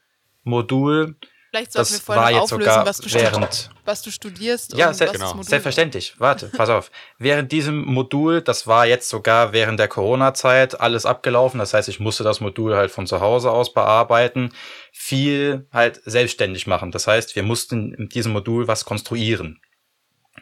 Modul, 0.44 1.18
Vielleicht 1.54 1.72
sollten 1.72 1.92
wir 1.92 1.98
das 1.98 2.06
vorher 2.06 2.24
war 2.24 2.32
jetzt 2.32 2.42
auflösen, 2.42 2.72
sogar 2.72 2.86
was, 2.88 2.98
du 2.98 3.14
während. 3.14 3.70
was 3.86 4.02
du 4.02 4.10
studierst 4.10 4.76
Ja, 4.76 4.88
und 4.88 4.96
se 4.96 5.06
was 5.06 5.12
genau. 5.12 5.44
Selbstverständlich. 5.44 6.16
Warte, 6.18 6.48
pass 6.48 6.70
auf. 6.70 6.90
Während 7.20 7.52
diesem 7.52 7.86
Modul, 7.86 8.42
das 8.42 8.66
war 8.66 8.88
jetzt 8.88 9.08
sogar 9.08 9.54
während 9.54 9.80
der 9.80 9.88
Corona-Zeit 9.88 10.82
alles 10.82 11.06
abgelaufen. 11.06 11.60
Das 11.60 11.76
heißt, 11.76 11.90
ich 11.90 12.00
musste 12.00 12.24
das 12.24 12.40
Modul 12.40 12.76
halt 12.76 12.90
von 12.90 13.06
zu 13.06 13.22
Hause 13.22 13.52
aus 13.52 13.72
bearbeiten, 13.72 14.52
viel 14.92 15.68
halt 15.72 16.02
selbstständig 16.06 16.66
machen. 16.66 16.90
Das 16.90 17.06
heißt, 17.06 17.36
wir 17.36 17.44
mussten 17.44 17.94
in 17.94 18.10
diesem 18.10 18.32
Modul 18.32 18.68
was 18.68 18.84
konstruieren. 18.84 19.62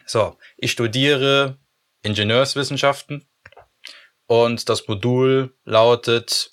So, 0.06 0.38
ich 0.56 0.72
studiere 0.72 1.58
Ingenieurswissenschaften 2.00 3.28
und 4.26 4.66
das 4.70 4.88
Modul 4.88 5.54
lautet 5.66 6.52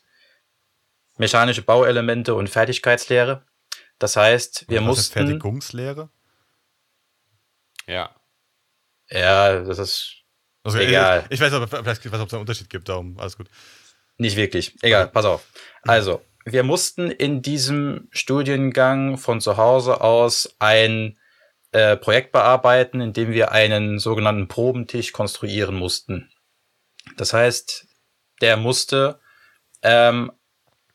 mechanische 1.17 1.61
Bauelemente 1.61 2.35
und 2.35 2.49
Fertigkeitslehre. 2.49 3.45
Das 3.99 4.15
heißt, 4.15 4.65
wir 4.69 4.81
mussten 4.81 5.13
Fertigungslehre? 5.13 6.09
Ja. 7.85 8.15
ja, 9.09 9.61
das 9.61 9.77
ist 9.79 10.15
Also, 10.63 10.79
Egal. 10.79 11.25
Ich, 11.25 11.35
ich 11.35 11.41
weiß 11.41 11.53
aber, 11.53 11.67
vielleicht 11.67 12.11
weiß, 12.11 12.19
ob 12.19 12.27
es 12.27 12.33
einen 12.33 12.41
Unterschied 12.41 12.69
gibt, 12.69 12.87
darum 12.87 13.19
alles 13.19 13.37
gut. 13.37 13.49
Nicht 14.17 14.35
wirklich. 14.35 14.75
Egal, 14.81 15.07
pass 15.07 15.25
auf. 15.25 15.47
Also, 15.83 16.21
wir 16.45 16.63
mussten 16.63 17.11
in 17.11 17.41
diesem 17.41 18.07
Studiengang 18.11 19.17
von 19.17 19.41
zu 19.41 19.57
Hause 19.57 20.01
aus 20.01 20.55
ein 20.59 21.17
äh, 21.71 21.97
Projekt 21.97 22.31
bearbeiten, 22.31 23.01
in 23.01 23.13
dem 23.13 23.31
wir 23.31 23.51
einen 23.51 23.99
sogenannten 23.99 24.47
Probentisch 24.47 25.11
konstruieren 25.11 25.75
mussten. 25.75 26.31
Das 27.17 27.33
heißt, 27.33 27.87
der 28.41 28.57
musste 28.57 29.19
ähm, 29.81 30.31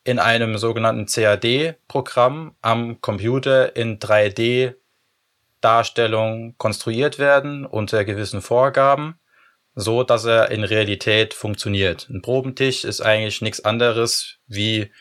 in 0.05 0.19
einem 0.19 0.57
sogenannten 0.57 1.07
CAD-Programm 1.07 2.55
am 2.61 3.01
Computer 3.01 3.75
in 3.75 3.99
3D-Darstellung 3.99 6.55
konstruiert 6.57 7.19
werden 7.19 7.65
unter 7.65 8.05
gewissen 8.05 8.41
Vorgaben 8.41 9.19
so 9.75 10.03
dass 10.03 10.25
er 10.25 10.51
in 10.51 10.63
Realität 10.63 11.33
funktioniert. 11.33 12.07
Ein 12.09 12.21
Probentisch 12.21 12.85
ist 12.85 13.01
eigentlich 13.01 13.41
nichts 13.41 13.63
anderes 13.63 14.37
wie 14.47 14.91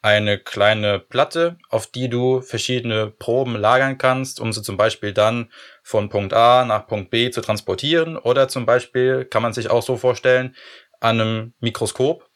eine 0.00 0.38
kleine 0.38 0.98
Platte, 0.98 1.58
auf 1.70 1.86
die 1.86 2.08
du 2.08 2.40
verschiedene 2.40 3.10
Proben 3.10 3.56
lagern 3.56 3.96
kannst, 3.96 4.40
um 4.40 4.52
sie 4.52 4.62
zum 4.62 4.76
Beispiel 4.76 5.12
dann 5.12 5.50
von 5.82 6.08
Punkt 6.08 6.34
A 6.34 6.64
nach 6.64 6.86
Punkt 6.86 7.10
B 7.10 7.30
zu 7.30 7.40
transportieren. 7.40 8.16
Oder 8.16 8.48
zum 8.48 8.66
Beispiel 8.66 9.24
kann 9.24 9.42
man 9.42 9.54
sich 9.54 9.70
auch 9.70 9.82
so 9.82 9.96
vorstellen, 9.96 10.56
an 11.00 11.20
einem 11.20 11.54
Mikroskop. 11.60 12.28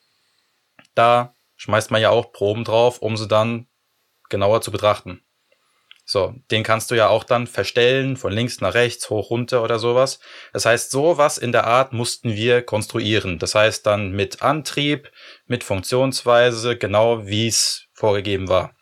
Da 0.95 1.35
schmeißt 1.59 1.91
man 1.91 2.01
ja 2.01 2.09
auch 2.09 2.33
Proben 2.33 2.65
drauf, 2.65 3.01
um 3.01 3.19
sie 3.19 3.29
dann 3.29 3.67
genauer 4.31 4.63
zu 4.63 4.71
betrachten. 4.71 5.23
So, 6.11 6.35
den 6.51 6.63
kannst 6.63 6.91
du 6.91 6.95
ja 6.95 7.09
auch 7.09 7.23
dann 7.23 7.47
verstellen, 7.47 8.17
von 8.17 8.33
links 8.33 8.63
nach 8.63 8.73
rechts, 8.73 9.11
hoch, 9.11 9.29
runter 9.29 9.63
oder 9.63 9.79
sowas. 9.79 10.21
Das 10.55 10.65
heißt, 10.65 10.91
sowas 10.91 11.37
in 11.37 11.53
der 11.53 11.67
Art 11.67 11.93
mussten 11.93 12.33
wir 12.35 12.63
konstruieren. 12.63 13.39
Das 13.39 13.55
heißt 13.55 13.85
dann 13.85 14.13
mit 14.13 14.41
Antrieb, 14.41 15.13
mit 15.45 15.65
Funktionsweise, 15.65 16.79
genau 16.79 17.27
wie 17.27 17.49
es 17.49 17.89
vorgegeben 17.93 18.49
war. 18.49 18.75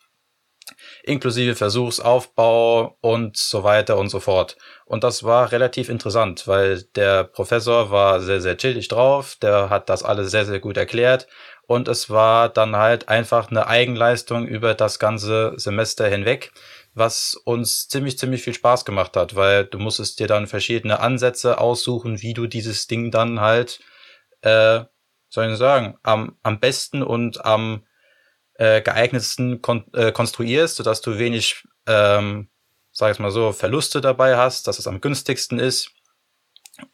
Inklusive 1.02 1.56
Versuchsaufbau 1.56 2.96
und 3.00 3.36
so 3.36 3.64
weiter 3.64 3.96
und 3.96 4.08
so 4.08 4.20
fort. 4.20 4.56
Und 4.84 5.02
das 5.02 5.24
war 5.24 5.50
relativ 5.50 5.88
interessant, 5.88 6.46
weil 6.46 6.84
der 6.94 7.24
Professor 7.24 7.90
war 7.90 8.20
sehr, 8.20 8.40
sehr 8.40 8.56
chillig 8.56 8.86
drauf. 8.86 9.36
Der 9.42 9.68
hat 9.68 9.88
das 9.88 10.04
alles 10.04 10.30
sehr, 10.30 10.44
sehr 10.44 10.60
gut 10.60 10.76
erklärt. 10.76 11.26
Und 11.66 11.88
es 11.88 12.10
war 12.10 12.48
dann 12.48 12.76
halt 12.76 13.08
einfach 13.08 13.50
eine 13.50 13.66
Eigenleistung 13.66 14.46
über 14.46 14.74
das 14.74 14.98
ganze 14.98 15.54
Semester 15.56 16.06
hinweg 16.08 16.52
was 16.96 17.34
uns 17.34 17.88
ziemlich, 17.88 18.18
ziemlich 18.18 18.42
viel 18.42 18.54
Spaß 18.54 18.86
gemacht 18.86 19.16
hat, 19.18 19.36
weil 19.36 19.66
du 19.66 19.78
musstest 19.78 20.18
dir 20.18 20.26
dann 20.26 20.46
verschiedene 20.46 20.98
Ansätze 20.98 21.58
aussuchen, 21.58 22.22
wie 22.22 22.32
du 22.32 22.46
dieses 22.46 22.86
Ding 22.86 23.10
dann 23.10 23.40
halt, 23.40 23.80
äh, 24.40 24.80
soll 25.28 25.52
ich 25.52 25.58
sagen, 25.58 25.98
am, 26.02 26.38
am 26.42 26.58
besten 26.58 27.02
und 27.02 27.44
am 27.44 27.84
äh, 28.54 28.80
geeignetsten 28.80 29.60
kon 29.60 29.92
äh, 29.92 30.10
konstruierst, 30.10 30.76
sodass 30.76 31.02
du 31.02 31.18
wenig, 31.18 31.66
ähm, 31.86 32.48
sag 32.92 33.12
ich 33.12 33.18
mal 33.18 33.30
so, 33.30 33.52
Verluste 33.52 34.00
dabei 34.00 34.38
hast, 34.38 34.66
dass 34.66 34.78
es 34.78 34.86
am 34.86 35.02
günstigsten 35.02 35.58
ist 35.58 35.90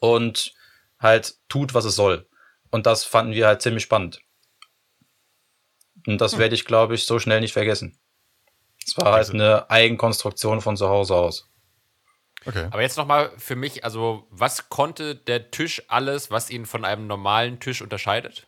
und 0.01 0.53
halt 0.99 1.37
tut, 1.49 1.75
was 1.75 1.85
es 1.85 1.95
soll. 1.95 2.29
Und 2.73 2.87
das 2.87 3.05
fanden 3.05 3.35
wir 3.35 3.47
halt 3.47 3.62
ziemlich 3.62 3.85
spannend. 3.85 4.18
Und 6.07 6.20
das 6.20 6.38
werde 6.38 6.55
ich, 6.55 6.64
glaube 6.64 6.94
ich, 6.94 7.05
so 7.05 7.18
schnell 7.18 7.40
nicht 7.40 7.53
vergessen. 7.53 7.98
Es 8.84 8.96
war 8.96 9.07
halt 9.07 9.16
also, 9.16 9.32
eine 9.34 9.70
Eigenkonstruktion 9.70 10.61
von 10.61 10.76
zu 10.76 10.88
Hause 10.88 11.14
aus. 11.14 11.48
Okay. 12.44 12.66
Aber 12.70 12.82
jetzt 12.82 12.96
nochmal 12.96 13.30
für 13.38 13.55
mich, 13.55 13.84
also 13.84 14.26
was 14.30 14.68
konnte 14.68 15.14
der 15.14 15.50
Tisch 15.50 15.82
alles, 15.88 16.30
was 16.30 16.50
ihn 16.50 16.66
von 16.66 16.84
einem 16.84 17.07
normalen 17.07 17.61
Tisch 17.61 17.82
unterscheidet? 17.82 18.44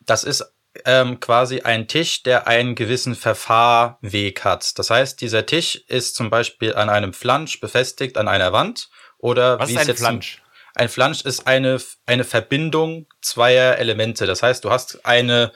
Das 0.00 0.22
ist 0.22 0.44
ähm, 0.84 1.20
quasi 1.20 1.60
ein 1.60 1.88
Tisch, 1.88 2.22
der 2.22 2.46
einen 2.46 2.74
gewissen 2.74 3.14
Verfahrweg 3.14 4.44
hat. 4.44 4.78
Das 4.78 4.90
heißt, 4.90 5.20
dieser 5.20 5.46
Tisch 5.46 5.76
ist 5.88 6.14
zum 6.14 6.30
Beispiel 6.30 6.74
an 6.74 6.90
einem 6.90 7.12
Flansch 7.12 7.60
befestigt 7.60 8.16
an 8.16 8.28
einer 8.28 8.52
Wand 8.52 8.88
oder 9.18 9.58
was 9.58 9.68
wie 9.68 9.74
ist 9.74 9.80
ein 9.80 9.88
jetzt 9.88 9.98
Flansch? 9.98 10.42
Ein 10.74 10.88
Flansch 10.88 11.22
ist 11.22 11.46
eine, 11.46 11.80
eine 12.06 12.24
Verbindung 12.24 13.06
zweier 13.22 13.78
Elemente. 13.78 14.26
Das 14.26 14.42
heißt, 14.42 14.64
du 14.64 14.70
hast 14.70 15.06
eine, 15.06 15.52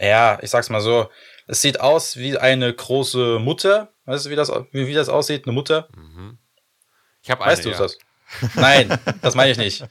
ja, 0.00 0.38
ich 0.42 0.50
sag's 0.50 0.70
mal 0.70 0.80
so, 0.80 1.10
es 1.46 1.60
sieht 1.60 1.80
aus 1.80 2.16
wie 2.16 2.38
eine 2.38 2.72
große 2.72 3.38
Mutter. 3.38 3.92
Weißt 4.04 4.26
du, 4.26 4.30
wie 4.30 4.36
das, 4.36 4.50
wie, 4.72 4.86
wie 4.86 4.94
das 4.94 5.08
aussieht? 5.08 5.46
Eine 5.46 5.52
Mutter? 5.52 5.88
Mhm. 5.94 6.38
Ich 7.22 7.30
habe 7.30 7.44
Weißt 7.44 7.64
du 7.64 7.70
ja. 7.70 7.78
das? 7.78 7.98
Nein, 8.54 8.98
das 9.22 9.34
meine 9.34 9.50
ich 9.50 9.58
nicht. 9.58 9.84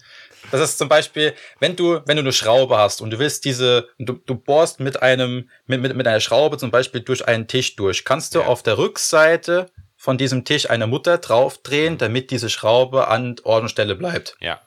Das 0.52 0.62
ist 0.62 0.78
zum 0.78 0.90
Beispiel, 0.90 1.36
wenn 1.60 1.76
du, 1.76 2.02
wenn 2.06 2.16
du 2.18 2.24
eine 2.24 2.32
Schraube 2.32 2.78
hast 2.78 3.02
und 3.02 3.12
du 3.12 3.20
willst 3.20 3.46
diese, 3.46 3.90
du, 4.00 4.14
du 4.14 4.36
bohrst 4.36 4.80
mit 4.80 5.02
einem, 5.02 5.50
mit, 5.66 5.82
mit, 5.82 5.96
mit 5.96 6.08
einer 6.08 6.22
Schraube 6.22 6.58
zum 6.58 6.72
Beispiel 6.72 7.02
durch 7.02 7.28
einen 7.28 7.48
Tisch 7.48 7.76
durch, 7.76 8.06
kannst 8.06 8.34
du 8.36 8.40
ja. 8.40 8.46
auf 8.46 8.64
der 8.64 8.78
Rückseite 8.78 9.70
von 9.96 10.18
diesem 10.18 10.46
Tisch 10.46 10.70
eine 10.70 10.88
Mutter 10.88 11.18
draufdrehen, 11.18 11.98
damit 11.98 12.32
diese 12.32 12.50
Schraube 12.50 13.10
an 13.10 13.36
Ort 13.44 13.64
und 13.64 13.70
Stelle 13.70 13.96
bleibt. 13.96 14.38
Ja. 14.40 14.62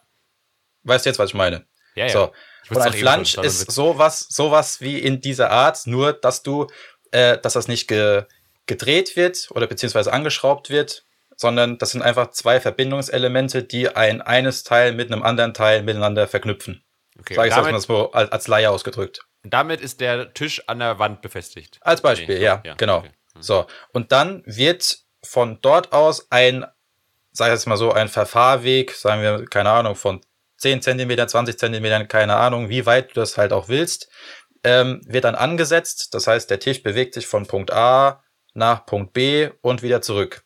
Weißt 0.83 1.07
du 1.07 1.11
jetzt, 1.11 1.19
was 1.19 1.31
ich 1.31 1.35
meine? 1.35 1.65
Ja, 1.95 2.07
ja. 2.07 2.13
So. 2.13 2.33
Und 2.71 2.79
ein 2.79 2.93
Flansch 2.93 3.37
ist 3.37 3.71
sowas, 3.71 4.27
sowas 4.29 4.81
wie 4.81 4.99
in 4.99 5.21
dieser 5.21 5.51
Art, 5.51 5.87
nur 5.87 6.13
dass 6.13 6.43
du, 6.43 6.69
äh, 7.11 7.39
dass 7.39 7.55
das 7.55 7.69
nicht 7.69 7.89
ge, 7.89 8.25
gedreht 8.67 9.17
wird 9.17 9.49
oder 9.51 9.67
beziehungsweise 9.67 10.13
angeschraubt 10.13 10.71
wird, 10.71 11.05
sondern 11.37 11.79
das 11.79 11.91
sind 11.91 12.03
einfach 12.03 12.31
zwei 12.31 12.61
Verbindungselemente, 12.61 13.65
die 13.65 13.89
ein 13.89 14.23
eines 14.23 14.63
Teil 14.63 14.93
mit 14.93 15.13
einem 15.13 15.23
anderen 15.23 15.55
Teil 15.55 15.83
miteinander 15.83 16.29
verknüpfen. 16.29 16.85
Okay, 17.19 17.35
Sag 17.35 17.49
ich 17.49 17.55
damit, 17.55 17.73
mal 17.73 17.81
so 17.81 18.13
als, 18.13 18.33
als 18.33 18.49
Laie 18.49 18.71
ausgedrückt. 18.71 19.27
Damit 19.43 19.81
ist 19.81 20.01
der 20.01 20.33
Tisch 20.35 20.67
an 20.69 20.79
der 20.79 20.99
Wand 20.99 21.21
befestigt. 21.21 21.79
Als 21.83 22.01
Beispiel, 22.01 22.37
okay. 22.37 22.45
ja, 22.45 22.63
ja, 22.65 22.75
genau. 22.75 22.99
Okay. 22.99 23.11
Hm. 23.35 23.43
So. 23.43 23.67
Und 23.93 24.13
dann 24.13 24.43
wird 24.47 24.99
von 25.23 25.59
dort 25.61 25.93
aus 25.93 26.29
ein, 26.31 26.65
sag 27.33 27.49
ich 27.49 27.55
jetzt 27.55 27.67
mal 27.67 27.77
so, 27.77 27.93
ein 27.93 28.09
Verfahrweg, 28.09 28.93
sagen 28.93 29.23
wir, 29.23 29.45
keine 29.47 29.71
Ahnung, 29.71 29.97
von 29.97 30.21
10 30.63 30.81
Zentimeter, 30.81 31.27
20 31.27 31.59
Zentimeter, 31.59 32.05
keine 32.07 32.37
Ahnung, 32.37 32.69
wie 32.69 32.87
weit 32.87 33.11
du 33.11 33.15
das 33.15 33.37
halt 33.37 33.53
auch 33.53 33.69
willst, 33.69 34.09
ähm, 34.65 35.01
wird 35.05 35.25
dann 35.25 35.35
angesetzt. 35.35 36.15
Das 36.15 36.27
heißt, 36.27 36.49
der 36.51 36.61
Tisch 36.61 36.83
bewegt 36.83 37.15
sich 37.15 37.27
von 37.27 37.47
Punkt 37.47 37.73
A 37.73 38.23
nach 38.55 38.87
Punkt 38.87 39.13
B 39.13 39.51
und 39.61 39.83
wieder 39.83 40.03
zurück. 40.03 40.45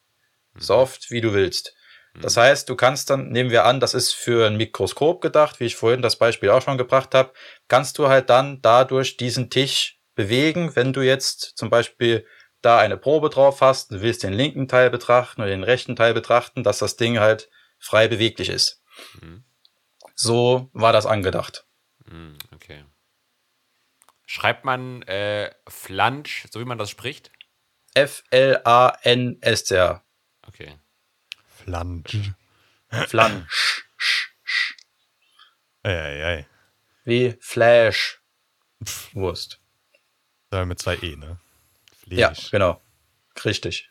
So 0.56 0.74
mhm. 0.74 0.80
oft, 0.80 1.10
wie 1.10 1.20
du 1.20 1.34
willst. 1.34 1.74
Das 2.20 2.36
mhm. 2.36 2.40
heißt, 2.40 2.68
du 2.70 2.76
kannst 2.76 3.10
dann, 3.10 3.28
nehmen 3.28 3.50
wir 3.50 3.66
an, 3.66 3.78
das 3.78 3.92
ist 3.92 4.14
für 4.14 4.46
ein 4.46 4.56
Mikroskop 4.56 5.20
gedacht, 5.20 5.60
wie 5.60 5.66
ich 5.66 5.76
vorhin 5.76 6.00
das 6.00 6.16
Beispiel 6.16 6.48
auch 6.48 6.62
schon 6.62 6.78
gebracht 6.78 7.14
habe, 7.14 7.32
kannst 7.68 7.98
du 7.98 8.08
halt 8.08 8.30
dann 8.30 8.62
dadurch 8.62 9.18
diesen 9.18 9.50
Tisch 9.50 10.00
bewegen, 10.14 10.74
wenn 10.76 10.94
du 10.94 11.02
jetzt 11.02 11.58
zum 11.58 11.68
Beispiel 11.68 12.26
da 12.62 12.78
eine 12.78 12.96
Probe 12.96 13.28
drauf 13.28 13.60
hast, 13.60 13.92
du 13.92 14.00
willst 14.00 14.22
den 14.22 14.32
linken 14.32 14.66
Teil 14.66 14.88
betrachten 14.88 15.42
oder 15.42 15.50
den 15.50 15.62
rechten 15.62 15.94
Teil 15.94 16.14
betrachten, 16.14 16.64
dass 16.64 16.78
das 16.78 16.96
Ding 16.96 17.20
halt 17.20 17.50
frei 17.78 18.08
beweglich 18.08 18.48
ist. 18.48 18.82
Mhm. 19.20 19.44
So 20.16 20.68
war 20.72 20.92
das 20.92 21.06
angedacht. 21.06 21.66
Hm, 22.08 22.36
okay. 22.52 22.84
Schreibt 24.24 24.64
man 24.64 25.02
äh, 25.02 25.54
Flansch, 25.68 26.46
so 26.50 26.58
wie 26.58 26.64
man 26.64 26.78
das 26.78 26.90
spricht? 26.90 27.30
F-L-A-N-S-C-H. 27.94 28.42
Okay. 30.48 30.78
Flansch. 31.46 32.32
Flansch. 33.06 33.84
Ei, 35.82 36.24
ei, 36.24 36.46
Wie 37.04 37.36
Flash. 37.38 38.20
Wurst. 39.12 39.60
mit 40.50 40.80
zwei 40.80 40.96
E, 40.96 41.14
ne? 41.14 41.38
Fleisch. 41.96 42.18
Ja, 42.18 42.32
genau. 42.50 42.82
Richtig. 43.44 43.88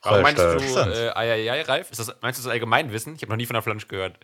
Warum 0.00 0.22
meinst 0.22 0.42
du 0.42 0.46
äh, 0.46 1.10
ei, 1.10 1.50
ei, 1.50 1.62
Ralf? 1.62 1.90
Ist 1.90 1.98
das, 1.98 2.16
meinst 2.22 2.40
du 2.40 2.44
das 2.44 2.50
Allgemeinwissen? 2.50 3.14
Ich 3.14 3.20
habe 3.22 3.30
noch 3.30 3.36
nie 3.36 3.44
von 3.44 3.52
der 3.54 3.62
Flansch 3.62 3.88
gehört. 3.88 4.18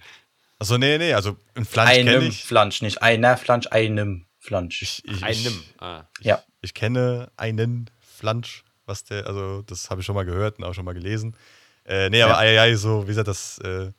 Achso, 0.63 0.79
nee, 0.79 0.97
nee, 0.97 1.13
also 1.13 1.37
ein 1.57 1.65
Flansch 1.65 1.91
kenne 1.91 2.19
ich. 2.19 2.45
Flansch, 2.45 2.83
nicht 2.83 3.03
einer 3.03 3.37
Flansch, 3.37 3.67
einem 3.73 4.27
Flansch. 4.39 4.81
Ich, 4.81 5.05
ich, 5.05 5.25
einem. 5.25 5.61
Ah. 5.79 6.05
Ja. 6.21 6.41
Ich 6.61 6.73
kenne 6.73 7.33
einen 7.37 7.91
Flansch, 7.99 8.63
was 8.87 9.03
der, 9.03 9.27
also 9.27 9.63
das 9.63 9.91
habe 9.91 10.03
ich 10.03 10.07
schon 10.07 10.15
mal 10.15 10.25
gehört 10.25 10.59
und 10.59 10.65
auch 10.65 10.73
schon 10.73 10.85
mal 10.85 10.95
gelesen. 10.95 11.37
Äh, 11.85 12.11
nee, 12.11 12.23
aber 12.23 12.45
ja. 12.45 12.63
ai, 12.63 12.77
so, 12.77 13.03
wie 13.03 13.09
gesagt, 13.09 13.27
das 13.27 13.59
äh, 13.59 13.91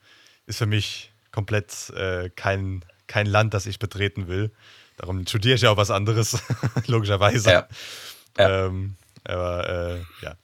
ist 0.46 0.56
für 0.56 0.64
mich 0.64 1.12
komplett 1.32 1.90
äh, 1.90 2.30
kein, 2.30 2.82
kein 3.08 3.26
Land, 3.26 3.52
das 3.52 3.66
ich 3.66 3.78
betreten 3.78 4.26
will. 4.26 4.50
Darum 4.96 5.26
studiere 5.26 5.56
ich 5.56 5.60
ja 5.60 5.70
auch 5.70 5.76
was 5.76 5.90
anderes, 5.90 6.38
logischerweise. 6.86 7.50
Ja. 7.50 7.68
ja. 8.38 8.66
Ähm, 8.66 8.96
aber 9.24 9.68
äh, 9.68 10.24
ja. 10.24 10.34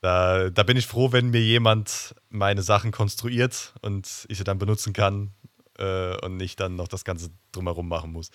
Da, 0.00 0.48
da 0.48 0.62
bin 0.62 0.76
ich 0.76 0.86
froh, 0.86 1.12
wenn 1.12 1.30
mir 1.30 1.42
jemand 1.42 2.14
meine 2.30 2.62
Sachen 2.62 2.90
konstruiert 2.90 3.74
und 3.82 4.26
ich 4.28 4.38
sie 4.38 4.44
dann 4.44 4.58
benutzen 4.58 4.92
kann 4.92 5.32
äh, 5.78 6.16
und 6.24 6.36
nicht 6.36 6.58
dann 6.60 6.76
noch 6.76 6.88
das 6.88 7.04
Ganze 7.04 7.30
drumherum 7.52 7.88
machen 7.88 8.12
muss. 8.12 8.30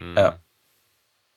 Ja. 0.00 0.40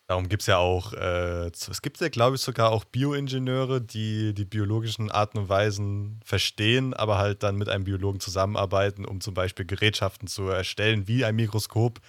Darum 0.10 0.28
gibt 0.28 0.42
es 0.42 0.48
ja 0.48 0.58
auch, 0.58 0.94
äh, 0.94 1.50
es 1.50 1.84
gibt 1.84 2.02
ja, 2.02 2.10
glaube 2.10 2.36
ich, 2.36 2.42
sogar 2.42 2.72
auch 2.72 2.84
Bioingenieure, 2.84 3.80
die 3.80 4.34
die 4.34 4.46
biologischen 4.46 5.12
Arten 5.12 5.38
und 5.38 5.50
Weisen 5.50 6.20
verstehen, 6.26 6.96
aber 6.96 7.20
halt 7.20 7.44
dann 7.44 7.58
mit 7.58 7.70
einem 7.70 7.84
Biologen 7.84 8.20
zusammenarbeiten, 8.20 9.06
um 9.06 9.22
zum 9.22 9.36
Beispiel 9.36 9.68
Gerätschaften 9.68 10.28
zu 10.28 10.48
erstellen, 10.48 11.08
wie 11.08 11.26
ein 11.26 11.36
Mikroskop, 11.36 12.02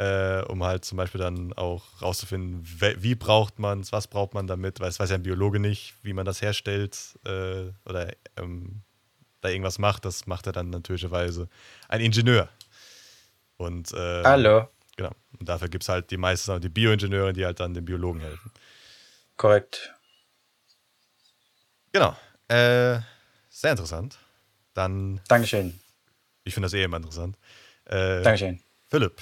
äh, 0.00 0.42
um 0.48 0.64
halt 0.64 0.86
zum 0.86 0.96
Beispiel 0.96 1.20
dann 1.20 1.52
auch 1.52 2.00
rauszufinden, 2.00 2.64
wie 2.64 3.14
braucht 3.14 3.58
man 3.58 3.80
es, 3.80 3.92
was 3.92 4.06
braucht 4.06 4.32
man 4.32 4.46
damit, 4.46 4.80
weil 4.80 4.88
es 4.88 4.98
weiß 4.98 5.10
ja 5.10 5.16
ein 5.16 5.22
Biologe 5.22 5.60
nicht, 5.60 5.94
wie 6.02 6.14
man 6.14 6.24
das 6.24 6.40
herstellt 6.40 7.18
äh, 7.26 7.66
oder 7.84 8.10
ähm, 8.38 8.80
da 9.42 9.50
irgendwas 9.50 9.78
macht, 9.78 10.06
das 10.06 10.26
macht 10.26 10.46
er 10.46 10.52
dann 10.52 10.70
natürlicherweise 10.70 11.50
ein 11.88 12.00
Ingenieur. 12.00 12.48
Und 13.58 13.92
äh, 13.92 14.24
Hallo. 14.24 14.70
Genau. 14.96 15.12
Und 15.38 15.50
dafür 15.50 15.68
gibt 15.68 15.82
es 15.82 15.90
halt 15.90 16.10
die 16.10 16.16
meisten 16.16 16.58
die 16.62 16.70
Bioingenieure, 16.70 17.34
die 17.34 17.44
halt 17.44 17.60
dann 17.60 17.74
den 17.74 17.84
Biologen 17.84 18.20
helfen. 18.20 18.50
Korrekt. 19.36 19.94
Genau. 21.92 22.16
Äh, 22.48 23.00
sehr 23.50 23.72
interessant. 23.72 24.18
Dann. 24.72 25.20
Dankeschön. 25.28 25.78
Ich 26.44 26.54
finde 26.54 26.66
das 26.66 26.72
eh 26.72 26.84
immer 26.84 26.96
interessant. 26.96 27.36
Äh, 27.84 28.22
Dankeschön. 28.22 28.60
Philipp, 28.88 29.20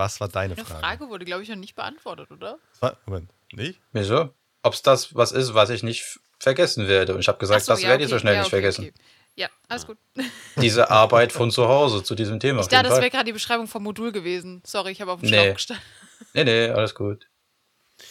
was 0.00 0.20
war 0.20 0.28
deine 0.28 0.56
Frage? 0.56 0.68
Die 0.68 0.80
Frage 0.80 1.08
wurde, 1.10 1.24
glaube 1.24 1.42
ich, 1.42 1.48
noch 1.48 1.56
nicht 1.56 1.76
beantwortet, 1.76 2.30
oder? 2.32 2.58
Moment, 3.06 3.30
nicht? 3.52 3.78
Wieso? 3.92 4.34
Ob 4.62 4.72
es 4.72 4.82
das 4.82 5.14
was 5.14 5.30
ist, 5.30 5.54
was 5.54 5.70
ich 5.70 5.82
nicht 5.82 6.18
vergessen 6.38 6.88
werde. 6.88 7.14
Und 7.14 7.20
ich 7.20 7.28
habe 7.28 7.38
gesagt, 7.38 7.64
so, 7.64 7.72
das 7.72 7.82
ja, 7.82 7.90
werde 7.90 8.02
okay. 8.02 8.04
ich 8.04 8.10
so 8.10 8.18
schnell 8.18 8.34
ja, 8.34 8.40
nicht 8.40 8.46
okay, 8.46 8.56
vergessen. 8.56 8.86
Okay. 8.86 8.94
Ja, 9.36 9.48
alles 9.68 9.86
gut. 9.86 9.98
Diese 10.56 10.90
Arbeit 10.90 11.32
von 11.32 11.50
zu 11.50 11.68
Hause 11.68 12.02
zu 12.02 12.14
diesem 12.14 12.40
Thema. 12.40 12.62
Ich 12.62 12.68
dachte, 12.68 12.88
das 12.88 12.98
wäre 12.98 13.10
gerade 13.10 13.26
die 13.26 13.32
Beschreibung 13.32 13.68
vom 13.68 13.82
Modul 13.82 14.10
gewesen. 14.10 14.62
Sorry, 14.66 14.90
ich 14.90 15.00
habe 15.00 15.12
auf 15.12 15.20
dem 15.20 15.30
nee. 15.30 15.36
Schlauch 15.36 15.54
gestanden. 15.54 15.84
Nee, 16.34 16.44
nee, 16.44 16.68
alles 16.68 16.94
gut. 16.94 17.26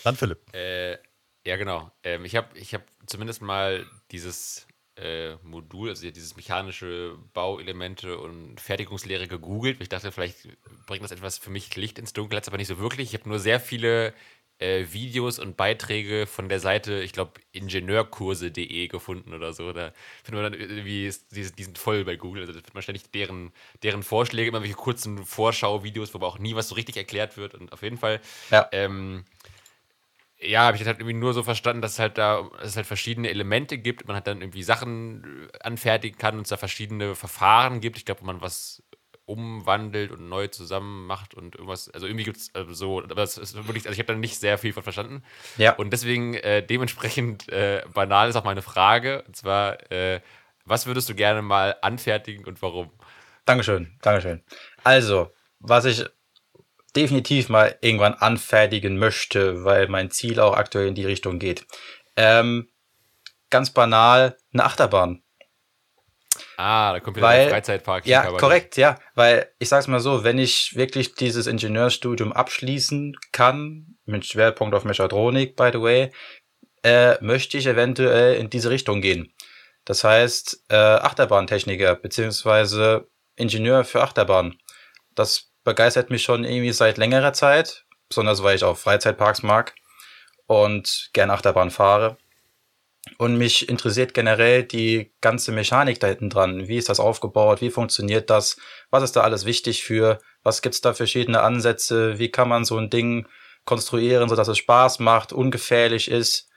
Dann 0.04 0.16
Philipp. 0.16 0.40
Äh, 0.52 0.94
ja, 1.46 1.58
genau. 1.58 1.92
Ähm, 2.02 2.26
ich 2.26 2.36
habe 2.36 2.58
ich 2.58 2.74
hab 2.74 2.82
zumindest 3.06 3.44
mal 3.44 3.86
dieses 4.12 4.66
äh, 5.00 5.36
Modul, 5.44 5.90
also 5.90 6.10
dieses 6.10 6.36
mechanische 6.36 7.18
Bauelemente 7.34 8.18
und 8.18 8.60
Fertigungslehre 8.60 9.28
gegoogelt. 9.28 9.82
Ich 9.82 9.90
dachte, 9.90 10.12
vielleicht 10.12 10.48
bringt 10.86 11.04
das 11.04 11.12
etwas 11.12 11.38
für 11.38 11.50
mich 11.52 11.76
Licht 11.76 12.00
ins 12.00 12.14
Dunkel, 12.14 12.38
hat 12.38 12.44
es 12.44 12.50
aber 12.50 12.58
nicht 12.58 12.68
so 12.68 12.80
wirklich. 12.80 13.14
Ich 13.14 13.20
habe 13.20 13.30
nur 13.30 13.40
sehr 13.40 13.60
viele 13.60 14.14
äh, 14.60 14.86
Videos 14.92 15.40
und 15.40 15.56
Beiträge 15.56 16.28
von 16.28 16.50
der 16.50 16.60
Seite, 16.60 17.02
ich 17.02 17.14
glaube, 17.14 17.34
ingenieurkurse.de 17.54 18.88
gefunden 18.88 19.34
oder 19.34 19.54
so. 19.54 19.72
Da 19.72 19.94
findet 20.24 20.44
man 20.44 20.52
dann 20.52 20.60
irgendwie, 20.62 21.12
die, 21.32 21.52
die 21.52 21.64
sind 21.64 21.78
voll 21.78 22.04
bei 22.04 22.16
Google. 22.16 22.42
Also 22.42 22.54
da 22.54 22.58
findet 22.60 22.74
man 22.74 22.84
ständig 22.84 23.10
deren, 23.12 23.54
deren 23.84 24.04
Vorschläge, 24.04 24.50
immer 24.50 24.62
welche 24.62 24.76
kurzen 24.76 25.26
Vorschau-Videos, 25.26 26.14
wo 26.14 26.18
aber 26.18 26.28
auch 26.28 26.40
nie 26.40 26.56
was 26.56 26.70
so 26.70 26.76
richtig 26.76 26.98
erklärt 26.98 27.38
wird. 27.38 27.56
Und 27.56 27.72
auf 27.72 27.82
jeden 27.84 27.98
Fall 27.98 28.20
Ja. 28.52 28.68
ähm, 28.74 29.24
ja, 30.42 30.62
habe 30.62 30.78
ich 30.78 30.86
halt 30.86 31.00
irgendwie 31.00 31.18
nur 31.18 31.34
so 31.34 31.44
verstanden, 31.44 31.82
dass 31.82 31.94
es 31.94 32.00
halt 32.00 32.18
da 32.18 32.50
dass 32.60 32.70
es 32.70 32.76
halt 32.76 32.86
verschiedene 32.86 33.30
Elemente 33.30 33.78
gibt. 33.78 34.08
Man 34.08 34.16
hat 34.16 34.28
dann 34.28 34.42
irgendwie 34.42 34.64
Sachen 34.64 35.50
äh, 35.54 35.60
anfertigen 35.60 36.18
kann 36.18 36.36
und 36.36 36.44
es 36.44 36.50
da 36.50 36.58
verschiedene 36.58 37.16
Verfahren 37.16 37.82
gibt. 37.82 37.98
Ich 37.98 38.06
glaube, 38.06 38.22
wo 38.22 38.26
man 38.26 38.42
was 38.42 38.82
umwandelt 39.26 40.12
und 40.12 40.28
neu 40.28 40.48
zusammen 40.48 41.06
macht 41.06 41.36
und 41.36 41.56
irgendwas. 41.56 41.90
Also 41.90 42.08
irgendwie 42.08 42.24
gibt 42.24 42.38
es 42.38 42.56
also 42.56 42.74
so, 42.74 43.04
aber 43.04 43.22
es 43.22 43.38
ist 43.38 43.56
wirklich, 43.56 43.86
also 43.86 43.94
ich 43.94 44.00
habe 44.00 44.14
da 44.14 44.16
nicht 44.16 44.40
sehr 44.40 44.58
viel 44.58 44.74
von 44.74 44.82
verstanden. 44.82 45.24
Ja. 45.58 45.74
Und 45.76 45.92
deswegen 45.94 46.34
äh, 46.34 46.66
dementsprechend 46.66 47.48
äh, 47.50 47.84
banal 47.94 48.30
ist 48.30 48.36
auch 48.36 48.44
meine 48.44 48.64
Frage. 48.64 49.22
Und 49.28 49.36
zwar, 49.36 49.92
äh, 49.92 50.22
was 50.66 50.88
würdest 50.88 51.10
du 51.10 51.16
gerne 51.16 51.42
mal 51.44 51.76
anfertigen 51.82 52.46
und 52.46 52.62
warum? 52.62 52.90
Dankeschön, 53.46 53.96
Dankeschön. 54.02 54.42
Also, 54.84 55.32
was 55.60 55.86
ich 55.86 56.06
definitiv 56.96 57.50
mal 57.50 57.78
irgendwann 57.82 58.14
anfertigen 58.14 58.98
möchte, 58.98 59.64
weil 59.64 59.88
mein 59.88 60.12
Ziel 60.12 60.40
auch 60.40 60.56
aktuell 60.56 60.88
in 60.88 60.96
die 60.96 61.06
Richtung 61.06 61.40
geht. 61.40 61.66
Ähm, 62.16 62.70
ganz 63.50 63.72
banal, 63.72 64.38
eine 64.54 64.66
Achterbahn. 64.66 65.24
Ah, 66.58 66.94
da 66.94 67.00
kommt 67.00 67.18
wieder 67.18 67.28
Weil- 67.28 67.42
der 67.42 67.50
Freizeitpark. 67.50 68.06
Ja, 68.06 68.26
korrekt, 68.26 68.78
ja. 68.78 68.98
Weil 69.16 69.52
ich 69.60 69.70
sag's 69.70 69.88
mal 69.88 70.00
so, 70.00 70.24
wenn 70.24 70.38
ich 70.38 70.76
wirklich 70.76 71.16
dieses 71.16 71.48
Ingenieurstudium 71.48 72.34
abschließen 72.34 73.16
kann, 73.32 73.98
mit 74.06 74.26
Schwerpunkt 74.26 74.76
auf 74.76 74.84
Mechatronik, 74.84 75.56
by 75.56 75.70
the 75.72 75.82
way, 75.82 76.12
äh, 76.84 77.16
möchte 77.24 77.58
ich 77.58 77.66
eventuell 77.66 78.36
in 78.36 78.50
diese 78.50 78.70
Richtung 78.70 79.02
gehen. 79.02 79.34
Das 79.86 80.04
heißt, 80.04 80.66
äh, 80.70 80.76
Achterbahntechniker 80.76 81.96
beziehungsweise 81.96 83.08
Ingenieur 83.36 83.86
für 83.86 84.02
Achterbahn. 84.02 84.58
Das 85.16 85.49
begeistert 85.70 86.10
mich 86.10 86.24
schon 86.24 86.46
irgendwie 86.46 86.72
seit 86.74 86.98
längerer 86.98 87.32
Zeit, 87.32 87.86
besonders 88.08 88.42
weil 88.42 88.56
ich 88.56 88.64
auch 88.64 88.76
Freizeitparks 88.76 89.44
mag 89.44 89.76
und 90.48 91.12
gern 91.14 91.30
Achterbahn 91.30 91.70
fahre. 91.70 92.18
Und 93.20 93.38
mich 93.38 93.70
interessiert 93.70 94.16
generell 94.16 94.64
die 94.64 95.14
ganze 95.22 95.52
Mechanik 95.52 96.00
da 96.00 96.08
hinten 96.08 96.32
dran. 96.32 96.68
Wie 96.68 96.78
ist 96.78 96.90
das 96.90 97.00
aufgebaut? 97.00 97.62
Wie 97.62 97.70
funktioniert 97.70 98.32
das? 98.32 98.58
Was 98.90 99.04
ist 99.04 99.16
da 99.16 99.22
alles 99.22 99.46
wichtig 99.46 99.84
für? 99.84 100.20
Was 100.42 100.64
gibt's 100.64 100.82
da 100.82 100.96
verschiedene 100.96 101.42
Ansätze? 101.42 102.18
Wie 102.18 102.32
kann 102.32 102.50
man 102.50 102.66
so 102.66 102.78
ein 102.78 102.90
Ding 102.90 103.28
konstruieren, 103.66 104.28
sodass 104.28 104.48
es 104.48 104.58
Spaß 104.58 104.98
macht, 105.00 105.34
ungefährlich 105.34 106.10
ist? 106.10 106.50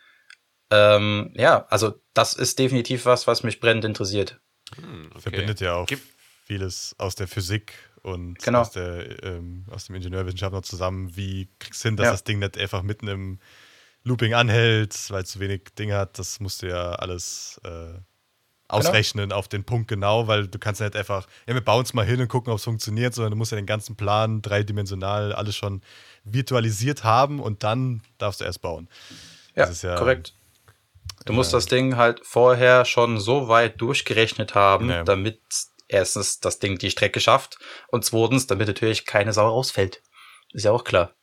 Ähm, 0.70 1.34
ja, 1.36 1.66
also 1.68 2.00
das 2.14 2.32
ist 2.32 2.58
definitiv 2.58 3.04
was, 3.04 3.26
was 3.26 3.42
mich 3.42 3.60
brennend 3.60 3.84
interessiert. 3.84 4.40
Hm, 4.76 5.10
okay. 5.10 5.20
Verbindet 5.20 5.60
ja 5.60 5.74
auch 5.74 5.86
Gibt- 5.86 6.06
vieles 6.46 6.94
aus 6.98 7.14
der 7.14 7.28
Physik 7.28 7.74
und 8.02 8.38
Genau. 8.42 8.60
aus, 8.60 8.70
der, 8.72 9.22
ähm, 9.24 9.64
aus 9.70 9.86
dem 9.86 9.94
Ingenieurwissenschaft 9.96 10.52
noch 10.52 10.62
zusammen. 10.62 11.16
Wie 11.16 11.48
kriegst 11.58 11.84
du 11.84 11.88
hin, 11.88 11.96
dass 11.96 12.06
Ja. 12.06 12.10
das 12.12 12.24
Ding 12.24 12.38
nicht 12.40 12.58
einfach 12.58 12.82
mitten 12.82 13.08
im 13.08 13.38
Looping 14.04 14.34
anhält, 14.34 14.94
weil 15.10 15.22
es 15.22 15.30
zu 15.30 15.40
wenig 15.40 15.62
Ding 15.78 15.92
hat? 15.92 16.18
Das 16.18 16.40
musst 16.40 16.62
du 16.62 16.68
ja 16.68 16.92
alles 16.92 17.60
äh, 17.64 17.94
ausrechnen 18.68 19.32
auf 19.32 19.48
den 19.48 19.64
Punkt 19.64 19.88
genau, 19.88 20.26
weil 20.28 20.48
du 20.48 20.58
kannst 20.58 20.80
ja 20.80 20.86
nicht 20.86 20.96
einfach, 20.96 21.26
ja, 21.46 21.52
wir 21.54 21.60
bauen 21.60 21.82
es 21.84 21.92
mal 21.92 22.06
hin 22.06 22.20
und 22.20 22.28
gucken, 22.28 22.50
ob 22.52 22.58
es 22.58 22.64
funktioniert, 22.64 23.14
sondern 23.14 23.32
du 23.32 23.36
musst 23.36 23.52
ja 23.52 23.56
den 23.56 23.66
ganzen 23.66 23.96
Plan 23.96 24.40
dreidimensional 24.40 25.32
alles 25.34 25.54
schon 25.56 25.82
virtualisiert 26.24 27.04
haben 27.04 27.38
und 27.38 27.62
dann 27.64 28.02
darfst 28.18 28.40
du 28.40 28.44
erst 28.44 28.62
bauen. 28.62 28.88
Ja, 29.54 29.66
Das 29.66 29.70
ist 29.72 29.82
ja- 29.82 29.96
korrekt. 29.96 30.32
Du 31.26 31.32
musst 31.34 31.52
das 31.52 31.66
Ding 31.66 31.96
halt 31.96 32.20
vorher 32.24 32.84
schon 32.84 33.20
so 33.20 33.46
weit 33.46 33.80
durchgerechnet 33.80 34.54
haben, 34.54 34.88
Ja. 34.88 35.04
damit 35.04 35.40
erstens 35.92 36.40
das 36.40 36.58
Ding 36.58 36.78
die 36.78 36.90
Strecke 36.90 37.20
schafft 37.20 37.58
und 37.88 38.04
zweitens, 38.04 38.46
damit 38.46 38.68
natürlich 38.68 39.06
keine 39.06 39.32
Sau 39.32 39.48
rausfällt. 39.48 40.02
Ist 40.52 40.64
ja 40.64 40.72
auch 40.72 40.84
klar. 40.84 41.14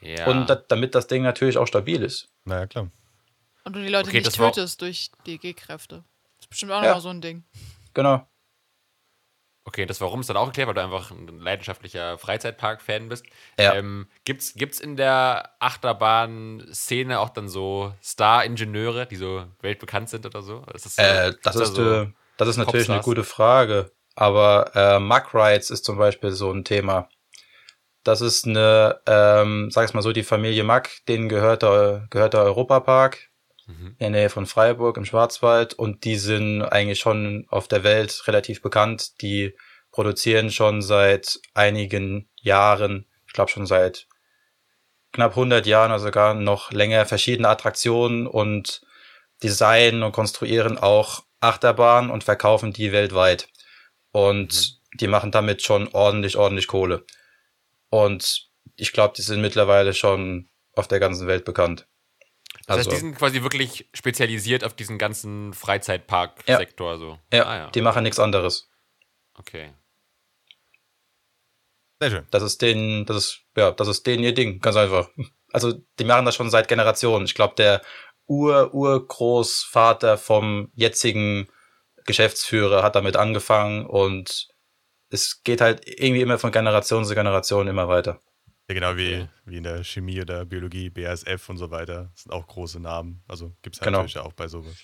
Ja. 0.00 0.26
Und 0.26 0.46
da, 0.50 0.54
damit 0.56 0.94
das 0.94 1.06
Ding 1.06 1.22
natürlich 1.22 1.58
auch 1.58 1.66
stabil 1.66 2.02
ist. 2.02 2.28
Naja, 2.44 2.66
klar. 2.66 2.90
Und 3.64 3.74
du 3.74 3.80
die 3.82 3.88
Leute 3.88 4.08
Okay, 4.08 4.18
nicht 4.18 4.26
das 4.26 4.38
war- 4.38 4.52
tötest 4.52 4.80
durch 4.82 5.10
DG-Kräfte. 5.26 6.04
Das 6.36 6.44
ist 6.44 6.50
bestimmt 6.50 6.72
auch 6.72 6.82
Ja. 6.82 6.88
nochmal 6.88 7.00
so 7.00 7.08
ein 7.08 7.20
Ding. 7.20 7.44
Genau. 7.94 8.26
Okay, 9.64 9.84
das 9.84 10.00
Warum 10.00 10.20
ist 10.20 10.30
dann 10.30 10.36
auch 10.36 10.46
erklärt, 10.46 10.68
weil 10.68 10.74
du 10.74 10.82
einfach 10.84 11.10
ein 11.10 11.26
leidenschaftlicher 11.40 12.18
Freizeitpark-Fan 12.18 13.08
bist. 13.08 13.24
Ja. 13.58 13.74
Ähm, 13.74 14.06
gibt's, 14.24 14.54
gibt's 14.54 14.78
in 14.78 14.96
der 14.96 15.56
Achterbahn-Szene 15.58 17.18
auch 17.18 17.30
dann 17.30 17.48
so 17.48 17.92
Star-Ingenieure, 18.02 19.06
die 19.06 19.16
so 19.16 19.44
weltbekannt 19.62 20.08
sind 20.08 20.24
oder 20.26 20.42
so? 20.42 20.64
Ist 20.72 20.86
das, 20.86 20.94
so- 20.96 21.02
Äh, 21.02 21.34
das, 21.42 21.54
da 21.56 21.62
ist, 21.62 21.74
so- 21.74 21.92
äh, 22.02 22.12
das 22.36 22.48
ist 22.48 22.56
natürlich 22.58 22.88
eine 22.90 23.00
gute 23.00 23.24
Frage. 23.24 23.90
Aber 24.16 24.72
äh, 24.74 24.98
Mug 24.98 25.32
Rides 25.34 25.70
ist 25.70 25.84
zum 25.84 25.98
Beispiel 25.98 26.32
so 26.32 26.50
ein 26.50 26.64
Thema. 26.64 27.08
Das 28.02 28.20
ist 28.20 28.46
eine, 28.46 29.00
ähm, 29.06 29.70
sag 29.70 29.88
ich 29.88 29.94
mal 29.94 30.02
so, 30.02 30.12
die 30.12 30.22
Familie 30.22 30.64
Mack, 30.64 31.04
denen 31.08 31.28
gehört 31.28 31.62
der, 31.62 32.06
gehört 32.10 32.34
der 32.34 32.42
Europapark 32.42 33.28
Mhm. 33.66 33.96
in 33.98 33.98
der 33.98 34.10
Nähe 34.10 34.30
von 34.30 34.46
Freiburg 34.46 34.96
im 34.96 35.04
Schwarzwald 35.04 35.74
und 35.74 36.04
die 36.04 36.16
sind 36.16 36.62
eigentlich 36.62 37.00
schon 37.00 37.46
auf 37.48 37.66
der 37.66 37.82
Welt 37.82 38.22
relativ 38.26 38.62
bekannt. 38.62 39.20
Die 39.22 39.56
produzieren 39.90 40.50
schon 40.50 40.82
seit 40.82 41.40
einigen 41.54 42.28
Jahren, 42.40 43.06
ich 43.26 43.32
glaube 43.32 43.50
schon 43.50 43.66
seit 43.66 44.06
knapp 45.12 45.32
100 45.32 45.66
Jahren 45.66 45.90
oder 45.90 45.98
sogar 45.98 46.34
noch 46.34 46.70
länger 46.70 47.06
verschiedene 47.06 47.48
Attraktionen 47.48 48.26
und 48.26 48.82
designen 49.42 50.02
und 50.02 50.12
konstruieren 50.12 50.78
auch 50.78 51.24
Achterbahnen 51.40 52.10
und 52.10 52.24
verkaufen 52.24 52.72
die 52.72 52.92
weltweit. 52.92 53.48
Und 54.16 54.80
die 54.94 55.08
machen 55.08 55.30
damit 55.30 55.60
schon 55.62 55.88
ordentlich, 55.88 56.38
ordentlich 56.38 56.68
Kohle. 56.68 57.04
Und 57.90 58.48
ich 58.76 58.92
glaube, 58.92 59.12
die 59.14 59.20
sind 59.22 59.42
mittlerweile 59.42 59.92
schon 59.92 60.48
auf 60.72 60.88
der 60.88 61.00
ganzen 61.00 61.26
Welt 61.26 61.44
bekannt. 61.44 61.86
Das 62.66 62.78
Also, 62.78 62.90
heißt, 62.90 62.92
die 62.92 63.00
sind 63.06 63.14
quasi 63.16 63.42
wirklich 63.42 63.90
spezialisiert 63.92 64.64
auf 64.64 64.72
diesen 64.74 64.96
ganzen 64.96 65.52
Freizeitpark-Sektor. 65.52 66.98
So. 66.98 67.18
ja, 67.30 67.44
Ah, 67.46 67.56
ja. 67.58 67.70
die 67.70 67.82
machen 67.82 68.04
nichts 68.04 68.18
anderes. 68.18 68.70
Okay. 69.34 69.74
Sehr 72.00 72.10
schön. 72.10 72.26
Das 72.30 72.42
ist 72.42 72.62
denen, 72.62 73.04
das 73.04 73.16
ist, 73.18 73.40
ja, 73.54 73.70
das 73.70 73.88
ist 73.88 74.06
denen 74.06 74.24
ihr 74.24 74.32
Ding, 74.34 74.60
ganz 74.60 74.76
einfach. 74.76 75.10
Also, 75.52 75.74
die 75.98 76.04
machen 76.04 76.24
das 76.24 76.34
schon 76.34 76.48
seit 76.50 76.68
Generationen. 76.68 77.26
Ich 77.26 77.34
glaube, 77.34 77.54
der 77.56 77.82
Ur-Urgroßvater 78.26 80.16
vom 80.16 80.70
jetzigen 80.74 81.48
Geschäftsführer 82.06 82.82
hat 82.82 82.94
damit 82.96 83.16
angefangen 83.16 83.86
und 83.86 84.48
es 85.10 85.42
geht 85.44 85.60
halt 85.60 85.82
irgendwie 85.86 86.20
immer 86.22 86.38
von 86.38 86.50
Generation 86.52 87.04
zu 87.04 87.14
Generation 87.14 87.68
immer 87.68 87.88
weiter. 87.88 88.20
Ja, 88.68 88.74
genau 88.74 88.96
wie, 88.96 89.28
wie 89.44 89.58
in 89.58 89.62
der 89.62 89.84
Chemie 89.84 90.20
oder 90.20 90.44
Biologie, 90.44 90.90
BASF 90.90 91.48
und 91.48 91.56
so 91.56 91.70
weiter. 91.70 92.10
Das 92.12 92.22
sind 92.24 92.32
auch 92.32 92.46
große 92.48 92.80
Namen. 92.80 93.22
Also 93.28 93.54
gibt 93.62 93.76
es 93.76 93.80
halt 93.80 93.86
Genau. 93.86 93.98
natürlich 93.98 94.18
auch 94.18 94.32
bei 94.32 94.48
sowas. 94.48 94.74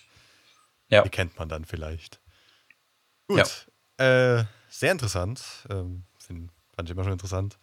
Ja. 0.89 1.03
Die 1.03 1.09
kennt 1.11 1.37
man 1.39 1.49
dann 1.49 1.65
vielleicht. 1.65 2.21
Gut. 3.27 3.67
Äh, 3.97 4.45
sehr 4.69 4.93
interessant. 4.93 5.67
Ähm, 5.71 6.05
find, 6.19 6.51
fand 6.75 6.89
ich 6.89 6.95
immer 6.95 7.03
schon 7.05 7.13
interessant. 7.13 7.59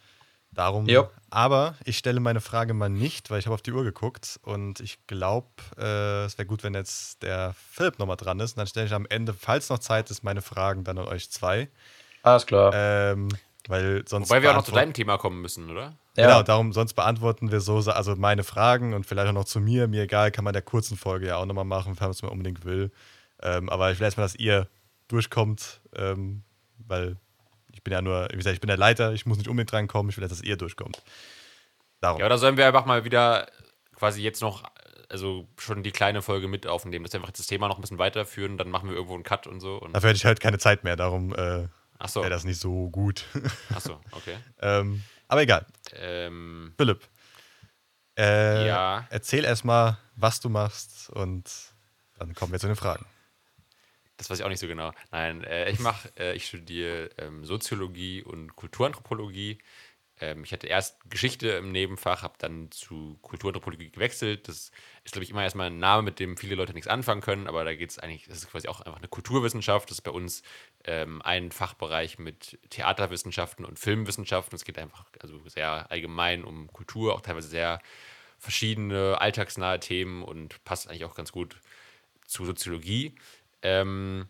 Darum. 0.51 0.87
Jo. 0.87 1.07
Aber 1.29 1.75
ich 1.85 1.97
stelle 1.97 2.19
meine 2.19 2.41
Frage 2.41 2.73
mal 2.73 2.89
nicht, 2.89 3.29
weil 3.29 3.39
ich 3.39 3.45
habe 3.45 3.53
auf 3.53 3.61
die 3.61 3.71
Uhr 3.71 3.83
geguckt 3.83 4.39
und 4.43 4.79
ich 4.79 5.05
glaube, 5.05 5.47
äh, 5.77 6.25
es 6.25 6.37
wäre 6.37 6.47
gut, 6.47 6.63
wenn 6.63 6.73
jetzt 6.73 7.21
der 7.21 7.53
Philipp 7.71 7.99
nochmal 7.99 8.17
dran 8.17 8.39
ist. 8.39 8.53
Und 8.53 8.57
dann 8.57 8.67
stelle 8.67 8.87
ich 8.87 8.93
am 8.93 9.05
Ende, 9.09 9.33
falls 9.33 9.69
noch 9.69 9.79
Zeit 9.79 10.09
ist, 10.09 10.23
meine 10.23 10.41
Fragen 10.41 10.83
dann 10.83 10.97
an 10.97 11.07
euch 11.07 11.29
zwei. 11.29 11.69
Alles 12.23 12.45
klar. 12.45 12.71
Ähm, 12.73 13.29
weil 13.67 14.03
sonst. 14.07 14.29
Wobei 14.29 14.41
wir 14.41 14.51
auch 14.51 14.55
noch 14.55 14.63
zu 14.63 14.71
deinem 14.71 14.93
Thema 14.93 15.17
kommen 15.17 15.41
müssen, 15.41 15.69
oder? 15.69 15.93
ja, 16.17 16.27
Genau, 16.27 16.43
darum, 16.43 16.73
sonst 16.73 16.93
beantworten 16.93 17.51
wir 17.51 17.61
so, 17.61 17.77
also 17.91 18.15
meine 18.15 18.43
Fragen 18.43 18.93
und 18.93 19.05
vielleicht 19.05 19.29
auch 19.29 19.33
noch 19.33 19.45
zu 19.45 19.59
mir. 19.59 19.87
Mir 19.87 20.03
egal, 20.03 20.31
kann 20.31 20.43
man 20.43 20.51
in 20.51 20.55
der 20.55 20.61
kurzen 20.63 20.97
Folge 20.97 21.27
ja 21.27 21.37
auch 21.37 21.45
nochmal 21.45 21.65
machen, 21.65 21.95
falls 21.95 22.21
man 22.21 22.31
unbedingt 22.31 22.65
will. 22.65 22.91
Ähm, 23.41 23.69
aber 23.69 23.91
ich 23.91 23.99
will 23.99 24.05
erstmal, 24.05 24.25
dass 24.25 24.35
ihr 24.35 24.67
durchkommt, 25.07 25.81
ähm, 25.95 26.43
weil 26.87 27.17
bin 27.89 27.95
ja 27.95 28.01
nur, 28.01 28.27
wie 28.31 28.37
gesagt, 28.37 28.53
ich 28.53 28.61
bin 28.61 28.67
der 28.67 28.77
Leiter, 28.77 29.13
ich 29.13 29.25
muss 29.25 29.37
nicht 29.37 29.47
unbedingt 29.47 29.71
drankommen, 29.71 30.11
ich 30.11 30.17
will, 30.17 30.27
dass 30.27 30.41
ihr 30.41 30.57
durchkommt. 30.57 31.01
Darum. 32.01 32.19
Ja, 32.19 32.27
oder 32.27 32.37
sollen 32.37 32.55
wir 32.55 32.67
einfach 32.67 32.85
mal 32.85 33.03
wieder 33.03 33.47
quasi 33.95 34.21
jetzt 34.21 34.41
noch, 34.41 34.63
also 35.09 35.47
schon 35.57 35.81
die 35.83 35.91
kleine 35.91 36.21
Folge 36.21 36.47
mit 36.47 36.67
aufnehmen, 36.67 37.03
dass 37.03 37.13
wir 37.13 37.19
einfach 37.19 37.33
das 37.33 37.47
Thema 37.47 37.67
noch 37.67 37.77
ein 37.77 37.81
bisschen 37.81 37.97
weiterführen, 37.97 38.57
dann 38.57 38.69
machen 38.69 38.89
wir 38.89 38.95
irgendwo 38.95 39.15
einen 39.15 39.23
Cut 39.23 39.47
und 39.47 39.59
so. 39.59 39.77
Und, 39.77 39.93
Dafür 39.93 40.09
hätte 40.09 40.17
ich 40.17 40.25
halt 40.25 40.39
keine 40.39 40.59
Zeit 40.59 40.83
mehr, 40.83 40.95
darum 40.95 41.33
äh, 41.33 41.67
achso, 41.97 42.21
wäre 42.21 42.29
das 42.29 42.43
nicht 42.43 42.61
so 42.61 42.89
gut. 42.89 43.25
achso, 43.75 43.99
okay. 44.11 44.37
ähm, 44.61 45.03
aber 45.27 45.41
egal. 45.41 45.65
Ähm, 45.93 46.73
Philipp, 46.77 47.01
Äh, 48.17 48.67
Ja. 48.67 49.07
Erzähl 49.09 49.43
erstmal, 49.43 49.97
was 50.15 50.39
du 50.39 50.49
machst 50.49 51.09
und 51.09 51.49
dann 52.19 52.35
kommen 52.35 52.51
wir 52.51 52.59
zu 52.59 52.67
den 52.67 52.75
Fragen. 52.75 53.05
Das 54.19 54.29
weiß 54.29 54.39
ich 54.39 54.45
auch 54.45 54.49
nicht 54.49 54.59
so 54.59 54.67
genau. 54.67 54.91
Nein, 55.11 55.45
äh, 55.45 55.71
ich 55.71 55.79
mache, 55.79 56.09
äh, 56.17 56.35
ich 56.35 56.45
studiere 56.45 57.09
ähm, 57.17 57.45
Soziologie 57.45 58.21
und 58.21 58.53
Kulturanthropologie. 58.57 59.59
Ähm, 60.19 60.43
ich 60.43 60.51
hatte 60.51 60.67
erst 60.67 61.09
Geschichte 61.09 61.47
im 61.51 61.71
Nebenfach, 61.71 62.21
habe 62.21 62.33
dann 62.37 62.69
zu 62.69 63.17
Kulturanthropologie 63.21 63.91
gewechselt. 63.91 64.49
Das 64.49 64.71
ist, 65.05 65.13
glaube 65.13 65.23
ich, 65.23 65.29
immer 65.29 65.43
erstmal 65.43 65.67
ein 65.67 65.79
Name, 65.79 66.03
mit 66.03 66.19
dem 66.19 66.35
viele 66.35 66.55
Leute 66.55 66.73
nichts 66.73 66.89
anfangen 66.89 67.21
können, 67.21 67.47
aber 67.47 67.63
da 67.63 67.73
geht 67.73 67.91
es 67.91 67.97
eigentlich, 67.97 68.27
das 68.27 68.39
ist 68.39 68.51
quasi 68.51 68.67
auch 68.67 68.81
einfach 68.81 68.97
eine 68.97 69.07
Kulturwissenschaft. 69.07 69.89
Das 69.89 69.99
ist 69.99 70.03
bei 70.03 70.11
uns 70.11 70.43
ähm, 70.83 71.21
ein 71.21 71.53
Fachbereich 71.53 72.19
mit 72.19 72.59
Theaterwissenschaften 72.71 73.63
und 73.63 73.79
Filmwissenschaften. 73.79 74.53
Es 74.53 74.65
geht 74.65 74.77
einfach 74.77 75.05
also 75.21 75.39
sehr 75.47 75.89
allgemein 75.89 76.43
um 76.43 76.67
Kultur, 76.73 77.13
auch 77.15 77.21
teilweise 77.21 77.47
sehr 77.47 77.79
verschiedene 78.37 79.21
alltagsnahe 79.21 79.79
Themen 79.79 80.23
und 80.23 80.61
passt 80.65 80.89
eigentlich 80.89 81.05
auch 81.05 81.15
ganz 81.15 81.31
gut 81.31 81.55
zu 82.25 82.45
Soziologie. 82.45 83.15
Ähm, 83.61 84.27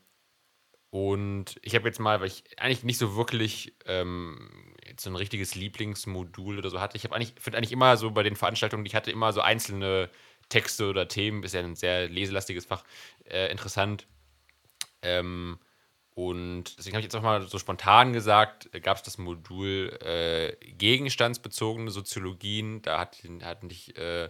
und 0.92 1.60
ich 1.62 1.76
habe 1.76 1.88
jetzt 1.88 2.00
mal, 2.00 2.20
weil 2.20 2.28
ich 2.28 2.44
eigentlich 2.58 2.84
nicht 2.84 2.98
so 2.98 3.16
wirklich 3.16 3.76
ähm, 3.86 4.50
so 5.00 5.10
ein 5.10 5.16
richtiges 5.16 5.56
Lieblingsmodul 5.56 6.58
oder 6.58 6.70
so 6.70 6.80
hatte. 6.82 6.98
Ich 6.98 7.04
habe 7.04 7.16
eigentlich, 7.16 7.34
finde 7.40 7.58
eigentlich 7.58 7.72
immer 7.72 7.96
so 7.98 8.12
bei 8.12 8.24
den 8.24 8.36
Veranstaltungen, 8.36 8.84
die 8.84 8.90
ich 8.90 8.96
hatte, 8.96 9.12
immer 9.12 9.32
so 9.32 9.42
einzelne 9.42 10.10
Texte 10.50 10.90
oder 10.90 11.08
Themen, 11.08 11.44
ist 11.44 11.54
ja 11.54 11.62
ein 11.62 11.76
sehr 11.76 12.10
leselastiges 12.10 12.66
Fach, 12.66 12.84
äh, 13.26 13.52
interessant. 13.52 14.08
Ähm, 15.04 15.60
und 16.16 16.78
deswegen 16.78 16.96
habe 16.96 17.02
ich 17.02 17.06
jetzt 17.06 17.16
auch 17.16 17.22
mal 17.22 17.48
so 17.48 17.60
spontan 17.60 18.12
gesagt, 18.12 18.70
gab 18.82 18.98
es 18.98 19.04
das 19.04 19.18
Modul 19.18 19.98
äh, 20.04 20.56
gegenstandsbezogene 20.66 21.92
Soziologien. 21.92 22.82
Da 22.82 23.00
hatten 23.00 23.70
ich 23.70 23.96
äh, 23.96 24.30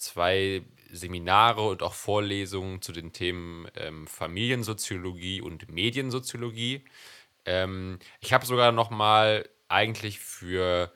zwei 0.00 0.62
Seminare 0.92 1.68
und 1.68 1.82
auch 1.82 1.94
Vorlesungen 1.94 2.82
zu 2.82 2.92
den 2.92 3.12
Themen 3.12 3.68
ähm, 3.76 4.06
Familiensoziologie 4.06 5.40
und 5.40 5.70
Mediensoziologie. 5.70 6.84
Ähm, 7.46 7.98
ich 8.20 8.32
habe 8.32 8.46
sogar 8.46 8.72
noch 8.72 8.90
mal 8.90 9.48
eigentlich 9.68 10.18
für 10.20 10.92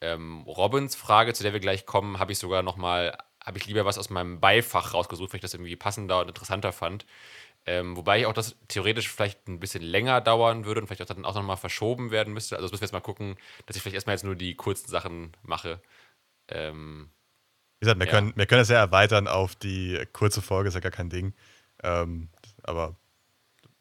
ähm, 0.00 0.42
Robins 0.42 0.96
Frage, 0.96 1.32
zu 1.32 1.42
der 1.42 1.52
wir 1.52 1.60
gleich 1.60 1.86
kommen, 1.86 2.18
habe 2.18 2.32
ich 2.32 2.38
sogar 2.38 2.62
noch 2.62 2.76
mal, 2.76 3.16
habe 3.44 3.58
ich 3.58 3.66
lieber 3.66 3.84
was 3.84 3.98
aus 3.98 4.10
meinem 4.10 4.40
Beifach 4.40 4.94
rausgesucht, 4.94 5.32
weil 5.32 5.38
ich 5.38 5.42
das 5.42 5.54
irgendwie 5.54 5.76
passender 5.76 6.20
und 6.20 6.28
interessanter 6.28 6.72
fand. 6.72 7.06
Ähm, 7.66 7.96
wobei 7.96 8.20
ich 8.20 8.26
auch 8.26 8.32
das 8.32 8.56
theoretisch 8.68 9.08
vielleicht 9.08 9.48
ein 9.48 9.60
bisschen 9.60 9.82
länger 9.82 10.20
dauern 10.20 10.64
würde 10.64 10.80
und 10.80 10.86
vielleicht 10.86 11.02
auch 11.02 11.06
dann 11.14 11.24
auch 11.24 11.34
nochmal 11.34 11.56
verschoben 11.56 12.10
werden 12.10 12.32
müsste. 12.32 12.56
Also 12.56 12.66
das 12.66 12.72
müssen 12.72 12.82
wir 12.82 12.86
jetzt 12.86 12.92
mal 12.92 13.00
gucken, 13.00 13.36
dass 13.66 13.76
ich 13.76 13.82
vielleicht 13.82 13.96
erstmal 13.96 14.14
jetzt 14.14 14.24
nur 14.24 14.36
die 14.36 14.54
kurzen 14.54 14.88
Sachen 14.88 15.32
mache. 15.42 15.80
Ähm, 16.48 17.10
Wie 17.78 17.84
gesagt, 17.84 18.00
wir, 18.00 18.06
Ja. 18.06 18.12
können, 18.12 18.32
wir 18.36 18.46
können 18.46 18.60
das 18.60 18.68
ja 18.68 18.78
erweitern 18.78 19.28
auf 19.28 19.54
die 19.54 20.00
kurze 20.12 20.42
Folge, 20.42 20.68
ist 20.68 20.74
ja 20.74 20.80
gar 20.80 20.90
kein 20.92 21.10
Ding. 21.10 21.34
Ähm, 21.82 22.28
aber 22.62 22.96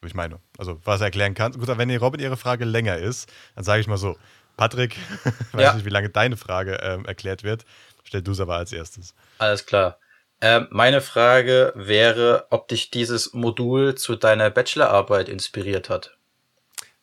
ich 0.06 0.14
meine, 0.14 0.40
also 0.58 0.80
was 0.84 1.02
er 1.02 1.06
erklären 1.06 1.34
kann. 1.34 1.54
Gut, 1.54 1.70
aber 1.70 1.78
wenn 1.78 1.90
die 1.90 1.96
Robin 1.96 2.20
ihre 2.22 2.38
Frage 2.38 2.66
länger 2.66 2.98
ist, 2.98 3.32
dann 3.56 3.64
sage 3.64 3.82
ich 3.82 3.88
mal 3.88 3.98
so, 3.98 4.18
Patrick, 4.58 4.98
weiß 5.54 5.62
Ja. 5.62 5.74
nicht, 5.74 5.86
wie 5.86 5.90
lange 5.90 6.10
deine 6.10 6.38
Frage 6.38 6.76
ähm, 6.82 7.06
erklärt 7.06 7.44
wird, 7.44 7.66
stell 8.04 8.22
du 8.22 8.32
es 8.34 8.40
aber 8.40 8.56
als 8.58 8.72
erstes. 8.74 9.16
Alles 9.38 9.66
klar. 9.66 10.00
Ähm, 10.42 10.68
meine 10.70 11.00
Frage 11.02 11.72
wäre, 11.76 12.48
ob 12.50 12.68
dich 12.68 12.92
dieses 12.92 13.34
Modul 13.34 13.96
zu 13.96 14.16
deiner 14.18 14.50
Bachelorarbeit 14.50 15.30
inspiriert 15.30 15.90
hat. 15.90 16.18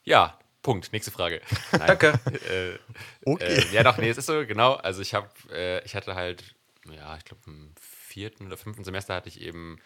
ja, 0.05 0.39
Punkt. 0.63 0.93
Nächste 0.93 1.11
Frage. 1.11 1.41
Danke. 1.77 2.13
äh, 2.51 2.79
Okay. 3.25 3.45
äh, 3.59 3.75
ja, 3.75 3.83
doch, 3.83 3.97
nee, 3.99 4.11
es 4.11 4.19
ist 4.19 4.27
so, 4.27 4.47
genau. 4.47 4.75
Also 4.75 5.03
ich 5.03 5.13
habe, 5.13 5.29
äh, 5.53 5.83
ich 5.85 5.97
hatte 5.97 6.15
halt, 6.15 6.55
ja, 6.91 7.17
ich 7.17 7.25
glaube 7.25 7.43
im 7.47 7.75
vierten 7.81 8.47
oder 8.47 8.57
fünften 8.57 8.85
Semester 8.85 9.15
hatte 9.15 9.29
ich 9.29 9.41
eben 9.41 9.79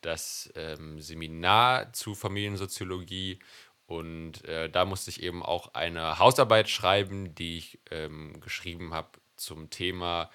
das 0.00 0.52
ähm, 0.54 1.00
Seminar 1.00 1.92
zu 1.92 2.14
Familiensoziologie 2.14 3.38
und 3.86 4.44
äh, 4.44 4.70
da 4.70 4.84
musste 4.84 5.10
ich 5.10 5.22
eben 5.22 5.42
auch 5.42 5.74
eine 5.74 6.18
Hausarbeit 6.18 6.68
schreiben, 6.68 7.34
die 7.34 7.58
ich 7.58 7.80
ähm, 7.90 8.40
geschrieben 8.40 8.94
habe 8.94 9.08
zum 9.36 9.70
Thema 9.70 10.30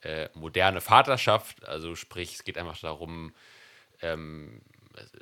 äh, 0.00 0.28
moderne 0.34 0.80
Vaterschaft. 0.80 1.64
Also 1.64 1.94
sprich, 1.96 2.34
es 2.34 2.44
geht 2.44 2.56
einfach 2.58 2.78
darum, 2.78 3.34
ähm, 4.00 4.62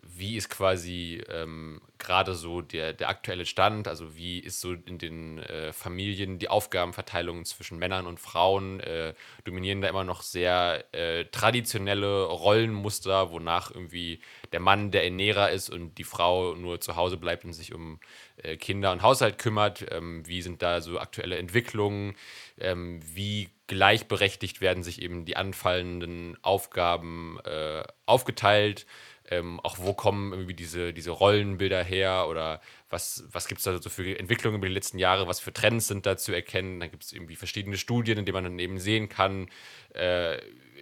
wie 0.02 0.36
ist 0.36 0.50
quasi 0.50 1.22
ähm, 1.28 1.80
gerade 1.98 2.34
so 2.34 2.60
der, 2.60 2.92
der 2.92 3.08
aktuelle 3.08 3.46
Stand, 3.46 3.88
also 3.88 4.16
wie 4.16 4.38
ist 4.38 4.60
so 4.60 4.72
in 4.72 4.98
den 4.98 5.38
äh, 5.38 5.72
Familien 5.72 6.38
die 6.38 6.48
Aufgabenverteilung 6.48 7.44
zwischen 7.44 7.78
Männern 7.78 8.06
und 8.06 8.20
Frauen, 8.20 8.80
äh, 8.80 9.14
dominieren 9.44 9.80
da 9.80 9.88
immer 9.88 10.04
noch 10.04 10.22
sehr 10.22 10.84
äh, 10.92 11.24
traditionelle 11.26 12.24
Rollenmuster, 12.24 13.30
wonach 13.30 13.70
irgendwie 13.70 14.20
der 14.52 14.60
Mann 14.60 14.90
der 14.90 15.04
Ernährer 15.04 15.50
ist 15.50 15.70
und 15.70 15.96
die 15.98 16.04
Frau 16.04 16.54
nur 16.54 16.80
zu 16.80 16.96
Hause 16.96 17.16
bleibt 17.16 17.44
und 17.44 17.52
sich 17.52 17.72
um 17.72 18.00
äh, 18.36 18.56
Kinder 18.56 18.92
und 18.92 19.02
Haushalt 19.02 19.38
kümmert. 19.38 19.86
Ähm, 19.90 20.26
wie 20.26 20.42
sind 20.42 20.62
da 20.62 20.80
so 20.80 20.98
aktuelle 20.98 21.38
Entwicklungen? 21.38 22.16
Ähm, 22.58 23.00
wie 23.14 23.48
gleichberechtigt 23.68 24.60
werden 24.60 24.82
sich 24.82 25.00
eben 25.00 25.24
die 25.24 25.36
anfallenden 25.36 26.36
Aufgaben 26.42 27.38
äh, 27.44 27.84
aufgeteilt? 28.06 28.86
Ähm, 29.32 29.60
auch 29.60 29.78
wo 29.78 29.94
kommen 29.94 30.32
irgendwie 30.32 30.54
diese, 30.54 30.92
diese 30.92 31.10
Rollenbilder 31.10 31.82
her 31.82 32.26
oder 32.28 32.60
was, 32.90 33.24
was 33.32 33.48
gibt 33.48 33.60
es 33.60 33.64
da 33.64 33.80
so 33.80 33.88
für 33.88 34.18
Entwicklungen 34.18 34.58
über 34.58 34.66
die 34.66 34.74
letzten 34.74 34.98
Jahre, 34.98 35.26
was 35.26 35.40
für 35.40 35.52
Trends 35.52 35.86
sind 35.86 36.04
da 36.04 36.18
zu 36.18 36.32
erkennen? 36.32 36.80
Da 36.80 36.86
gibt 36.86 37.04
es 37.04 37.12
irgendwie 37.12 37.36
verschiedene 37.36 37.78
Studien, 37.78 38.18
in 38.18 38.26
denen 38.26 38.34
man 38.34 38.44
dann 38.44 38.58
eben 38.58 38.78
sehen 38.78 39.08
kann, 39.08 39.48
äh, 39.94 40.36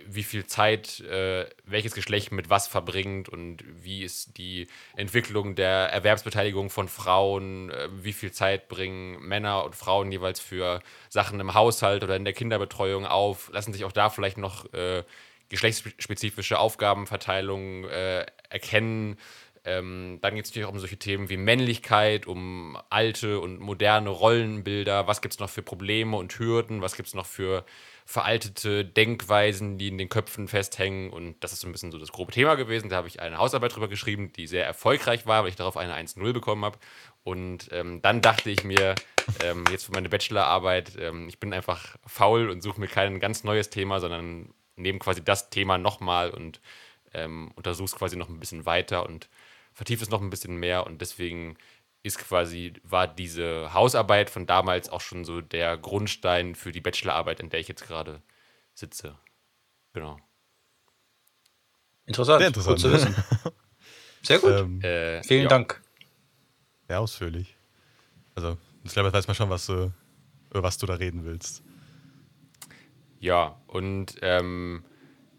wie 0.07 0.25
viel 0.25 0.47
Zeit 0.47 1.01
äh, 1.01 1.47
welches 1.65 1.95
Geschlecht 1.95 2.33
mit 2.33 2.51
was 2.51 2.67
verbringt 2.67 3.29
und 3.29 3.63
wie 3.85 4.03
ist 4.03 4.37
die 4.39 4.67
Entwicklung 4.97 5.55
der 5.55 5.93
Erwerbsbeteiligung 5.93 6.71
von 6.71 6.89
Frauen, 6.89 7.71
äh, 7.71 7.89
wie 8.03 8.13
viel 8.13 8.33
Zeit 8.33 8.69
bringen 8.69 9.21
Männer 9.21 9.65
und 9.65 9.77
Frauen 9.77 10.11
jeweils 10.11 10.41
für 10.41 10.81
Sachen 11.09 11.39
im 11.39 11.55
Haushalt 11.55 12.03
oder 12.03 12.17
in 12.17 12.25
der 12.25 12.35
Kinderbetreuung 12.35 13.07
auf, 13.07 13.51
lassen 13.53 13.73
sich 13.73 13.85
auch 13.85 13.93
da 13.93 14.11
vielleicht 14.11 14.39
noch 14.39 14.73
äh, 14.73 15.05
geschlechtsspezifische 15.51 16.59
Aufgabenverteilungen 16.59 17.85
äh, 17.85 18.27
erkennen. 18.51 19.17
Ähm, 19.65 20.19
dann 20.23 20.35
geht 20.35 20.47
es 20.47 20.51
natürlich 20.51 20.67
auch 20.67 20.73
um 20.73 20.79
solche 20.79 20.97
Themen 20.97 21.29
wie 21.29 21.37
Männlichkeit, 21.37 22.27
um 22.27 22.79
alte 22.89 23.41
und 23.41 23.61
moderne 23.61 24.09
Rollenbilder. 24.09 25.07
Was 25.07 25.21
gibt 25.21 25.35
es 25.35 25.41
noch 25.41 25.51
für 25.51 25.63
Probleme 25.63 26.17
und 26.17 26.39
Hürden? 26.39 26.81
Was 26.81 26.97
gibt 26.97 27.09
es 27.09 27.15
noch 27.15 27.27
für 27.27 27.65
veraltete 28.07 28.87
Denkweisen, 28.87 29.77
die 29.77 29.89
in 29.89 29.99
den 29.99 30.09
Köpfen 30.09 30.49
festhängen? 30.49 31.11
Und 31.11 31.45
das 31.45 31.53
ist 31.53 31.61
so 31.61 31.69
ein 31.69 31.73
bisschen 31.73 31.93
so 31.93 31.99
das 31.99 32.11
grobe 32.11 32.33
Thema 32.33 32.55
gewesen. 32.55 32.89
Da 32.89 32.97
habe 32.97 33.09
ich 33.09 33.21
eine 33.21 33.37
Hausarbeit 33.37 33.75
drüber 33.75 33.89
geschrieben, 33.89 34.33
die 34.33 34.47
sehr 34.47 34.65
erfolgreich 34.65 35.27
war, 35.27 35.43
weil 35.43 35.51
ich 35.51 35.57
darauf 35.57 35.77
eine 35.77 35.95
1-0 35.95 36.33
bekommen 36.33 36.65
habe. 36.65 36.79
Und 37.23 37.69
ähm, 37.71 38.01
dann 38.01 38.23
dachte 38.23 38.49
ich 38.49 38.65
mir, 38.65 38.95
ähm, 39.45 39.65
jetzt 39.71 39.85
für 39.85 39.93
meine 39.93 40.09
Bachelorarbeit, 40.09 40.93
ähm, 40.99 41.29
ich 41.29 41.39
bin 41.39 41.53
einfach 41.53 41.97
faul 42.07 42.49
und 42.49 42.63
suche 42.63 42.81
mir 42.81 42.89
kein 42.89 43.21
ganz 43.21 43.45
neues 43.45 43.69
Thema, 43.69 44.01
sondern 44.01 44.55
nehme 44.77 44.99
quasi 44.99 45.23
das 45.23 45.51
Thema 45.51 45.77
nochmal 45.77 46.31
und 46.31 46.61
ähm, 47.13 47.51
untersuche 47.57 47.87
es 47.87 47.97
quasi 47.97 48.17
noch 48.17 48.29
ein 48.29 48.41
bisschen 48.41 48.67
weiter 48.67 49.07
und 49.07 49.29
vertiefe 49.73 50.03
es 50.05 50.11
noch 50.11 50.21
ein 50.21 50.31
bisschen 50.31 50.57
mehr. 50.57 50.87
Und 50.87 51.01
deswegen 51.01 51.57
ist 52.03 52.19
quasi, 52.19 52.73
war 52.83 53.07
diese 53.07 53.73
Hausarbeit 53.75 54.31
von 54.31 54.47
damals 54.47 54.89
auch 54.89 55.01
schon 55.01 55.25
so 55.25 55.41
der 55.41 55.77
Grundstein 55.77 56.55
für 56.55 56.73
die 56.73 56.81
Bachelorarbeit, 56.81 57.41
in 57.41 57.51
der 57.51 57.61
ich 57.61 57.69
jetzt 57.69 57.87
gerade 57.87 58.23
sitze. 58.75 59.17
Genau. 59.93 60.19
Interessant. 62.07 62.41
Sehr 62.41 62.49
interessant. 62.49 62.77
Gut 62.77 62.81
zu 62.81 62.93
wissen. 62.93 63.15
Sehr 64.23 64.39
gut. 64.39 64.51
Ähm, 64.51 64.81
Äh, 64.83 65.23
Vielen 65.23 65.43
ja. 65.43 65.49
Dank. 65.49 65.81
sehr 66.89 67.01
ausführlich. 67.01 67.57
Also, 68.35 68.57
ich 68.85 68.93
glaube, 68.93 69.09
jetzt 69.09 69.15
weiß 69.15 69.27
man 69.27 69.35
schon, 69.35 69.51
was 69.51 69.67
du, 69.67 69.93
über 70.51 70.63
was 70.63 70.79
du 70.79 70.87
da 70.87 70.95
reden 70.95 71.25
willst. 71.25 71.63
Ja, 73.19 73.61
und 73.67 74.17
ähm, 74.23 74.83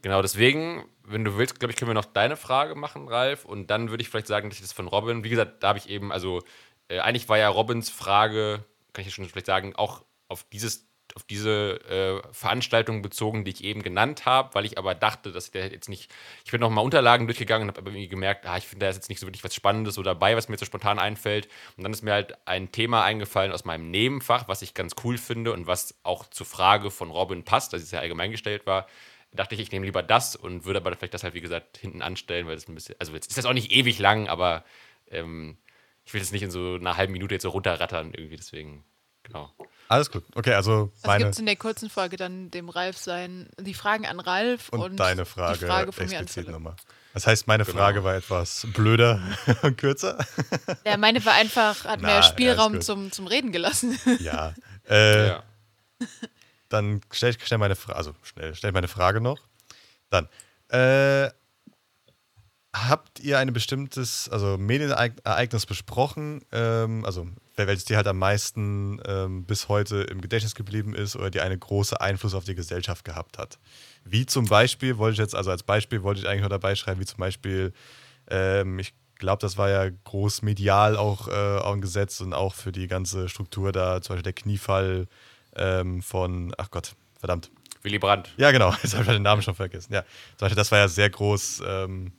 genau 0.02 0.22
deswegen, 0.22 0.86
wenn 1.04 1.24
du 1.24 1.38
willst, 1.38 1.60
glaube 1.60 1.72
ich, 1.72 1.78
können 1.78 1.90
wir 1.90 1.96
noch 1.96 2.06
deine 2.06 2.38
Frage 2.38 2.76
machen, 2.76 3.08
Ralf. 3.08 3.46
Und 3.46 3.68
dann 3.70 3.90
würde 3.90 4.02
ich 4.02 4.10
vielleicht 4.10 4.28
sagen, 4.28 4.50
dass 4.50 4.58
ich 4.58 4.64
das 4.64 4.74
von 4.74 4.88
Robin, 4.88 5.24
wie 5.24 5.30
gesagt, 5.30 5.64
da 5.64 5.70
habe 5.70 5.80
ich 5.80 5.90
eben, 5.90 6.12
also 6.12 6.42
äh, 6.88 7.00
eigentlich 7.00 7.30
war 7.30 7.38
ja 7.38 7.50
Robins 7.50 7.90
Frage, 7.90 8.64
kann 8.94 9.02
ich 9.02 9.08
ja 9.08 9.14
schon 9.14 9.26
vielleicht 9.26 9.48
sagen, 9.48 9.76
auch 9.76 10.04
auf 10.28 10.46
dieses 10.52 10.88
auf 11.16 11.24
diese 11.24 11.80
äh, 11.90 12.34
Veranstaltung 12.34 13.02
bezogen, 13.02 13.44
die 13.44 13.52
ich 13.52 13.64
eben 13.64 13.84
genannt 13.84 14.26
habe, 14.26 14.54
weil 14.56 14.66
ich 14.66 14.78
aber 14.78 14.96
dachte, 14.96 15.32
dass 15.32 15.52
der 15.52 15.72
jetzt 15.72 15.90
nicht, 15.90 16.12
ich 16.46 16.52
bin 16.52 16.62
noch 16.62 16.70
mal 16.70 16.82
Unterlagen 16.82 17.28
durchgegangen 17.28 17.68
und 17.68 17.76
habe 17.76 17.82
aber 17.82 17.90
irgendwie 17.90 18.08
gemerkt, 18.08 18.46
ah, 18.46 18.58
ich 18.58 18.68
finde 18.68 18.86
da 18.86 18.90
ist 18.90 18.96
jetzt 18.96 19.10
nicht 19.10 19.20
so 19.20 19.28
wirklich 19.28 19.44
was 19.44 19.56
Spannendes 19.56 19.96
so 19.96 20.04
dabei, 20.04 20.36
was 20.36 20.50
mir 20.50 20.58
so 20.58 20.66
spontan 20.66 21.00
einfällt. 21.00 21.48
Und 21.78 21.84
dann 21.84 21.92
ist 21.92 22.04
mir 22.04 22.14
halt 22.14 22.36
ein 22.48 22.72
Thema 22.72 23.04
eingefallen 23.04 23.52
aus 23.52 23.66
meinem 23.66 23.92
Nebenfach, 23.92 24.48
was 24.48 24.62
ich 24.62 24.74
ganz 24.74 24.96
cool 25.04 25.18
finde 25.18 25.54
und 25.54 25.68
was 25.68 25.96
auch 26.04 26.26
zur 26.28 26.46
Frage 26.46 26.92
von 26.92 27.12
Robin 27.12 27.44
passt, 27.44 27.74
dass 27.74 27.82
es 27.82 27.92
ja 27.92 28.00
allgemein 28.00 28.32
gestellt 28.32 28.66
war. 28.66 28.88
Dachte 29.34 29.56
ich, 29.56 29.62
ich 29.62 29.72
nehme 29.72 29.86
lieber 29.86 30.04
das 30.04 30.36
und 30.36 30.66
würde 30.66 30.80
aber 30.80 30.94
vielleicht 30.96 31.14
das 31.14 31.24
halt, 31.24 31.34
wie 31.34 31.42
gesagt, 31.42 31.78
hinten 31.78 32.02
anstellen, 32.02 32.48
weil 32.48 32.56
das 32.56 32.68
ein 32.68 32.76
bisschen, 32.76 32.96
also 33.00 33.14
jetzt 33.14 33.28
ist 33.30 33.38
das 33.38 33.46
auch 33.46 33.54
nicht 33.54 33.72
ewig 33.72 33.98
lang, 34.00 34.28
aber 34.28 34.64
ähm, 35.10 35.58
ich 36.04 36.14
will 36.14 36.20
das 36.20 36.32
nicht 36.32 36.44
in 36.44 36.52
so 36.52 36.76
einer 36.76 36.98
halben 36.98 37.14
Minute 37.14 37.36
jetzt 37.36 37.44
so 37.44 37.50
runterrattern 37.50 38.14
irgendwie, 38.14 38.36
deswegen, 38.36 38.84
genau. 39.24 39.50
Alles 39.88 40.10
gut. 40.12 40.24
Okay, 40.36 40.54
also 40.54 40.92
Was 41.02 41.04
meine 41.08 41.24
gibt 41.26 41.34
es 41.34 41.40
in 41.40 41.46
der 41.46 41.56
kurzen 41.58 41.90
Folge 41.90 42.16
dann 42.18 42.50
dem 42.52 42.70
Ralf 42.70 42.98
sein, 42.98 43.50
die 43.60 43.74
Fragen 43.74 44.06
an 44.06 44.20
Ralf 44.20 44.70
und, 44.70 44.80
und, 44.82 44.98
deine 44.98 45.26
Frage, 45.26 45.60
die 45.60 45.66
Frage 45.66 45.92
von 45.92 46.06
mir 46.08 46.18
an 46.18 46.24
explizit 46.24 46.46
Philipp. 46.46 46.52
nochmal. 46.52 46.76
Das 47.14 47.28
heißt, 47.28 47.46
meine 47.48 47.66
Genau. 47.66 47.78
Frage 47.78 48.04
war 48.06 48.16
etwas 48.16 48.68
blöder 48.74 49.22
und 49.64 49.78
kürzer. 49.78 50.18
Ja, 50.86 50.96
meine 50.98 51.24
war 51.26 51.34
einfach, 51.34 51.84
hat 51.86 52.00
Na, 52.02 52.08
mehr 52.08 52.24
Spielraum 52.24 52.74
gut. 52.74 52.84
zum, 52.86 53.12
zum 53.12 53.28
Reden 53.28 53.52
gelassen. 53.52 53.98
ja. 54.20 54.54
Äh, 54.90 55.28
Ja. 55.28 55.44
Dann 56.72 57.02
stell 57.12 57.32
ich 57.32 57.46
schnell 57.46 57.60
meine 57.60 57.76
Frage, 57.76 57.98
also 57.98 58.16
schnell, 58.24 58.56
stell 58.56 58.72
meine 58.72 58.88
Frage 58.88 59.20
noch. 59.20 59.40
Dann, 60.10 60.28
äh, 60.70 61.30
habt 62.74 63.20
ihr 63.20 63.38
ein 63.38 63.52
bestimmtes, 63.52 64.30
also 64.30 64.58
Medienereignis 64.58 65.66
besprochen, 65.66 66.42
ähm, 66.52 67.04
also 67.06 67.28
welches 67.58 67.86
dir 67.86 67.98
halt 67.98 68.08
am 68.08 68.18
meisten 68.18 69.00
ähm, 69.06 69.44
bis 69.44 69.68
heute 69.68 69.98
im 70.04 70.22
Gedächtnis 70.22 70.56
geblieben 70.56 70.96
ist 70.96 71.16
oder 71.16 71.30
die 71.30 71.42
einen 71.42 71.60
großen 71.60 71.98
Einfluss 71.98 72.34
auf 72.34 72.46
die 72.46 72.56
Gesellschaft 72.56 73.04
gehabt 73.04 73.38
hat? 73.38 73.60
Wie 74.06 74.26
zum 74.26 74.46
Beispiel, 74.46 74.98
wollte 74.98 75.14
ich 75.14 75.20
jetzt, 75.20 75.36
also 75.36 75.52
als 75.52 75.64
Beispiel 75.64 76.02
wollte 76.02 76.22
ich 76.22 76.28
eigentlich 76.28 76.42
noch 76.44 76.50
dabei 76.50 76.76
schreiben, 76.76 77.02
wie 77.02 77.06
zum 77.06 77.20
Beispiel, 77.20 77.74
ähm, 78.30 78.80
ich 78.80 78.94
glaube, 79.20 79.42
das 79.42 79.58
war 79.58 79.70
ja 79.70 79.90
groß 79.90 80.42
medial 80.42 80.96
auch, 80.96 81.28
äh, 81.28 81.58
auch 81.60 81.76
und 81.76 82.34
auch 82.34 82.54
für 82.54 82.72
die 82.72 82.88
ganze 82.88 83.28
Struktur 83.28 83.74
da, 83.74 84.02
zum 84.02 84.16
Beispiel 84.16 84.24
der 84.24 84.34
Kniefall 84.34 85.08
ähm, 85.56 86.02
von, 86.02 86.54
ach 86.58 86.72
Gott, 86.72 86.96
verdammt. 87.20 87.52
Willy 87.84 88.00
Brandt. 88.00 88.32
Ja, 88.38 88.52
genau, 88.52 88.72
jetzt 88.84 88.94
habe 88.94 89.04
ich 89.04 89.10
den 89.10 89.24
Namen 89.24 89.42
schon 89.42 89.56
vergessen. 89.56 89.94
Ja, 89.94 90.04
zum 90.04 90.46
Beispiel, 90.46 90.56
das 90.56 90.72
war 90.72 90.80
ja 90.80 90.88
sehr 90.88 91.10
groß 91.10 91.64
ähm, 91.66 92.12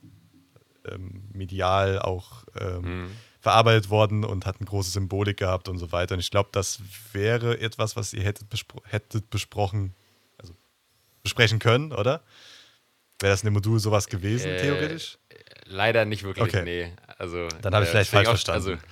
ähm, 0.88 1.22
medial 1.32 2.00
auch 2.00 2.44
ähm, 2.58 3.10
verarbeitet 3.40 3.90
worden 3.90 4.24
und 4.24 4.46
hat 4.46 4.56
eine 4.58 4.66
große 4.66 4.90
Symbolik 4.90 5.36
gehabt 5.38 5.68
und 5.68 5.78
so 5.78 5.92
weiter. 5.92 6.14
Und 6.14 6.20
ich 6.20 6.30
glaube, 6.30 6.48
das 6.52 6.80
wäre 7.12 7.58
etwas, 7.60 7.96
was 7.96 8.12
ihr 8.12 8.22
hättet, 8.22 8.48
bespro 8.50 8.82
hättet 8.84 9.30
besprochen, 9.30 9.94
also 10.38 10.54
besprechen 11.22 11.58
können, 11.58 11.92
oder? 11.92 12.22
Wäre 13.20 13.32
das 13.32 13.42
in 13.42 13.46
dem 13.46 13.54
Modul 13.54 13.78
sowas 13.78 14.08
gewesen, 14.08 14.52
Äh, 14.52 14.56
theoretisch? 14.60 15.18
Leider 15.66 16.04
nicht 16.04 16.24
wirklich, 16.24 16.44
Okay. 16.48 16.62
nee. 16.64 16.92
Also, 17.18 17.46
Dann 17.62 17.74
habe 17.74 17.84
ich 17.84 17.90
vielleicht 17.90 18.12
deswegen 18.12 18.24
falsch 18.26 18.28
verstanden. 18.44 18.70
Also, 18.72 18.82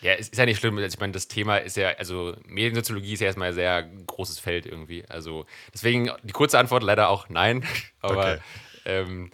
ja, 0.00 0.14
es 0.14 0.28
ist 0.28 0.38
ja 0.38 0.46
nicht 0.46 0.58
schlimm. 0.58 0.76
Also, 0.78 0.94
ich 0.94 1.00
meine, 1.00 1.12
das 1.12 1.28
Thema 1.28 1.58
ist 1.58 1.76
ja, 1.76 1.90
also 1.90 2.34
Mediensoziologie 2.46 3.14
ist 3.14 3.20
ja 3.20 3.26
erstmal 3.26 3.48
ein 3.48 3.54
sehr 3.54 3.82
großes 3.82 4.38
Feld 4.38 4.66
irgendwie. 4.66 5.04
Also 5.08 5.46
deswegen 5.74 6.10
die 6.22 6.32
kurze 6.32 6.58
Antwort 6.58 6.82
leider 6.82 7.08
auch 7.08 7.28
nein. 7.28 7.64
Aber 8.00 8.36
Okay. 8.36 8.40
ähm, 8.84 9.30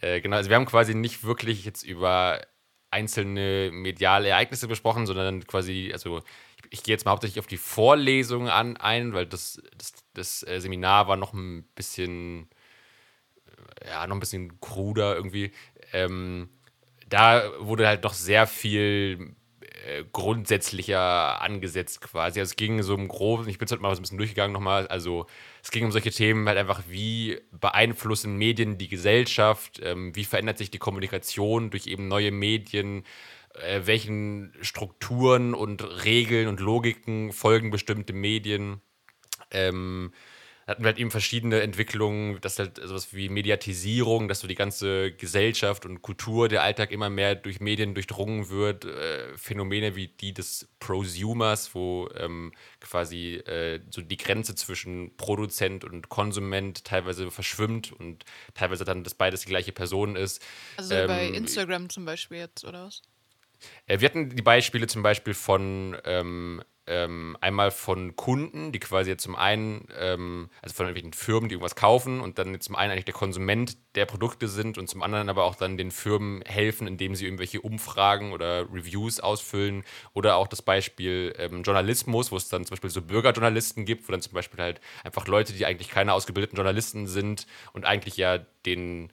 äh, 0.00 0.20
genau, 0.20 0.36
also 0.36 0.50
wir 0.50 0.56
haben 0.56 0.66
quasi 0.66 0.94
nicht 0.94 1.24
wirklich 1.24 1.64
jetzt 1.64 1.82
über 1.82 2.40
einzelne 2.90 3.70
mediale 3.72 4.28
Ereignisse 4.28 4.68
besprochen, 4.68 5.06
sondern 5.06 5.46
quasi, 5.46 5.90
also 5.92 6.18
ich, 6.18 6.72
ich 6.78 6.82
gehe 6.84 6.94
jetzt 6.94 7.04
mal 7.04 7.10
hauptsächlich 7.12 7.40
auf 7.40 7.48
die 7.48 7.56
Vorlesung 7.56 8.48
an 8.48 8.76
ein, 8.76 9.14
weil 9.14 9.26
das, 9.26 9.60
das, 9.76 9.92
das 10.14 10.46
äh, 10.46 10.60
Seminar 10.60 11.08
war 11.08 11.16
noch 11.16 11.32
ein 11.32 11.64
bisschen 11.74 12.48
ja, 13.84 14.06
noch 14.06 14.16
ein 14.16 14.20
bisschen 14.20 14.60
kruder 14.60 15.14
irgendwie. 15.16 15.52
Ähm, 15.92 16.48
da 17.08 17.50
wurde 17.58 17.86
halt 17.86 18.02
noch 18.04 18.14
sehr 18.14 18.46
viel 18.46 19.36
äh, 19.86 20.04
grundsätzlicher 20.12 21.42
angesetzt 21.42 22.00
quasi. 22.00 22.40
Also 22.40 22.52
es 22.52 22.56
ging 22.56 22.82
so 22.82 22.94
im 22.94 23.08
Groben, 23.08 23.48
ich 23.48 23.58
bin 23.58 23.66
es 23.66 23.72
halt 23.72 23.80
mal 23.80 23.90
ein 23.90 24.00
bisschen 24.00 24.18
durchgegangen 24.18 24.52
nochmal, 24.52 24.86
also 24.86 25.26
es 25.62 25.70
ging 25.70 25.84
um 25.84 25.92
solche 25.92 26.10
Themen 26.10 26.46
halt 26.46 26.58
einfach, 26.58 26.82
wie 26.88 27.40
beeinflussen 27.50 28.36
Medien 28.36 28.78
die 28.78 28.88
Gesellschaft, 28.88 29.80
ähm, 29.82 30.14
wie 30.14 30.24
verändert 30.24 30.58
sich 30.58 30.70
die 30.70 30.78
Kommunikation 30.78 31.70
durch 31.70 31.86
eben 31.86 32.08
neue 32.08 32.30
Medien, 32.30 33.04
äh, 33.54 33.82
welchen 33.84 34.52
Strukturen 34.60 35.54
und 35.54 36.04
Regeln 36.04 36.48
und 36.48 36.60
Logiken 36.60 37.32
folgen 37.32 37.70
bestimmte 37.70 38.12
Medien. 38.12 38.80
Ähm, 39.50 40.12
hatten 40.66 40.82
wir 40.82 40.88
halt 40.88 40.98
eben 40.98 41.10
verschiedene 41.10 41.60
Entwicklungen, 41.60 42.40
dass 42.40 42.58
halt 42.58 42.80
sowas 42.82 43.12
wie 43.12 43.28
Mediatisierung, 43.28 44.28
dass 44.28 44.40
so 44.40 44.48
die 44.48 44.54
ganze 44.54 45.12
Gesellschaft 45.12 45.84
und 45.84 46.02
Kultur, 46.02 46.48
der 46.48 46.62
Alltag 46.62 46.90
immer 46.90 47.10
mehr 47.10 47.34
durch 47.34 47.60
Medien 47.60 47.94
durchdrungen 47.94 48.48
wird, 48.48 48.84
äh, 48.84 49.36
Phänomene 49.36 49.96
wie 49.96 50.08
die 50.08 50.32
des 50.32 50.68
Prosumers, 50.78 51.74
wo 51.74 52.08
ähm, 52.16 52.52
quasi 52.80 53.34
äh, 53.34 53.80
so 53.90 54.00
die 54.00 54.16
Grenze 54.16 54.54
zwischen 54.54 55.16
Produzent 55.16 55.84
und 55.84 56.08
Konsument 56.08 56.84
teilweise 56.84 57.30
verschwimmt 57.30 57.92
und 57.92 58.24
teilweise 58.54 58.84
dann 58.84 59.04
das 59.04 59.14
beides 59.14 59.42
die 59.42 59.48
gleiche 59.48 59.72
Person 59.72 60.16
ist. 60.16 60.42
Also 60.76 60.94
Ähm, 60.94 61.06
bei 61.08 61.26
Instagram 61.28 61.90
zum 61.90 62.04
Beispiel 62.04 62.38
jetzt, 62.38 62.64
oder 62.64 62.86
was? 62.86 63.02
Äh, 63.86 64.00
wir 64.00 64.08
hatten 64.08 64.30
die 64.30 64.42
Beispiele 64.42 64.86
zum 64.86 65.02
Beispiel 65.02 65.34
von 65.34 65.96
ähm, 66.04 66.62
ähm, 66.86 67.36
einmal 67.40 67.70
von 67.70 68.14
Kunden, 68.16 68.72
die 68.72 68.78
quasi 68.78 69.10
jetzt 69.10 69.22
zum 69.22 69.36
einen, 69.36 69.88
ähm, 69.98 70.50
also 70.60 70.74
von 70.74 70.86
irgendwelchen 70.86 71.12
Firmen, 71.12 71.48
die 71.48 71.54
irgendwas 71.54 71.76
kaufen 71.76 72.20
und 72.20 72.38
dann 72.38 72.60
zum 72.60 72.74
einen 72.74 72.92
eigentlich 72.92 73.06
der 73.06 73.14
Konsument 73.14 73.76
der 73.94 74.04
Produkte 74.06 74.48
sind 74.48 74.76
und 74.76 74.88
zum 74.88 75.02
anderen 75.02 75.28
aber 75.28 75.44
auch 75.44 75.54
dann 75.54 75.78
den 75.78 75.90
Firmen 75.90 76.42
helfen, 76.42 76.86
indem 76.86 77.14
sie 77.14 77.24
irgendwelche 77.24 77.60
Umfragen 77.60 78.32
oder 78.32 78.62
Reviews 78.72 79.20
ausfüllen 79.20 79.84
oder 80.12 80.36
auch 80.36 80.46
das 80.46 80.62
Beispiel 80.62 81.34
ähm, 81.38 81.62
Journalismus, 81.62 82.32
wo 82.32 82.36
es 82.36 82.48
dann 82.48 82.64
zum 82.64 82.74
Beispiel 82.74 82.90
so 82.90 83.02
Bürgerjournalisten 83.02 83.84
gibt, 83.84 84.06
wo 84.08 84.12
dann 84.12 84.22
zum 84.22 84.34
Beispiel 84.34 84.60
halt 84.60 84.80
einfach 85.04 85.26
Leute, 85.26 85.52
die 85.52 85.64
eigentlich 85.64 85.88
keine 85.88 86.12
ausgebildeten 86.12 86.56
Journalisten 86.56 87.06
sind 87.06 87.46
und 87.72 87.86
eigentlich 87.86 88.16
ja 88.16 88.38
den 88.66 89.10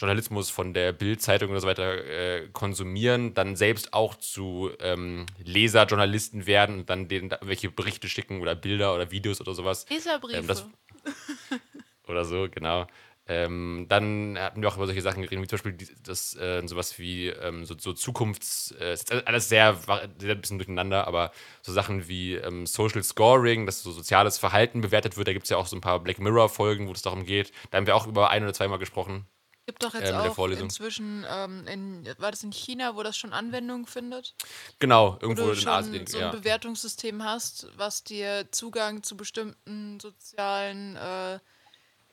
Journalismus 0.00 0.50
von 0.50 0.74
der 0.74 0.92
Bild-Zeitung 0.92 1.50
oder 1.50 1.60
so 1.60 1.66
weiter 1.66 2.04
äh, 2.04 2.48
konsumieren, 2.52 3.34
dann 3.34 3.56
selbst 3.56 3.92
auch 3.92 4.14
zu 4.14 4.70
ähm, 4.80 5.26
Leserjournalisten 5.42 6.46
werden 6.46 6.80
und 6.80 6.90
dann 6.90 7.08
denen 7.08 7.28
da 7.30 7.38
welche 7.42 7.70
Berichte 7.70 8.08
schicken 8.08 8.40
oder 8.40 8.54
Bilder 8.54 8.94
oder 8.94 9.10
Videos 9.10 9.40
oder 9.40 9.54
sowas. 9.54 9.86
Leserbriefe. 9.90 10.38
Ähm, 10.38 10.46
das- 10.46 10.66
Oder 12.06 12.24
so, 12.24 12.48
genau. 12.50 12.86
Ähm, 13.30 13.84
dann 13.90 14.38
hatten 14.38 14.62
wir 14.62 14.68
auch 14.70 14.76
über 14.76 14.86
solche 14.86 15.02
Sachen 15.02 15.22
geredet, 15.22 15.42
wie 15.44 15.46
zum 15.48 15.58
Beispiel 15.58 15.88
das, 16.02 16.34
äh, 16.36 16.62
sowas 16.66 16.98
wie 16.98 17.26
ähm, 17.28 17.66
so, 17.66 17.74
so 17.78 17.90
Zukunfts-, 17.92 18.74
äh, 18.78 18.96
alles 19.26 19.50
sehr, 19.50 19.76
sehr 20.18 20.34
ein 20.34 20.40
bisschen 20.40 20.56
durcheinander, 20.58 21.06
aber 21.06 21.32
so 21.60 21.70
Sachen 21.74 22.08
wie 22.08 22.36
ähm, 22.36 22.64
Social 22.64 23.02
Scoring, 23.02 23.66
dass 23.66 23.82
so 23.82 23.92
soziales 23.92 24.38
Verhalten 24.38 24.80
bewertet 24.80 25.18
wird, 25.18 25.28
da 25.28 25.34
gibt 25.34 25.44
es 25.44 25.50
ja 25.50 25.58
auch 25.58 25.66
so 25.66 25.76
ein 25.76 25.82
paar 25.82 26.00
Black 26.00 26.18
Mirror-Folgen, 26.18 26.88
wo 26.88 26.92
es 26.92 27.02
darum 27.02 27.26
geht. 27.26 27.52
Da 27.70 27.76
haben 27.76 27.86
wir 27.86 27.96
auch 27.96 28.06
über 28.06 28.30
ein 28.30 28.42
oder 28.44 28.54
zweimal 28.54 28.78
gesprochen. 28.78 29.26
Gibt 29.68 29.82
doch 29.82 29.92
jetzt 29.92 30.08
der 30.08 30.22
auch 30.22 30.48
inzwischen, 30.48 31.26
ähm, 31.28 31.66
in, 31.66 32.08
war 32.16 32.30
das 32.30 32.42
in 32.42 32.52
China, 32.52 32.96
wo 32.96 33.02
das 33.02 33.18
schon 33.18 33.34
Anwendung 33.34 33.86
findet? 33.86 34.34
Genau, 34.78 35.18
Wo 35.20 35.26
irgendwo 35.26 35.42
du 35.44 35.52
in 35.52 35.68
Asien. 35.68 35.94
schon 35.94 36.06
so 36.06 36.16
ein 36.16 36.22
ja. 36.22 36.30
Bewertungssystem 36.30 37.22
hast, 37.22 37.68
was 37.76 38.02
dir 38.02 38.50
Zugang 38.50 39.02
zu 39.02 39.14
bestimmten 39.14 40.00
sozialen 40.00 40.96
äh, 40.96 41.38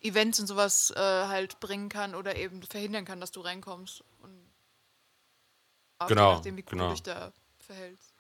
Events 0.01 0.41
und 0.41 0.47
sowas 0.47 0.91
äh, 0.97 0.99
halt 0.99 1.61
bringen 1.61 1.87
kann 1.87 2.13
oder 2.13 2.35
eben 2.35 2.61
verhindern 2.61 3.05
kann, 3.05 3.21
dass 3.21 3.31
du 3.31 3.39
reinkommst. 3.39 4.03
Und 4.21 4.35
Genau, 6.09 6.31
je 6.31 6.35
nachdem, 6.35 6.57
wie 6.57 6.61
gut 6.61 6.71
genau. 6.71 6.87
du 6.87 6.93
dich 6.93 7.03
da 7.03 7.31
verhältst. 7.57 8.13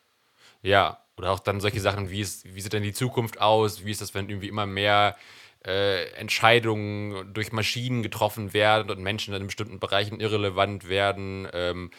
Ja, 0.61 1.03
oder 1.17 1.31
auch 1.31 1.39
dann 1.39 1.59
solche 1.59 1.81
Sachen, 1.81 2.09
wie, 2.09 2.21
ist, 2.21 2.45
wie 2.55 2.61
sieht 2.61 2.71
denn 2.71 2.83
die 2.83 2.93
Zukunft 2.93 3.41
aus? 3.41 3.83
Wie 3.83 3.91
ist 3.91 3.99
das, 3.99 4.13
wenn 4.13 4.29
irgendwie 4.29 4.47
immer 4.47 4.65
mehr 4.65 5.17
äh, 5.65 6.09
Entscheidungen 6.11 7.33
durch 7.33 7.51
Maschinen 7.51 8.03
getroffen 8.03 8.53
werden 8.53 8.89
und 8.89 9.01
Menschen 9.01 9.33
in 9.33 9.45
bestimmten 9.47 9.79
Bereichen 9.79 10.19
irrelevant 10.19 10.87
werden? 10.87 11.47
Ähm, 11.53 11.91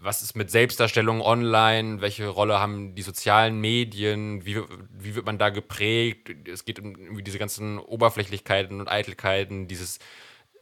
was 0.00 0.22
ist 0.22 0.36
mit 0.36 0.50
Selbstdarstellung 0.50 1.20
online? 1.20 2.00
Welche 2.00 2.28
Rolle 2.28 2.60
haben 2.60 2.94
die 2.94 3.02
sozialen 3.02 3.60
Medien? 3.60 4.44
Wie, 4.46 4.62
wie 4.96 5.14
wird 5.14 5.26
man 5.26 5.38
da 5.38 5.50
geprägt? 5.50 6.30
Es 6.46 6.64
geht 6.64 6.78
um 6.78 7.22
diese 7.24 7.38
ganzen 7.38 7.78
Oberflächlichkeiten 7.78 8.80
und 8.80 8.88
Eitelkeiten, 8.88 9.66
dieses 9.66 9.98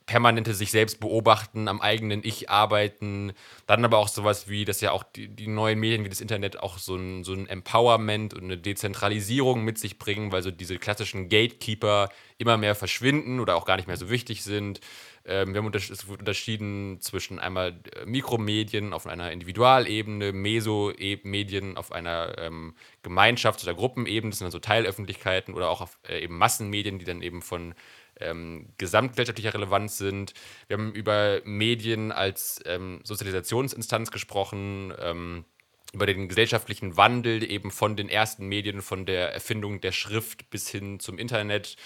permanente 0.07 0.55
sich 0.55 0.71
selbst 0.71 1.01
beobachten, 1.01 1.67
am 1.67 1.81
eigenen 1.81 2.23
Ich 2.25 2.49
arbeiten. 2.49 3.33
Dann 3.67 3.85
aber 3.85 3.99
auch 3.99 4.09
sowas 4.09 4.49
wie, 4.49 4.65
dass 4.65 4.81
ja 4.81 4.93
auch 4.93 5.03
die, 5.03 5.29
die 5.29 5.49
neuen 5.49 5.81
Medien 5.81 6.05
wie 6.05 6.09
das 6.09 6.21
Internet 6.21 6.61
auch 6.61 6.79
so 6.79 6.95
ein, 6.95 7.25
so 7.25 7.33
ein 7.33 7.49
Empowerment 7.49 8.33
und 8.33 8.45
eine 8.45 8.57
Dezentralisierung 8.57 9.65
mit 9.65 9.79
sich 9.79 9.99
bringen, 9.99 10.31
weil 10.31 10.43
so 10.43 10.53
diese 10.53 10.79
klassischen 10.79 11.29
Gatekeeper 11.29 12.09
immer 12.39 12.57
mehr 12.57 12.77
verschwinden 12.77 13.41
oder 13.41 13.57
auch 13.57 13.65
gar 13.65 13.77
nicht 13.77 13.89
mehr 13.89 13.97
so 13.97 14.09
wichtig 14.09 14.45
sind. 14.45 14.81
Ähm, 15.25 15.53
wir 15.53 15.59
haben 15.59 15.67
untersch 15.67 15.91
es 15.91 16.07
wird 16.09 16.21
unterschieden 16.21 17.01
zwischen 17.01 17.41
einmal 17.41 17.81
äh, 17.97 18.07
Mikromedien 18.07 18.93
auf 18.93 19.09
einer 19.09 19.33
Individualebene, 19.33 20.33
Meso-Medien 20.33 21.77
auf 21.77 21.91
einer 21.91 22.39
ähm, 22.39 22.75
Gemeinschafts- 23.03 23.65
oder 23.65 23.75
Gruppenebene, 23.75 24.31
das 24.31 24.39
sind 24.39 24.47
dann 24.47 24.53
so 24.53 24.61
Teilöffentlichkeiten 24.61 25.55
oder 25.55 25.69
auch 25.69 25.81
auf 25.81 25.99
äh, 26.09 26.21
eben 26.23 26.39
Massenmedien, 26.39 27.01
die 27.01 27.05
dann 27.05 27.23
eben 27.23 27.43
von 27.43 27.75
ähm, 28.21 28.69
gesamtgesellschaftlicher 28.79 29.55
Relevanz 29.55 29.99
sind. 29.99 30.35
Wir 30.69 30.77
haben 30.77 30.93
über 30.93 31.41
Medien 31.45 32.13
als 32.13 32.61
ähm, 32.67 33.01
Sozialisationsinstanz 33.05 34.11
gesprochen, 34.11 34.93
ähm, 34.99 35.45
über 35.93 36.07
den 36.07 36.29
gesellschaftlichen 36.29 36.97
Wandel 36.97 37.49
eben 37.49 37.71
von 37.71 37.97
den 37.97 38.09
ersten 38.09 38.47
Medien, 38.47 38.83
von 38.83 39.07
der 39.07 39.33
Erfindung 39.33 39.81
der 39.81 39.93
Schrift 39.93 40.51
bis 40.51 40.69
hin 40.69 41.01
zum 41.01 41.19
Internet. 41.19 41.77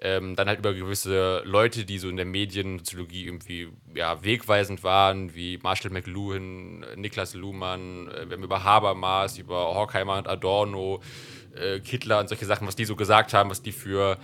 ähm, 0.00 0.34
dann 0.34 0.48
halt 0.48 0.58
über 0.58 0.74
gewisse 0.74 1.42
Leute, 1.44 1.84
die 1.84 1.98
so 1.98 2.08
in 2.08 2.16
der 2.16 2.26
Mediensoziologie 2.26 3.24
irgendwie 3.24 3.68
ja, 3.94 4.24
wegweisend 4.24 4.82
waren, 4.82 5.34
wie 5.34 5.58
Marshall 5.62 5.92
McLuhan, 5.92 6.84
Niklas 6.96 7.34
Luhmann, 7.34 8.08
äh, 8.08 8.28
wir 8.28 8.36
haben 8.36 8.42
über 8.42 8.64
Habermas, 8.64 9.38
über 9.38 9.74
Horkheimer 9.74 10.18
und 10.18 10.26
Adorno, 10.26 11.00
äh, 11.54 11.78
Kittler 11.78 12.18
und 12.18 12.28
solche 12.28 12.46
Sachen, 12.46 12.66
was 12.66 12.74
die 12.74 12.84
so 12.84 12.96
gesagt 12.96 13.32
haben, 13.32 13.48
was 13.48 13.62
die 13.62 13.70
für 13.70 14.18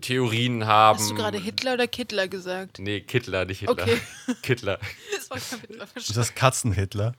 Theorien 0.00 0.66
haben. 0.66 0.98
Hast 0.98 1.10
du 1.10 1.14
gerade 1.14 1.38
Hitler 1.38 1.74
oder 1.74 1.86
Kittler 1.86 2.28
gesagt? 2.28 2.78
Nee, 2.78 3.00
Kittler, 3.00 3.44
nicht 3.44 3.60
Hitler. 3.60 3.72
Okay. 3.72 4.00
Kittler. 4.42 4.78
Das 5.14 5.30
war 5.30 5.38
kein 5.38 5.60
Hitler 5.68 5.86
Ist 5.96 6.16
das 6.16 6.34
Katzenhitler? 6.34 7.14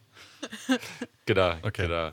Genau, 1.25 1.55
Okay. 1.61 1.83
genau. 1.83 2.11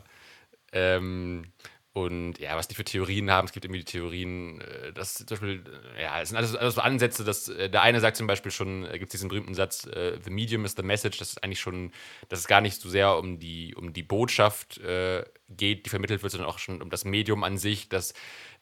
Ähm, 0.71 1.51
und 1.93 2.37
ja, 2.37 2.55
was 2.55 2.67
die 2.67 2.75
für 2.75 2.83
Theorien 2.83 3.31
haben, 3.31 3.45
es 3.47 3.51
gibt 3.51 3.65
irgendwie 3.65 3.79
die 3.79 3.91
Theorien, 3.91 4.61
äh, 4.61 4.93
dass 4.93 5.15
zum 5.15 5.25
Beispiel, 5.27 5.63
äh, 5.97 6.03
ja, 6.03 6.21
es 6.21 6.29
sind 6.29 6.37
alles, 6.37 6.55
alles 6.55 6.75
so 6.75 6.81
Ansätze, 6.81 7.23
dass 7.23 7.49
äh, 7.49 7.69
der 7.69 7.81
eine 7.81 7.99
sagt 7.99 8.15
zum 8.17 8.27
Beispiel 8.27 8.51
schon, 8.51 8.83
gibt 8.91 9.05
es 9.05 9.09
diesen 9.09 9.29
berühmten 9.29 9.55
Satz, 9.55 9.81
the 9.81 10.29
medium 10.29 10.63
is 10.65 10.75
the 10.77 10.83
message, 10.83 11.17
das 11.17 11.29
ist 11.29 11.43
eigentlich 11.43 11.59
schon, 11.59 11.91
dass 12.29 12.39
es 12.39 12.47
gar 12.47 12.61
nicht 12.61 12.79
so 12.79 12.87
sehr 12.89 13.17
um 13.17 13.39
die, 13.39 13.75
um 13.75 13.91
die 13.91 14.03
Botschaft 14.03 14.77
äh, 14.77 15.23
geht, 15.49 15.85
die 15.85 15.89
vermittelt 15.89 16.21
wird, 16.23 16.31
sondern 16.31 16.49
auch 16.49 16.59
schon 16.59 16.81
um 16.81 16.89
das 16.89 17.05
Medium 17.05 17.43
an 17.43 17.57
sich, 17.57 17.89
dass, 17.89 18.13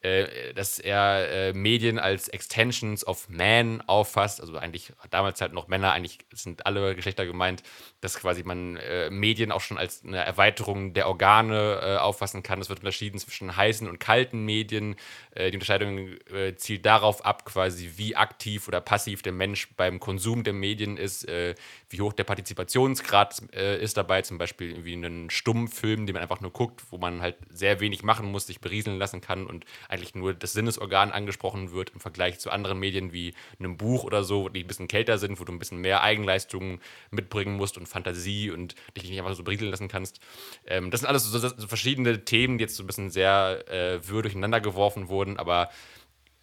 äh, 0.01 0.53
dass 0.53 0.79
er 0.79 1.29
äh, 1.29 1.53
Medien 1.53 1.99
als 1.99 2.29
Extensions 2.29 3.05
of 3.05 3.29
Man 3.29 3.81
auffasst, 3.81 4.41
also 4.41 4.57
eigentlich 4.57 4.93
damals 5.09 5.41
halt 5.41 5.53
noch 5.53 5.67
Männer, 5.67 5.91
eigentlich 5.91 6.19
sind 6.33 6.65
alle 6.65 6.95
Geschlechter 6.95 7.25
gemeint, 7.25 7.63
dass 8.01 8.19
quasi 8.19 8.43
man 8.43 8.77
äh, 8.77 9.09
Medien 9.09 9.51
auch 9.51 9.61
schon 9.61 9.77
als 9.77 10.03
eine 10.03 10.17
Erweiterung 10.17 10.93
der 10.93 11.07
Organe 11.07 11.79
äh, 11.81 11.97
auffassen 11.97 12.43
kann. 12.43 12.61
Es 12.61 12.69
wird 12.69 12.79
unterschieden 12.79 13.19
zwischen 13.19 13.55
heißen 13.55 13.87
und 13.87 13.99
kalten 13.99 14.45
Medien. 14.45 14.95
Äh, 15.31 15.51
die 15.51 15.57
Unterscheidung 15.57 16.15
äh, 16.31 16.55
zielt 16.55 16.85
darauf 16.85 17.25
ab, 17.25 17.45
quasi 17.45 17.93
wie 17.97 18.15
aktiv 18.15 18.67
oder 18.67 18.81
passiv 18.81 19.21
der 19.23 19.33
Mensch 19.33 19.69
beim 19.75 19.99
Konsum 19.99 20.43
der 20.43 20.53
Medien 20.53 20.97
ist, 20.97 21.27
wie 21.27 22.01
hoch 22.01 22.13
der 22.13 22.23
Partizipationsgrad 22.23 23.39
ist 23.51 23.97
dabei, 23.97 24.21
zum 24.21 24.37
Beispiel 24.37 24.69
irgendwie 24.69 24.93
einen 24.93 25.29
Stummfilm, 25.29 26.05
den 26.05 26.13
man 26.13 26.21
einfach 26.21 26.41
nur 26.41 26.51
guckt, 26.51 26.76
wo 26.89 26.97
man 26.97 27.21
halt 27.21 27.35
sehr 27.49 27.79
wenig 27.79 28.03
machen 28.03 28.31
muss, 28.31 28.47
sich 28.47 28.59
berieseln 28.59 28.97
lassen 28.97 29.21
kann 29.21 29.45
und 29.45 29.65
eigentlich 29.89 30.15
nur 30.15 30.33
das 30.33 30.53
Sinnesorgan 30.53 31.11
angesprochen 31.11 31.71
wird 31.71 31.91
im 31.91 31.99
Vergleich 31.99 32.39
zu 32.39 32.51
anderen 32.51 32.79
Medien 32.79 33.13
wie 33.13 33.33
einem 33.59 33.77
Buch 33.77 34.03
oder 34.03 34.23
so, 34.23 34.49
die 34.49 34.63
ein 34.63 34.67
bisschen 34.67 34.87
kälter 34.87 35.17
sind, 35.17 35.39
wo 35.39 35.43
du 35.43 35.51
ein 35.51 35.59
bisschen 35.59 35.79
mehr 35.79 36.01
Eigenleistung 36.01 36.79
mitbringen 37.11 37.55
musst 37.55 37.77
und 37.77 37.87
Fantasie 37.87 38.51
und 38.51 38.75
dich 38.95 39.09
nicht 39.09 39.19
einfach 39.19 39.35
so 39.35 39.43
berieseln 39.43 39.71
lassen 39.71 39.87
kannst. 39.87 40.19
Ähm, 40.65 40.91
das 40.91 41.01
sind 41.01 41.09
alles 41.09 41.23
so, 41.23 41.37
so, 41.37 41.49
so 41.49 41.67
verschiedene 41.67 42.25
Themen, 42.25 42.57
die 42.57 42.63
jetzt 42.63 42.75
so 42.75 42.83
ein 42.83 42.87
bisschen 42.87 43.09
sehr 43.09 43.63
äh, 43.69 44.07
wirr 44.07 44.21
durcheinander 44.21 44.61
geworfen 44.61 45.07
wurden, 45.09 45.37
aber 45.37 45.69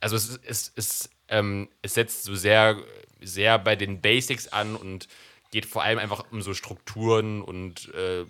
also 0.00 0.16
es, 0.16 0.38
es, 0.44 0.72
es, 0.76 1.10
ähm, 1.28 1.68
es 1.82 1.94
setzt 1.94 2.24
so 2.24 2.34
sehr, 2.34 2.76
sehr 3.22 3.58
bei 3.58 3.74
den 3.74 4.00
Basics 4.00 4.48
an 4.48 4.76
und 4.76 5.08
geht 5.50 5.66
vor 5.66 5.82
allem 5.82 5.98
einfach 5.98 6.24
um 6.30 6.42
so 6.42 6.52
Strukturen 6.52 7.40
und 7.40 7.94
äh, 7.94 8.26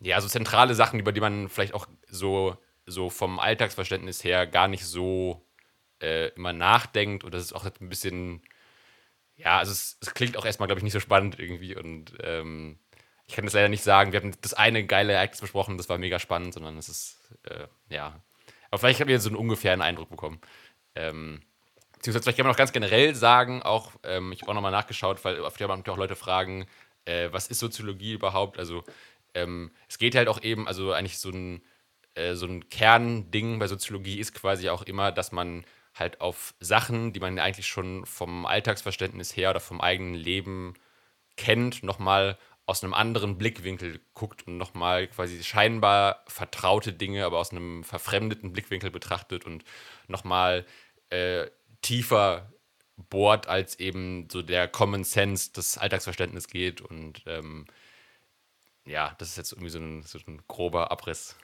ja, 0.00 0.20
so 0.20 0.28
zentrale 0.28 0.74
Sachen, 0.74 1.00
über 1.00 1.12
die 1.12 1.20
man 1.20 1.48
vielleicht 1.48 1.74
auch 1.74 1.86
so, 2.08 2.56
so 2.84 3.10
vom 3.10 3.38
Alltagsverständnis 3.38 4.24
her 4.24 4.46
gar 4.46 4.68
nicht 4.68 4.84
so 4.84 5.46
äh, 6.00 6.28
immer 6.34 6.52
nachdenkt. 6.52 7.24
Und 7.24 7.34
das 7.34 7.42
ist 7.42 7.52
auch 7.52 7.64
ein 7.64 7.88
bisschen, 7.88 8.42
ja, 9.36 9.58
also 9.58 9.72
es, 9.72 9.98
es 10.00 10.14
klingt 10.14 10.36
auch 10.36 10.44
erstmal, 10.44 10.66
glaube 10.66 10.80
ich, 10.80 10.84
nicht 10.84 10.92
so 10.92 11.00
spannend 11.00 11.38
irgendwie. 11.38 11.76
Und 11.76 12.12
ähm, 12.22 12.78
ich 13.26 13.34
kann 13.34 13.44
das 13.44 13.54
leider 13.54 13.68
nicht 13.68 13.82
sagen. 13.82 14.12
Wir 14.12 14.20
hatten 14.20 14.34
das 14.40 14.54
eine 14.54 14.84
geile 14.86 15.14
Ereignis 15.14 15.40
besprochen, 15.40 15.76
das 15.76 15.88
war 15.88 15.98
mega 15.98 16.18
spannend, 16.18 16.54
sondern 16.54 16.78
es 16.78 16.88
ist, 16.88 17.18
äh, 17.44 17.66
ja. 17.88 18.20
Aber 18.70 18.78
vielleicht 18.78 19.00
habt 19.00 19.10
ihr 19.10 19.20
so 19.20 19.28
einen 19.28 19.36
ungefähren 19.36 19.82
Eindruck 19.82 20.10
bekommen. 20.10 20.40
Ähm, 20.94 21.40
beziehungsweise 21.94 22.22
vielleicht 22.22 22.36
kann 22.38 22.46
man 22.46 22.54
auch 22.54 22.58
ganz 22.58 22.72
generell 22.72 23.14
sagen, 23.14 23.62
auch, 23.62 23.92
ähm, 24.04 24.32
ich 24.32 24.42
habe 24.42 24.50
auch 24.50 24.54
nochmal 24.54 24.72
nachgeschaut, 24.72 25.24
weil 25.24 25.40
oft 25.40 25.60
haben 25.60 25.84
auch 25.88 25.96
Leute 25.96 26.16
fragen, 26.16 26.66
äh, 27.04 27.28
was 27.32 27.48
ist 27.48 27.58
Soziologie 27.58 28.12
überhaupt? 28.12 28.58
Also 28.58 28.84
ähm, 29.36 29.70
es 29.88 29.98
geht 29.98 30.14
halt 30.14 30.28
auch 30.28 30.42
eben, 30.42 30.66
also 30.66 30.92
eigentlich 30.92 31.18
so 31.18 31.30
ein, 31.30 31.62
äh, 32.14 32.34
so 32.34 32.46
ein 32.46 32.68
Kernding 32.70 33.58
bei 33.58 33.68
Soziologie 33.68 34.18
ist 34.18 34.34
quasi 34.34 34.70
auch 34.70 34.82
immer, 34.82 35.12
dass 35.12 35.30
man 35.30 35.64
halt 35.94 36.20
auf 36.20 36.54
Sachen, 36.60 37.12
die 37.12 37.20
man 37.20 37.38
eigentlich 37.38 37.66
schon 37.66 38.04
vom 38.06 38.46
Alltagsverständnis 38.46 39.36
her 39.36 39.50
oder 39.50 39.60
vom 39.60 39.80
eigenen 39.80 40.14
Leben 40.14 40.74
kennt, 41.36 41.82
nochmal 41.82 42.38
aus 42.66 42.82
einem 42.82 42.94
anderen 42.94 43.38
Blickwinkel 43.38 44.00
guckt 44.14 44.46
und 44.46 44.56
nochmal 44.56 45.06
quasi 45.06 45.42
scheinbar 45.44 46.24
vertraute 46.26 46.92
Dinge, 46.92 47.24
aber 47.24 47.38
aus 47.38 47.52
einem 47.52 47.84
verfremdeten 47.84 48.52
Blickwinkel 48.52 48.90
betrachtet 48.90 49.44
und 49.44 49.64
nochmal 50.08 50.66
äh, 51.10 51.46
tiefer 51.82 52.52
bohrt, 52.96 53.46
als 53.46 53.78
eben 53.78 54.28
so 54.30 54.42
der 54.42 54.68
Common 54.68 55.04
Sense 55.04 55.52
des 55.52 55.78
Alltagsverständnisses 55.78 56.48
geht. 56.48 56.80
Und 56.80 57.22
ähm, 57.26 57.66
ja, 58.86 59.14
das 59.18 59.30
ist 59.30 59.36
jetzt 59.36 59.52
irgendwie 59.52 59.70
so 59.70 59.78
ein, 59.78 60.02
so 60.02 60.18
ein 60.26 60.40
grober 60.48 60.90
Abriss. 60.90 61.36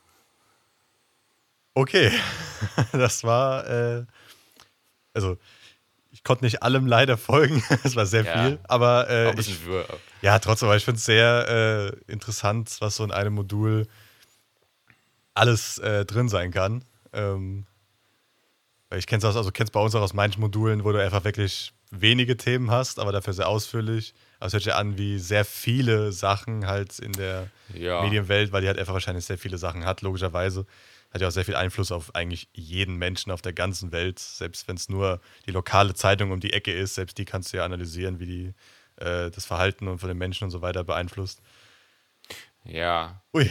Okay, 1.74 2.12
das 2.92 3.24
war, 3.24 3.66
äh, 3.68 4.04
also 5.14 5.38
ich 6.10 6.22
konnte 6.22 6.44
nicht 6.44 6.62
allem 6.62 6.86
leider 6.86 7.16
folgen, 7.16 7.62
es 7.84 7.96
war 7.96 8.06
sehr 8.06 8.24
Ja. 8.24 8.32
viel, 8.38 8.60
aber 8.64 9.08
äh, 9.08 9.40
ich, 9.40 9.58
ja, 10.20 10.38
trotzdem, 10.38 10.68
aber 10.68 10.76
ich 10.76 10.84
finde 10.84 10.98
es 10.98 11.04
sehr 11.04 11.94
äh, 12.08 12.12
interessant, 12.12 12.76
was 12.80 12.96
so 12.96 13.04
in 13.04 13.10
einem 13.10 13.34
Modul 13.34 13.88
alles 15.34 15.78
äh, 15.78 16.04
drin 16.04 16.28
sein 16.28 16.50
kann. 16.50 16.84
Ähm, 17.14 17.66
weil 18.90 18.98
ich 18.98 19.06
kenne 19.06 19.26
es 19.26 19.36
also 19.36 19.50
kenn's 19.50 19.70
bei 19.70 19.80
uns 19.80 19.94
auch 19.94 20.02
aus 20.02 20.12
manchen 20.12 20.40
Modulen, 20.40 20.84
wo 20.84 20.92
du 20.92 21.02
einfach 21.02 21.24
wirklich 21.24 21.72
wenige 21.90 22.36
Themen 22.36 22.70
hast, 22.70 22.98
aber 22.98 23.10
dafür 23.10 23.32
sehr 23.32 23.48
ausführlich. 23.48 24.14
Aber 24.42 24.48
es 24.48 24.54
hört 24.54 24.64
sich 24.64 24.74
an 24.74 24.98
wie 24.98 25.20
sehr 25.20 25.44
viele 25.44 26.10
Sachen 26.10 26.66
halt 26.66 26.98
in 26.98 27.12
der 27.12 27.48
Ja. 27.72 28.02
Medienwelt, 28.02 28.50
weil 28.50 28.62
die 28.62 28.66
halt 28.66 28.76
einfach 28.76 28.92
wahrscheinlich 28.92 29.24
sehr 29.24 29.38
viele 29.38 29.56
Sachen 29.56 29.84
hat, 29.84 30.02
logischerweise. 30.02 30.66
Hat 31.12 31.20
ja 31.20 31.28
auch 31.28 31.32
sehr 31.32 31.44
viel 31.44 31.54
Einfluss 31.54 31.92
auf 31.92 32.12
eigentlich 32.16 32.48
jeden 32.52 32.96
Menschen 32.96 33.30
auf 33.30 33.40
der 33.40 33.52
ganzen 33.52 33.92
Welt. 33.92 34.18
Selbst 34.18 34.66
wenn 34.66 34.74
es 34.74 34.88
nur 34.88 35.20
die 35.46 35.52
lokale 35.52 35.94
Zeitung 35.94 36.32
um 36.32 36.40
die 36.40 36.52
Ecke 36.52 36.72
ist, 36.72 36.96
selbst 36.96 37.18
die 37.18 37.24
kannst 37.24 37.52
du 37.52 37.58
ja 37.58 37.64
analysieren, 37.64 38.18
wie 38.18 38.26
die 38.26 38.54
äh, 38.96 39.30
das 39.30 39.44
Verhalten 39.44 39.86
und 39.86 40.00
von 40.00 40.08
den 40.08 40.18
Menschen 40.18 40.42
und 40.46 40.50
so 40.50 40.60
weiter 40.60 40.82
beeinflusst. 40.82 41.40
Ja. 42.64 43.22
Ui, 43.32 43.48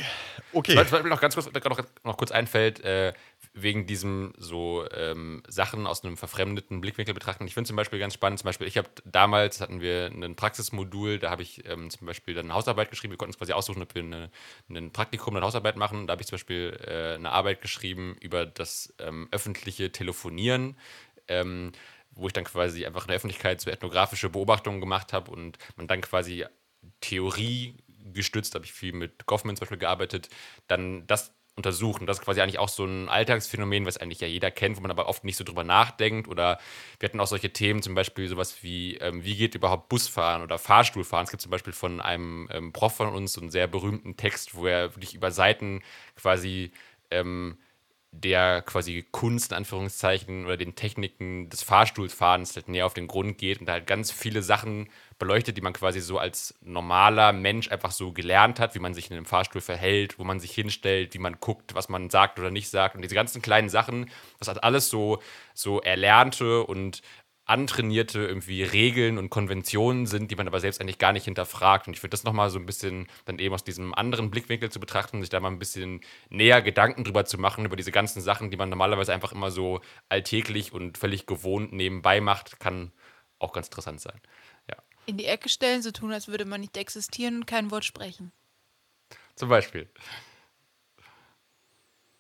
okay. 0.52 0.76
Was 0.76 0.92
was 0.92 1.04
mir 1.04 1.10
noch 1.10 1.22
ganz 1.22 1.36
kurz, 1.36 1.50
noch, 1.54 1.82
noch 2.04 2.18
kurz 2.18 2.32
einfällt, 2.32 2.82
äh, 2.84 3.14
wegen 3.54 3.86
diesem 3.86 4.34
so 4.38 4.86
ähm, 4.92 5.44
Sachen 5.48 5.86
aus 5.86 6.04
einem 6.04 6.16
verfremdeten 6.16 6.80
Blickwinkel 6.80 7.14
betrachten. 7.14 7.46
Ich 7.48 7.54
finde 7.54 7.68
zum 7.68 7.76
Beispiel 7.76 8.00
ganz 8.00 8.14
spannend, 8.14 8.40
zum 8.40 8.46
Beispiel, 8.46 8.68
ich 8.68 8.78
habe 8.78 8.90
damals 9.04 9.60
hatten 9.60 9.82
wir 9.82 10.06
ein 10.08 10.36
Praxismodul, 10.36 11.20
da 11.20 11.30
habe 11.30 11.42
ich 11.42 11.68
ähm, 11.70 11.90
zum 11.90 12.08
Beispiel 12.08 12.34
dann 12.34 12.46
eine 12.46 12.54
Hausarbeit 12.54 12.90
geschrieben. 12.90 13.12
Wir 13.12 13.18
konnten 13.18 13.32
uns 13.32 13.38
quasi 13.38 13.52
aussuchen, 13.52 13.82
ob 13.82 13.94
wir 13.94 14.04
eine, 14.04 14.32
ein 14.70 14.92
Praktikum, 14.92 15.36
eine 15.36 15.46
Hausarbeit 15.46 15.76
machen. 15.76 16.08
Da 16.08 16.14
habe 16.14 16.22
ich 16.22 16.28
zum 16.28 16.36
Beispiel 16.36 16.80
äh, 16.86 17.16
eine 17.16 17.32
Arbeit 17.32 17.62
geschrieben 17.62 18.16
über 18.22 18.46
das 18.46 18.94
ähm, 19.00 19.28
öffentliche 19.32 19.92
Telefonieren. 19.92 20.78
Ähm, 21.28 21.72
wo 22.14 22.28
ich 22.28 22.34
dann 22.34 22.44
quasi 22.44 22.86
einfach 22.86 23.04
in 23.04 23.08
der 23.08 23.16
Öffentlichkeit 23.16 23.62
so 23.62 23.70
ethnografische 23.70 24.30
Beobachtungen 24.30 24.82
gemacht 24.82 25.14
habe 25.14 25.32
und 25.32 25.58
man 25.78 25.88
dann 25.88 26.02
quasi 26.02 26.46
Theorie 27.00 27.78
gestützt, 28.14 28.56
habe 28.56 28.66
ich 28.66 28.74
viel 28.74 28.94
mit 28.94 29.26
Goffman 29.26 29.56
zum 29.56 29.62
Beispiel 29.62 29.78
gearbeitet, 29.78 30.30
dann 30.68 31.06
das 31.08 31.34
untersucht. 31.56 32.02
Und 32.02 32.08
das 32.08 32.20
ist 32.20 32.26
quasi 32.26 32.42
eigentlich 32.42 32.60
auch 32.60 32.70
so 32.70 32.86
ein 32.86 33.10
Alltagsphänomen, 33.10 33.86
was 33.86 33.98
eigentlich 33.98 34.22
ja 34.22 34.28
jeder 34.28 34.52
kennt, 34.52 34.78
wo 34.78 34.82
man 34.82 34.92
aber 34.92 35.08
oft 35.08 35.24
nicht 35.24 35.36
so 35.36 35.44
drüber 35.44 35.64
nachdenkt. 35.64 36.28
Oder 36.28 36.60
wir 37.00 37.10
hatten 37.10 37.20
auch 37.20 37.28
solche 37.28 37.52
Themen, 37.52 37.82
zum 37.82 37.96
Beispiel 37.96 38.28
sowas 38.28 38.64
wie, 38.64 38.96
ähm, 38.98 39.24
wie 39.24 39.36
geht 39.36 39.56
überhaupt 39.56 39.90
Busfahren 39.90 40.42
oder 40.44 40.58
Fahrstuhlfahren. 40.58 41.26
Es 41.26 41.32
gibt 41.32 41.42
zum 41.42 41.52
Beispiel 41.52 41.74
von 41.74 42.00
einem 42.02 42.48
ähm, 42.52 42.74
Prof 42.74 42.96
von 42.96 43.10
uns 43.10 43.34
so 43.34 43.42
einen 43.42 43.52
sehr 43.52 43.68
berühmten 43.68 44.18
Text, 44.18 44.56
wo 44.56 44.66
er 44.66 44.96
wirklich 44.96 45.14
über 45.14 45.32
Seiten 45.32 45.82
quasi 46.16 46.72
ähm, 47.12 47.58
der 48.12 48.62
quasi 48.62 49.06
Kunst 49.12 49.52
in 49.52 49.58
Anführungszeichen 49.58 50.46
oder 50.46 50.58
den 50.58 50.76
Techniken 50.76 51.50
des 51.50 51.64
Fahrstuhlfahrens 51.64 52.56
halt 52.56 52.68
näher 52.68 52.86
auf 52.86 52.94
den 52.94 53.08
Grund 53.08 53.38
geht 53.38 53.62
und 53.62 53.68
da 53.68 53.74
halt 53.74 53.88
ganz 53.88 54.12
viele 54.12 54.44
Sachen 54.44 54.90
beleuchtet, 55.18 55.56
die 55.56 55.62
man 55.62 55.72
quasi 55.72 56.02
so 56.02 56.18
als 56.18 56.54
normaler 56.62 57.32
Mensch 57.32 57.72
einfach 57.72 57.92
so 57.92 58.12
gelernt 58.12 58.60
hat, 58.60 58.76
wie 58.76 58.80
man 58.80 58.94
sich 58.94 59.10
in 59.10 59.16
einem 59.16 59.26
Fahrstuhl 59.26 59.62
verhält, 59.62 60.20
wo 60.20 60.26
man 60.26 60.42
sich 60.42 60.52
hinstellt, 60.52 61.14
wie 61.14 61.20
man 61.20 61.38
guckt, 61.40 61.74
was 61.74 61.88
man 61.88 62.10
sagt 62.10 62.38
oder 62.38 62.52
nicht 62.52 62.70
sagt 62.70 62.96
und 62.96 63.02
diese 63.02 63.16
ganzen 63.16 63.42
kleinen 63.42 63.70
Sachen, 63.70 64.10
das 64.40 64.50
hat 64.50 64.64
alles 64.64 64.90
so 64.90 65.20
so 65.54 65.80
erlernte 65.80 66.64
und 66.64 67.02
antrainierte 67.46 68.20
irgendwie 68.20 68.64
Regeln 68.64 69.18
und 69.18 69.30
Konventionen 69.30 70.06
sind, 70.06 70.32
die 70.32 70.36
man 70.36 70.48
aber 70.48 70.60
selbst 70.60 70.80
eigentlich 70.80 71.00
gar 71.00 71.12
nicht 71.12 71.26
hinterfragt. 71.26 71.88
Und 71.88 71.94
ich 71.94 72.00
finde 72.00 72.12
das 72.12 72.24
nochmal 72.24 72.50
so 72.50 72.60
ein 72.60 72.66
bisschen 72.66 73.08
dann 73.26 73.40
eben 73.40 73.54
aus 73.54 73.64
diesem 73.64 73.94
anderen 73.94 74.32
Blickwinkel 74.32 74.72
zu 74.72 74.80
betrachten, 74.80 75.22
sich 75.22 75.30
da 75.30 75.40
mal 75.40 75.50
ein 75.50 75.60
bisschen 75.60 76.02
näher 76.30 76.62
Gedanken 76.62 77.04
drüber 77.04 77.26
zu 77.26 77.38
machen, 77.38 77.66
über 77.66 77.76
diese 77.76 77.92
ganzen 77.92 78.22
Sachen, 78.22 78.52
die 78.52 78.58
man 78.58 78.70
normalerweise 78.70 79.14
einfach 79.14 79.32
immer 79.32 79.52
so 79.52 79.82
alltäglich 80.08 80.72
und 80.72 80.98
völlig 80.98 81.26
gewohnt 81.26 81.74
nebenbei 81.74 82.22
macht, 82.22 82.60
kann 82.60 82.92
auch 83.40 83.54
ganz 83.54 83.68
interessant 83.68 84.00
sein. 84.00 84.22
Ja, 84.70 84.78
In 85.08 85.18
die 85.18 85.26
Ecke 85.26 85.50
stellen, 85.50 85.82
so 85.82 85.92
tun, 85.92 86.14
als 86.14 86.28
würde 86.28 86.46
man 86.46 86.62
nicht 86.62 86.78
existieren 86.78 87.38
und 87.38 87.48
kein 87.48 87.72
Wort 87.72 87.86
sprechen. 87.86 88.32
zum 89.36 89.50
Beispiel. 89.50 89.90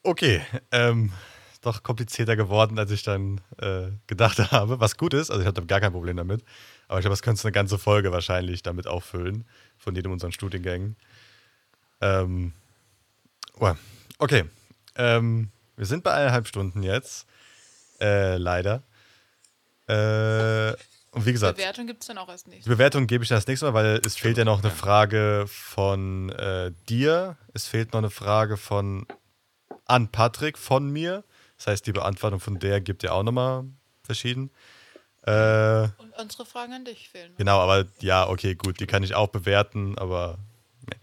Okay, 0.03 0.41
ähm, 0.72 1.11
doch 1.62 1.84
komplizierter 1.84 2.36
geworden, 2.36 2.78
als 2.80 2.92
ich 2.92 3.04
dann 3.04 3.42
äh, 3.58 3.92
gedacht 4.08 4.40
habe. 4.52 4.80
Was 4.80 4.98
gut 4.98 5.14
ist, 5.14 5.30
also 5.30 5.42
ich 5.42 5.48
hatte 5.48 5.66
gar 5.66 5.80
kein 5.80 5.92
Problem 5.92 6.18
damit. 6.18 6.44
Aber 6.88 7.00
ich 7.00 7.04
glaube, 7.04 7.14
das 7.14 7.22
könntest 7.22 7.44
du 7.44 7.48
eine 7.48 7.54
ganze 7.54 7.78
Folge 7.78 8.12
wahrscheinlich 8.12 8.64
damit 8.64 8.88
auffüllen, 8.88 9.46
von 9.78 9.96
jedem 9.96 10.12
unseren 10.12 10.32
Studiengängen. 10.32 10.96
Ähm, 12.02 12.54
oh, 13.60 13.74
okay. 14.18 14.46
Ähm, 14.96 15.52
wir 15.78 15.86
sind 15.86 16.04
bei 16.04 16.14
eineinhalb 16.14 16.48
Stunden 16.48 16.84
jetzt. 16.84 17.28
Äh, 18.00 18.38
leider. 18.38 18.84
Äh, 19.88 20.74
und 21.14 21.26
wie 21.26 21.34
gesagt, 21.34 21.58
Bewertung 21.58 21.88
gibt 21.88 22.04
es 22.04 22.08
dann 22.08 22.18
auch 22.18 22.30
erst 22.30 22.48
nicht. 22.48 22.66
die 22.66 22.70
Bewertung 22.70 23.06
gebe 23.06 23.24
ich 23.24 23.30
dann 23.30 23.38
das 23.38 23.48
nächste 23.48 23.66
Mal, 23.66 23.74
weil 23.74 24.02
es 24.06 24.16
fehlt 24.16 24.38
ja 24.38 24.46
noch 24.46 24.64
eine 24.64 24.72
Frage 24.72 25.46
von 25.48 26.30
äh, 26.30 26.72
dir. 26.88 27.38
Es 27.54 27.68
fehlt 27.68 27.92
noch 27.94 28.00
eine 28.00 28.10
Frage 28.10 28.58
von 28.58 29.06
an 29.86 30.08
Patrick 30.08 30.58
von 30.58 30.90
mir. 30.90 31.24
Das 31.62 31.68
heißt, 31.68 31.86
die 31.86 31.92
Beantwortung 31.92 32.40
von 32.40 32.58
der 32.58 32.82
gibt 32.82 33.04
ja 33.04 33.12
auch 33.12 33.22
nochmal 33.22 33.66
verschieden. 34.04 34.50
Äh, 35.28 35.84
Und 36.00 36.12
unsere 36.20 36.44
Fragen 36.44 36.74
an 36.74 36.86
dich 36.86 37.10
fehlen. 37.10 37.34
noch. 37.34 37.38
genau, 37.38 37.60
aber 37.60 37.86
ja, 38.00 38.28
okay, 38.28 38.56
gut, 38.56 38.80
die 38.80 38.88
kann 38.88 39.04
ich 39.04 39.14
auch 39.14 39.28
bewerten, 39.28 39.96
aber 40.00 40.40
nee. 40.90 40.98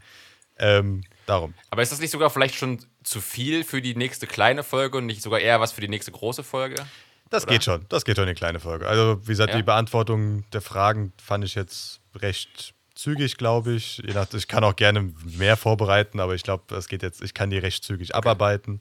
ähm, 0.59 1.05
darum. 1.27 1.55
Aber 1.71 1.83
ist 1.83 1.93
das 1.93 2.01
nicht 2.01 2.11
sogar 2.11 2.29
vielleicht 2.31 2.57
schon 2.57 2.85
zu 3.05 3.21
viel 3.21 3.63
für 3.63 3.81
die 3.81 3.95
nächste 3.95 4.27
kleine 4.27 4.65
Folge 4.65 4.99
und 4.99 5.07
nicht 5.07 5.23
sogar 5.23 5.39
eher 5.39 5.61
was 5.61 5.71
für 5.71 5.81
die 5.81 5.87
nächste 5.87 6.11
große 6.11 6.43
Folge? 6.43 6.85
Das 7.31 7.45
Oder? 7.45 7.53
geht 7.53 7.63
schon, 7.63 7.87
das 7.89 8.05
geht 8.05 8.17
schon 8.17 8.25
in 8.25 8.31
eine 8.31 8.35
kleine 8.35 8.59
Folge. 8.59 8.89
Also, 8.89 9.21
wie 9.23 9.31
gesagt, 9.31 9.51
Ja. 9.51 9.59
die 9.59 9.63
Beantwortung 9.63 10.45
der 10.51 10.61
Fragen 10.61 11.13
fand 11.23 11.45
ich 11.45 11.55
jetzt 11.55 12.01
recht 12.17 12.75
zügig, 12.97 13.37
glaube 13.37 13.75
ich. 13.75 13.99
Je 13.99 14.13
nach, 14.13 14.27
ich 14.35 14.49
kann 14.49 14.65
auch 14.65 14.75
gerne 14.75 15.13
mehr 15.23 15.57
vorbereiten, 15.57 16.19
aber 16.19 16.35
ich 16.35 16.43
glaube, 16.43 16.65
das 16.67 16.89
geht 16.89 17.05
jetzt, 17.05 17.23
ich 17.23 17.33
kann 17.33 17.51
die 17.51 17.59
recht 17.59 17.85
zügig 17.85 18.17
abarbeiten. 18.17 18.81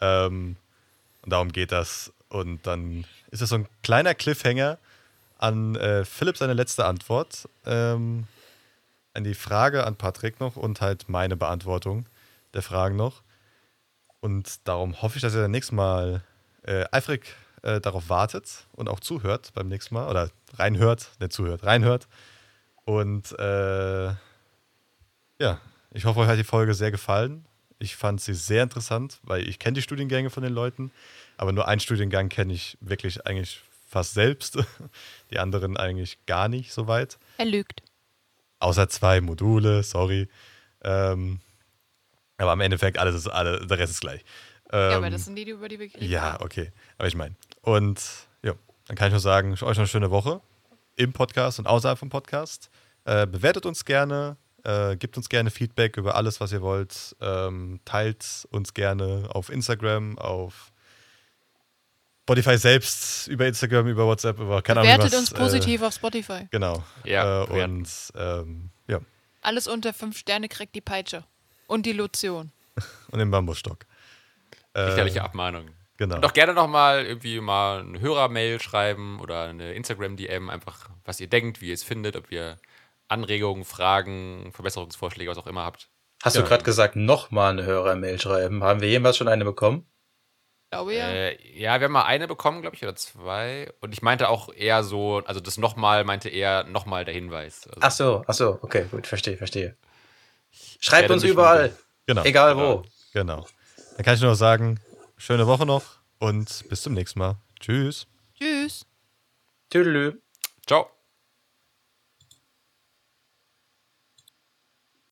Ähm, 0.00 0.56
und 1.24 1.30
darum 1.30 1.52
geht 1.52 1.72
das. 1.72 2.12
Und 2.28 2.66
dann 2.66 3.04
ist 3.30 3.40
es 3.40 3.48
so 3.48 3.56
ein 3.56 3.68
kleiner 3.82 4.14
Cliffhanger 4.14 4.78
an 5.38 5.76
äh, 5.76 6.04
Philipp 6.04 6.36
seine 6.36 6.54
letzte 6.54 6.84
Antwort. 6.84 7.48
Ähm, 7.64 8.26
an 9.14 9.24
die 9.24 9.34
Frage 9.34 9.86
an 9.86 9.96
Patrick 9.96 10.40
noch 10.40 10.56
und 10.56 10.80
halt 10.80 11.08
meine 11.08 11.36
Beantwortung 11.36 12.06
der 12.52 12.62
Fragen 12.62 12.96
noch. 12.96 13.22
Und 14.20 14.66
darum 14.66 15.00
hoffe 15.02 15.16
ich, 15.16 15.22
dass 15.22 15.34
ihr 15.34 15.42
das 15.42 15.50
nächste 15.50 15.74
Mal 15.74 16.22
äh, 16.62 16.84
eifrig 16.90 17.34
äh, 17.62 17.80
darauf 17.80 18.08
wartet 18.08 18.66
und 18.72 18.88
auch 18.88 19.00
zuhört 19.00 19.52
beim 19.54 19.68
nächsten 19.68 19.94
Mal. 19.94 20.08
Oder 20.08 20.30
reinhört, 20.54 21.10
nicht 21.20 21.32
zuhört, 21.32 21.64
reinhört. 21.64 22.08
Und 22.84 23.38
äh, 23.38 24.06
ja, 25.38 25.60
ich 25.90 26.04
hoffe, 26.04 26.20
euch 26.20 26.28
hat 26.28 26.38
die 26.38 26.44
Folge 26.44 26.74
sehr 26.74 26.90
gefallen. 26.90 27.46
Ich 27.78 27.96
fand 27.96 28.20
sie 28.20 28.34
sehr 28.34 28.62
interessant, 28.62 29.18
weil 29.22 29.48
ich 29.48 29.58
kenne 29.58 29.74
die 29.74 29.82
Studiengänge 29.82 30.30
von 30.30 30.42
den 30.42 30.52
Leuten, 30.52 30.90
aber 31.36 31.52
nur 31.52 31.68
einen 31.68 31.80
Studiengang 31.80 32.28
kenne 32.28 32.52
ich 32.52 32.78
wirklich 32.80 33.26
eigentlich 33.26 33.60
fast 33.88 34.14
selbst. 34.14 34.58
Die 35.30 35.38
anderen 35.38 35.76
eigentlich 35.76 36.18
gar 36.26 36.48
nicht 36.48 36.72
so 36.72 36.86
weit. 36.86 37.18
Er 37.38 37.46
lügt. 37.46 37.82
Außer 38.58 38.88
zwei 38.88 39.20
Module, 39.20 39.82
sorry. 39.82 40.28
Ähm, 40.82 41.40
aber 42.38 42.52
im 42.52 42.60
Endeffekt, 42.60 42.98
alles 42.98 43.14
ist, 43.14 43.28
alle, 43.28 43.66
der 43.66 43.78
Rest 43.78 43.92
ist 43.92 44.00
gleich. 44.00 44.24
Ähm, 44.72 44.90
ja, 44.90 44.96
aber 44.96 45.10
das 45.10 45.24
sind 45.24 45.36
die, 45.36 45.48
über 45.48 45.68
die 45.68 45.78
wir 45.78 45.88
geredet 45.88 46.08
ja, 46.08 46.40
okay. 46.40 46.72
Aber 46.98 47.06
ich 47.06 47.14
meine. 47.14 47.36
Und 47.62 48.00
ja, 48.42 48.54
dann 48.86 48.96
kann 48.96 49.08
ich 49.08 49.12
nur 49.12 49.20
sagen, 49.20 49.52
euch 49.52 49.60
noch 49.60 49.76
eine 49.76 49.86
schöne 49.86 50.10
Woche 50.10 50.40
im 50.96 51.12
Podcast 51.12 51.58
und 51.58 51.66
außerhalb 51.66 51.98
vom 51.98 52.08
Podcast. 52.08 52.70
Äh, 53.04 53.26
bewertet 53.26 53.66
uns 53.66 53.84
gerne, 53.84 54.36
äh, 54.64 54.96
gebt 54.96 55.16
uns 55.16 55.28
gerne 55.28 55.50
Feedback 55.50 55.96
über 55.96 56.16
alles, 56.16 56.40
was 56.40 56.52
ihr 56.52 56.62
wollt. 56.62 57.14
Ähm, 57.20 57.80
teilt 57.84 58.48
uns 58.50 58.74
gerne 58.74 59.28
auf 59.32 59.50
Instagram, 59.50 60.18
auf 60.18 60.72
Spotify 62.22 62.56
selbst, 62.56 63.28
über 63.28 63.46
Instagram, 63.46 63.86
über 63.86 64.06
WhatsApp, 64.06 64.38
über 64.38 64.62
keine 64.62 64.80
Ahnung. 64.80 64.92
Bewertet 64.94 65.12
was, 65.12 65.20
uns 65.20 65.30
positiv 65.30 65.82
auf 65.82 65.94
Spotify. 65.94 66.32
Äh, 66.32 66.48
genau. 66.50 66.82
Ja, 67.04 67.42
äh, 67.42 67.64
und 67.64 67.88
ähm, 68.16 68.70
ja, 68.88 69.00
Alles 69.42 69.68
unter 69.68 69.92
fünf 69.92 70.16
Sterne 70.16 70.48
kriegt 70.48 70.74
die 70.74 70.80
Peitsche. 70.80 71.24
Und 71.66 71.84
die 71.84 71.92
Lotion. 71.92 72.50
und 73.10 73.18
den 73.18 73.30
Bambusstock. 73.30 73.84
Äh, 74.72 74.80
Richterliche 74.80 75.22
Abmahnung. 75.22 75.68
Genau. 75.98 76.16
Und 76.16 76.24
auch 76.24 76.32
gerne 76.32 76.54
nochmal 76.54 77.04
irgendwie 77.04 77.40
mal 77.40 77.80
eine 77.80 78.00
Hörermail 78.00 78.60
schreiben 78.60 79.20
oder 79.20 79.44
eine 79.44 79.74
Instagram-DM, 79.74 80.50
einfach 80.50 80.88
was 81.04 81.20
ihr 81.20 81.28
denkt, 81.28 81.60
wie 81.60 81.68
ihr 81.68 81.74
es 81.74 81.84
findet, 81.84 82.16
ob 82.16 82.32
ihr 82.32 82.58
Anregungen, 83.08 83.64
Fragen, 83.64 84.50
Verbesserungsvorschläge, 84.52 85.30
was 85.30 85.38
auch 85.38 85.46
immer 85.46 85.64
habt. 85.64 85.88
Hast 86.22 86.36
Ja. 86.36 86.42
du 86.42 86.48
gerade 86.48 86.64
gesagt, 86.64 86.96
nochmal 86.96 87.52
eine 87.52 87.64
Hörermail 87.64 88.18
schreiben? 88.20 88.62
Haben 88.64 88.80
wir 88.80 88.88
jemals 88.88 89.16
schon 89.16 89.28
eine 89.28 89.44
bekommen? 89.44 89.86
Glaube 90.70 90.94
ja. 90.94 91.08
Äh, 91.08 91.58
ja, 91.58 91.78
wir 91.78 91.84
haben 91.84 91.92
mal 91.92 92.04
eine 92.04 92.26
bekommen, 92.26 92.62
glaube 92.62 92.74
ich, 92.76 92.82
oder 92.82 92.96
zwei. 92.96 93.70
Und 93.80 93.92
ich 93.92 94.02
meinte 94.02 94.28
auch 94.28 94.52
eher 94.52 94.82
so, 94.82 95.22
also 95.24 95.40
das 95.40 95.58
nochmal 95.58 96.04
meinte 96.04 96.28
eher 96.28 96.64
nochmal 96.64 97.04
der 97.04 97.14
Hinweis. 97.14 97.68
Also, 97.68 97.80
Ach 97.80 97.90
so, 97.90 98.24
ach 98.26 98.34
so, 98.34 98.58
okay, 98.62 98.86
gut, 98.90 99.06
verstehe, 99.06 99.36
verstehe. 99.36 99.76
Schreibt 100.80 101.10
uns 101.10 101.22
überall, 101.24 101.76
genau. 102.06 102.24
egal 102.24 102.56
wo. 102.56 102.84
Genau. 103.12 103.46
Dann 103.96 104.04
kann 104.04 104.14
ich 104.14 104.20
nur 104.20 104.30
noch 104.30 104.36
sagen, 104.36 104.80
schöne 105.16 105.46
Woche 105.46 105.66
noch 105.66 105.84
und 106.18 106.64
bis 106.68 106.82
zum 106.82 106.94
nächsten 106.94 107.18
Mal. 107.18 107.36
Tschüss. 107.60 108.06
Tschüss. 108.38 108.86
Tüdelü. 109.70 110.20
Ciao. 110.66 110.93